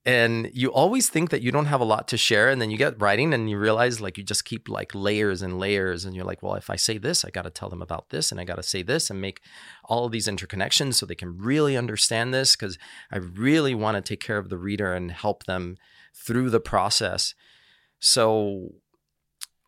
and 0.05 0.49
you 0.53 0.69
always 0.69 1.07
think 1.07 1.29
that 1.29 1.41
you 1.41 1.49
don't 1.49 1.67
have 1.67 1.79
a 1.79 1.85
lot 1.85 2.09
to 2.09 2.17
share 2.17 2.49
and 2.49 2.61
then 2.61 2.69
you 2.69 2.77
get 2.77 2.99
writing 3.01 3.33
and 3.33 3.49
you 3.49 3.57
realize 3.57 4.01
like 4.01 4.17
you 4.17 4.23
just 4.23 4.43
keep 4.43 4.67
like 4.67 4.93
layers 4.93 5.41
and 5.41 5.59
layers 5.59 6.03
and 6.03 6.13
you're 6.13 6.25
like 6.25 6.43
well 6.43 6.55
if 6.55 6.69
i 6.69 6.75
say 6.75 6.97
this 6.97 7.23
i 7.23 7.29
got 7.29 7.43
to 7.43 7.49
tell 7.49 7.69
them 7.69 7.81
about 7.81 8.09
this 8.09 8.29
and 8.29 8.39
i 8.39 8.43
got 8.43 8.55
to 8.55 8.63
say 8.63 8.83
this 8.83 9.09
and 9.09 9.21
make 9.21 9.39
all 9.85 10.05
of 10.05 10.11
these 10.11 10.27
interconnections 10.27 10.95
so 10.95 11.05
they 11.05 11.15
can 11.15 11.37
really 11.37 11.77
understand 11.77 12.33
this 12.33 12.55
because 12.55 12.77
i 13.11 13.17
really 13.17 13.73
want 13.73 13.95
to 13.95 14.01
take 14.01 14.19
care 14.19 14.37
of 14.37 14.49
the 14.49 14.57
reader 14.57 14.93
and 14.93 15.11
help 15.11 15.45
them 15.45 15.77
through 16.13 16.49
the 16.49 16.59
process. 16.59 17.33
So 17.99 18.69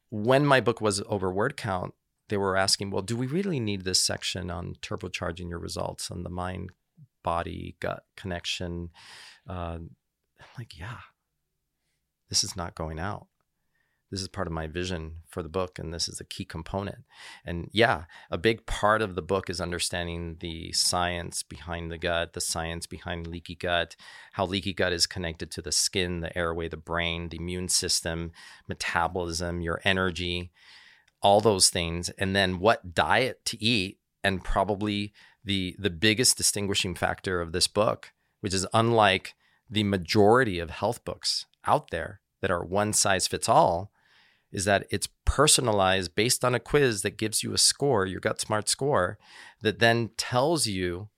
when 0.10 0.46
my 0.46 0.62
book 0.62 0.80
was 0.80 1.02
over 1.08 1.32
word 1.32 1.58
count 1.58 1.94
they 2.30 2.38
were 2.38 2.56
asking 2.56 2.90
well 2.90 3.02
do 3.02 3.18
we 3.18 3.28
really 3.28 3.60
need 3.60 3.84
this 3.84 4.02
section 4.02 4.50
on 4.50 4.76
turbocharging 4.82 5.50
your 5.50 5.60
results 5.60 6.10
on 6.10 6.24
the 6.24 6.30
mind 6.30 6.70
body 7.24 7.76
gut 7.80 8.04
connection 8.16 8.90
uh, 9.50 9.78
I'm 10.40 10.48
like, 10.58 10.78
yeah, 10.78 11.00
this 12.30 12.44
is 12.44 12.56
not 12.56 12.76
going 12.76 13.00
out. 13.00 13.28
This 14.12 14.22
is 14.22 14.28
part 14.28 14.48
of 14.48 14.54
my 14.54 14.68
vision 14.68 15.24
for 15.28 15.42
the 15.42 15.50
book, 15.50 15.80
and 15.80 15.94
this 15.94 16.08
is 16.08 16.22
a 16.22 16.26
key 16.26 16.46
component. 16.46 17.00
And 17.44 17.70
yeah, 17.74 18.04
a 18.30 18.38
big 18.38 18.66
part 18.66 19.02
of 19.02 19.16
the 19.16 19.22
book 19.22 19.50
is 19.50 19.60
understanding 19.60 20.38
the 20.40 20.72
science 20.74 21.42
behind 21.42 21.92
the 21.92 21.98
gut, 21.98 22.34
the 22.34 22.40
science 22.40 22.86
behind 22.86 23.26
leaky 23.28 23.56
gut, 23.56 23.96
how 24.34 24.46
leaky 24.46 24.74
gut 24.74 24.94
is 24.94 25.08
connected 25.08 25.50
to 25.52 25.62
the 25.62 25.72
skin, 25.72 26.22
the 26.22 26.38
airway, 26.38 26.70
the 26.70 26.78
brain, 26.78 27.30
the 27.30 27.38
immune 27.38 27.68
system, 27.68 28.32
metabolism, 28.70 29.60
your 29.62 29.82
energy, 29.84 30.52
all 31.22 31.42
those 31.42 31.70
things. 31.70 32.10
And 32.10 32.36
then 32.36 32.60
what 32.60 32.94
diet 32.94 33.44
to 33.46 33.62
eat, 33.62 33.98
and 34.24 34.44
probably 34.44 35.14
the 35.44 35.76
the 35.80 35.90
biggest 35.90 36.38
distinguishing 36.38 36.96
factor 36.96 37.42
of 37.42 37.52
this 37.52 37.68
book, 37.68 38.14
which 38.42 38.54
is 38.54 38.68
unlike 38.74 39.34
the 39.70 39.84
majority 39.84 40.60
of 40.60 40.70
health 40.70 41.04
books 41.04 41.46
out 41.66 41.92
there 41.92 42.22
that 42.42 42.52
are 42.52 42.64
one 42.64 42.94
size 42.94 43.28
fits 43.28 43.50
all 43.50 43.92
is 44.52 44.66
that 44.66 44.86
it's 44.90 45.10
personalized 45.26 46.16
based 46.16 46.46
on 46.46 46.56
a 46.56 46.60
quiz 46.60 47.02
that 47.02 47.18
gives 47.18 47.44
you 47.44 47.54
a 47.54 47.58
score, 47.58 48.06
your 48.06 48.20
gut 48.20 48.40
smart 48.40 48.70
score, 48.70 49.18
that 49.62 49.80
then 49.80 50.12
tells 50.18 50.68
you 50.68 51.10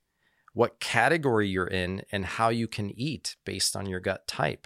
what 0.53 0.79
category 0.79 1.47
you're 1.47 1.67
in 1.67 2.01
and 2.11 2.25
how 2.25 2.49
you 2.49 2.67
can 2.67 2.97
eat 2.99 3.35
based 3.45 3.75
on 3.75 3.85
your 3.85 3.99
gut 3.99 4.27
type, 4.27 4.65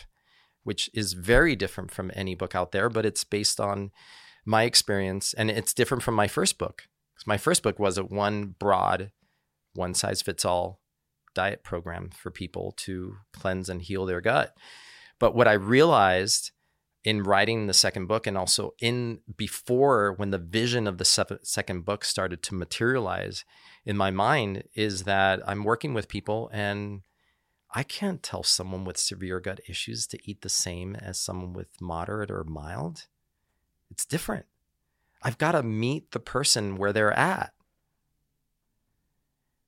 which 0.63 0.89
is 0.93 1.13
very 1.13 1.55
different 1.55 1.91
from 1.91 2.11
any 2.15 2.33
book 2.33 2.55
out 2.55 2.71
there, 2.71 2.89
but 2.89 3.05
it's 3.05 3.23
based 3.23 3.59
on 3.59 3.91
my 4.45 4.63
experience 4.63 5.33
and 5.33 5.51
it's 5.51 5.73
different 5.73 6.03
from 6.03 6.15
my 6.15 6.27
first 6.27 6.57
book. 6.57 6.83
My 7.25 7.37
first 7.37 7.61
book 7.61 7.77
was 7.77 7.97
a 7.97 8.03
one 8.03 8.55
broad, 8.57 9.11
one 9.73 9.93
size 9.93 10.21
fits 10.21 10.45
all 10.45 10.80
diet 11.33 11.63
program 11.63 12.09
for 12.09 12.31
people 12.31 12.73
to 12.77 13.15
cleanse 13.33 13.69
and 13.69 13.81
heal 13.81 14.05
their 14.05 14.21
gut. 14.21 14.55
But 15.19 15.35
what 15.35 15.47
I 15.47 15.53
realized 15.53 16.51
in 17.03 17.23
writing 17.23 17.65
the 17.65 17.73
second 17.73 18.07
book 18.07 18.27
and 18.27 18.37
also 18.37 18.73
in 18.79 19.19
before 19.35 20.13
when 20.13 20.31
the 20.31 20.37
vision 20.37 20.87
of 20.87 20.97
the 20.97 21.39
second 21.43 21.85
book 21.85 22.05
started 22.05 22.43
to 22.43 22.55
materialize 22.55 23.43
in 23.85 23.97
my 23.97 24.11
mind 24.11 24.63
is 24.75 25.03
that 25.03 25.41
I'm 25.47 25.63
working 25.63 25.93
with 25.93 26.07
people 26.07 26.49
and 26.53 27.01
I 27.73 27.83
can't 27.83 28.21
tell 28.21 28.43
someone 28.43 28.83
with 28.83 28.97
severe 28.97 29.39
gut 29.39 29.61
issues 29.67 30.05
to 30.07 30.19
eat 30.29 30.41
the 30.41 30.49
same 30.49 30.95
as 30.95 31.19
someone 31.19 31.53
with 31.53 31.69
moderate 31.79 32.29
or 32.29 32.43
mild. 32.43 33.07
It's 33.89 34.05
different. 34.05 34.45
I've 35.23 35.37
got 35.37 35.53
to 35.53 35.63
meet 35.63 36.11
the 36.11 36.19
person 36.19 36.75
where 36.75 36.91
they're 36.91 37.17
at. 37.17 37.53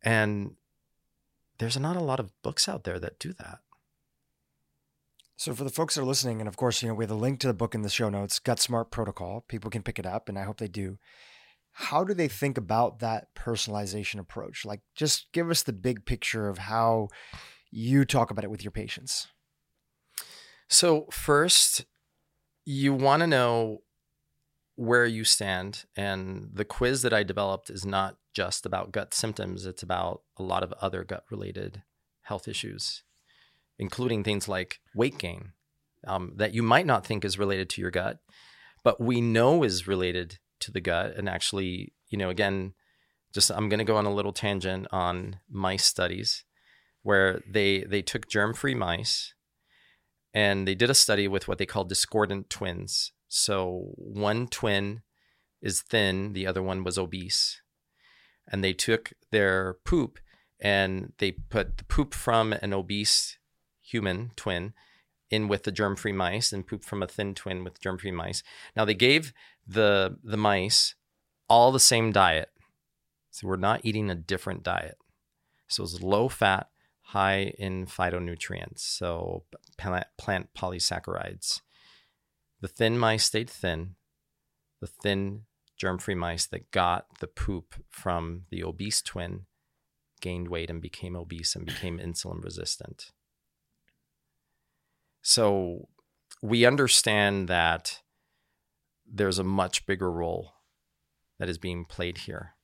And 0.04 0.56
there's 1.64 1.80
not 1.80 1.96
a 1.96 2.04
lot 2.04 2.20
of 2.20 2.30
books 2.42 2.68
out 2.68 2.84
there 2.84 3.00
that 3.00 3.20
do 3.20 3.32
that. 3.32 3.60
So 5.38 5.56
for 5.56 5.64
the 5.64 5.70
folks 5.70 5.96
that 5.96 6.02
are 6.02 6.06
listening, 6.06 6.42
and 6.42 6.48
of 6.50 6.58
course, 6.58 6.82
you 6.82 6.90
know, 6.90 6.94
we 6.94 7.06
have 7.06 7.12
a 7.12 7.16
link 7.16 7.40
to 7.40 7.48
the 7.48 7.54
book 7.54 7.74
in 7.74 7.84
the 7.84 7.90
show 7.90 8.10
notes, 8.10 8.38
GutSMART 8.38 8.92
Protocol. 8.92 9.46
People 9.48 9.72
can 9.72 9.82
pick 9.82 9.98
it 9.98 10.06
up, 10.06 10.28
and 10.28 10.38
I 10.38 10.44
hope 10.44 10.58
they 10.58 10.68
do. 10.68 11.00
How 11.72 12.04
do 12.04 12.14
they 12.14 12.28
think 12.28 12.58
about 12.58 13.00
that 13.00 13.34
personalization 13.34 14.20
approach? 14.20 14.66
Like, 14.66 14.82
just 14.94 15.32
give 15.32 15.50
us 15.50 15.64
the 15.64 15.72
big 15.72 16.06
picture 16.06 16.50
of 16.50 16.58
how 16.58 17.08
you 17.72 18.04
talk 18.04 18.30
about 18.30 18.44
it 18.44 18.52
with 18.52 18.62
your 18.62 18.72
patients. 18.72 19.28
So, 20.68 21.08
first, 21.12 21.86
you 22.66 22.94
want 22.94 23.22
to 23.22 23.28
know 23.28 23.84
where 24.76 25.06
you 25.06 25.24
stand. 25.24 25.86
And 25.96 26.50
the 26.54 26.66
quiz 26.66 27.04
that 27.04 27.14
I 27.14 27.24
developed 27.24 27.70
is 27.70 27.86
not 27.86 28.18
just 28.34 28.66
about 28.66 28.92
gut 28.92 29.14
symptoms, 29.14 29.66
it's 29.66 29.84
about 29.84 30.22
a 30.38 30.44
lot 30.44 30.64
of 30.64 30.74
other 30.74 31.04
gut 31.04 31.24
related 31.30 31.84
health 32.24 32.48
issues, 32.48 33.04
including 33.78 34.24
things 34.24 34.48
like 34.48 34.80
weight 34.96 35.18
gain 35.18 35.54
um, 36.08 36.34
that 36.38 36.54
you 36.54 36.64
might 36.64 36.86
not 36.86 37.06
think 37.06 37.24
is 37.24 37.40
related 37.40 37.70
to 37.70 37.82
your 37.82 37.92
gut, 37.92 38.20
but 38.84 39.00
we 39.00 39.22
know 39.22 39.64
is 39.64 39.88
related 39.88 40.40
to 40.60 40.72
the 40.72 40.82
gut. 40.82 41.16
And 41.16 41.30
actually, 41.30 41.94
you 42.10 42.18
know, 42.18 42.30
again, 42.30 42.74
just 43.34 43.52
I'm 43.52 43.70
going 43.70 43.80
to 43.80 43.86
go 43.86 43.98
on 43.98 44.06
a 44.06 44.14
little 44.14 44.34
tangent 44.34 44.88
on 44.92 45.40
mice 45.50 45.86
studies 45.86 46.44
where 47.02 47.42
they 47.50 47.84
they 47.84 48.02
took 48.02 48.30
germ-free 48.30 48.76
mice 48.76 49.34
and 50.34 50.68
they 50.68 50.76
did 50.76 50.90
a 50.90 50.96
study 50.96 51.28
with 51.28 51.48
what 51.48 51.58
they 51.58 51.66
call 51.66 51.84
discordant 51.84 52.50
twins 52.50 53.12
so 53.36 53.94
one 53.96 54.48
twin 54.48 55.02
is 55.60 55.82
thin, 55.82 56.34
the 56.34 56.46
other 56.46 56.62
one 56.62 56.84
was 56.84 57.00
obese. 57.00 57.63
And 58.48 58.64
they 58.64 58.74
took 58.74 59.14
their 59.32 59.76
poop 59.86 60.20
and 60.60 61.14
they 61.18 61.32
put 61.32 61.78
the 61.78 61.84
poop 61.84 62.14
from 62.14 62.54
an 62.54 62.74
obese 62.74 63.38
human 63.82 64.32
twin 64.36 64.74
in 65.30 65.48
with 65.48 65.64
the 65.64 65.72
germ-free 65.72 66.12
mice 66.12 66.54
and 66.54 66.68
poop 66.68 66.84
from 66.84 67.02
a 67.02 67.08
thin 67.08 67.34
twin 67.34 67.64
with 67.64 67.82
germ-free 67.82 68.12
mice. 68.12 68.44
Now 68.76 68.86
they 68.86 68.94
gave 68.94 69.34
the 69.68 70.18
the 70.24 70.38
mice 70.38 70.96
all 71.50 71.72
the 71.72 71.80
same 71.80 72.12
diet. 72.12 72.50
So 73.32 73.48
we're 73.48 73.56
not 73.56 73.82
eating 73.84 74.10
a 74.10 74.16
different 74.16 74.64
diet. 74.64 74.98
So 75.68 75.84
it's 75.84 76.02
low 76.02 76.30
fat, 76.30 76.70
high 77.02 77.54
in 77.58 77.88
phytonutrients, 77.88 78.80
so 78.80 79.44
plant, 79.78 80.06
plant 80.18 80.50
polysaccharides. 80.56 81.62
The 82.62 82.68
thin 82.68 82.98
mice 82.98 83.26
stayed 83.26 83.50
thin. 83.50 83.96
The 84.82 84.88
thin 84.88 85.46
germ 85.78 85.98
free 85.98 86.16
mice 86.16 86.46
that 86.48 86.72
got 86.72 87.06
the 87.20 87.28
poop 87.28 87.76
from 87.90 88.44
the 88.50 88.64
obese 88.64 89.02
twin 89.02 89.46
gained 90.22 90.48
weight 90.48 90.70
and 90.70 90.82
became 90.82 91.16
obese 91.16 91.56
and 91.56 91.66
became 91.66 92.00
insulin 92.04 92.44
resistant. 92.44 93.12
So 95.22 95.88
we 96.42 96.66
understand 96.66 97.48
that 97.48 98.02
there's 99.06 99.40
a 99.40 99.44
much 99.44 99.86
bigger 99.86 100.12
role 100.12 100.54
that 101.40 101.50
is 101.50 101.58
being 101.58 101.86
played 101.86 102.20
here 102.20 102.56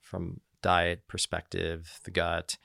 from 0.00 0.40
diet 0.62 1.06
perspective, 1.08 2.00
the 2.04 2.10
gut. 2.10 2.56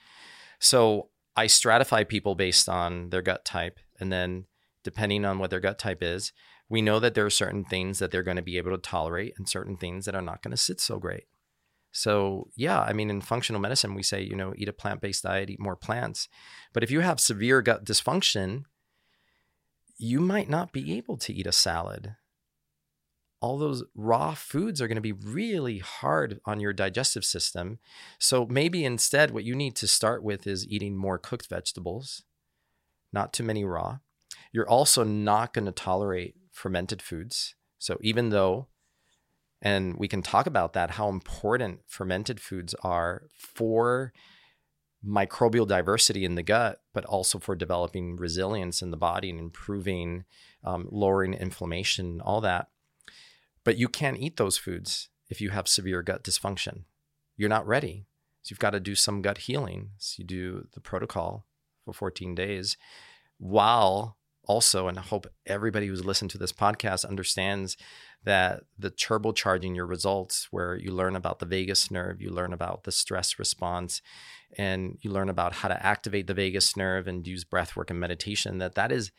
So 0.58 1.10
I 1.36 1.46
stratify 1.46 2.06
people 2.06 2.34
based 2.34 2.68
on 2.68 3.10
their 3.10 3.22
gut 3.22 3.44
type. 3.44 3.78
And 4.00 4.12
then, 4.12 4.46
depending 4.82 5.24
on 5.24 5.38
what 5.38 5.50
their 5.50 5.60
gut 5.60 5.78
type 5.78 6.02
is, 6.02 6.32
we 6.68 6.82
know 6.82 7.00
that 7.00 7.14
there 7.14 7.26
are 7.26 7.30
certain 7.30 7.64
things 7.64 7.98
that 7.98 8.10
they're 8.10 8.22
going 8.22 8.36
to 8.36 8.42
be 8.42 8.58
able 8.58 8.72
to 8.72 8.78
tolerate 8.78 9.34
and 9.38 9.48
certain 9.48 9.76
things 9.76 10.04
that 10.04 10.14
are 10.14 10.22
not 10.22 10.42
going 10.42 10.52
to 10.52 10.56
sit 10.56 10.80
so 10.80 10.98
great. 10.98 11.24
So, 11.90 12.48
yeah, 12.54 12.80
I 12.80 12.92
mean, 12.92 13.08
in 13.08 13.20
functional 13.22 13.60
medicine, 13.60 13.94
we 13.94 14.02
say, 14.02 14.20
you 14.22 14.36
know, 14.36 14.52
eat 14.56 14.68
a 14.68 14.74
plant 14.74 15.00
based 15.00 15.22
diet, 15.22 15.50
eat 15.50 15.60
more 15.60 15.76
plants. 15.76 16.28
But 16.72 16.82
if 16.82 16.90
you 16.90 17.00
have 17.00 17.18
severe 17.18 17.62
gut 17.62 17.84
dysfunction, 17.84 18.64
you 19.96 20.20
might 20.20 20.50
not 20.50 20.72
be 20.72 20.96
able 20.96 21.16
to 21.16 21.32
eat 21.32 21.46
a 21.46 21.52
salad 21.52 22.16
all 23.40 23.58
those 23.58 23.84
raw 23.94 24.34
foods 24.34 24.80
are 24.80 24.88
going 24.88 24.96
to 24.96 25.02
be 25.02 25.12
really 25.12 25.78
hard 25.78 26.40
on 26.44 26.60
your 26.60 26.72
digestive 26.72 27.24
system. 27.24 27.78
So 28.18 28.46
maybe 28.46 28.84
instead, 28.84 29.30
what 29.30 29.44
you 29.44 29.54
need 29.54 29.76
to 29.76 29.86
start 29.86 30.22
with 30.22 30.46
is 30.46 30.66
eating 30.66 30.96
more 30.96 31.18
cooked 31.18 31.48
vegetables, 31.48 32.24
not 33.12 33.32
too 33.32 33.44
many 33.44 33.64
raw. 33.64 33.98
You're 34.52 34.68
also 34.68 35.04
not 35.04 35.52
going 35.54 35.66
to 35.66 35.72
tolerate 35.72 36.34
fermented 36.58 37.00
foods. 37.00 37.54
So 37.78 37.98
even 38.00 38.30
though, 38.30 38.66
and 39.62 39.96
we 39.96 40.08
can 40.08 40.22
talk 40.22 40.46
about 40.46 40.72
that, 40.74 40.92
how 40.92 41.08
important 41.08 41.80
fermented 41.86 42.40
foods 42.40 42.74
are 42.82 43.24
for 43.36 44.12
microbial 45.06 45.66
diversity 45.66 46.24
in 46.24 46.34
the 46.34 46.42
gut, 46.42 46.80
but 46.92 47.04
also 47.04 47.38
for 47.38 47.54
developing 47.54 48.16
resilience 48.16 48.82
in 48.82 48.90
the 48.90 48.96
body 48.96 49.30
and 49.30 49.38
improving, 49.38 50.24
um, 50.64 50.88
lowering 50.90 51.34
inflammation, 51.34 52.20
all 52.20 52.40
that 52.40 52.68
but 53.68 53.76
you 53.76 53.88
can't 53.88 54.16
eat 54.18 54.38
those 54.38 54.56
foods 54.56 55.10
if 55.28 55.42
you 55.42 55.50
have 55.50 55.68
severe 55.68 56.02
gut 56.02 56.24
dysfunction. 56.24 56.84
You're 57.36 57.48
not 57.50 57.66
ready. 57.66 58.06
So 58.40 58.52
you've 58.52 58.58
got 58.58 58.70
to 58.70 58.80
do 58.80 58.94
some 58.94 59.20
gut 59.20 59.38
healing. 59.38 59.90
So 59.98 60.20
you 60.20 60.24
do 60.24 60.68
the 60.72 60.80
protocol 60.80 61.44
for 61.84 61.92
14 61.92 62.34
days 62.34 62.78
while 63.36 64.16
also, 64.48 64.88
and 64.88 64.98
I 64.98 65.02
hope 65.02 65.26
everybody 65.46 65.86
who's 65.86 66.04
listened 66.04 66.30
to 66.32 66.38
this 66.38 66.52
podcast 66.52 67.04
understands 67.04 67.76
that 68.24 68.62
the 68.78 68.90
turbocharging 68.90 69.76
your 69.76 69.86
results, 69.86 70.48
where 70.50 70.74
you 70.74 70.90
learn 70.90 71.14
about 71.14 71.38
the 71.38 71.46
vagus 71.46 71.90
nerve, 71.90 72.20
you 72.20 72.30
learn 72.30 72.52
about 72.52 72.84
the 72.84 72.90
stress 72.90 73.38
response, 73.38 74.00
and 74.56 74.98
you 75.02 75.10
learn 75.10 75.28
about 75.28 75.52
how 75.52 75.68
to 75.68 75.86
activate 75.86 76.26
the 76.26 76.34
vagus 76.34 76.76
nerve 76.76 77.06
and 77.06 77.26
use 77.26 77.44
breath 77.44 77.76
work 77.76 77.90
and 77.90 78.00
meditation, 78.00 78.58
that 78.58 78.74
that 78.74 78.90
is 78.90 79.12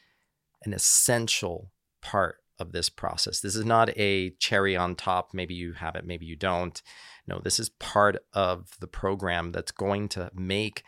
an 0.66 0.74
essential 0.74 1.72
part 2.02 2.38
of 2.58 2.72
this 2.72 2.90
process. 2.90 3.40
This 3.40 3.56
is 3.56 3.64
not 3.64 3.90
a 3.98 4.32
cherry 4.32 4.76
on 4.76 4.96
top. 4.96 5.30
Maybe 5.34 5.54
you 5.54 5.74
have 5.74 5.96
it, 5.96 6.06
maybe 6.06 6.26
you 6.26 6.36
don't. 6.36 6.82
No, 7.28 7.40
this 7.40 7.60
is 7.60 7.70
part 7.70 8.18
of 8.34 8.72
the 8.80 8.88
program 8.88 9.52
that's 9.52 9.72
going 9.72 10.10
to 10.10 10.32
make 10.34 10.84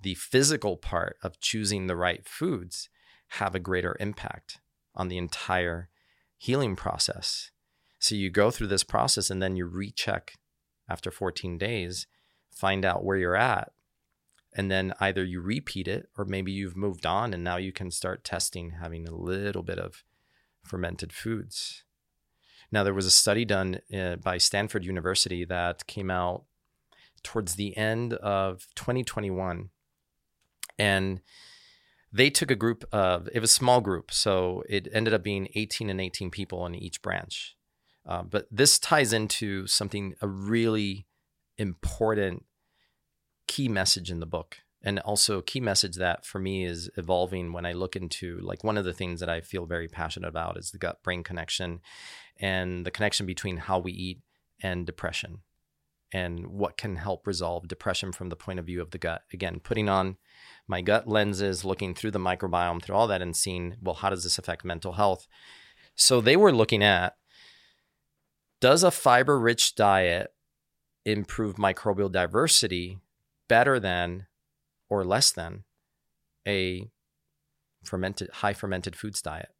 the 0.00 0.14
physical 0.14 0.76
part 0.76 1.16
of 1.22 1.38
choosing 1.40 1.86
the 1.86 1.94
right 1.94 2.26
foods 2.26 2.88
have 3.38 3.54
a 3.54 3.60
greater 3.60 3.96
impact 3.98 4.58
on 4.94 5.08
the 5.08 5.16
entire 5.16 5.88
healing 6.36 6.76
process. 6.76 7.50
So 7.98 8.14
you 8.14 8.30
go 8.30 8.50
through 8.50 8.66
this 8.66 8.84
process 8.84 9.30
and 9.30 9.42
then 9.42 9.56
you 9.56 9.64
recheck 9.64 10.34
after 10.88 11.10
14 11.10 11.56
days, 11.56 12.06
find 12.50 12.84
out 12.84 13.04
where 13.04 13.16
you're 13.16 13.36
at. 13.36 13.72
And 14.54 14.70
then 14.70 14.92
either 15.00 15.24
you 15.24 15.40
repeat 15.40 15.88
it 15.88 16.10
or 16.18 16.26
maybe 16.26 16.52
you've 16.52 16.76
moved 16.76 17.06
on 17.06 17.32
and 17.32 17.42
now 17.42 17.56
you 17.56 17.72
can 17.72 17.90
start 17.90 18.22
testing, 18.22 18.72
having 18.82 19.08
a 19.08 19.14
little 19.14 19.62
bit 19.62 19.78
of 19.78 20.04
fermented 20.62 21.12
foods. 21.12 21.84
Now, 22.70 22.84
there 22.84 22.94
was 22.94 23.06
a 23.06 23.10
study 23.10 23.44
done 23.44 23.80
uh, 23.94 24.16
by 24.16 24.38
Stanford 24.38 24.84
University 24.84 25.44
that 25.46 25.86
came 25.86 26.10
out 26.10 26.44
towards 27.22 27.54
the 27.54 27.76
end 27.76 28.14
of 28.14 28.66
2021. 28.74 29.70
And 30.78 31.20
they 32.12 32.30
took 32.30 32.50
a 32.50 32.56
group 32.56 32.84
of, 32.92 33.28
it 33.32 33.40
was 33.40 33.50
a 33.50 33.54
small 33.54 33.80
group. 33.80 34.10
So 34.12 34.62
it 34.68 34.88
ended 34.92 35.14
up 35.14 35.22
being 35.22 35.48
18 35.54 35.88
and 35.88 36.00
18 36.00 36.30
people 36.30 36.66
in 36.66 36.74
each 36.74 37.00
branch. 37.02 37.56
Uh, 38.06 38.22
but 38.22 38.46
this 38.50 38.78
ties 38.78 39.12
into 39.12 39.66
something, 39.66 40.14
a 40.20 40.26
really 40.28 41.06
important 41.56 42.44
key 43.46 43.68
message 43.68 44.10
in 44.10 44.20
the 44.20 44.26
book 44.26 44.58
and 44.84 44.98
also 45.00 45.38
a 45.38 45.42
key 45.42 45.60
message 45.60 45.96
that 45.96 46.24
for 46.24 46.38
me 46.38 46.64
is 46.64 46.90
evolving 46.96 47.52
when 47.52 47.66
i 47.66 47.72
look 47.72 47.96
into 47.96 48.38
like 48.40 48.64
one 48.64 48.78
of 48.78 48.84
the 48.84 48.92
things 48.92 49.20
that 49.20 49.28
i 49.28 49.40
feel 49.40 49.66
very 49.66 49.88
passionate 49.88 50.28
about 50.28 50.56
is 50.56 50.70
the 50.70 50.78
gut 50.78 51.02
brain 51.02 51.22
connection 51.22 51.80
and 52.40 52.86
the 52.86 52.90
connection 52.90 53.26
between 53.26 53.58
how 53.58 53.78
we 53.78 53.92
eat 53.92 54.20
and 54.62 54.86
depression 54.86 55.40
and 56.12 56.46
what 56.46 56.76
can 56.76 56.96
help 56.96 57.26
resolve 57.26 57.68
depression 57.68 58.12
from 58.12 58.28
the 58.28 58.36
point 58.36 58.58
of 58.58 58.66
view 58.66 58.80
of 58.80 58.90
the 58.90 58.98
gut 58.98 59.22
again 59.32 59.60
putting 59.60 59.88
on 59.88 60.16
my 60.68 60.80
gut 60.80 61.08
lenses 61.08 61.64
looking 61.64 61.94
through 61.94 62.10
the 62.10 62.18
microbiome 62.18 62.82
through 62.82 62.94
all 62.94 63.06
that 63.06 63.22
and 63.22 63.36
seeing 63.36 63.76
well 63.80 63.94
how 63.94 64.10
does 64.10 64.24
this 64.24 64.38
affect 64.38 64.64
mental 64.64 64.92
health 64.92 65.26
so 65.94 66.20
they 66.20 66.36
were 66.36 66.52
looking 66.52 66.82
at 66.82 67.16
does 68.60 68.82
a 68.82 68.90
fiber 68.90 69.38
rich 69.38 69.74
diet 69.74 70.32
improve 71.04 71.56
microbial 71.56 72.10
diversity 72.10 72.98
better 73.48 73.80
than 73.80 74.26
or 74.88 75.04
less 75.04 75.32
than 75.32 75.64
a 76.46 76.90
fermented 77.84 78.30
high 78.30 78.52
fermented 78.52 78.96
foods 78.96 79.22
diet. 79.22 79.50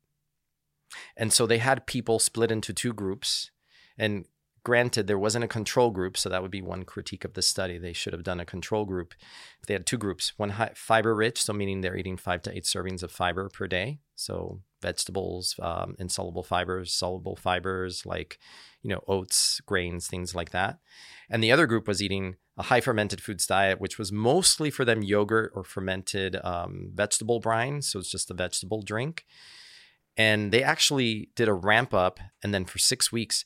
And 1.16 1.32
so 1.32 1.46
they 1.46 1.58
had 1.58 1.86
people 1.86 2.18
split 2.18 2.50
into 2.50 2.72
two 2.72 2.92
groups 2.92 3.50
and 3.98 4.26
granted 4.64 5.06
there 5.06 5.18
wasn't 5.18 5.44
a 5.44 5.48
control 5.48 5.90
group 5.90 6.16
so 6.16 6.28
that 6.28 6.42
would 6.42 6.50
be 6.50 6.62
one 6.62 6.84
critique 6.84 7.24
of 7.24 7.34
the 7.34 7.42
study 7.42 7.78
they 7.78 7.92
should 7.92 8.12
have 8.12 8.22
done 8.22 8.40
a 8.40 8.44
control 8.44 8.84
group 8.84 9.14
they 9.66 9.74
had 9.74 9.86
two 9.86 9.98
groups 9.98 10.32
one 10.36 10.50
high, 10.50 10.72
fiber 10.74 11.14
rich 11.14 11.42
so 11.42 11.52
meaning 11.52 11.80
they're 11.80 11.96
eating 11.96 12.16
five 12.16 12.42
to 12.42 12.56
eight 12.56 12.64
servings 12.64 13.02
of 13.02 13.10
fiber 13.10 13.48
per 13.48 13.66
day 13.66 13.98
so 14.14 14.60
vegetables 14.80 15.56
um, 15.60 15.96
insoluble 15.98 16.42
fibers 16.42 16.92
soluble 16.92 17.36
fibers 17.36 18.06
like 18.06 18.38
you 18.82 18.90
know 18.90 19.02
oats 19.08 19.60
grains 19.66 20.06
things 20.06 20.34
like 20.34 20.50
that 20.50 20.78
and 21.30 21.42
the 21.42 21.52
other 21.52 21.66
group 21.66 21.88
was 21.88 22.02
eating 22.02 22.36
a 22.58 22.64
high 22.64 22.80
fermented 22.80 23.20
foods 23.20 23.46
diet, 23.46 23.80
which 23.80 23.98
was 23.98 24.12
mostly 24.12 24.70
for 24.70 24.84
them 24.84 25.02
yogurt 25.02 25.52
or 25.54 25.64
fermented 25.64 26.36
um, 26.44 26.90
vegetable 26.92 27.40
brine. 27.40 27.80
So 27.80 27.98
it's 27.98 28.10
just 28.10 28.30
a 28.30 28.34
vegetable 28.34 28.82
drink. 28.82 29.24
And 30.16 30.52
they 30.52 30.62
actually 30.62 31.30
did 31.34 31.48
a 31.48 31.54
ramp 31.54 31.94
up. 31.94 32.20
And 32.42 32.52
then 32.52 32.66
for 32.66 32.78
six 32.78 33.10
weeks, 33.10 33.44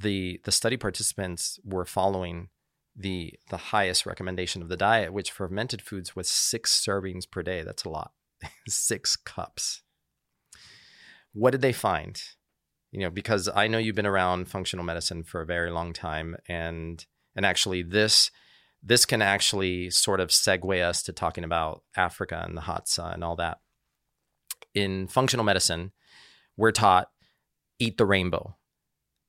the, 0.00 0.40
the 0.44 0.52
study 0.52 0.76
participants 0.76 1.58
were 1.64 1.84
following 1.84 2.48
the, 2.96 3.34
the 3.50 3.56
highest 3.56 4.06
recommendation 4.06 4.62
of 4.62 4.68
the 4.68 4.76
diet, 4.76 5.12
which 5.12 5.30
fermented 5.30 5.82
foods 5.82 6.16
was 6.16 6.28
six 6.28 6.84
servings 6.84 7.30
per 7.30 7.42
day. 7.42 7.62
That's 7.62 7.84
a 7.84 7.88
lot, 7.88 8.12
six 8.68 9.16
cups. 9.16 9.82
What 11.32 11.52
did 11.52 11.60
they 11.60 11.72
find? 11.72 12.20
You 12.90 13.00
know, 13.00 13.10
because 13.10 13.48
I 13.54 13.68
know 13.68 13.78
you've 13.78 13.94
been 13.94 14.06
around 14.06 14.48
functional 14.48 14.84
medicine 14.84 15.22
for 15.22 15.40
a 15.40 15.46
very 15.46 15.70
long 15.70 15.92
time. 15.92 16.36
And 16.48 17.04
and 17.36 17.46
actually, 17.46 17.82
this 17.82 18.30
this 18.82 19.04
can 19.04 19.22
actually 19.22 19.90
sort 19.90 20.20
of 20.20 20.30
segue 20.30 20.82
us 20.82 21.02
to 21.04 21.12
talking 21.12 21.44
about 21.44 21.82
Africa 21.96 22.42
and 22.44 22.56
the 22.56 22.62
Hadza 22.62 23.12
and 23.12 23.22
all 23.22 23.36
that. 23.36 23.58
In 24.74 25.06
functional 25.06 25.44
medicine, 25.44 25.92
we're 26.56 26.72
taught 26.72 27.10
eat 27.78 27.96
the 27.96 28.06
rainbow. 28.06 28.56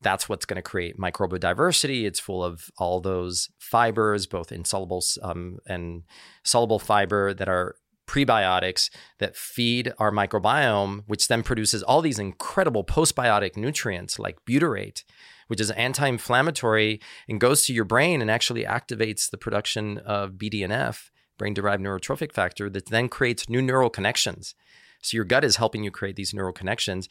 That's 0.02 0.28
what's 0.28 0.46
going 0.46 0.56
to 0.56 0.62
create 0.62 0.98
microbial 0.98 1.40
diversity. 1.40 2.06
It's 2.06 2.20
full 2.20 2.44
of 2.44 2.70
all 2.78 3.02
those 3.02 3.50
fibers, 3.60 4.26
both 4.26 4.52
insoluble 4.52 5.04
um, 5.22 5.60
and 5.68 6.04
soluble 6.44 6.80
fiber 6.80 7.34
that 7.34 7.48
are 7.48 7.76
prebiotics 8.08 8.90
that 9.20 9.38
feed 9.38 9.94
our 9.98 10.12
microbiome, 10.12 11.04
which 11.08 11.28
then 11.28 11.44
produces 11.44 11.82
all 11.82 12.02
these 12.02 12.20
incredible 12.20 12.84
postbiotic 12.84 13.56
nutrients 13.56 14.20
like 14.20 14.44
butyrate, 14.46 15.04
which 15.48 15.62
is 15.62 15.72
anti-inflammatory 15.72 17.00
and 17.30 17.40
goes 17.40 17.66
to 17.66 17.74
your 17.74 17.86
brain 17.86 18.22
and 18.22 18.30
actually 18.30 18.66
activates 18.66 19.30
the 19.30 19.38
production 19.38 19.98
of 20.00 20.32
BDNF, 20.32 21.10
brain-derived 21.38 21.82
neurotrophic 21.82 22.34
factor, 22.34 22.70
that 22.70 22.90
then 22.90 23.08
creates 23.08 23.48
new 23.48 23.62
neural 23.62 23.90
connections. 23.90 24.56
So 25.02 25.16
your 25.16 25.26
gut 25.26 25.44
is 25.44 25.56
helping 25.56 25.84
you 25.84 25.92
create 25.92 26.16
these 26.16 26.34
neural 26.34 26.54
connections. 26.54 27.08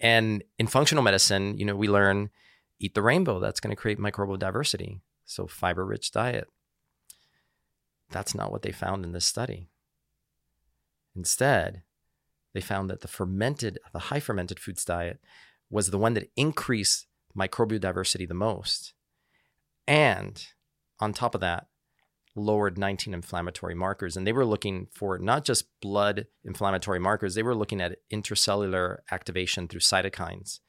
And 0.00 0.44
in 0.58 0.66
functional 0.66 1.02
medicine, 1.02 1.58
you 1.58 1.64
know, 1.64 1.76
we 1.76 1.88
learn 1.88 2.30
eat 2.78 2.94
the 2.94 3.02
rainbow. 3.02 3.40
That's 3.40 3.60
going 3.60 3.74
to 3.74 3.80
create 3.80 3.98
microbial 3.98 4.38
diversity. 4.38 5.00
So 5.24 5.46
fiber-rich 5.46 6.12
diet. 6.12 6.48
That's 8.10 8.34
not 8.34 8.50
what 8.50 8.62
they 8.62 8.72
found 8.72 9.04
in 9.04 9.12
this 9.12 9.26
study. 9.26 9.68
Instead, 11.14 11.82
they 12.54 12.60
found 12.60 12.88
that 12.88 13.00
the 13.00 13.08
fermented, 13.08 13.78
the 13.92 13.98
high 13.98 14.20
fermented 14.20 14.58
foods 14.58 14.84
diet 14.84 15.18
was 15.70 15.90
the 15.90 15.98
one 15.98 16.14
that 16.14 16.30
increased 16.36 17.06
microbial 17.36 17.80
diversity 17.80 18.24
the 18.24 18.34
most. 18.34 18.94
And 19.86 20.44
on 21.00 21.12
top 21.12 21.34
of 21.34 21.40
that, 21.40 21.67
lowered 22.38 22.78
19 22.78 23.12
inflammatory 23.12 23.74
markers. 23.74 24.16
And 24.16 24.26
they 24.26 24.32
were 24.32 24.44
looking 24.44 24.88
for 24.92 25.18
not 25.18 25.44
just 25.44 25.66
blood 25.80 26.26
inflammatory 26.44 26.98
markers, 26.98 27.34
they 27.34 27.42
were 27.42 27.54
looking 27.54 27.80
at 27.80 27.98
intracellular 28.12 28.98
activation 29.10 29.68
through 29.68 29.80
cytokines. 29.80 30.60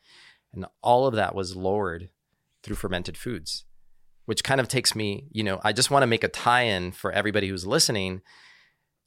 And 0.54 0.66
all 0.82 1.08
of 1.08 1.16
that 1.16 1.36
was 1.36 1.56
lowered 1.56 2.10
through 2.64 2.76
fermented 2.76 3.18
foods, 3.18 3.66
which 4.26 4.44
kind 4.44 4.60
of 4.60 4.68
takes 4.68 4.96
me, 4.96 5.28
you 5.32 5.44
know, 5.44 5.60
I 5.64 5.74
just 5.74 5.92
want 5.92 6.04
to 6.04 6.08
make 6.08 6.24
a 6.24 6.28
tie 6.28 6.64
in 6.64 6.92
for 6.92 7.12
everybody 7.12 7.48
who's 7.48 7.66
listening 7.66 8.22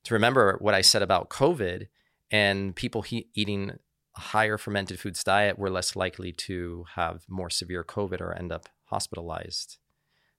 to 0.05 0.15
remember 0.15 0.57
what 0.61 0.75
I 0.75 0.81
said 0.81 1.03
about 1.03 1.31
COVID 1.31 1.89
and 2.31 2.75
people 2.75 3.03
he- 3.03 3.29
eating 3.35 3.73
a 4.17 4.21
higher 4.21 4.59
fermented 4.59 4.99
foods 4.99 5.23
diet 5.25 5.59
were 5.59 5.71
less 5.71 5.97
likely 5.97 6.33
to 6.33 6.85
have 6.95 7.25
more 7.29 7.51
severe 7.51 7.85
COVID 7.85 8.21
or 8.21 8.33
end 8.33 8.53
up 8.53 8.69
hospitalized 8.85 9.79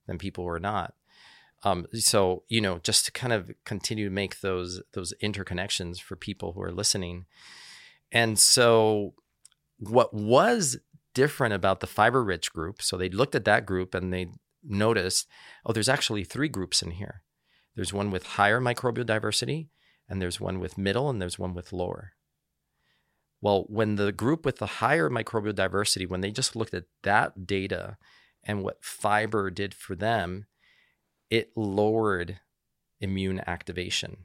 than 0.08 0.18
people 0.18 0.44
who 0.44 0.50
are 0.50 0.60
not. 0.60 0.94
Um, 1.64 1.88
so 1.94 2.44
you 2.50 2.62
know, 2.62 2.80
just 2.80 3.06
to 3.06 3.12
kind 3.12 3.34
of 3.34 3.52
continue 3.66 4.06
to 4.06 4.14
make 4.14 4.42
those 4.42 4.82
those 4.94 5.14
interconnections 5.24 6.02
for 6.02 6.16
people 6.16 6.54
who 6.54 6.62
are 6.62 6.72
listening. 6.72 7.26
And 8.12 8.38
so, 8.38 9.16
what 9.80 10.14
was 10.14 10.78
different 11.14 11.54
about 11.54 11.80
the 11.80 11.88
fiber 11.88 12.24
rich 12.24 12.52
group? 12.54 12.82
So 12.82 12.98
they 12.98 13.10
looked 13.10 13.36
at 13.36 13.46
that 13.46 13.66
group 13.66 13.96
and 13.96 14.14
they 14.14 14.28
noticed, 14.64 15.28
oh, 15.66 15.74
there's 15.74 15.90
actually 15.90 16.24
three 16.24 16.50
groups 16.50 16.82
in 16.82 16.92
here. 16.92 17.24
There's 17.76 17.94
one 17.94 18.12
with 18.12 18.24
higher 18.24 18.62
microbial 18.62 19.06
diversity, 19.06 19.70
and 20.08 20.22
there's 20.22 20.40
one 20.40 20.60
with 20.60 20.78
middle, 20.78 21.10
and 21.10 21.22
there's 21.22 21.40
one 21.40 21.54
with 21.54 21.74
lower. 21.74 22.14
Well, 23.42 23.66
when 23.68 23.96
the 23.96 24.12
group 24.12 24.46
with 24.46 24.58
the 24.58 24.66
higher 24.66 25.10
microbial 25.10 25.56
diversity, 25.56 26.06
when 26.06 26.22
they 26.22 26.32
just 26.32 26.56
looked 26.56 26.74
at 26.74 26.86
that 27.02 27.46
data 27.46 27.98
and 28.44 28.64
what 28.64 28.84
fiber 28.84 29.50
did 29.50 29.74
for 29.74 29.96
them, 29.96 30.46
it 31.34 31.50
lowered 31.56 32.40
immune 33.02 33.42
activation. 33.48 34.18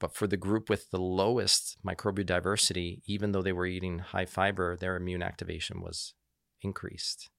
But 0.00 0.12
for 0.12 0.26
the 0.26 0.36
group 0.36 0.68
with 0.68 0.90
the 0.90 0.98
lowest 0.98 1.76
microbial 1.86 2.26
diversity, 2.26 3.00
even 3.06 3.30
though 3.30 3.42
they 3.42 3.52
were 3.52 3.64
eating 3.66 4.00
high 4.00 4.26
fiber, 4.26 4.76
their 4.76 4.96
immune 4.96 5.22
activation 5.22 5.80
was 5.80 6.14
increased. 6.62 7.30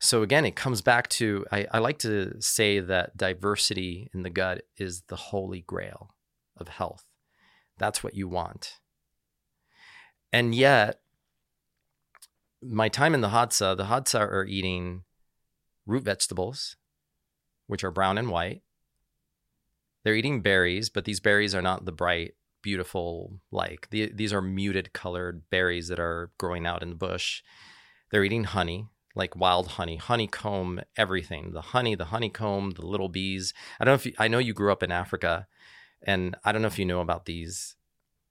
So 0.00 0.22
again, 0.22 0.46
it 0.46 0.56
comes 0.56 0.80
back 0.80 1.10
to 1.10 1.44
I, 1.52 1.66
I, 1.72 1.78
like 1.78 1.98
to 1.98 2.40
say 2.40 2.80
that 2.80 3.18
diversity 3.18 4.08
in 4.14 4.22
the 4.22 4.30
gut 4.30 4.62
is 4.78 5.02
the 5.08 5.16
holy 5.16 5.60
grail 5.60 6.14
of 6.56 6.68
health. 6.68 7.04
That's 7.76 8.02
what 8.02 8.14
you 8.14 8.28
want. 8.28 8.78
And 10.32 10.54
yet, 10.54 11.00
my 12.62 12.88
time 12.88 13.12
in 13.12 13.20
the 13.20 13.28
Hadza, 13.28 13.76
the 13.76 13.84
Hadza 13.84 14.20
are 14.20 14.46
eating 14.46 15.04
root 15.86 16.04
vegetables, 16.04 16.76
which 17.66 17.84
are 17.84 17.90
brown 17.90 18.18
and 18.18 18.30
white. 18.30 18.62
They're 20.04 20.16
eating 20.16 20.42
berries, 20.42 20.88
but 20.88 21.04
these 21.04 21.20
berries 21.20 21.54
are 21.54 21.62
not 21.62 21.84
the 21.84 21.92
bright, 21.92 22.34
beautiful, 22.62 23.38
like 23.50 23.88
the, 23.90 24.10
these 24.12 24.32
are 24.32 24.42
muted 24.42 24.92
colored 24.92 25.42
berries 25.50 25.88
that 25.88 26.00
are 26.00 26.30
growing 26.38 26.66
out 26.66 26.82
in 26.82 26.90
the 26.90 26.96
bush. 26.96 27.42
They're 28.10 28.24
eating 28.24 28.44
honey, 28.44 28.88
like 29.14 29.36
wild 29.36 29.68
honey, 29.68 29.96
honeycomb, 29.96 30.80
everything. 30.96 31.52
The 31.52 31.60
honey, 31.60 31.94
the 31.94 32.06
honeycomb, 32.06 32.72
the 32.72 32.86
little 32.86 33.08
bees. 33.08 33.52
I 33.78 33.84
don't 33.84 33.92
know 33.92 33.96
if 33.96 34.06
you, 34.06 34.12
I 34.18 34.28
know 34.28 34.38
you 34.38 34.54
grew 34.54 34.72
up 34.72 34.82
in 34.82 34.92
Africa, 34.92 35.46
and 36.02 36.36
I 36.44 36.52
don't 36.52 36.62
know 36.62 36.68
if 36.68 36.78
you 36.78 36.84
know 36.84 37.00
about 37.00 37.26
these 37.26 37.76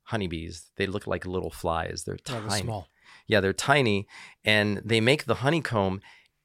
honeybees. 0.03 0.71
They 0.75 0.87
look 0.87 1.07
like 1.07 1.25
little 1.25 1.51
flies. 1.51 2.03
They're 2.03 2.17
oh, 2.29 2.33
tiny. 2.33 2.47
Yeah, 2.47 2.57
small. 2.57 2.87
Yeah, 3.27 3.39
they're 3.39 3.53
tiny, 3.53 4.07
and 4.43 4.81
they 4.83 4.99
make 4.99 5.25
the 5.25 5.35
honeycomb 5.35 6.01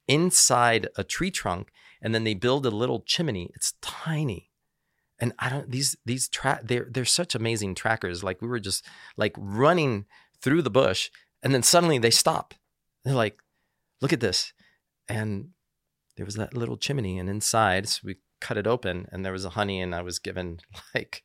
inside 0.07 0.87
a 0.95 1.03
tree 1.03 1.31
trunk 1.31 1.71
and 2.01 2.13
then 2.13 2.23
they 2.23 2.33
build 2.33 2.65
a 2.65 2.71
little 2.71 3.01
chimney. 3.01 3.51
It's 3.55 3.73
tiny. 3.81 4.51
And 5.19 5.33
I 5.39 5.49
don't 5.49 5.71
these 5.71 5.95
these 6.05 6.29
track 6.29 6.61
they're 6.63 6.87
they're 6.89 7.05
such 7.05 7.33
amazing 7.33 7.75
trackers. 7.75 8.23
Like 8.23 8.41
we 8.41 8.47
were 8.47 8.59
just 8.59 8.85
like 9.15 9.35
running 9.37 10.05
through 10.41 10.61
the 10.61 10.69
bush 10.69 11.09
and 11.41 11.53
then 11.53 11.63
suddenly 11.63 11.97
they 11.97 12.11
stop. 12.11 12.53
They're 13.03 13.15
like, 13.15 13.39
look 14.01 14.13
at 14.13 14.19
this. 14.19 14.53
And 15.09 15.49
there 16.17 16.25
was 16.25 16.35
that 16.35 16.55
little 16.55 16.77
chimney 16.77 17.17
and 17.17 17.29
inside 17.29 17.87
so 17.87 18.01
we 18.03 18.17
cut 18.41 18.57
it 18.57 18.67
open 18.67 19.07
and 19.11 19.25
there 19.25 19.31
was 19.31 19.45
a 19.45 19.51
honey 19.51 19.81
and 19.81 19.95
I 19.95 20.01
was 20.01 20.19
given 20.19 20.59
like 20.95 21.23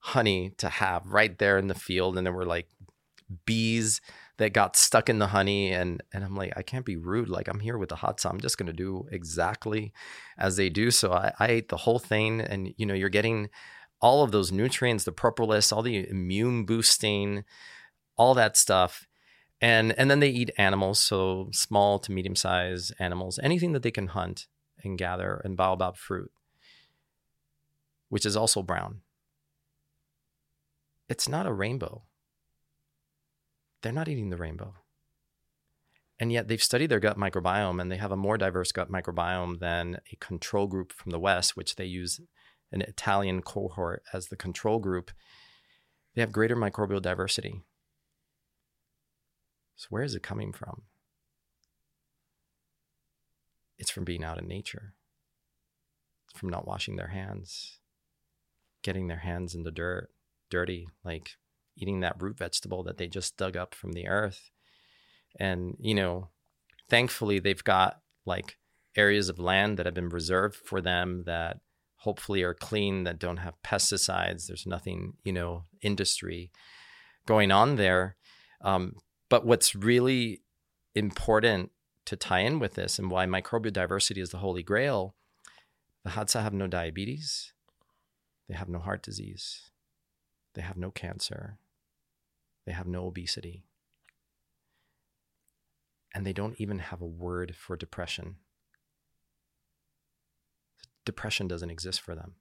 honey 0.00 0.52
to 0.58 0.68
have 0.68 1.06
right 1.06 1.38
there 1.38 1.58
in 1.58 1.68
the 1.68 1.74
field 1.74 2.16
and 2.16 2.26
there 2.26 2.34
were 2.34 2.46
like 2.46 2.68
bees 3.46 4.00
that 4.38 4.52
got 4.52 4.76
stuck 4.76 5.08
in 5.08 5.18
the 5.18 5.28
honey 5.28 5.72
and 5.72 6.02
and 6.12 6.24
I'm 6.24 6.36
like 6.36 6.52
I 6.56 6.62
can't 6.62 6.86
be 6.86 6.96
rude. 6.96 7.28
Like 7.28 7.48
I'm 7.48 7.60
here 7.60 7.78
with 7.78 7.90
the 7.90 7.96
Hadza 7.96 8.30
I'm 8.30 8.40
just 8.40 8.58
going 8.58 8.66
to 8.66 8.72
do 8.72 9.06
exactly 9.10 9.92
as 10.38 10.56
they 10.56 10.68
do. 10.68 10.90
So 10.90 11.12
I, 11.12 11.32
I 11.38 11.46
ate 11.48 11.68
the 11.68 11.76
whole 11.78 11.98
thing 11.98 12.40
and 12.40 12.72
you 12.76 12.86
know 12.86 12.94
you're 12.94 13.08
getting 13.08 13.50
all 14.00 14.22
of 14.22 14.32
those 14.32 14.50
nutrients 14.50 15.04
the 15.04 15.12
propolis 15.12 15.70
all 15.70 15.82
the 15.82 16.08
immune 16.08 16.64
boosting 16.64 17.44
all 18.16 18.34
that 18.34 18.56
stuff. 18.56 19.06
And 19.60 19.92
and 19.98 20.10
then 20.10 20.20
they 20.20 20.30
eat 20.30 20.50
animals 20.58 20.98
so 20.98 21.48
small 21.52 21.98
to 22.00 22.12
medium 22.12 22.34
sized 22.34 22.94
animals 22.98 23.38
anything 23.42 23.72
that 23.72 23.82
they 23.82 23.90
can 23.90 24.08
hunt 24.08 24.48
and 24.82 24.98
gather 24.98 25.40
and 25.44 25.56
baobab 25.56 25.96
fruit 25.96 26.32
which 28.08 28.26
is 28.26 28.36
also 28.36 28.62
brown. 28.62 29.00
It's 31.08 31.28
not 31.28 31.46
a 31.46 31.52
rainbow 31.52 32.02
they're 33.82 33.92
not 33.92 34.08
eating 34.08 34.30
the 34.30 34.36
rainbow. 34.36 34.74
And 36.18 36.32
yet 36.32 36.46
they've 36.46 36.62
studied 36.62 36.88
their 36.88 37.00
gut 37.00 37.18
microbiome 37.18 37.80
and 37.80 37.90
they 37.90 37.96
have 37.96 38.12
a 38.12 38.16
more 38.16 38.38
diverse 38.38 38.70
gut 38.70 38.90
microbiome 38.90 39.58
than 39.58 39.98
a 40.12 40.16
control 40.16 40.68
group 40.68 40.92
from 40.92 41.10
the 41.10 41.18
West, 41.18 41.56
which 41.56 41.74
they 41.74 41.84
use 41.84 42.20
an 42.70 42.80
Italian 42.80 43.42
cohort 43.42 44.02
as 44.12 44.28
the 44.28 44.36
control 44.36 44.78
group. 44.78 45.10
They 46.14 46.20
have 46.20 46.32
greater 46.32 46.56
microbial 46.56 47.02
diversity. 47.02 47.62
So, 49.74 49.86
where 49.90 50.02
is 50.02 50.14
it 50.14 50.22
coming 50.22 50.52
from? 50.52 50.82
It's 53.78 53.90
from 53.90 54.04
being 54.04 54.22
out 54.22 54.38
in 54.38 54.46
nature, 54.46 54.94
from 56.34 56.50
not 56.50 56.68
washing 56.68 56.96
their 56.96 57.08
hands, 57.08 57.80
getting 58.82 59.08
their 59.08 59.18
hands 59.18 59.56
in 59.56 59.64
the 59.64 59.72
dirt, 59.72 60.10
dirty, 60.50 60.86
like 61.04 61.36
eating 61.76 62.00
that 62.00 62.20
root 62.20 62.38
vegetable 62.38 62.82
that 62.84 62.98
they 62.98 63.08
just 63.08 63.36
dug 63.36 63.56
up 63.56 63.74
from 63.74 63.92
the 63.92 64.08
earth. 64.08 64.50
And, 65.38 65.76
you 65.80 65.94
know, 65.94 66.28
thankfully 66.88 67.38
they've 67.38 67.64
got 67.64 68.00
like 68.26 68.56
areas 68.96 69.28
of 69.28 69.38
land 69.38 69.78
that 69.78 69.86
have 69.86 69.94
been 69.94 70.08
reserved 70.08 70.56
for 70.56 70.80
them 70.80 71.24
that 71.24 71.60
hopefully 71.96 72.42
are 72.42 72.54
clean, 72.54 73.04
that 73.04 73.18
don't 73.18 73.38
have 73.38 73.62
pesticides. 73.62 74.46
There's 74.46 74.66
nothing, 74.66 75.14
you 75.24 75.32
know, 75.32 75.64
industry 75.80 76.50
going 77.26 77.50
on 77.50 77.76
there. 77.76 78.16
Um, 78.60 78.96
but 79.28 79.46
what's 79.46 79.74
really 79.74 80.42
important 80.94 81.70
to 82.04 82.16
tie 82.16 82.40
in 82.40 82.58
with 82.58 82.74
this 82.74 82.98
and 82.98 83.10
why 83.10 83.26
microbial 83.26 83.72
diversity 83.72 84.20
is 84.20 84.30
the 84.30 84.38
holy 84.38 84.62
grail 84.62 85.14
the 86.04 86.10
Hadza 86.10 86.42
have 86.42 86.52
no 86.52 86.66
diabetes, 86.66 87.52
they 88.48 88.54
have 88.54 88.68
no 88.68 88.78
heart 88.78 89.02
disease, 89.02 89.70
they 90.54 90.62
have 90.62 90.76
no 90.76 90.90
cancer, 90.90 91.58
they 92.66 92.72
have 92.72 92.86
no 92.86 93.06
obesity. 93.06 93.64
And 96.14 96.26
they 96.26 96.32
don't 96.32 96.60
even 96.60 96.78
have 96.78 97.00
a 97.00 97.06
word 97.06 97.56
for 97.56 97.76
depression. 97.76 98.36
Depression 101.04 101.48
doesn't 101.48 101.70
exist 101.70 102.00
for 102.00 102.14
them. 102.14 102.34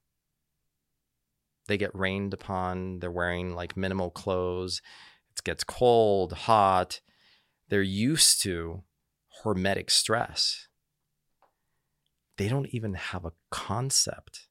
They 1.68 1.78
get 1.78 1.96
rained 1.96 2.34
upon, 2.34 3.00
they're 3.00 3.12
wearing 3.12 3.56
like 3.56 3.78
minimal 3.78 4.12
clothes, 4.12 4.82
it 5.32 5.44
gets 5.44 5.64
cold, 5.64 6.34
hot. 6.34 7.00
They're 7.70 7.82
used 7.82 8.42
to 8.44 8.84
hormetic 9.44 9.90
stress. 9.90 10.68
They 12.38 12.50
don't 12.50 12.68
even 12.68 12.96
have 12.96 13.24
a 13.24 13.34
concept 13.50 14.48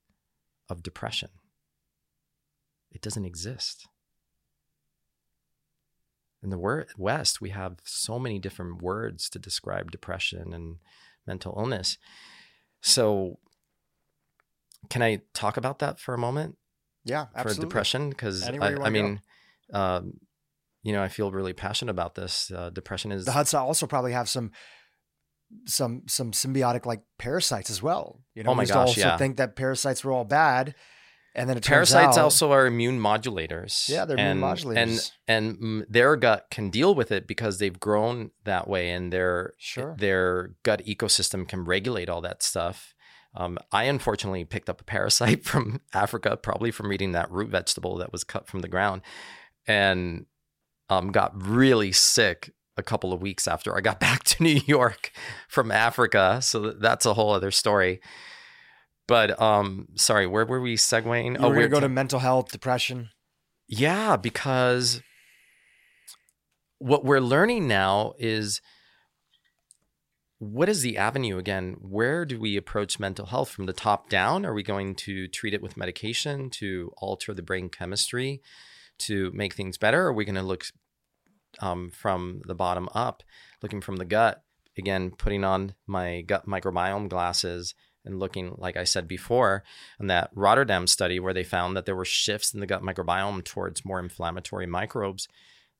of 0.68 0.82
depression. 0.82 1.30
It 2.90 3.02
doesn't 3.02 3.24
exist 3.24 3.86
in 6.42 6.50
the 6.50 6.58
West, 6.96 7.40
we 7.40 7.50
have 7.50 7.78
so 7.84 8.18
many 8.18 8.38
different 8.38 8.82
words 8.82 9.28
to 9.30 9.38
describe 9.38 9.90
depression 9.90 10.52
and 10.52 10.76
mental 11.26 11.54
illness. 11.58 11.98
So, 12.80 13.38
can 14.88 15.02
I 15.02 15.20
talk 15.34 15.56
about 15.56 15.80
that 15.80 16.00
for 16.00 16.14
a 16.14 16.18
moment? 16.18 16.56
Yeah, 17.04 17.26
absolutely. 17.34 17.54
For 17.54 17.60
depression, 17.60 18.10
because 18.10 18.48
I, 18.48 18.56
I, 18.56 18.90
mean, 18.90 19.20
um, 19.72 20.14
you 20.82 20.92
know, 20.92 21.02
I 21.02 21.08
feel 21.08 21.30
really 21.30 21.52
passionate 21.52 21.90
about 21.90 22.14
this. 22.14 22.50
Uh, 22.50 22.70
depression 22.70 23.12
is 23.12 23.26
the 23.26 23.32
Hadza 23.32 23.60
also 23.60 23.86
probably 23.86 24.12
have 24.12 24.28
some 24.28 24.50
some 25.66 26.02
some 26.06 26.32
symbiotic 26.32 26.86
like 26.86 27.02
parasites 27.18 27.70
as 27.70 27.82
well. 27.82 28.20
You 28.34 28.44
know, 28.44 28.50
oh 28.50 28.54
my 28.54 28.64
gosh, 28.64 28.76
also 28.76 29.00
yeah. 29.00 29.16
think 29.16 29.36
that 29.36 29.56
parasites 29.56 30.04
were 30.04 30.12
all 30.12 30.24
bad 30.24 30.74
and 31.35 31.48
then 31.48 31.61
parasites 31.61 32.16
out, 32.16 32.24
also 32.24 32.52
are 32.52 32.66
immune 32.66 33.01
modulators. 33.01 33.89
Yeah, 33.89 34.05
they're 34.05 34.19
and, 34.19 34.40
immune 34.40 34.57
modulators, 34.57 35.12
and 35.28 35.57
and 35.61 35.86
their 35.89 36.16
gut 36.16 36.47
can 36.51 36.70
deal 36.70 36.94
with 36.94 37.12
it 37.12 37.27
because 37.27 37.59
they've 37.59 37.78
grown 37.78 38.31
that 38.44 38.69
way, 38.69 38.90
and 38.90 39.12
their 39.12 39.55
sure. 39.59 39.97
their 39.98 40.55
gut 40.62 40.85
ecosystem 40.86 41.47
can 41.47 41.65
regulate 41.65 42.09
all 42.09 42.20
that 42.23 42.43
stuff. 42.43 42.94
Um, 43.35 43.59
I 43.70 43.85
unfortunately 43.85 44.44
picked 44.44 44.69
up 44.69 44.81
a 44.81 44.85
parasite 44.85 45.44
from 45.47 45.81
Africa, 45.94 46.36
probably 46.36 46.70
from 46.70 46.93
eating 46.93 47.12
that 47.12 47.31
root 47.31 47.51
vegetable 47.51 47.97
that 47.98 48.12
was 48.12 48.24
cut 48.24 48.48
from 48.48 48.61
the 48.61 48.69
ground, 48.69 49.02
and 49.66 50.27
um, 50.89 51.12
got 51.12 51.40
really 51.40 51.93
sick 51.93 52.52
a 52.77 52.82
couple 52.82 53.12
of 53.12 53.23
weeks 53.23 53.47
after 53.47 53.77
I 53.77 53.81
got 53.81 54.01
back 54.09 54.24
to 54.24 54.43
New 54.43 54.61
York 54.66 55.12
from 55.48 55.70
Africa. 55.70 56.40
So 56.43 56.73
that's 56.73 57.07
a 57.07 57.15
whole 57.15 57.32
other 57.32 57.52
story. 57.52 58.01
But 59.11 59.43
um, 59.43 59.89
sorry, 59.97 60.28
where 60.28 60.47
were 60.47 60.61
we 60.61 60.77
segueing? 60.77 61.32
You 61.32 61.45
oh, 61.45 61.49
we're 61.49 61.66
gonna 61.66 61.69
go 61.69 61.81
to 61.81 61.89
mental 61.89 62.20
health, 62.20 62.53
depression. 62.53 63.09
Yeah, 63.66 64.16
because 64.16 65.03
what 66.78 67.05
we're 67.05 67.19
learning 67.19 67.66
now 67.66 68.12
is 68.20 68.61
what 70.39 70.69
is 70.69 70.82
the 70.82 70.97
avenue 70.97 71.39
again? 71.39 71.74
Where 71.81 72.24
do 72.24 72.39
we 72.39 72.57
approach 72.57 73.01
mental 73.01 73.27
health 73.27 73.51
from 73.51 73.66
the 73.66 73.73
top 73.73 74.09
down? 74.09 74.47
Are 74.47 74.55
we 74.55 74.62
going 74.62 74.95
to 75.07 75.27
treat 75.27 75.55
it 75.55 75.61
with 75.61 75.77
medication 75.77 76.49
to 76.51 76.93
alter 76.99 77.35
the 77.35 77.43
brain 77.43 77.69
chemistry 77.69 78.41
to 79.01 79.32
make 79.35 79.55
things 79.55 79.77
better? 79.77 80.05
Or 80.05 80.11
are 80.11 80.12
we 80.12 80.24
going 80.24 80.37
to 80.37 80.43
look 80.43 80.66
um, 81.59 81.91
from 81.91 82.43
the 82.47 82.55
bottom 82.55 82.89
up, 82.95 83.24
looking 83.61 83.81
from 83.81 83.97
the 83.97 84.05
gut? 84.05 84.45
Again, 84.78 85.11
putting 85.11 85.43
on 85.43 85.74
my 85.89 86.20
gut 86.20 86.47
microbiome 86.47 87.09
glasses 87.09 87.74
and 88.05 88.18
looking, 88.18 88.55
like 88.56 88.77
I 88.77 88.85
said 88.85 89.06
before, 89.06 89.62
in 89.98 90.06
that 90.06 90.31
Rotterdam 90.35 90.86
study 90.86 91.20
where 91.20 91.35
they 91.35 91.44
found 91.44 91.77
that 91.77 91.86
there 91.86 91.97
were 91.97 92.05
shifts 92.05 92.55
in 92.55 92.60
the 92.60 92.66
gut 92.66 92.82
microbiome 92.82 93.44
towards 93.44 93.85
more 93.85 93.98
inflammatory 93.98 94.66
microbes 94.66 95.28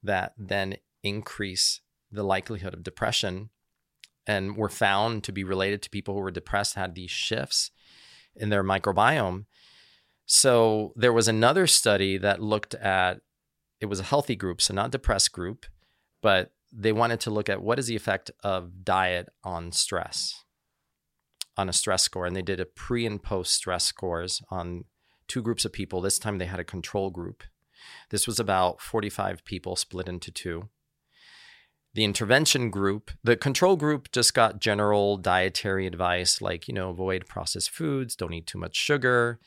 that 0.03 0.35
then 0.37 0.77
increase 1.03 1.81
the 2.11 2.23
likelihood 2.23 2.75
of 2.75 2.83
depression 2.83 3.51
and 4.27 4.57
were 4.57 4.69
found 4.69 5.25
to 5.25 5.33
be 5.33 5.45
related 5.45 5.83
to 5.83 5.91
people 5.91 6.15
who 6.15 6.21
were 6.21 6.31
depressed 6.31 6.75
had 6.75 6.95
these 6.95 7.11
shifts 7.11 7.71
in 8.37 8.51
their 8.51 8.63
microbiome. 8.63 9.47
So 10.27 10.93
there 10.95 11.13
was 11.13 11.27
another 11.27 11.67
study 11.67 12.19
that 12.19 12.43
looked 12.43 12.75
at 12.75 13.21
it 13.81 13.87
was 13.87 13.99
a 13.99 14.05
healthy 14.05 14.37
group, 14.37 14.61
so 14.61 14.75
not 14.75 14.91
depressed 14.91 15.33
group, 15.33 15.65
but 16.21 16.53
they 16.73 16.93
wanted 16.93 17.19
to 17.21 17.31
look 17.31 17.49
at 17.49 17.63
what 17.63 17.79
is 17.79 17.87
the 17.87 17.97
effect 17.97 18.31
of 18.45 18.85
diet 18.85 19.29
on 19.43 19.73
stress, 19.73 20.45
on 21.57 21.69
a 21.69 21.73
stress 21.73 22.03
score. 22.03 22.27
And 22.27 22.35
they 22.35 22.43
did 22.43 22.61
a 22.61 22.67
pre 22.67 23.07
and 23.07 23.23
post 23.23 23.55
stress 23.55 23.85
scores 23.85 24.43
on 24.51 24.85
two 25.29 25.43
groups 25.43 25.65
of 25.65 25.73
people. 25.73 26.01
This 26.01 26.19
time 26.19 26.39
they 26.39 26.47
had 26.47 26.61
a 26.61 26.65
control 26.65 27.11
group. 27.11 27.43
This 28.11 28.27
was 28.27 28.39
about 28.39 28.81
45 28.81 29.45
people 29.45 29.77
split 29.77 30.09
into 30.09 30.31
two 30.31 30.69
the 31.95 32.05
intervention 32.05 32.71
group, 32.71 33.11
the 33.25 33.37
control 33.37 33.77
group 33.77 34.13
just 34.13 34.33
got 34.33 34.61
general 34.61 35.17
dietary 35.17 35.87
advice 35.87 36.41
like, 36.41 36.69
you 36.69 36.75
know, 36.75 36.91
avoid 36.91 37.27
processed 37.27 37.71
foods, 37.71 38.15
don't 38.15 38.33
eat 38.33 38.47
too 38.47 38.59
much 38.59 38.77
sugar. 38.77 39.41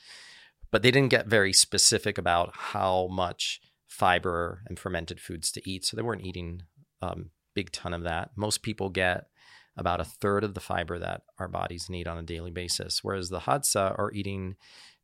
But 0.69 0.81
they 0.81 0.91
didn't 0.91 1.11
get 1.11 1.27
very 1.27 1.53
specific 1.53 2.17
about 2.17 2.51
how 2.53 3.07
much 3.11 3.61
fiber 3.87 4.63
and 4.67 4.77
fermented 4.77 5.19
foods 5.19 5.51
to 5.51 5.69
eat. 5.69 5.85
So 5.85 5.95
they 5.95 6.03
weren't 6.03 6.25
eating 6.25 6.63
um, 7.01 7.29
big 7.53 7.71
ton 7.71 7.93
of 7.93 8.03
that. 8.03 8.31
Most 8.35 8.63
people 8.63 8.89
get 8.89 9.27
about 9.75 9.99
a 9.99 10.05
third 10.05 10.43
of 10.43 10.53
the 10.53 10.59
fiber 10.59 10.99
that 10.99 11.21
our 11.39 11.47
bodies 11.47 11.89
need 11.89 12.07
on 12.07 12.17
a 12.17 12.23
daily 12.23 12.51
basis, 12.51 13.03
whereas 13.03 13.29
the 13.29 13.41
Hadza 13.41 13.97
are 13.97 14.11
eating 14.13 14.55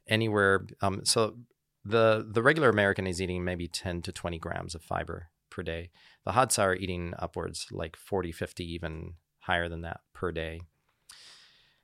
anywhere. 0.07 0.67
Um, 0.81 1.01
so 1.05 1.37
the 1.83 2.27
the 2.29 2.43
regular 2.43 2.69
American 2.69 3.07
is 3.07 3.21
eating 3.21 3.43
maybe 3.43 3.67
10 3.67 4.01
to 4.03 4.11
20 4.11 4.37
grams 4.39 4.75
of 4.75 4.81
fiber 4.81 5.29
per 5.49 5.63
day. 5.63 5.89
The 6.25 6.31
Hadza 6.31 6.59
are 6.59 6.75
eating 6.75 7.13
upwards 7.17 7.67
like 7.71 7.95
40, 7.95 8.31
50, 8.31 8.63
even 8.63 9.13
higher 9.39 9.69
than 9.69 9.81
that 9.81 10.01
per 10.13 10.31
day. 10.31 10.61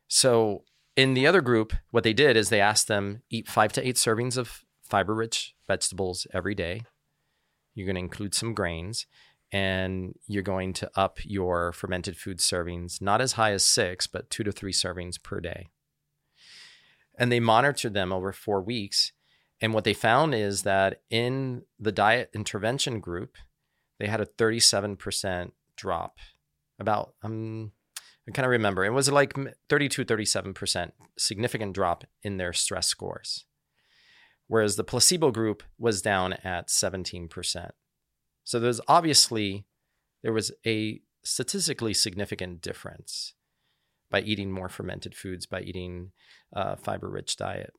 So 0.07 0.63
in 0.95 1.13
the 1.13 1.27
other 1.27 1.41
group, 1.41 1.73
what 1.91 2.03
they 2.03 2.13
did 2.13 2.37
is 2.37 2.49
they 2.49 2.61
asked 2.61 2.87
them 2.87 3.23
eat 3.29 3.47
five 3.47 3.73
to 3.73 3.87
eight 3.87 3.95
servings 3.95 4.37
of 4.37 4.63
fiber 4.83 5.15
rich 5.15 5.55
vegetables 5.67 6.27
every 6.33 6.55
day. 6.55 6.83
You're 7.73 7.87
going 7.87 7.95
to 7.95 8.01
include 8.01 8.35
some 8.35 8.53
grains 8.53 9.05
and 9.51 10.15
you're 10.27 10.43
going 10.43 10.73
to 10.73 10.89
up 10.95 11.19
your 11.23 11.71
fermented 11.71 12.17
food 12.17 12.39
servings, 12.39 13.01
not 13.01 13.21
as 13.21 13.33
high 13.33 13.51
as 13.51 13.63
six, 13.63 14.07
but 14.07 14.29
two 14.29 14.43
to 14.43 14.51
three 14.51 14.73
servings 14.73 15.21
per 15.21 15.39
day. 15.39 15.69
And 17.17 17.31
they 17.31 17.39
monitored 17.39 17.93
them 17.93 18.11
over 18.11 18.33
four 18.33 18.61
weeks. 18.61 19.13
And 19.61 19.73
what 19.73 19.83
they 19.85 19.93
found 19.93 20.35
is 20.35 20.63
that 20.63 21.01
in 21.09 21.63
the 21.79 21.91
diet 21.91 22.31
intervention 22.33 22.99
group, 22.99 23.37
they 23.99 24.07
had 24.07 24.19
a 24.19 24.25
37% 24.25 25.51
drop. 25.77 26.17
About, 26.77 27.13
um, 27.23 27.71
I 28.27 28.31
kind 28.31 28.45
of 28.45 28.51
remember, 28.51 28.83
it 28.83 28.89
was 28.89 29.09
like 29.09 29.33
32, 29.69 30.03
37% 30.03 30.91
significant 31.17 31.73
drop 31.73 32.03
in 32.21 32.35
their 32.35 32.51
stress 32.51 32.87
scores. 32.87 33.45
Whereas 34.47 34.75
the 34.75 34.83
placebo 34.83 35.31
group 35.31 35.63
was 35.79 36.01
down 36.01 36.33
at 36.33 36.67
17%. 36.67 37.71
So 38.45 38.59
there's 38.59 38.79
obviously, 38.87 39.65
there 40.23 40.31
was 40.31 40.51
a 40.65 41.01
statistically 41.23 41.93
significant 41.93 42.61
difference 42.61 43.33
by 44.09 44.21
eating 44.21 44.51
more 44.51 44.69
fermented 44.69 45.15
foods, 45.15 45.45
by 45.45 45.61
eating 45.61 46.11
uh, 46.55 46.73
a 46.73 46.77
fiber 46.77 47.09
rich 47.09 47.35
diet. 47.35 47.73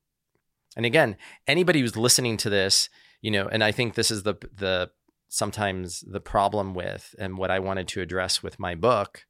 And 0.76 0.84
again, 0.84 1.16
anybody 1.46 1.80
who's 1.80 1.96
listening 1.96 2.36
to 2.38 2.50
this, 2.50 2.90
you 3.22 3.30
know, 3.30 3.48
and 3.50 3.64
I 3.64 3.72
think 3.72 3.94
this 3.94 4.10
is 4.10 4.24
the 4.24 4.34
the 4.54 4.90
sometimes 5.28 6.04
the 6.06 6.20
problem 6.20 6.74
with 6.74 7.14
and 7.18 7.38
what 7.38 7.50
I 7.50 7.58
wanted 7.58 7.88
to 7.88 8.02
address 8.02 8.42
with 8.42 8.58
my 8.58 8.74
book 8.74 9.24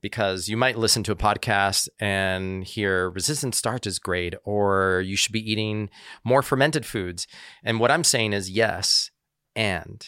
because 0.00 0.48
you 0.48 0.56
might 0.56 0.76
listen 0.76 1.02
to 1.04 1.12
a 1.12 1.16
podcast 1.16 1.88
and 1.98 2.62
hear 2.62 3.08
resistant 3.10 3.54
starch 3.54 3.86
is 3.86 3.98
great 3.98 4.34
or 4.44 5.02
you 5.04 5.16
should 5.16 5.32
be 5.32 5.50
eating 5.50 5.88
more 6.24 6.42
fermented 6.42 6.86
foods 6.86 7.26
and 7.64 7.80
what 7.80 7.90
I'm 7.90 8.04
saying 8.04 8.32
is 8.32 8.50
yes 8.50 9.10
and 9.56 10.06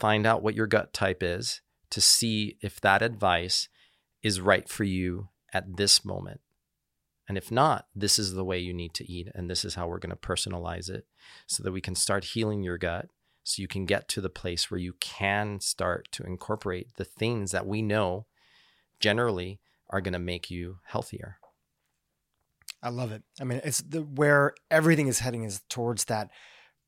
find 0.00 0.26
out 0.26 0.42
what 0.42 0.54
your 0.54 0.66
gut 0.66 0.92
type 0.92 1.22
is 1.22 1.60
to 1.90 2.00
see 2.00 2.56
if 2.60 2.80
that 2.80 3.02
advice 3.02 3.68
is 4.22 4.40
right 4.40 4.68
for 4.68 4.84
you 4.84 5.28
at 5.52 5.76
this 5.76 6.04
moment 6.04 6.40
and 7.30 7.38
if 7.38 7.52
not, 7.52 7.86
this 7.94 8.18
is 8.18 8.34
the 8.34 8.44
way 8.44 8.58
you 8.58 8.74
need 8.74 8.92
to 8.94 9.08
eat. 9.08 9.28
And 9.36 9.48
this 9.48 9.64
is 9.64 9.76
how 9.76 9.86
we're 9.86 10.00
going 10.00 10.10
to 10.10 10.16
personalize 10.16 10.90
it 10.90 11.06
so 11.46 11.62
that 11.62 11.70
we 11.70 11.80
can 11.80 11.94
start 11.94 12.24
healing 12.24 12.64
your 12.64 12.76
gut. 12.76 13.08
So 13.44 13.62
you 13.62 13.68
can 13.68 13.86
get 13.86 14.08
to 14.08 14.20
the 14.20 14.28
place 14.28 14.68
where 14.68 14.80
you 14.80 14.94
can 14.94 15.60
start 15.60 16.08
to 16.10 16.24
incorporate 16.24 16.96
the 16.96 17.04
things 17.04 17.52
that 17.52 17.68
we 17.68 17.82
know 17.82 18.26
generally 18.98 19.60
are 19.90 20.00
going 20.00 20.14
to 20.14 20.18
make 20.18 20.50
you 20.50 20.78
healthier. 20.86 21.36
I 22.82 22.88
love 22.88 23.12
it. 23.12 23.22
I 23.40 23.44
mean, 23.44 23.60
it's 23.62 23.80
the 23.80 24.00
where 24.00 24.52
everything 24.68 25.06
is 25.06 25.20
heading 25.20 25.44
is 25.44 25.62
towards 25.68 26.06
that 26.06 26.30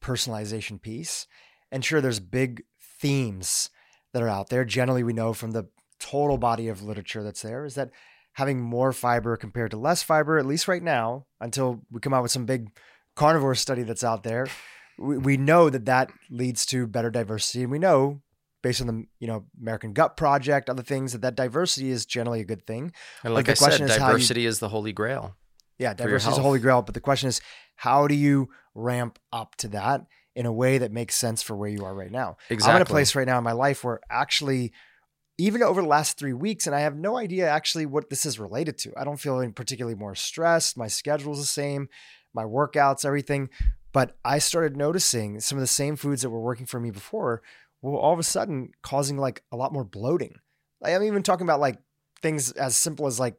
personalization 0.03 0.83
piece. 0.83 1.29
And 1.71 1.85
sure, 1.85 2.01
there's 2.01 2.19
big 2.19 2.65
themes 3.03 3.69
that 4.13 4.23
are 4.23 4.29
out 4.29 4.49
there. 4.49 4.65
Generally, 4.65 5.03
we 5.03 5.13
know 5.13 5.33
from 5.33 5.51
the 5.51 5.69
total 5.99 6.39
body 6.39 6.69
of 6.69 6.83
literature 6.83 7.23
that's 7.23 7.43
there 7.43 7.65
is 7.65 7.75
that 7.75 7.91
having 8.35 8.61
more 8.61 8.93
fiber 8.93 9.37
compared 9.37 9.73
to 9.73 9.77
less 9.77 10.03
fiber, 10.03 10.39
at 10.39 10.47
least 10.47 10.69
right 10.69 10.83
now, 10.83 11.27
until 11.41 11.83
we 11.91 12.01
come 12.01 12.15
out 12.15 12.23
with 12.23 12.31
some 12.31 12.47
big 12.47 12.71
carnivore 13.17 13.55
study 13.55 13.83
that's 13.83 14.05
out 14.05 14.23
there. 14.23 14.47
We, 14.99 15.19
we 15.19 15.37
know 15.37 15.69
that 15.69 15.85
that 15.87 16.11
leads 16.31 16.65
to 16.67 16.87
better 16.87 17.11
diversity, 17.11 17.63
and 17.63 17.73
we 17.73 17.79
know 17.79 18.23
based 18.63 18.81
on 18.81 18.87
the 18.87 19.05
you 19.19 19.27
know 19.27 19.45
American 19.61 19.93
Gut 19.93 20.17
Project, 20.17 20.71
other 20.71 20.83
things 20.83 21.13
that 21.13 21.23
that 21.23 21.35
diversity 21.35 21.91
is 21.91 22.07
generally 22.07 22.41
a 22.41 22.45
good 22.45 22.67
thing. 22.67 22.93
And 23.25 23.35
like, 23.35 23.49
like 23.49 23.61
I 23.61 23.71
said, 23.71 23.89
diversity 23.89 24.43
you, 24.43 24.49
is 24.49 24.61
the 24.61 24.69
holy 24.69 24.93
grail. 24.93 25.37
Yeah, 25.79 25.95
diversity 25.95 26.31
is 26.31 26.37
the 26.37 26.43
holy 26.43 26.61
grail. 26.61 26.83
But 26.83 26.95
the 26.95 27.01
question 27.01 27.29
is, 27.29 27.41
how 27.77 28.07
do 28.07 28.15
you 28.15 28.51
ramp 28.75 29.19
up 29.33 29.57
to 29.57 29.69
that 29.69 30.07
in 30.35 30.47
a 30.47 30.53
way 30.53 30.79
that 30.79 30.93
makes 30.93 31.15
sense 31.15 31.43
for 31.43 31.57
where 31.57 31.69
you 31.69 31.85
are 31.85 31.95
right 31.95 32.11
now? 32.11 32.37
Exactly. 32.51 32.71
I'm 32.71 32.77
in 32.77 32.83
a 32.83 32.87
place 32.87 33.15
right 33.15 33.27
now 33.27 33.39
in 33.39 33.45
my 33.45 33.53
life 33.53 33.85
where 33.85 34.01
actually 34.11 34.73
even 35.39 35.63
over 35.63 35.83
the 35.83 35.89
last 35.89 36.19
three 36.19 36.33
weeks, 36.33 36.67
and 36.67 36.77
I 36.77 36.81
have 36.81 36.97
no 36.97 37.17
idea 37.17 37.49
actually 37.49 37.87
what 37.87 38.11
this 38.11 38.27
is 38.27 38.39
related 38.39 38.79
to. 38.79 38.93
I 38.97 39.05
don't 39.05 39.17
feel 39.17 39.41
any 39.41 39.51
particularly 39.51 39.97
more 39.97 40.15
stressed. 40.15 40.77
My 40.77 40.89
schedule's 40.89 41.41
the 41.41 41.47
same, 41.47 41.89
my 42.35 42.45
workouts, 42.45 43.05
everything. 43.05 43.49
But 43.93 44.17
I 44.25 44.39
started 44.39 44.77
noticing 44.77 45.41
some 45.41 45.59
of 45.59 45.63
the 45.63 45.67
same 45.67 45.97
foods 45.97 46.23
that 46.23 46.31
were 46.31 46.41
working 46.41 46.67
for 46.67 46.81
me 46.81 46.91
before 46.91 47.43
were 47.81 47.99
all 47.99 48.13
of 48.13 48.19
a 48.19 48.25
sudden 48.25 48.71
causing 48.83 49.19
like 49.19 49.43
a 49.51 49.57
lot 49.57 49.73
more 49.73 49.85
bloating. 49.85 50.37
Like, 50.81 50.95
I'm 50.95 51.03
even 51.03 51.23
talking 51.23 51.47
about 51.47 51.61
like 51.61 51.79
things 52.23 52.53
as 52.53 52.77
simple 52.77 53.07
as 53.07 53.19
like, 53.19 53.37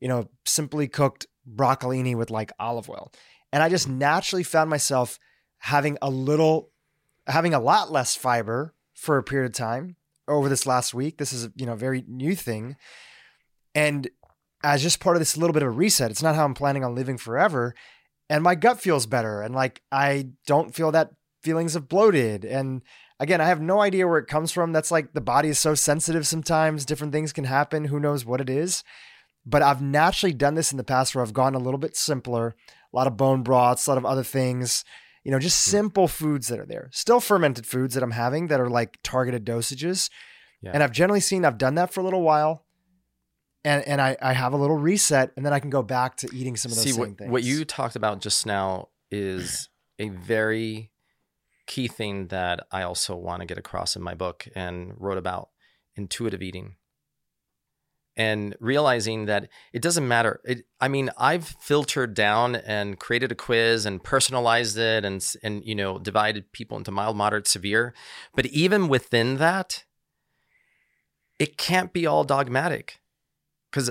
you 0.00 0.08
know, 0.08 0.28
simply 0.44 0.88
cooked 0.88 1.26
broccolini 1.48 2.16
with 2.16 2.30
like 2.30 2.52
olive 2.58 2.90
oil. 2.90 3.12
And 3.52 3.62
I 3.62 3.68
just 3.68 3.88
naturally 3.88 4.42
found 4.42 4.68
myself 4.70 5.18
having 5.58 5.98
a 6.00 6.10
little, 6.10 6.70
having 7.26 7.54
a 7.54 7.60
lot 7.60 7.90
less 7.90 8.14
fiber 8.14 8.74
for 8.94 9.18
a 9.18 9.22
period 9.22 9.46
of 9.46 9.52
time 9.52 9.96
over 10.26 10.48
this 10.48 10.66
last 10.66 10.94
week. 10.94 11.18
This 11.18 11.32
is 11.32 11.48
you 11.56 11.66
know 11.66 11.72
a 11.72 11.76
very 11.76 12.04
new 12.06 12.34
thing, 12.34 12.76
and 13.74 14.08
as 14.62 14.82
just 14.82 15.00
part 15.00 15.16
of 15.16 15.20
this 15.20 15.36
little 15.36 15.54
bit 15.54 15.62
of 15.62 15.68
a 15.68 15.72
reset, 15.72 16.10
it's 16.10 16.22
not 16.22 16.34
how 16.34 16.44
I'm 16.44 16.54
planning 16.54 16.84
on 16.84 16.94
living 16.94 17.18
forever. 17.18 17.74
And 18.30 18.42
my 18.42 18.54
gut 18.54 18.80
feels 18.80 19.06
better, 19.06 19.40
and 19.42 19.54
like 19.54 19.82
I 19.90 20.30
don't 20.46 20.74
feel 20.74 20.92
that 20.92 21.12
feelings 21.42 21.76
of 21.76 21.88
bloated. 21.88 22.44
And 22.44 22.82
again, 23.20 23.40
I 23.40 23.46
have 23.46 23.60
no 23.60 23.80
idea 23.80 24.06
where 24.06 24.18
it 24.18 24.26
comes 24.26 24.52
from. 24.52 24.72
That's 24.72 24.90
like 24.90 25.12
the 25.14 25.20
body 25.20 25.48
is 25.48 25.58
so 25.58 25.74
sensitive 25.74 26.26
sometimes. 26.26 26.84
Different 26.84 27.12
things 27.12 27.32
can 27.32 27.44
happen. 27.44 27.86
Who 27.86 28.00
knows 28.00 28.24
what 28.24 28.40
it 28.40 28.50
is? 28.50 28.84
but 29.48 29.62
I've 29.62 29.80
naturally 29.80 30.34
done 30.34 30.54
this 30.54 30.72
in 30.72 30.78
the 30.78 30.84
past 30.84 31.14
where 31.14 31.22
I've 31.22 31.32
gone 31.32 31.54
a 31.54 31.58
little 31.58 31.78
bit 31.78 31.96
simpler, 31.96 32.54
a 32.92 32.96
lot 32.96 33.06
of 33.06 33.16
bone 33.16 33.42
broths, 33.42 33.86
a 33.86 33.90
lot 33.90 33.98
of 33.98 34.04
other 34.04 34.22
things, 34.22 34.84
you 35.28 35.32
know, 35.32 35.38
just 35.38 35.60
simple 35.60 36.08
foods 36.08 36.48
that 36.48 36.58
are 36.58 36.64
there. 36.64 36.88
Still 36.90 37.20
fermented 37.20 37.66
foods 37.66 37.92
that 37.92 38.02
I'm 38.02 38.12
having 38.12 38.46
that 38.46 38.60
are 38.60 38.70
like 38.70 38.96
targeted 39.02 39.44
dosages. 39.44 40.08
Yeah. 40.62 40.70
And 40.72 40.82
I've 40.82 40.90
generally 40.90 41.20
seen 41.20 41.44
I've 41.44 41.58
done 41.58 41.74
that 41.74 41.92
for 41.92 42.00
a 42.00 42.02
little 42.02 42.22
while. 42.22 42.64
And 43.62 43.86
and 43.86 44.00
I, 44.00 44.16
I 44.22 44.32
have 44.32 44.54
a 44.54 44.56
little 44.56 44.78
reset 44.78 45.32
and 45.36 45.44
then 45.44 45.52
I 45.52 45.60
can 45.60 45.68
go 45.68 45.82
back 45.82 46.16
to 46.16 46.30
eating 46.32 46.56
some 46.56 46.72
of 46.72 46.76
those 46.76 46.84
See, 46.84 46.92
same 46.92 47.00
what, 47.00 47.18
things. 47.18 47.30
What 47.30 47.42
you 47.42 47.66
talked 47.66 47.94
about 47.94 48.22
just 48.22 48.46
now 48.46 48.88
is 49.10 49.68
a 49.98 50.08
very 50.08 50.92
key 51.66 51.88
thing 51.88 52.28
that 52.28 52.66
I 52.72 52.84
also 52.84 53.14
want 53.14 53.40
to 53.42 53.46
get 53.46 53.58
across 53.58 53.96
in 53.96 54.02
my 54.02 54.14
book 54.14 54.48
and 54.54 54.94
wrote 54.96 55.18
about 55.18 55.50
intuitive 55.94 56.40
eating 56.40 56.76
and 58.18 58.56
realizing 58.58 59.26
that 59.26 59.48
it 59.72 59.80
doesn't 59.80 60.06
matter. 60.06 60.40
It, 60.44 60.66
I 60.80 60.88
mean, 60.88 61.08
I've 61.16 61.46
filtered 61.46 62.14
down 62.14 62.56
and 62.56 62.98
created 62.98 63.30
a 63.30 63.36
quiz 63.36 63.86
and 63.86 64.02
personalized 64.02 64.76
it 64.76 65.04
and 65.04 65.24
and 65.42 65.64
you 65.64 65.76
know 65.76 65.98
divided 65.98 66.52
people 66.52 66.76
into 66.76 66.90
mild, 66.90 67.16
moderate, 67.16 67.46
severe. 67.46 67.94
But 68.34 68.46
even 68.46 68.88
within 68.88 69.36
that, 69.36 69.84
it 71.38 71.56
can't 71.56 71.92
be 71.92 72.06
all 72.06 72.24
dogmatic 72.24 73.00
because 73.70 73.90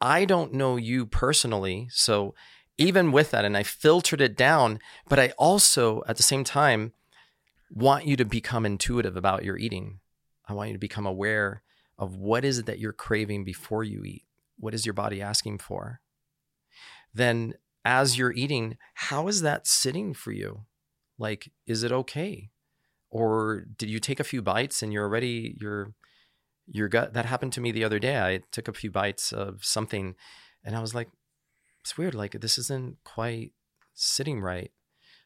I 0.00 0.24
don't 0.24 0.52
know 0.52 0.76
you 0.76 1.04
personally. 1.04 1.88
So 1.90 2.34
even 2.78 3.10
with 3.10 3.32
that, 3.32 3.44
and 3.44 3.56
I 3.56 3.64
filtered 3.64 4.20
it 4.20 4.36
down, 4.36 4.78
but 5.08 5.18
I 5.18 5.32
also 5.38 6.02
at 6.06 6.16
the 6.16 6.22
same 6.22 6.44
time 6.44 6.92
want 7.68 8.06
you 8.06 8.16
to 8.16 8.24
become 8.24 8.64
intuitive 8.64 9.16
about 9.16 9.44
your 9.44 9.56
eating. 9.56 9.98
I 10.48 10.52
want 10.52 10.68
you 10.68 10.74
to 10.74 10.78
become 10.78 11.06
aware 11.06 11.62
of 11.98 12.16
what 12.16 12.44
is 12.44 12.58
it 12.58 12.66
that 12.66 12.78
you're 12.78 12.92
craving 12.92 13.44
before 13.44 13.84
you 13.84 14.02
eat? 14.04 14.24
What 14.58 14.74
is 14.74 14.86
your 14.86 14.92
body 14.92 15.20
asking 15.20 15.58
for? 15.58 16.00
Then, 17.14 17.54
as 17.84 18.18
you're 18.18 18.32
eating, 18.32 18.76
how 18.94 19.28
is 19.28 19.42
that 19.42 19.66
sitting 19.66 20.12
for 20.12 20.32
you? 20.32 20.62
Like, 21.18 21.50
is 21.66 21.82
it 21.82 21.92
okay? 21.92 22.50
Or 23.10 23.64
did 23.78 23.88
you 23.88 24.00
take 24.00 24.20
a 24.20 24.24
few 24.24 24.42
bites 24.42 24.82
and 24.82 24.92
you're 24.92 25.04
already, 25.04 25.56
your, 25.60 25.94
your 26.66 26.88
gut, 26.88 27.14
that 27.14 27.26
happened 27.26 27.52
to 27.54 27.60
me 27.60 27.72
the 27.72 27.84
other 27.84 27.98
day. 27.98 28.18
I 28.18 28.40
took 28.50 28.68
a 28.68 28.72
few 28.72 28.90
bites 28.90 29.32
of 29.32 29.64
something 29.64 30.14
and 30.64 30.76
I 30.76 30.80
was 30.80 30.94
like, 30.94 31.08
it's 31.80 31.96
weird. 31.96 32.14
Like, 32.14 32.32
this 32.40 32.58
isn't 32.58 32.96
quite 33.04 33.52
sitting 33.94 34.40
right 34.40 34.70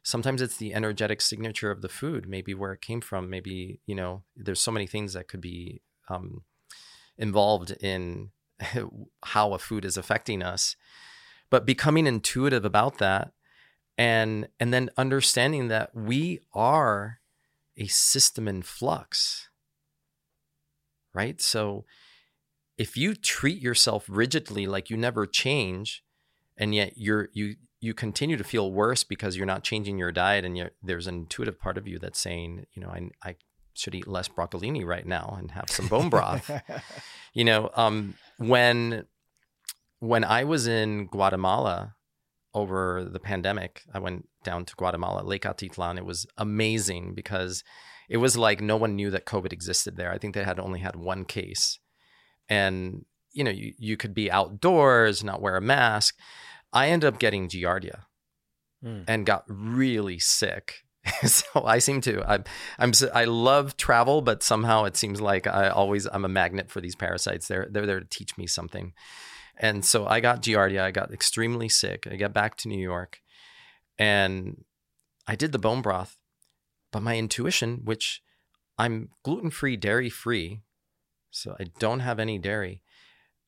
sometimes 0.03 0.41
it's 0.41 0.57
the 0.57 0.73
energetic 0.73 1.21
signature 1.21 1.71
of 1.71 1.81
the 1.81 1.89
food 1.89 2.27
maybe 2.27 2.53
where 2.53 2.73
it 2.73 2.81
came 2.81 3.01
from 3.01 3.29
maybe 3.29 3.79
you 3.85 3.95
know 3.95 4.23
there's 4.35 4.61
so 4.61 4.71
many 4.71 4.87
things 4.87 5.13
that 5.13 5.27
could 5.27 5.41
be 5.41 5.81
um, 6.09 6.41
involved 7.21 7.71
in 7.79 8.31
how 9.23 9.53
a 9.53 9.59
food 9.59 9.85
is 9.85 9.95
affecting 9.95 10.43
us 10.43 10.75
but 11.49 11.65
becoming 11.65 12.05
intuitive 12.05 12.65
about 12.65 12.97
that 12.97 13.31
and 13.97 14.47
and 14.59 14.73
then 14.73 14.89
understanding 14.97 15.69
that 15.69 15.95
we 15.95 16.39
are 16.53 17.19
a 17.77 17.87
system 17.87 18.47
in 18.47 18.61
flux 18.61 19.47
right? 21.13 21.41
So 21.41 21.85
if 22.77 22.97
you 22.97 23.15
treat 23.15 23.61
yourself 23.61 24.05
rigidly 24.07 24.65
like 24.65 24.89
you 24.89 24.97
never 24.97 25.25
change 25.25 26.03
and 26.57 26.73
yet 26.73 26.93
you're 26.95 27.29
you 27.33 27.55
you 27.79 27.93
continue 27.93 28.37
to 28.37 28.43
feel 28.43 28.71
worse 28.71 29.03
because 29.03 29.35
you're 29.35 29.45
not 29.45 29.63
changing 29.63 29.97
your 29.97 30.11
diet 30.11 30.45
and 30.45 30.69
there's 30.83 31.07
an 31.07 31.15
intuitive 31.15 31.59
part 31.59 31.77
of 31.77 31.87
you 31.87 31.99
that's 31.99 32.19
saying 32.19 32.65
you 32.73 32.81
know 32.81 32.89
I, 32.89 33.09
I 33.23 33.35
should 33.73 33.95
eat 33.95 34.07
less 34.07 34.27
broccolini 34.27 34.85
right 34.85 35.05
now 35.05 35.35
and 35.37 35.51
have 35.51 35.69
some 35.69 35.87
bone 35.87 36.09
broth. 36.09 36.49
you 37.33 37.43
know, 37.43 37.69
um, 37.75 38.15
when 38.37 39.05
when 39.99 40.23
I 40.23 40.43
was 40.43 40.67
in 40.67 41.07
Guatemala 41.07 41.95
over 42.53 43.05
the 43.05 43.19
pandemic, 43.19 43.83
I 43.93 43.99
went 43.99 44.27
down 44.43 44.65
to 44.65 44.75
Guatemala, 44.75 45.23
Lake 45.23 45.43
Atitlan. 45.43 45.97
It 45.97 46.05
was 46.05 46.25
amazing 46.37 47.13
because 47.13 47.63
it 48.09 48.17
was 48.17 48.35
like 48.35 48.61
no 48.61 48.77
one 48.77 48.95
knew 48.95 49.09
that 49.11 49.25
COVID 49.25 49.53
existed 49.53 49.95
there. 49.95 50.11
I 50.11 50.17
think 50.17 50.33
they 50.33 50.43
had 50.43 50.59
only 50.59 50.79
had 50.79 50.95
one 50.95 51.25
case, 51.25 51.79
and 52.49 53.05
you 53.33 53.43
know, 53.43 53.51
you, 53.51 53.73
you 53.77 53.95
could 53.95 54.13
be 54.13 54.29
outdoors, 54.29 55.23
not 55.23 55.41
wear 55.41 55.55
a 55.55 55.61
mask. 55.61 56.17
I 56.73 56.89
ended 56.89 57.13
up 57.13 57.19
getting 57.19 57.47
Giardia 57.47 58.03
mm. 58.83 59.03
and 59.07 59.25
got 59.25 59.43
really 59.47 60.19
sick 60.19 60.83
so 61.25 61.65
I 61.65 61.79
seem 61.79 62.01
to 62.01 62.23
I, 62.29 62.39
I'm 62.77 62.91
I 63.13 63.25
love 63.25 63.75
travel, 63.77 64.21
but 64.21 64.43
somehow 64.43 64.83
it 64.85 64.95
seems 64.95 65.19
like 65.19 65.47
I 65.47 65.69
always 65.69 66.05
I'm 66.05 66.25
a 66.25 66.29
magnet 66.29 66.69
for 66.69 66.81
these 66.81 66.95
parasites. 66.95 67.47
They're 67.47 67.67
they're 67.69 67.85
there 67.85 67.99
to 67.99 68.05
teach 68.05 68.37
me 68.37 68.47
something, 68.47 68.93
and 69.57 69.83
so 69.83 70.05
I 70.05 70.19
got 70.19 70.43
Giardia. 70.43 70.81
I 70.81 70.91
got 70.91 71.11
extremely 71.11 71.69
sick. 71.69 72.07
I 72.09 72.17
got 72.17 72.33
back 72.33 72.55
to 72.57 72.67
New 72.67 72.79
York, 72.79 73.21
and 73.97 74.63
I 75.27 75.35
did 75.35 75.51
the 75.51 75.59
bone 75.59 75.81
broth, 75.81 76.17
but 76.91 77.01
my 77.01 77.17
intuition, 77.17 77.81
which 77.83 78.21
I'm 78.77 79.09
gluten 79.23 79.49
free, 79.49 79.77
dairy 79.77 80.09
free, 80.09 80.61
so 81.31 81.55
I 81.59 81.65
don't 81.79 82.01
have 82.01 82.19
any 82.19 82.37
dairy, 82.37 82.83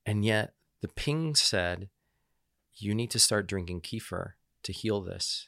and 0.05 0.25
yet 0.25 0.53
the 0.81 0.88
ping 0.88 1.35
said, 1.35 1.89
you 2.75 2.95
need 2.95 3.11
to 3.11 3.19
start 3.19 3.47
drinking 3.47 3.81
kefir 3.81 4.31
to 4.63 4.73
heal 4.73 5.01
this. 5.01 5.47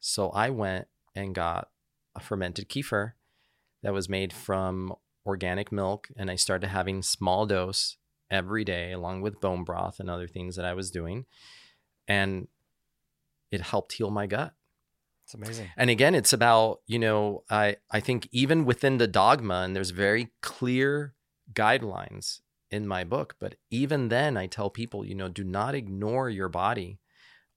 So 0.00 0.30
I 0.30 0.50
went 0.50 0.88
and 1.14 1.34
got 1.34 1.68
a 2.14 2.20
fermented 2.20 2.68
kefir 2.68 3.12
that 3.82 3.92
was 3.92 4.08
made 4.08 4.32
from 4.32 4.94
organic 5.26 5.72
milk. 5.72 6.08
And 6.16 6.30
I 6.30 6.36
started 6.36 6.68
having 6.68 7.02
small 7.02 7.46
dose 7.46 7.96
every 8.30 8.64
day, 8.64 8.92
along 8.92 9.22
with 9.22 9.40
bone 9.40 9.64
broth 9.64 10.00
and 10.00 10.08
other 10.08 10.26
things 10.26 10.56
that 10.56 10.64
I 10.64 10.74
was 10.74 10.90
doing. 10.90 11.26
And 12.08 12.48
it 13.50 13.60
helped 13.60 13.92
heal 13.92 14.10
my 14.10 14.26
gut. 14.26 14.54
It's 15.24 15.34
amazing. 15.34 15.68
And 15.76 15.90
again, 15.90 16.14
it's 16.14 16.32
about, 16.32 16.80
you 16.86 16.98
know, 16.98 17.44
I, 17.48 17.76
I 17.90 18.00
think 18.00 18.28
even 18.32 18.64
within 18.64 18.98
the 18.98 19.06
dogma, 19.06 19.62
and 19.62 19.76
there's 19.76 19.90
very 19.90 20.30
clear 20.40 21.14
guidelines 21.52 22.40
in 22.70 22.88
my 22.88 23.04
book, 23.04 23.36
but 23.38 23.54
even 23.70 24.08
then 24.08 24.36
I 24.36 24.46
tell 24.46 24.70
people, 24.70 25.04
you 25.04 25.14
know, 25.14 25.28
do 25.28 25.44
not 25.44 25.74
ignore 25.74 26.30
your 26.30 26.48
body 26.48 26.98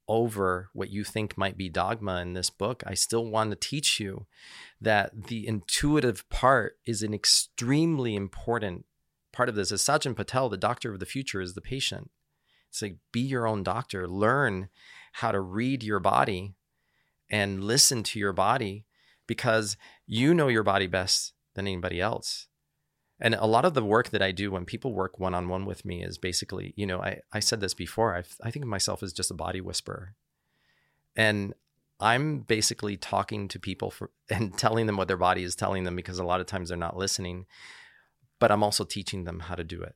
over 0.07 0.69
what 0.73 0.90
you 0.90 1.03
think 1.03 1.38
might 1.38 1.57
be 1.57 1.69
dogma 1.69 2.22
in 2.22 2.34
this 2.34 2.49
book, 2.49 2.84
I 2.86 2.94
still 2.94 3.26
want 3.26 3.52
to 3.52 3.56
teach 3.56 3.99
you 3.99 4.26
that 4.80 5.27
the 5.27 5.48
intuitive 5.48 6.27
part 6.30 6.77
is 6.86 7.02
an 7.02 7.14
extremely 7.14 8.15
important 8.15 8.86
part 9.32 9.49
of 9.49 9.56
this. 9.56 9.72
As 9.72 9.82
Sajjan 9.82 10.15
Patel, 10.15 10.49
the 10.49 10.57
doctor 10.57 10.94
of 10.94 10.99
the 10.99 11.06
future, 11.06 11.41
is 11.41 11.53
the 11.53 11.61
patient. 11.61 12.11
It's 12.69 12.82
like 12.82 12.98
be 13.11 13.22
your 13.22 13.48
own 13.48 13.64
doctor, 13.64 14.07
learn 14.07 14.69
how 15.14 15.32
to 15.32 15.40
read 15.40 15.84
your 15.84 15.99
body 15.99 16.56
and 17.30 17.64
listen 17.64 18.03
to 18.03 18.19
your 18.19 18.34
body 18.34 18.86
because 19.27 19.77
you 20.06 20.34
know 20.34 20.48
your 20.48 20.64
body 20.64 20.88
best 20.88 21.34
than 21.56 21.68
anybody 21.68 21.99
else 21.99 22.48
and 23.19 23.33
a 23.35 23.45
lot 23.45 23.65
of 23.65 23.73
the 23.73 23.83
work 23.83 24.09
that 24.09 24.21
I 24.21 24.31
do 24.31 24.51
when 24.51 24.65
people 24.65 24.93
work 24.93 25.19
one 25.19 25.33
on 25.33 25.47
one 25.47 25.65
with 25.65 25.85
me 25.85 26.03
is 26.03 26.17
basically, 26.17 26.73
you 26.75 26.85
know, 26.85 27.01
I, 27.01 27.21
I 27.31 27.39
said 27.39 27.61
this 27.61 27.73
before, 27.73 28.15
I, 28.15 28.23
I 28.45 28.51
think 28.51 28.63
of 28.65 28.69
myself 28.69 29.01
as 29.01 29.13
just 29.13 29.31
a 29.31 29.35
body 29.35 29.61
whisperer. 29.61 30.15
And 31.15 31.53
I'm 31.99 32.39
basically 32.39 32.97
talking 32.97 33.47
to 33.47 33.59
people 33.59 33.89
for, 33.89 34.11
and 34.29 34.57
telling 34.57 34.85
them 34.85 34.97
what 34.97 35.07
their 35.07 35.17
body 35.17 35.43
is 35.43 35.55
telling 35.55 35.85
them 35.85 35.95
because 35.95 36.19
a 36.19 36.25
lot 36.25 36.41
of 36.41 36.47
times 36.47 36.69
they're 36.69 36.77
not 36.77 36.97
listening. 36.97 37.45
But 38.37 38.51
I'm 38.51 38.63
also 38.63 38.83
teaching 38.83 39.23
them 39.23 39.41
how 39.41 39.55
to 39.55 39.63
do 39.63 39.81
it 39.81 39.95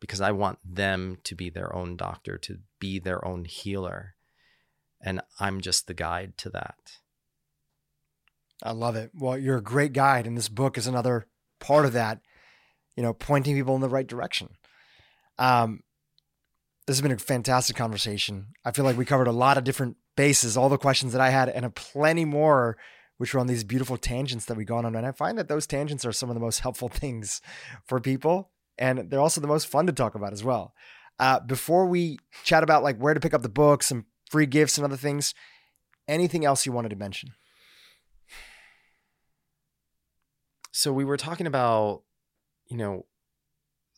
because 0.00 0.20
I 0.20 0.32
want 0.32 0.58
them 0.62 1.16
to 1.24 1.34
be 1.34 1.48
their 1.48 1.74
own 1.74 1.96
doctor, 1.96 2.36
to 2.36 2.58
be 2.78 2.98
their 2.98 3.26
own 3.26 3.46
healer. 3.46 4.16
And 5.00 5.22
I'm 5.40 5.62
just 5.62 5.86
the 5.86 5.94
guide 5.94 6.36
to 6.38 6.50
that. 6.50 6.98
I 8.62 8.72
love 8.72 8.96
it. 8.96 9.12
Well, 9.14 9.38
you're 9.38 9.56
a 9.56 9.62
great 9.62 9.94
guide, 9.94 10.26
and 10.26 10.36
this 10.36 10.48
book 10.50 10.76
is 10.76 10.86
another 10.86 11.26
part 11.58 11.86
of 11.86 11.94
that 11.94 12.20
you 12.96 13.02
know, 13.02 13.12
pointing 13.12 13.54
people 13.54 13.74
in 13.74 13.80
the 13.80 13.88
right 13.88 14.06
direction. 14.06 14.48
Um, 15.38 15.82
this 16.86 16.96
has 16.96 17.02
been 17.02 17.12
a 17.12 17.18
fantastic 17.18 17.76
conversation. 17.76 18.48
I 18.64 18.70
feel 18.70 18.84
like 18.84 18.96
we 18.96 19.04
covered 19.04 19.26
a 19.26 19.32
lot 19.32 19.56
of 19.56 19.64
different 19.64 19.96
bases, 20.16 20.56
all 20.56 20.68
the 20.68 20.78
questions 20.78 21.12
that 21.12 21.20
I 21.20 21.30
had, 21.30 21.48
and 21.48 21.64
a 21.64 21.70
plenty 21.70 22.24
more, 22.24 22.76
which 23.16 23.32
were 23.32 23.40
on 23.40 23.46
these 23.46 23.64
beautiful 23.64 23.96
tangents 23.96 24.44
that 24.46 24.56
we 24.56 24.64
gone 24.64 24.84
on. 24.84 24.94
And 24.94 25.06
I 25.06 25.12
find 25.12 25.38
that 25.38 25.48
those 25.48 25.66
tangents 25.66 26.04
are 26.04 26.12
some 26.12 26.28
of 26.28 26.34
the 26.34 26.40
most 26.40 26.60
helpful 26.60 26.88
things 26.92 27.40
for 27.86 28.00
people, 28.00 28.50
and 28.78 29.10
they're 29.10 29.20
also 29.20 29.40
the 29.40 29.46
most 29.46 29.66
fun 29.66 29.86
to 29.86 29.92
talk 29.92 30.14
about 30.14 30.32
as 30.32 30.44
well. 30.44 30.74
Uh, 31.18 31.40
before 31.40 31.86
we 31.86 32.18
chat 32.42 32.62
about 32.62 32.82
like 32.82 32.98
where 32.98 33.14
to 33.14 33.20
pick 33.20 33.34
up 33.34 33.42
the 33.42 33.48
books 33.48 33.90
and 33.90 34.04
free 34.28 34.46
gifts 34.46 34.76
and 34.76 34.84
other 34.84 34.96
things, 34.96 35.32
anything 36.08 36.44
else 36.44 36.66
you 36.66 36.72
wanted 36.72 36.88
to 36.90 36.96
mention? 36.96 37.30
So 40.72 40.92
we 40.92 41.04
were 41.04 41.16
talking 41.16 41.46
about 41.46 42.02
you 42.68 42.76
know, 42.76 43.06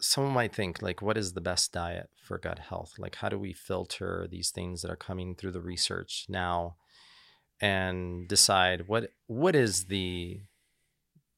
someone 0.01 0.35
might 0.35 0.55
think 0.55 0.83
like 0.83 1.01
what 1.01 1.17
is 1.17 1.33
the 1.33 1.41
best 1.41 1.73
diet 1.73 2.11
for 2.23 2.37
gut 2.37 2.59
health 2.59 2.93
like 2.99 3.15
how 3.15 3.31
do 3.31 3.39
we 3.39 3.55
filter 3.55 4.29
these 4.31 4.51
things 4.51 4.83
that 4.83 4.91
are 4.91 4.97
coming 4.97 5.35
through 5.35 5.51
the 5.51 5.61
research 5.61 6.27
now 6.29 6.77
and 7.63 8.29
decide 8.29 8.87
what 8.89 9.09
what 9.27 9.57
is 9.57 9.87
the 9.87 10.39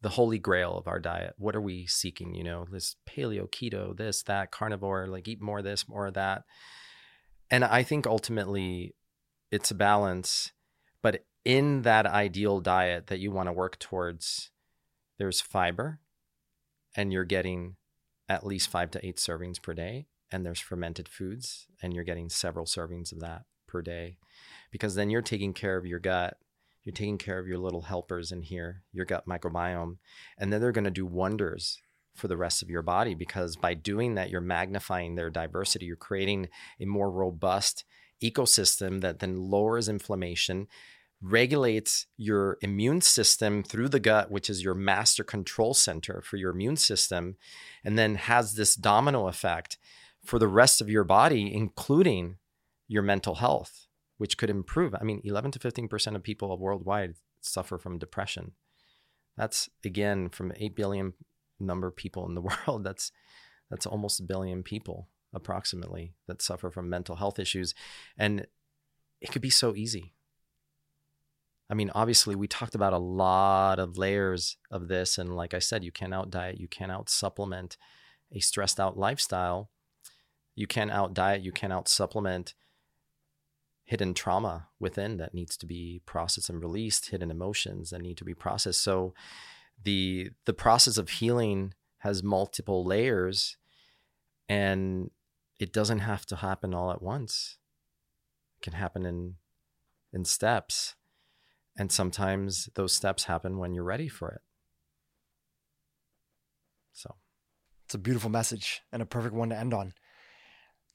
the 0.01 0.11
holy 0.11 0.39
grail 0.39 0.77
of 0.77 0.87
our 0.87 1.01
diet. 1.01 1.35
What 1.39 1.57
are 1.57 1.61
we 1.61 1.87
seeking? 1.87 2.35
You 2.35 2.45
know, 2.45 2.67
this 2.71 2.97
paleo, 3.09 3.51
keto, 3.51 3.97
this, 3.97 4.23
that, 4.25 4.51
carnivore, 4.51 5.07
like 5.09 5.27
eat 5.27 5.41
more 5.41 5.59
of 5.59 5.65
this, 5.65 5.89
more 5.89 6.07
of 6.07 6.15
that. 6.15 6.45
And 7.51 7.65
I 7.65 7.83
think 7.83 8.07
ultimately 8.07 8.95
it's 9.51 9.71
a 9.71 9.75
balance. 9.75 10.53
But 11.03 11.25
in 11.45 11.83
that 11.83 12.07
ideal 12.07 12.61
diet 12.61 13.09
that 13.09 13.19
you 13.19 13.33
want 13.33 13.49
to 13.49 13.53
work 13.53 13.79
towards, 13.79 14.51
there's 15.19 15.41
fiber 15.41 16.01
and 16.97 17.12
you're 17.12 17.24
getting 17.24 17.77
at 18.28 18.47
least 18.47 18.69
five 18.69 18.90
to 18.93 19.06
eight 19.06 19.16
servings 19.16 19.60
per 19.60 19.74
day. 19.74 20.06
And 20.31 20.44
there's 20.44 20.60
fermented 20.60 21.09
foods 21.09 21.66
and 21.82 21.94
you're 21.94 22.05
getting 22.05 22.28
several 22.28 22.66
servings 22.66 23.12
of 23.12 23.20
that 23.20 23.44
per 23.66 23.81
day 23.81 24.19
because 24.70 24.94
then 24.94 25.09
you're 25.09 25.23
taking 25.23 25.55
care 25.55 25.78
of 25.78 25.86
your 25.86 25.98
gut 25.98 26.36
you're 26.89 26.94
taking 26.94 27.19
care 27.19 27.39
of 27.39 27.47
your 27.47 27.59
little 27.59 27.82
helpers 27.82 28.32
in 28.32 28.40
here, 28.40 28.82
your 28.94 29.05
gut 29.05 29.27
microbiome, 29.27 29.98
and 30.39 30.51
then 30.51 30.59
they're 30.59 30.73
going 30.73 30.86
to 30.86 30.90
do 30.90 31.05
wonders 31.05 31.82
for 32.15 32.28
the 32.28 32.36
rest 32.39 32.62
of 32.62 32.70
your 32.70 32.81
body 32.81 33.15
because 33.15 33.56
by 33.56 33.74
doing 33.74 34.15
that, 34.15 34.31
you're 34.31 34.40
magnifying 34.40 35.15
their 35.15 35.28
diversity. 35.28 35.85
You're 35.85 35.97
creating 35.97 36.48
a 36.81 36.86
more 36.86 37.10
robust 37.10 37.85
ecosystem 38.24 39.02
that 39.02 39.19
then 39.19 39.51
lowers 39.51 39.86
inflammation, 39.86 40.66
regulates 41.20 42.07
your 42.16 42.59
immune 42.61 43.01
system 43.01 43.62
through 43.62 43.89
the 43.89 44.01
gut, 44.01 44.31
which 44.31 44.49
is 44.49 44.62
your 44.62 44.74
master 44.74 45.24
control 45.24 45.74
center 45.74 46.23
for 46.23 46.36
your 46.36 46.51
immune 46.51 46.77
system, 46.77 47.36
and 47.85 47.99
then 47.99 48.15
has 48.15 48.55
this 48.55 48.74
domino 48.74 49.27
effect 49.27 49.78
for 50.24 50.39
the 50.39 50.49
rest 50.49 50.81
of 50.81 50.89
your 50.89 51.05
body, 51.05 51.53
including 51.53 52.36
your 52.86 53.03
mental 53.03 53.36
health 53.36 53.89
which 54.19 54.36
could 54.36 54.51
improve. 54.51 54.95
I 54.95 55.05
mean, 55.05 55.23
11 55.24 55.53
to 55.53 55.59
15% 55.59 56.15
of 56.15 56.23
people 56.23 56.57
worldwide 56.59 57.15
suffer 57.40 57.78
from 57.78 57.99
depression. 57.99 58.53
That's 59.36 59.70
again 59.85 60.28
from 60.28 60.53
8 60.57 60.74
billion 60.74 61.15
number 61.59 61.86
of 61.86 61.97
people 61.97 62.27
in 62.28 62.35
the 62.35 62.43
world. 62.66 62.85
That's 62.85 63.11
that's 63.70 63.86
almost 63.86 64.20
a 64.20 64.24
billion 64.24 64.62
people 64.62 65.09
approximately 65.35 66.15
that 66.27 66.43
suffer 66.43 66.70
from 66.70 66.89
mental 66.89 67.16
health 67.16 67.39
issues 67.39 67.74
and 68.16 68.47
it 69.20 69.31
could 69.31 69.43
be 69.43 69.51
so 69.51 69.74
easy. 69.74 70.15
I 71.70 71.74
mean, 71.74 71.90
obviously, 71.95 72.35
we 72.35 72.49
talked 72.49 72.74
about 72.74 72.93
a 72.93 72.99
lot 72.99 73.78
of 73.78 73.99
layers 73.99 74.57
of 74.70 74.89
this. 74.89 75.19
And 75.19 75.36
like 75.36 75.53
I 75.53 75.59
said, 75.59 75.85
you 75.85 75.93
can't 75.93 76.15
out 76.15 76.31
diet, 76.31 76.59
you 76.59 76.69
can't 76.69 76.93
out 76.93 77.11
supplement 77.11 77.77
a 78.32 78.40
stressed 78.40 78.81
out 78.81 78.99
lifestyle. 78.99 79.70
You 80.55 80.66
can't 80.66 80.90
out 80.90 81.15
diet, 81.15 81.43
you 81.43 81.53
can't 81.53 81.73
out 81.73 81.89
supplement 81.89 82.55
hidden 83.85 84.12
trauma 84.12 84.69
within 84.78 85.16
that 85.16 85.32
needs 85.32 85.57
to 85.57 85.65
be 85.65 86.03
processed 86.05 86.51
and 86.51 86.61
released, 86.61 87.09
hidden 87.09 87.31
emotions 87.31 87.89
that 87.89 88.03
need 88.03 88.19
to 88.19 88.24
be 88.24 88.35
processed. 88.35 88.82
So 88.82 89.15
the 89.82 90.31
the 90.45 90.53
process 90.53 90.99
of 90.99 91.09
healing 91.09 91.73
has 91.99 92.23
multiple 92.23 92.85
layers 92.85 93.57
and 94.49 95.11
it 95.59 95.73
doesn't 95.73 96.01
have 96.01 96.27
to 96.27 96.36
happen 96.36 96.74
all 96.74 96.90
at 96.90 97.03
once. 97.03 97.57
It 98.59 98.65
can 98.65 98.73
happen 98.74 99.07
in 99.07 99.36
in 100.12 100.24
steps. 100.24 100.95
And 101.79 101.93
sometimes 101.93 102.69
those 102.75 102.93
steps 102.93 103.25
happen 103.25 103.59
when 103.59 103.73
you're 103.73 103.85
ready 103.85 104.09
for 104.09 104.31
it. 104.31 104.41
So 106.93 107.15
it's 107.87 107.95
a 107.95 107.99
beautiful 107.99 108.31
message 108.31 108.83
and 108.93 109.01
a 109.01 109.07
perfect 109.07 109.35
one 109.35 109.51
to 109.51 109.57
end 109.57 109.73
on. 109.73 109.93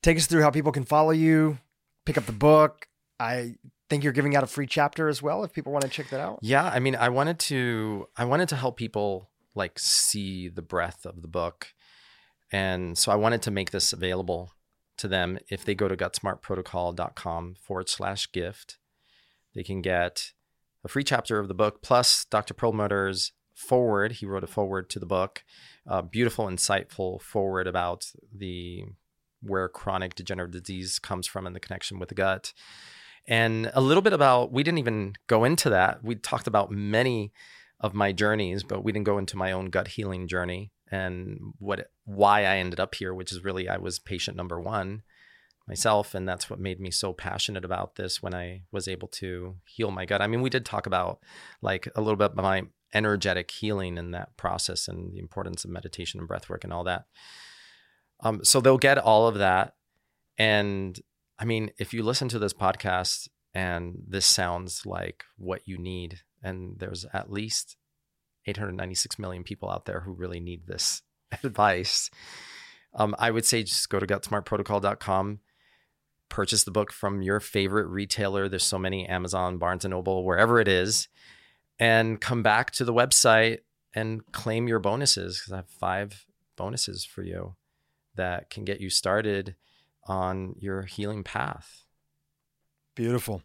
Take 0.02 0.18
us 0.18 0.28
through 0.28 0.42
how 0.42 0.52
people 0.52 0.74
can 0.74 0.84
follow 0.84 1.12
you, 1.12 1.58
pick 2.06 2.18
up 2.18 2.26
the 2.26 2.34
book. 2.34 2.88
I 3.18 3.56
think 3.90 4.04
you're 4.04 4.12
giving 4.12 4.36
out 4.36 4.44
a 4.44 4.48
free 4.48 4.68
chapter 4.68 5.08
as 5.08 5.22
well 5.22 5.46
if 5.46 5.54
people 5.54 5.72
want 5.72 5.84
to 5.84 5.90
check 5.90 6.10
that 6.10 6.20
out. 6.20 6.40
Yeah, 6.42 6.66
I 6.66 6.80
mean, 6.80 6.98
I 6.98 7.08
wanted 7.08 7.40
to 7.40 8.08
I 8.18 8.26
wanted 8.26 8.50
to 8.50 8.58
help 8.58 8.76
people 8.76 9.30
like 9.56 9.80
see 9.80 10.50
the 10.50 10.62
breadth 10.62 11.06
of 11.06 11.22
the 11.22 11.28
book. 11.30 11.68
And 12.52 12.98
so 12.98 13.12
I 13.12 13.16
wanted 13.16 13.42
to 13.44 13.52
make 13.52 13.72
this 13.72 13.94
available 13.94 14.52
to 14.98 15.08
them 15.08 15.40
if 15.50 15.64
they 15.64 15.74
go 15.74 15.88
to 15.88 15.96
gutsmartprotocol.com 15.96 17.56
forward 17.56 17.90
slash 17.90 18.32
gift. 18.32 18.78
They 19.56 19.64
can 19.64 19.82
get 19.82 20.34
a 20.84 20.88
free 20.88 21.04
chapter 21.04 21.40
of 21.40 21.48
the 21.48 21.54
book 21.54 21.82
plus 21.82 22.26
Dr. 22.26 22.54
Perlmutter's 22.54 23.32
forward. 23.56 24.14
He 24.14 24.26
wrote 24.26 24.44
a 24.44 24.48
forward 24.48 24.90
to 24.92 25.00
the 25.00 25.06
book, 25.06 25.44
a 25.86 26.02
beautiful, 26.04 26.46
insightful 26.46 27.22
forward 27.22 27.68
about 27.68 28.12
the 28.36 28.86
where 29.42 29.68
chronic 29.68 30.16
degenerative 30.16 30.64
disease 30.64 31.00
comes 31.00 31.28
from 31.28 31.46
and 31.46 31.56
the 31.56 31.60
connection 31.60 32.00
with 32.00 32.10
the 32.10 32.16
gut. 32.16 32.54
And 33.28 33.72
a 33.74 33.82
little 33.82 34.02
bit 34.02 34.14
about, 34.14 34.52
we 34.52 34.64
didn't 34.64 34.80
even 34.80 35.14
go 35.28 35.44
into 35.44 35.70
that. 35.70 36.04
We 36.04 36.16
talked 36.16 36.48
about 36.48 36.72
many 36.72 37.32
of 37.80 37.94
my 37.94 38.12
journeys, 38.12 38.64
but 38.64 38.84
we 38.84 38.92
didn't 38.92 39.06
go 39.06 39.18
into 39.18 39.38
my 39.38 39.52
own 39.52 39.70
gut 39.70 39.90
healing 39.90 40.28
journey 40.28 40.72
and 40.92 41.40
what 41.60 41.90
why 42.06 42.42
I 42.42 42.58
ended 42.58 42.80
up 42.80 42.96
here, 42.96 43.14
which 43.14 43.32
is 43.32 43.44
really 43.44 43.68
I 43.68 43.78
was 43.78 44.00
patient 44.00 44.38
number 44.38 44.60
one 44.60 45.04
myself, 45.68 46.14
and 46.14 46.28
that's 46.28 46.50
what 46.50 46.60
made 46.60 46.80
me 46.80 46.92
so 46.92 47.14
passionate 47.14 47.64
about 47.64 47.96
this 47.96 48.22
when 48.22 48.34
I 48.34 48.64
was 48.72 48.88
able 48.88 49.08
to 49.10 49.56
heal 49.66 49.92
my 49.92 50.06
gut. 50.06 50.22
I 50.22 50.28
mean, 50.28 50.42
we 50.42 50.50
did 50.50 50.66
talk 50.66 50.86
about 50.86 51.20
like 51.62 51.88
a 51.96 52.02
little 52.02 52.18
bit 52.18 52.34
about 52.34 52.44
my 52.44 52.64
energetic 52.94 53.50
healing 53.50 53.98
in 53.98 54.12
that 54.12 54.36
process 54.38 54.88
and 54.88 55.14
the 55.14 55.20
importance 55.20 55.64
of 55.64 55.72
meditation 55.72 56.20
and 56.20 56.28
breath 56.28 56.50
work 56.50 56.64
and 56.64 56.74
all 56.74 56.84
that. 56.84 57.06
Um, 58.20 58.44
so 58.44 58.62
they'll 58.62 58.78
get 58.78 58.98
all 58.98 59.28
of 59.28 59.36
that. 59.36 59.76
And 60.38 61.00
I 61.40 61.46
mean, 61.46 61.72
if 61.78 61.94
you 61.94 62.04
listen 62.04 62.30
to 62.30 62.40
this 62.40 62.54
podcast 62.54 63.28
and 63.54 64.04
this 64.08 64.26
sounds 64.26 64.86
like 64.86 65.24
what 65.38 65.62
you 65.66 65.78
need, 65.78 66.22
and 66.42 66.78
there's 66.80 67.06
at 67.14 67.32
least 67.32 67.78
896 68.46 69.18
million 69.20 69.44
people 69.44 69.70
out 69.70 69.86
there 69.86 70.02
who 70.02 70.14
really 70.14 70.40
need 70.40 70.68
this 70.68 71.02
advice, 71.44 72.10
um, 72.96 73.16
I 73.18 73.32
would 73.32 73.46
say 73.46 73.64
just 73.64 73.90
go 73.90 74.00
to 74.00 74.06
gutsmartprotocol.com, 74.06 75.40
purchase 76.34 76.64
the 76.64 76.72
book 76.72 76.92
from 76.92 77.22
your 77.22 77.40
favorite 77.40 77.86
retailer. 77.86 78.50
There's 78.50 78.64
so 78.64 78.80
many 78.80 79.08
Amazon, 79.08 79.60
Barnes 79.60 79.86
and 79.86 79.92
Noble, 79.92 80.26
wherever 80.26 80.60
it 80.60 80.68
is, 80.68 81.08
and 81.78 82.20
come 82.20 82.42
back 82.42 82.72
to 82.72 82.84
the 82.84 82.94
website 82.94 83.60
and 83.94 84.26
claim 84.32 84.68
your 84.68 84.80
bonuses 84.80 85.38
because 85.38 85.54
I 85.54 85.58
have 85.58 85.70
five 85.70 86.26
bonuses 86.58 87.06
for 87.06 87.22
you 87.22 87.56
that 88.16 88.50
can 88.50 88.66
get 88.66 88.82
you 88.82 88.90
started 88.90 89.56
on 90.08 90.56
your 90.58 90.82
healing 90.82 91.24
path. 91.24 91.86
Beautiful. 92.96 93.44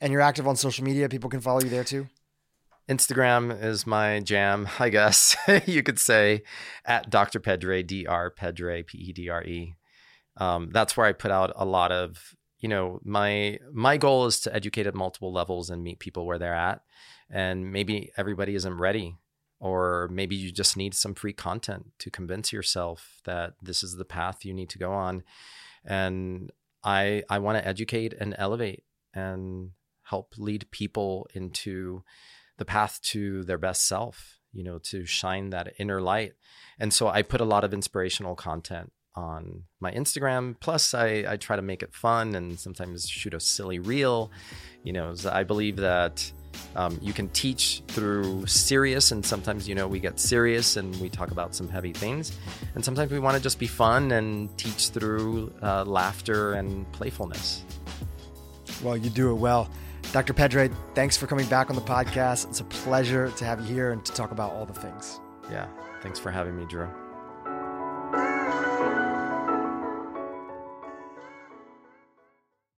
And 0.00 0.12
you're 0.12 0.20
active 0.20 0.48
on 0.48 0.56
social 0.56 0.84
media. 0.84 1.08
People 1.08 1.30
can 1.30 1.40
follow 1.40 1.60
you 1.60 1.70
there 1.70 1.84
too. 1.84 2.08
Instagram 2.88 3.62
is 3.62 3.86
my 3.86 4.18
jam, 4.18 4.68
I 4.80 4.88
guess 4.88 5.36
you 5.66 5.84
could 5.84 6.00
say, 6.00 6.42
at 6.84 7.10
Dr. 7.10 7.38
Pedre, 7.38 7.84
Dr. 7.84 8.30
Pedre, 8.30 8.82
P 8.82 8.98
E 8.98 9.12
D 9.12 9.28
R 9.28 9.44
E. 9.44 9.76
Um, 10.36 10.70
that's 10.72 10.96
where 10.96 11.06
I 11.06 11.12
put 11.12 11.30
out 11.30 11.52
a 11.54 11.64
lot 11.64 11.92
of, 11.92 12.34
you 12.58 12.68
know, 12.68 13.00
my 13.04 13.58
my 13.72 13.96
goal 13.96 14.26
is 14.26 14.40
to 14.40 14.54
educate 14.54 14.86
at 14.86 14.94
multiple 14.94 15.32
levels 15.32 15.70
and 15.70 15.82
meet 15.82 15.98
people 15.98 16.26
where 16.26 16.38
they're 16.38 16.54
at. 16.54 16.82
And 17.30 17.72
maybe 17.72 18.10
everybody 18.16 18.54
isn't 18.54 18.78
ready 18.78 19.16
or 19.64 20.08
maybe 20.12 20.36
you 20.36 20.52
just 20.52 20.76
need 20.76 20.94
some 20.94 21.14
free 21.14 21.32
content 21.32 21.86
to 21.98 22.10
convince 22.10 22.52
yourself 22.52 23.20
that 23.24 23.54
this 23.62 23.82
is 23.82 23.96
the 23.96 24.04
path 24.04 24.44
you 24.44 24.52
need 24.52 24.68
to 24.68 24.78
go 24.78 24.92
on 24.92 25.22
and 25.84 26.52
i 26.84 27.22
i 27.30 27.38
want 27.38 27.56
to 27.58 27.66
educate 27.66 28.12
and 28.12 28.34
elevate 28.38 28.84
and 29.14 29.70
help 30.02 30.34
lead 30.36 30.70
people 30.70 31.26
into 31.34 32.02
the 32.58 32.64
path 32.64 33.00
to 33.02 33.42
their 33.44 33.58
best 33.58 33.86
self 33.86 34.38
you 34.52 34.62
know 34.62 34.78
to 34.78 35.06
shine 35.06 35.50
that 35.50 35.72
inner 35.78 36.00
light 36.00 36.34
and 36.78 36.92
so 36.92 37.08
i 37.08 37.22
put 37.22 37.40
a 37.40 37.44
lot 37.44 37.64
of 37.64 37.72
inspirational 37.72 38.34
content 38.34 38.92
on 39.14 39.64
my 39.80 39.92
Instagram. 39.92 40.56
Plus, 40.60 40.94
I, 40.94 41.24
I 41.28 41.36
try 41.36 41.56
to 41.56 41.62
make 41.62 41.82
it 41.82 41.94
fun 41.94 42.34
and 42.34 42.58
sometimes 42.58 43.08
shoot 43.08 43.34
a 43.34 43.40
silly 43.40 43.78
reel. 43.78 44.30
You 44.82 44.92
know, 44.92 45.14
I 45.30 45.44
believe 45.44 45.76
that 45.76 46.30
um, 46.76 46.98
you 47.00 47.12
can 47.12 47.28
teach 47.28 47.82
through 47.88 48.46
serious, 48.46 49.12
and 49.12 49.24
sometimes, 49.24 49.68
you 49.68 49.74
know, 49.74 49.86
we 49.86 50.00
get 50.00 50.18
serious 50.20 50.76
and 50.76 50.94
we 51.00 51.08
talk 51.08 51.30
about 51.30 51.54
some 51.54 51.68
heavy 51.68 51.92
things. 51.92 52.32
And 52.74 52.84
sometimes 52.84 53.12
we 53.12 53.18
want 53.18 53.36
to 53.36 53.42
just 53.42 53.58
be 53.58 53.66
fun 53.66 54.12
and 54.12 54.56
teach 54.58 54.90
through 54.90 55.52
uh, 55.62 55.84
laughter 55.84 56.54
and 56.54 56.90
playfulness. 56.92 57.64
Well, 58.82 58.96
you 58.96 59.10
do 59.10 59.30
it 59.30 59.34
well. 59.34 59.70
Dr. 60.12 60.32
Pedre, 60.32 60.68
thanks 60.94 61.16
for 61.16 61.26
coming 61.26 61.46
back 61.46 61.70
on 61.70 61.76
the 61.76 61.82
podcast. 61.82 62.48
It's 62.48 62.60
a 62.60 62.64
pleasure 62.64 63.30
to 63.30 63.44
have 63.44 63.60
you 63.60 63.74
here 63.74 63.92
and 63.92 64.04
to 64.04 64.12
talk 64.12 64.32
about 64.32 64.52
all 64.52 64.66
the 64.66 64.74
things. 64.74 65.18
Yeah, 65.50 65.66
thanks 66.02 66.18
for 66.18 66.30
having 66.30 66.56
me, 66.56 66.64
Dhru. 66.64 67.03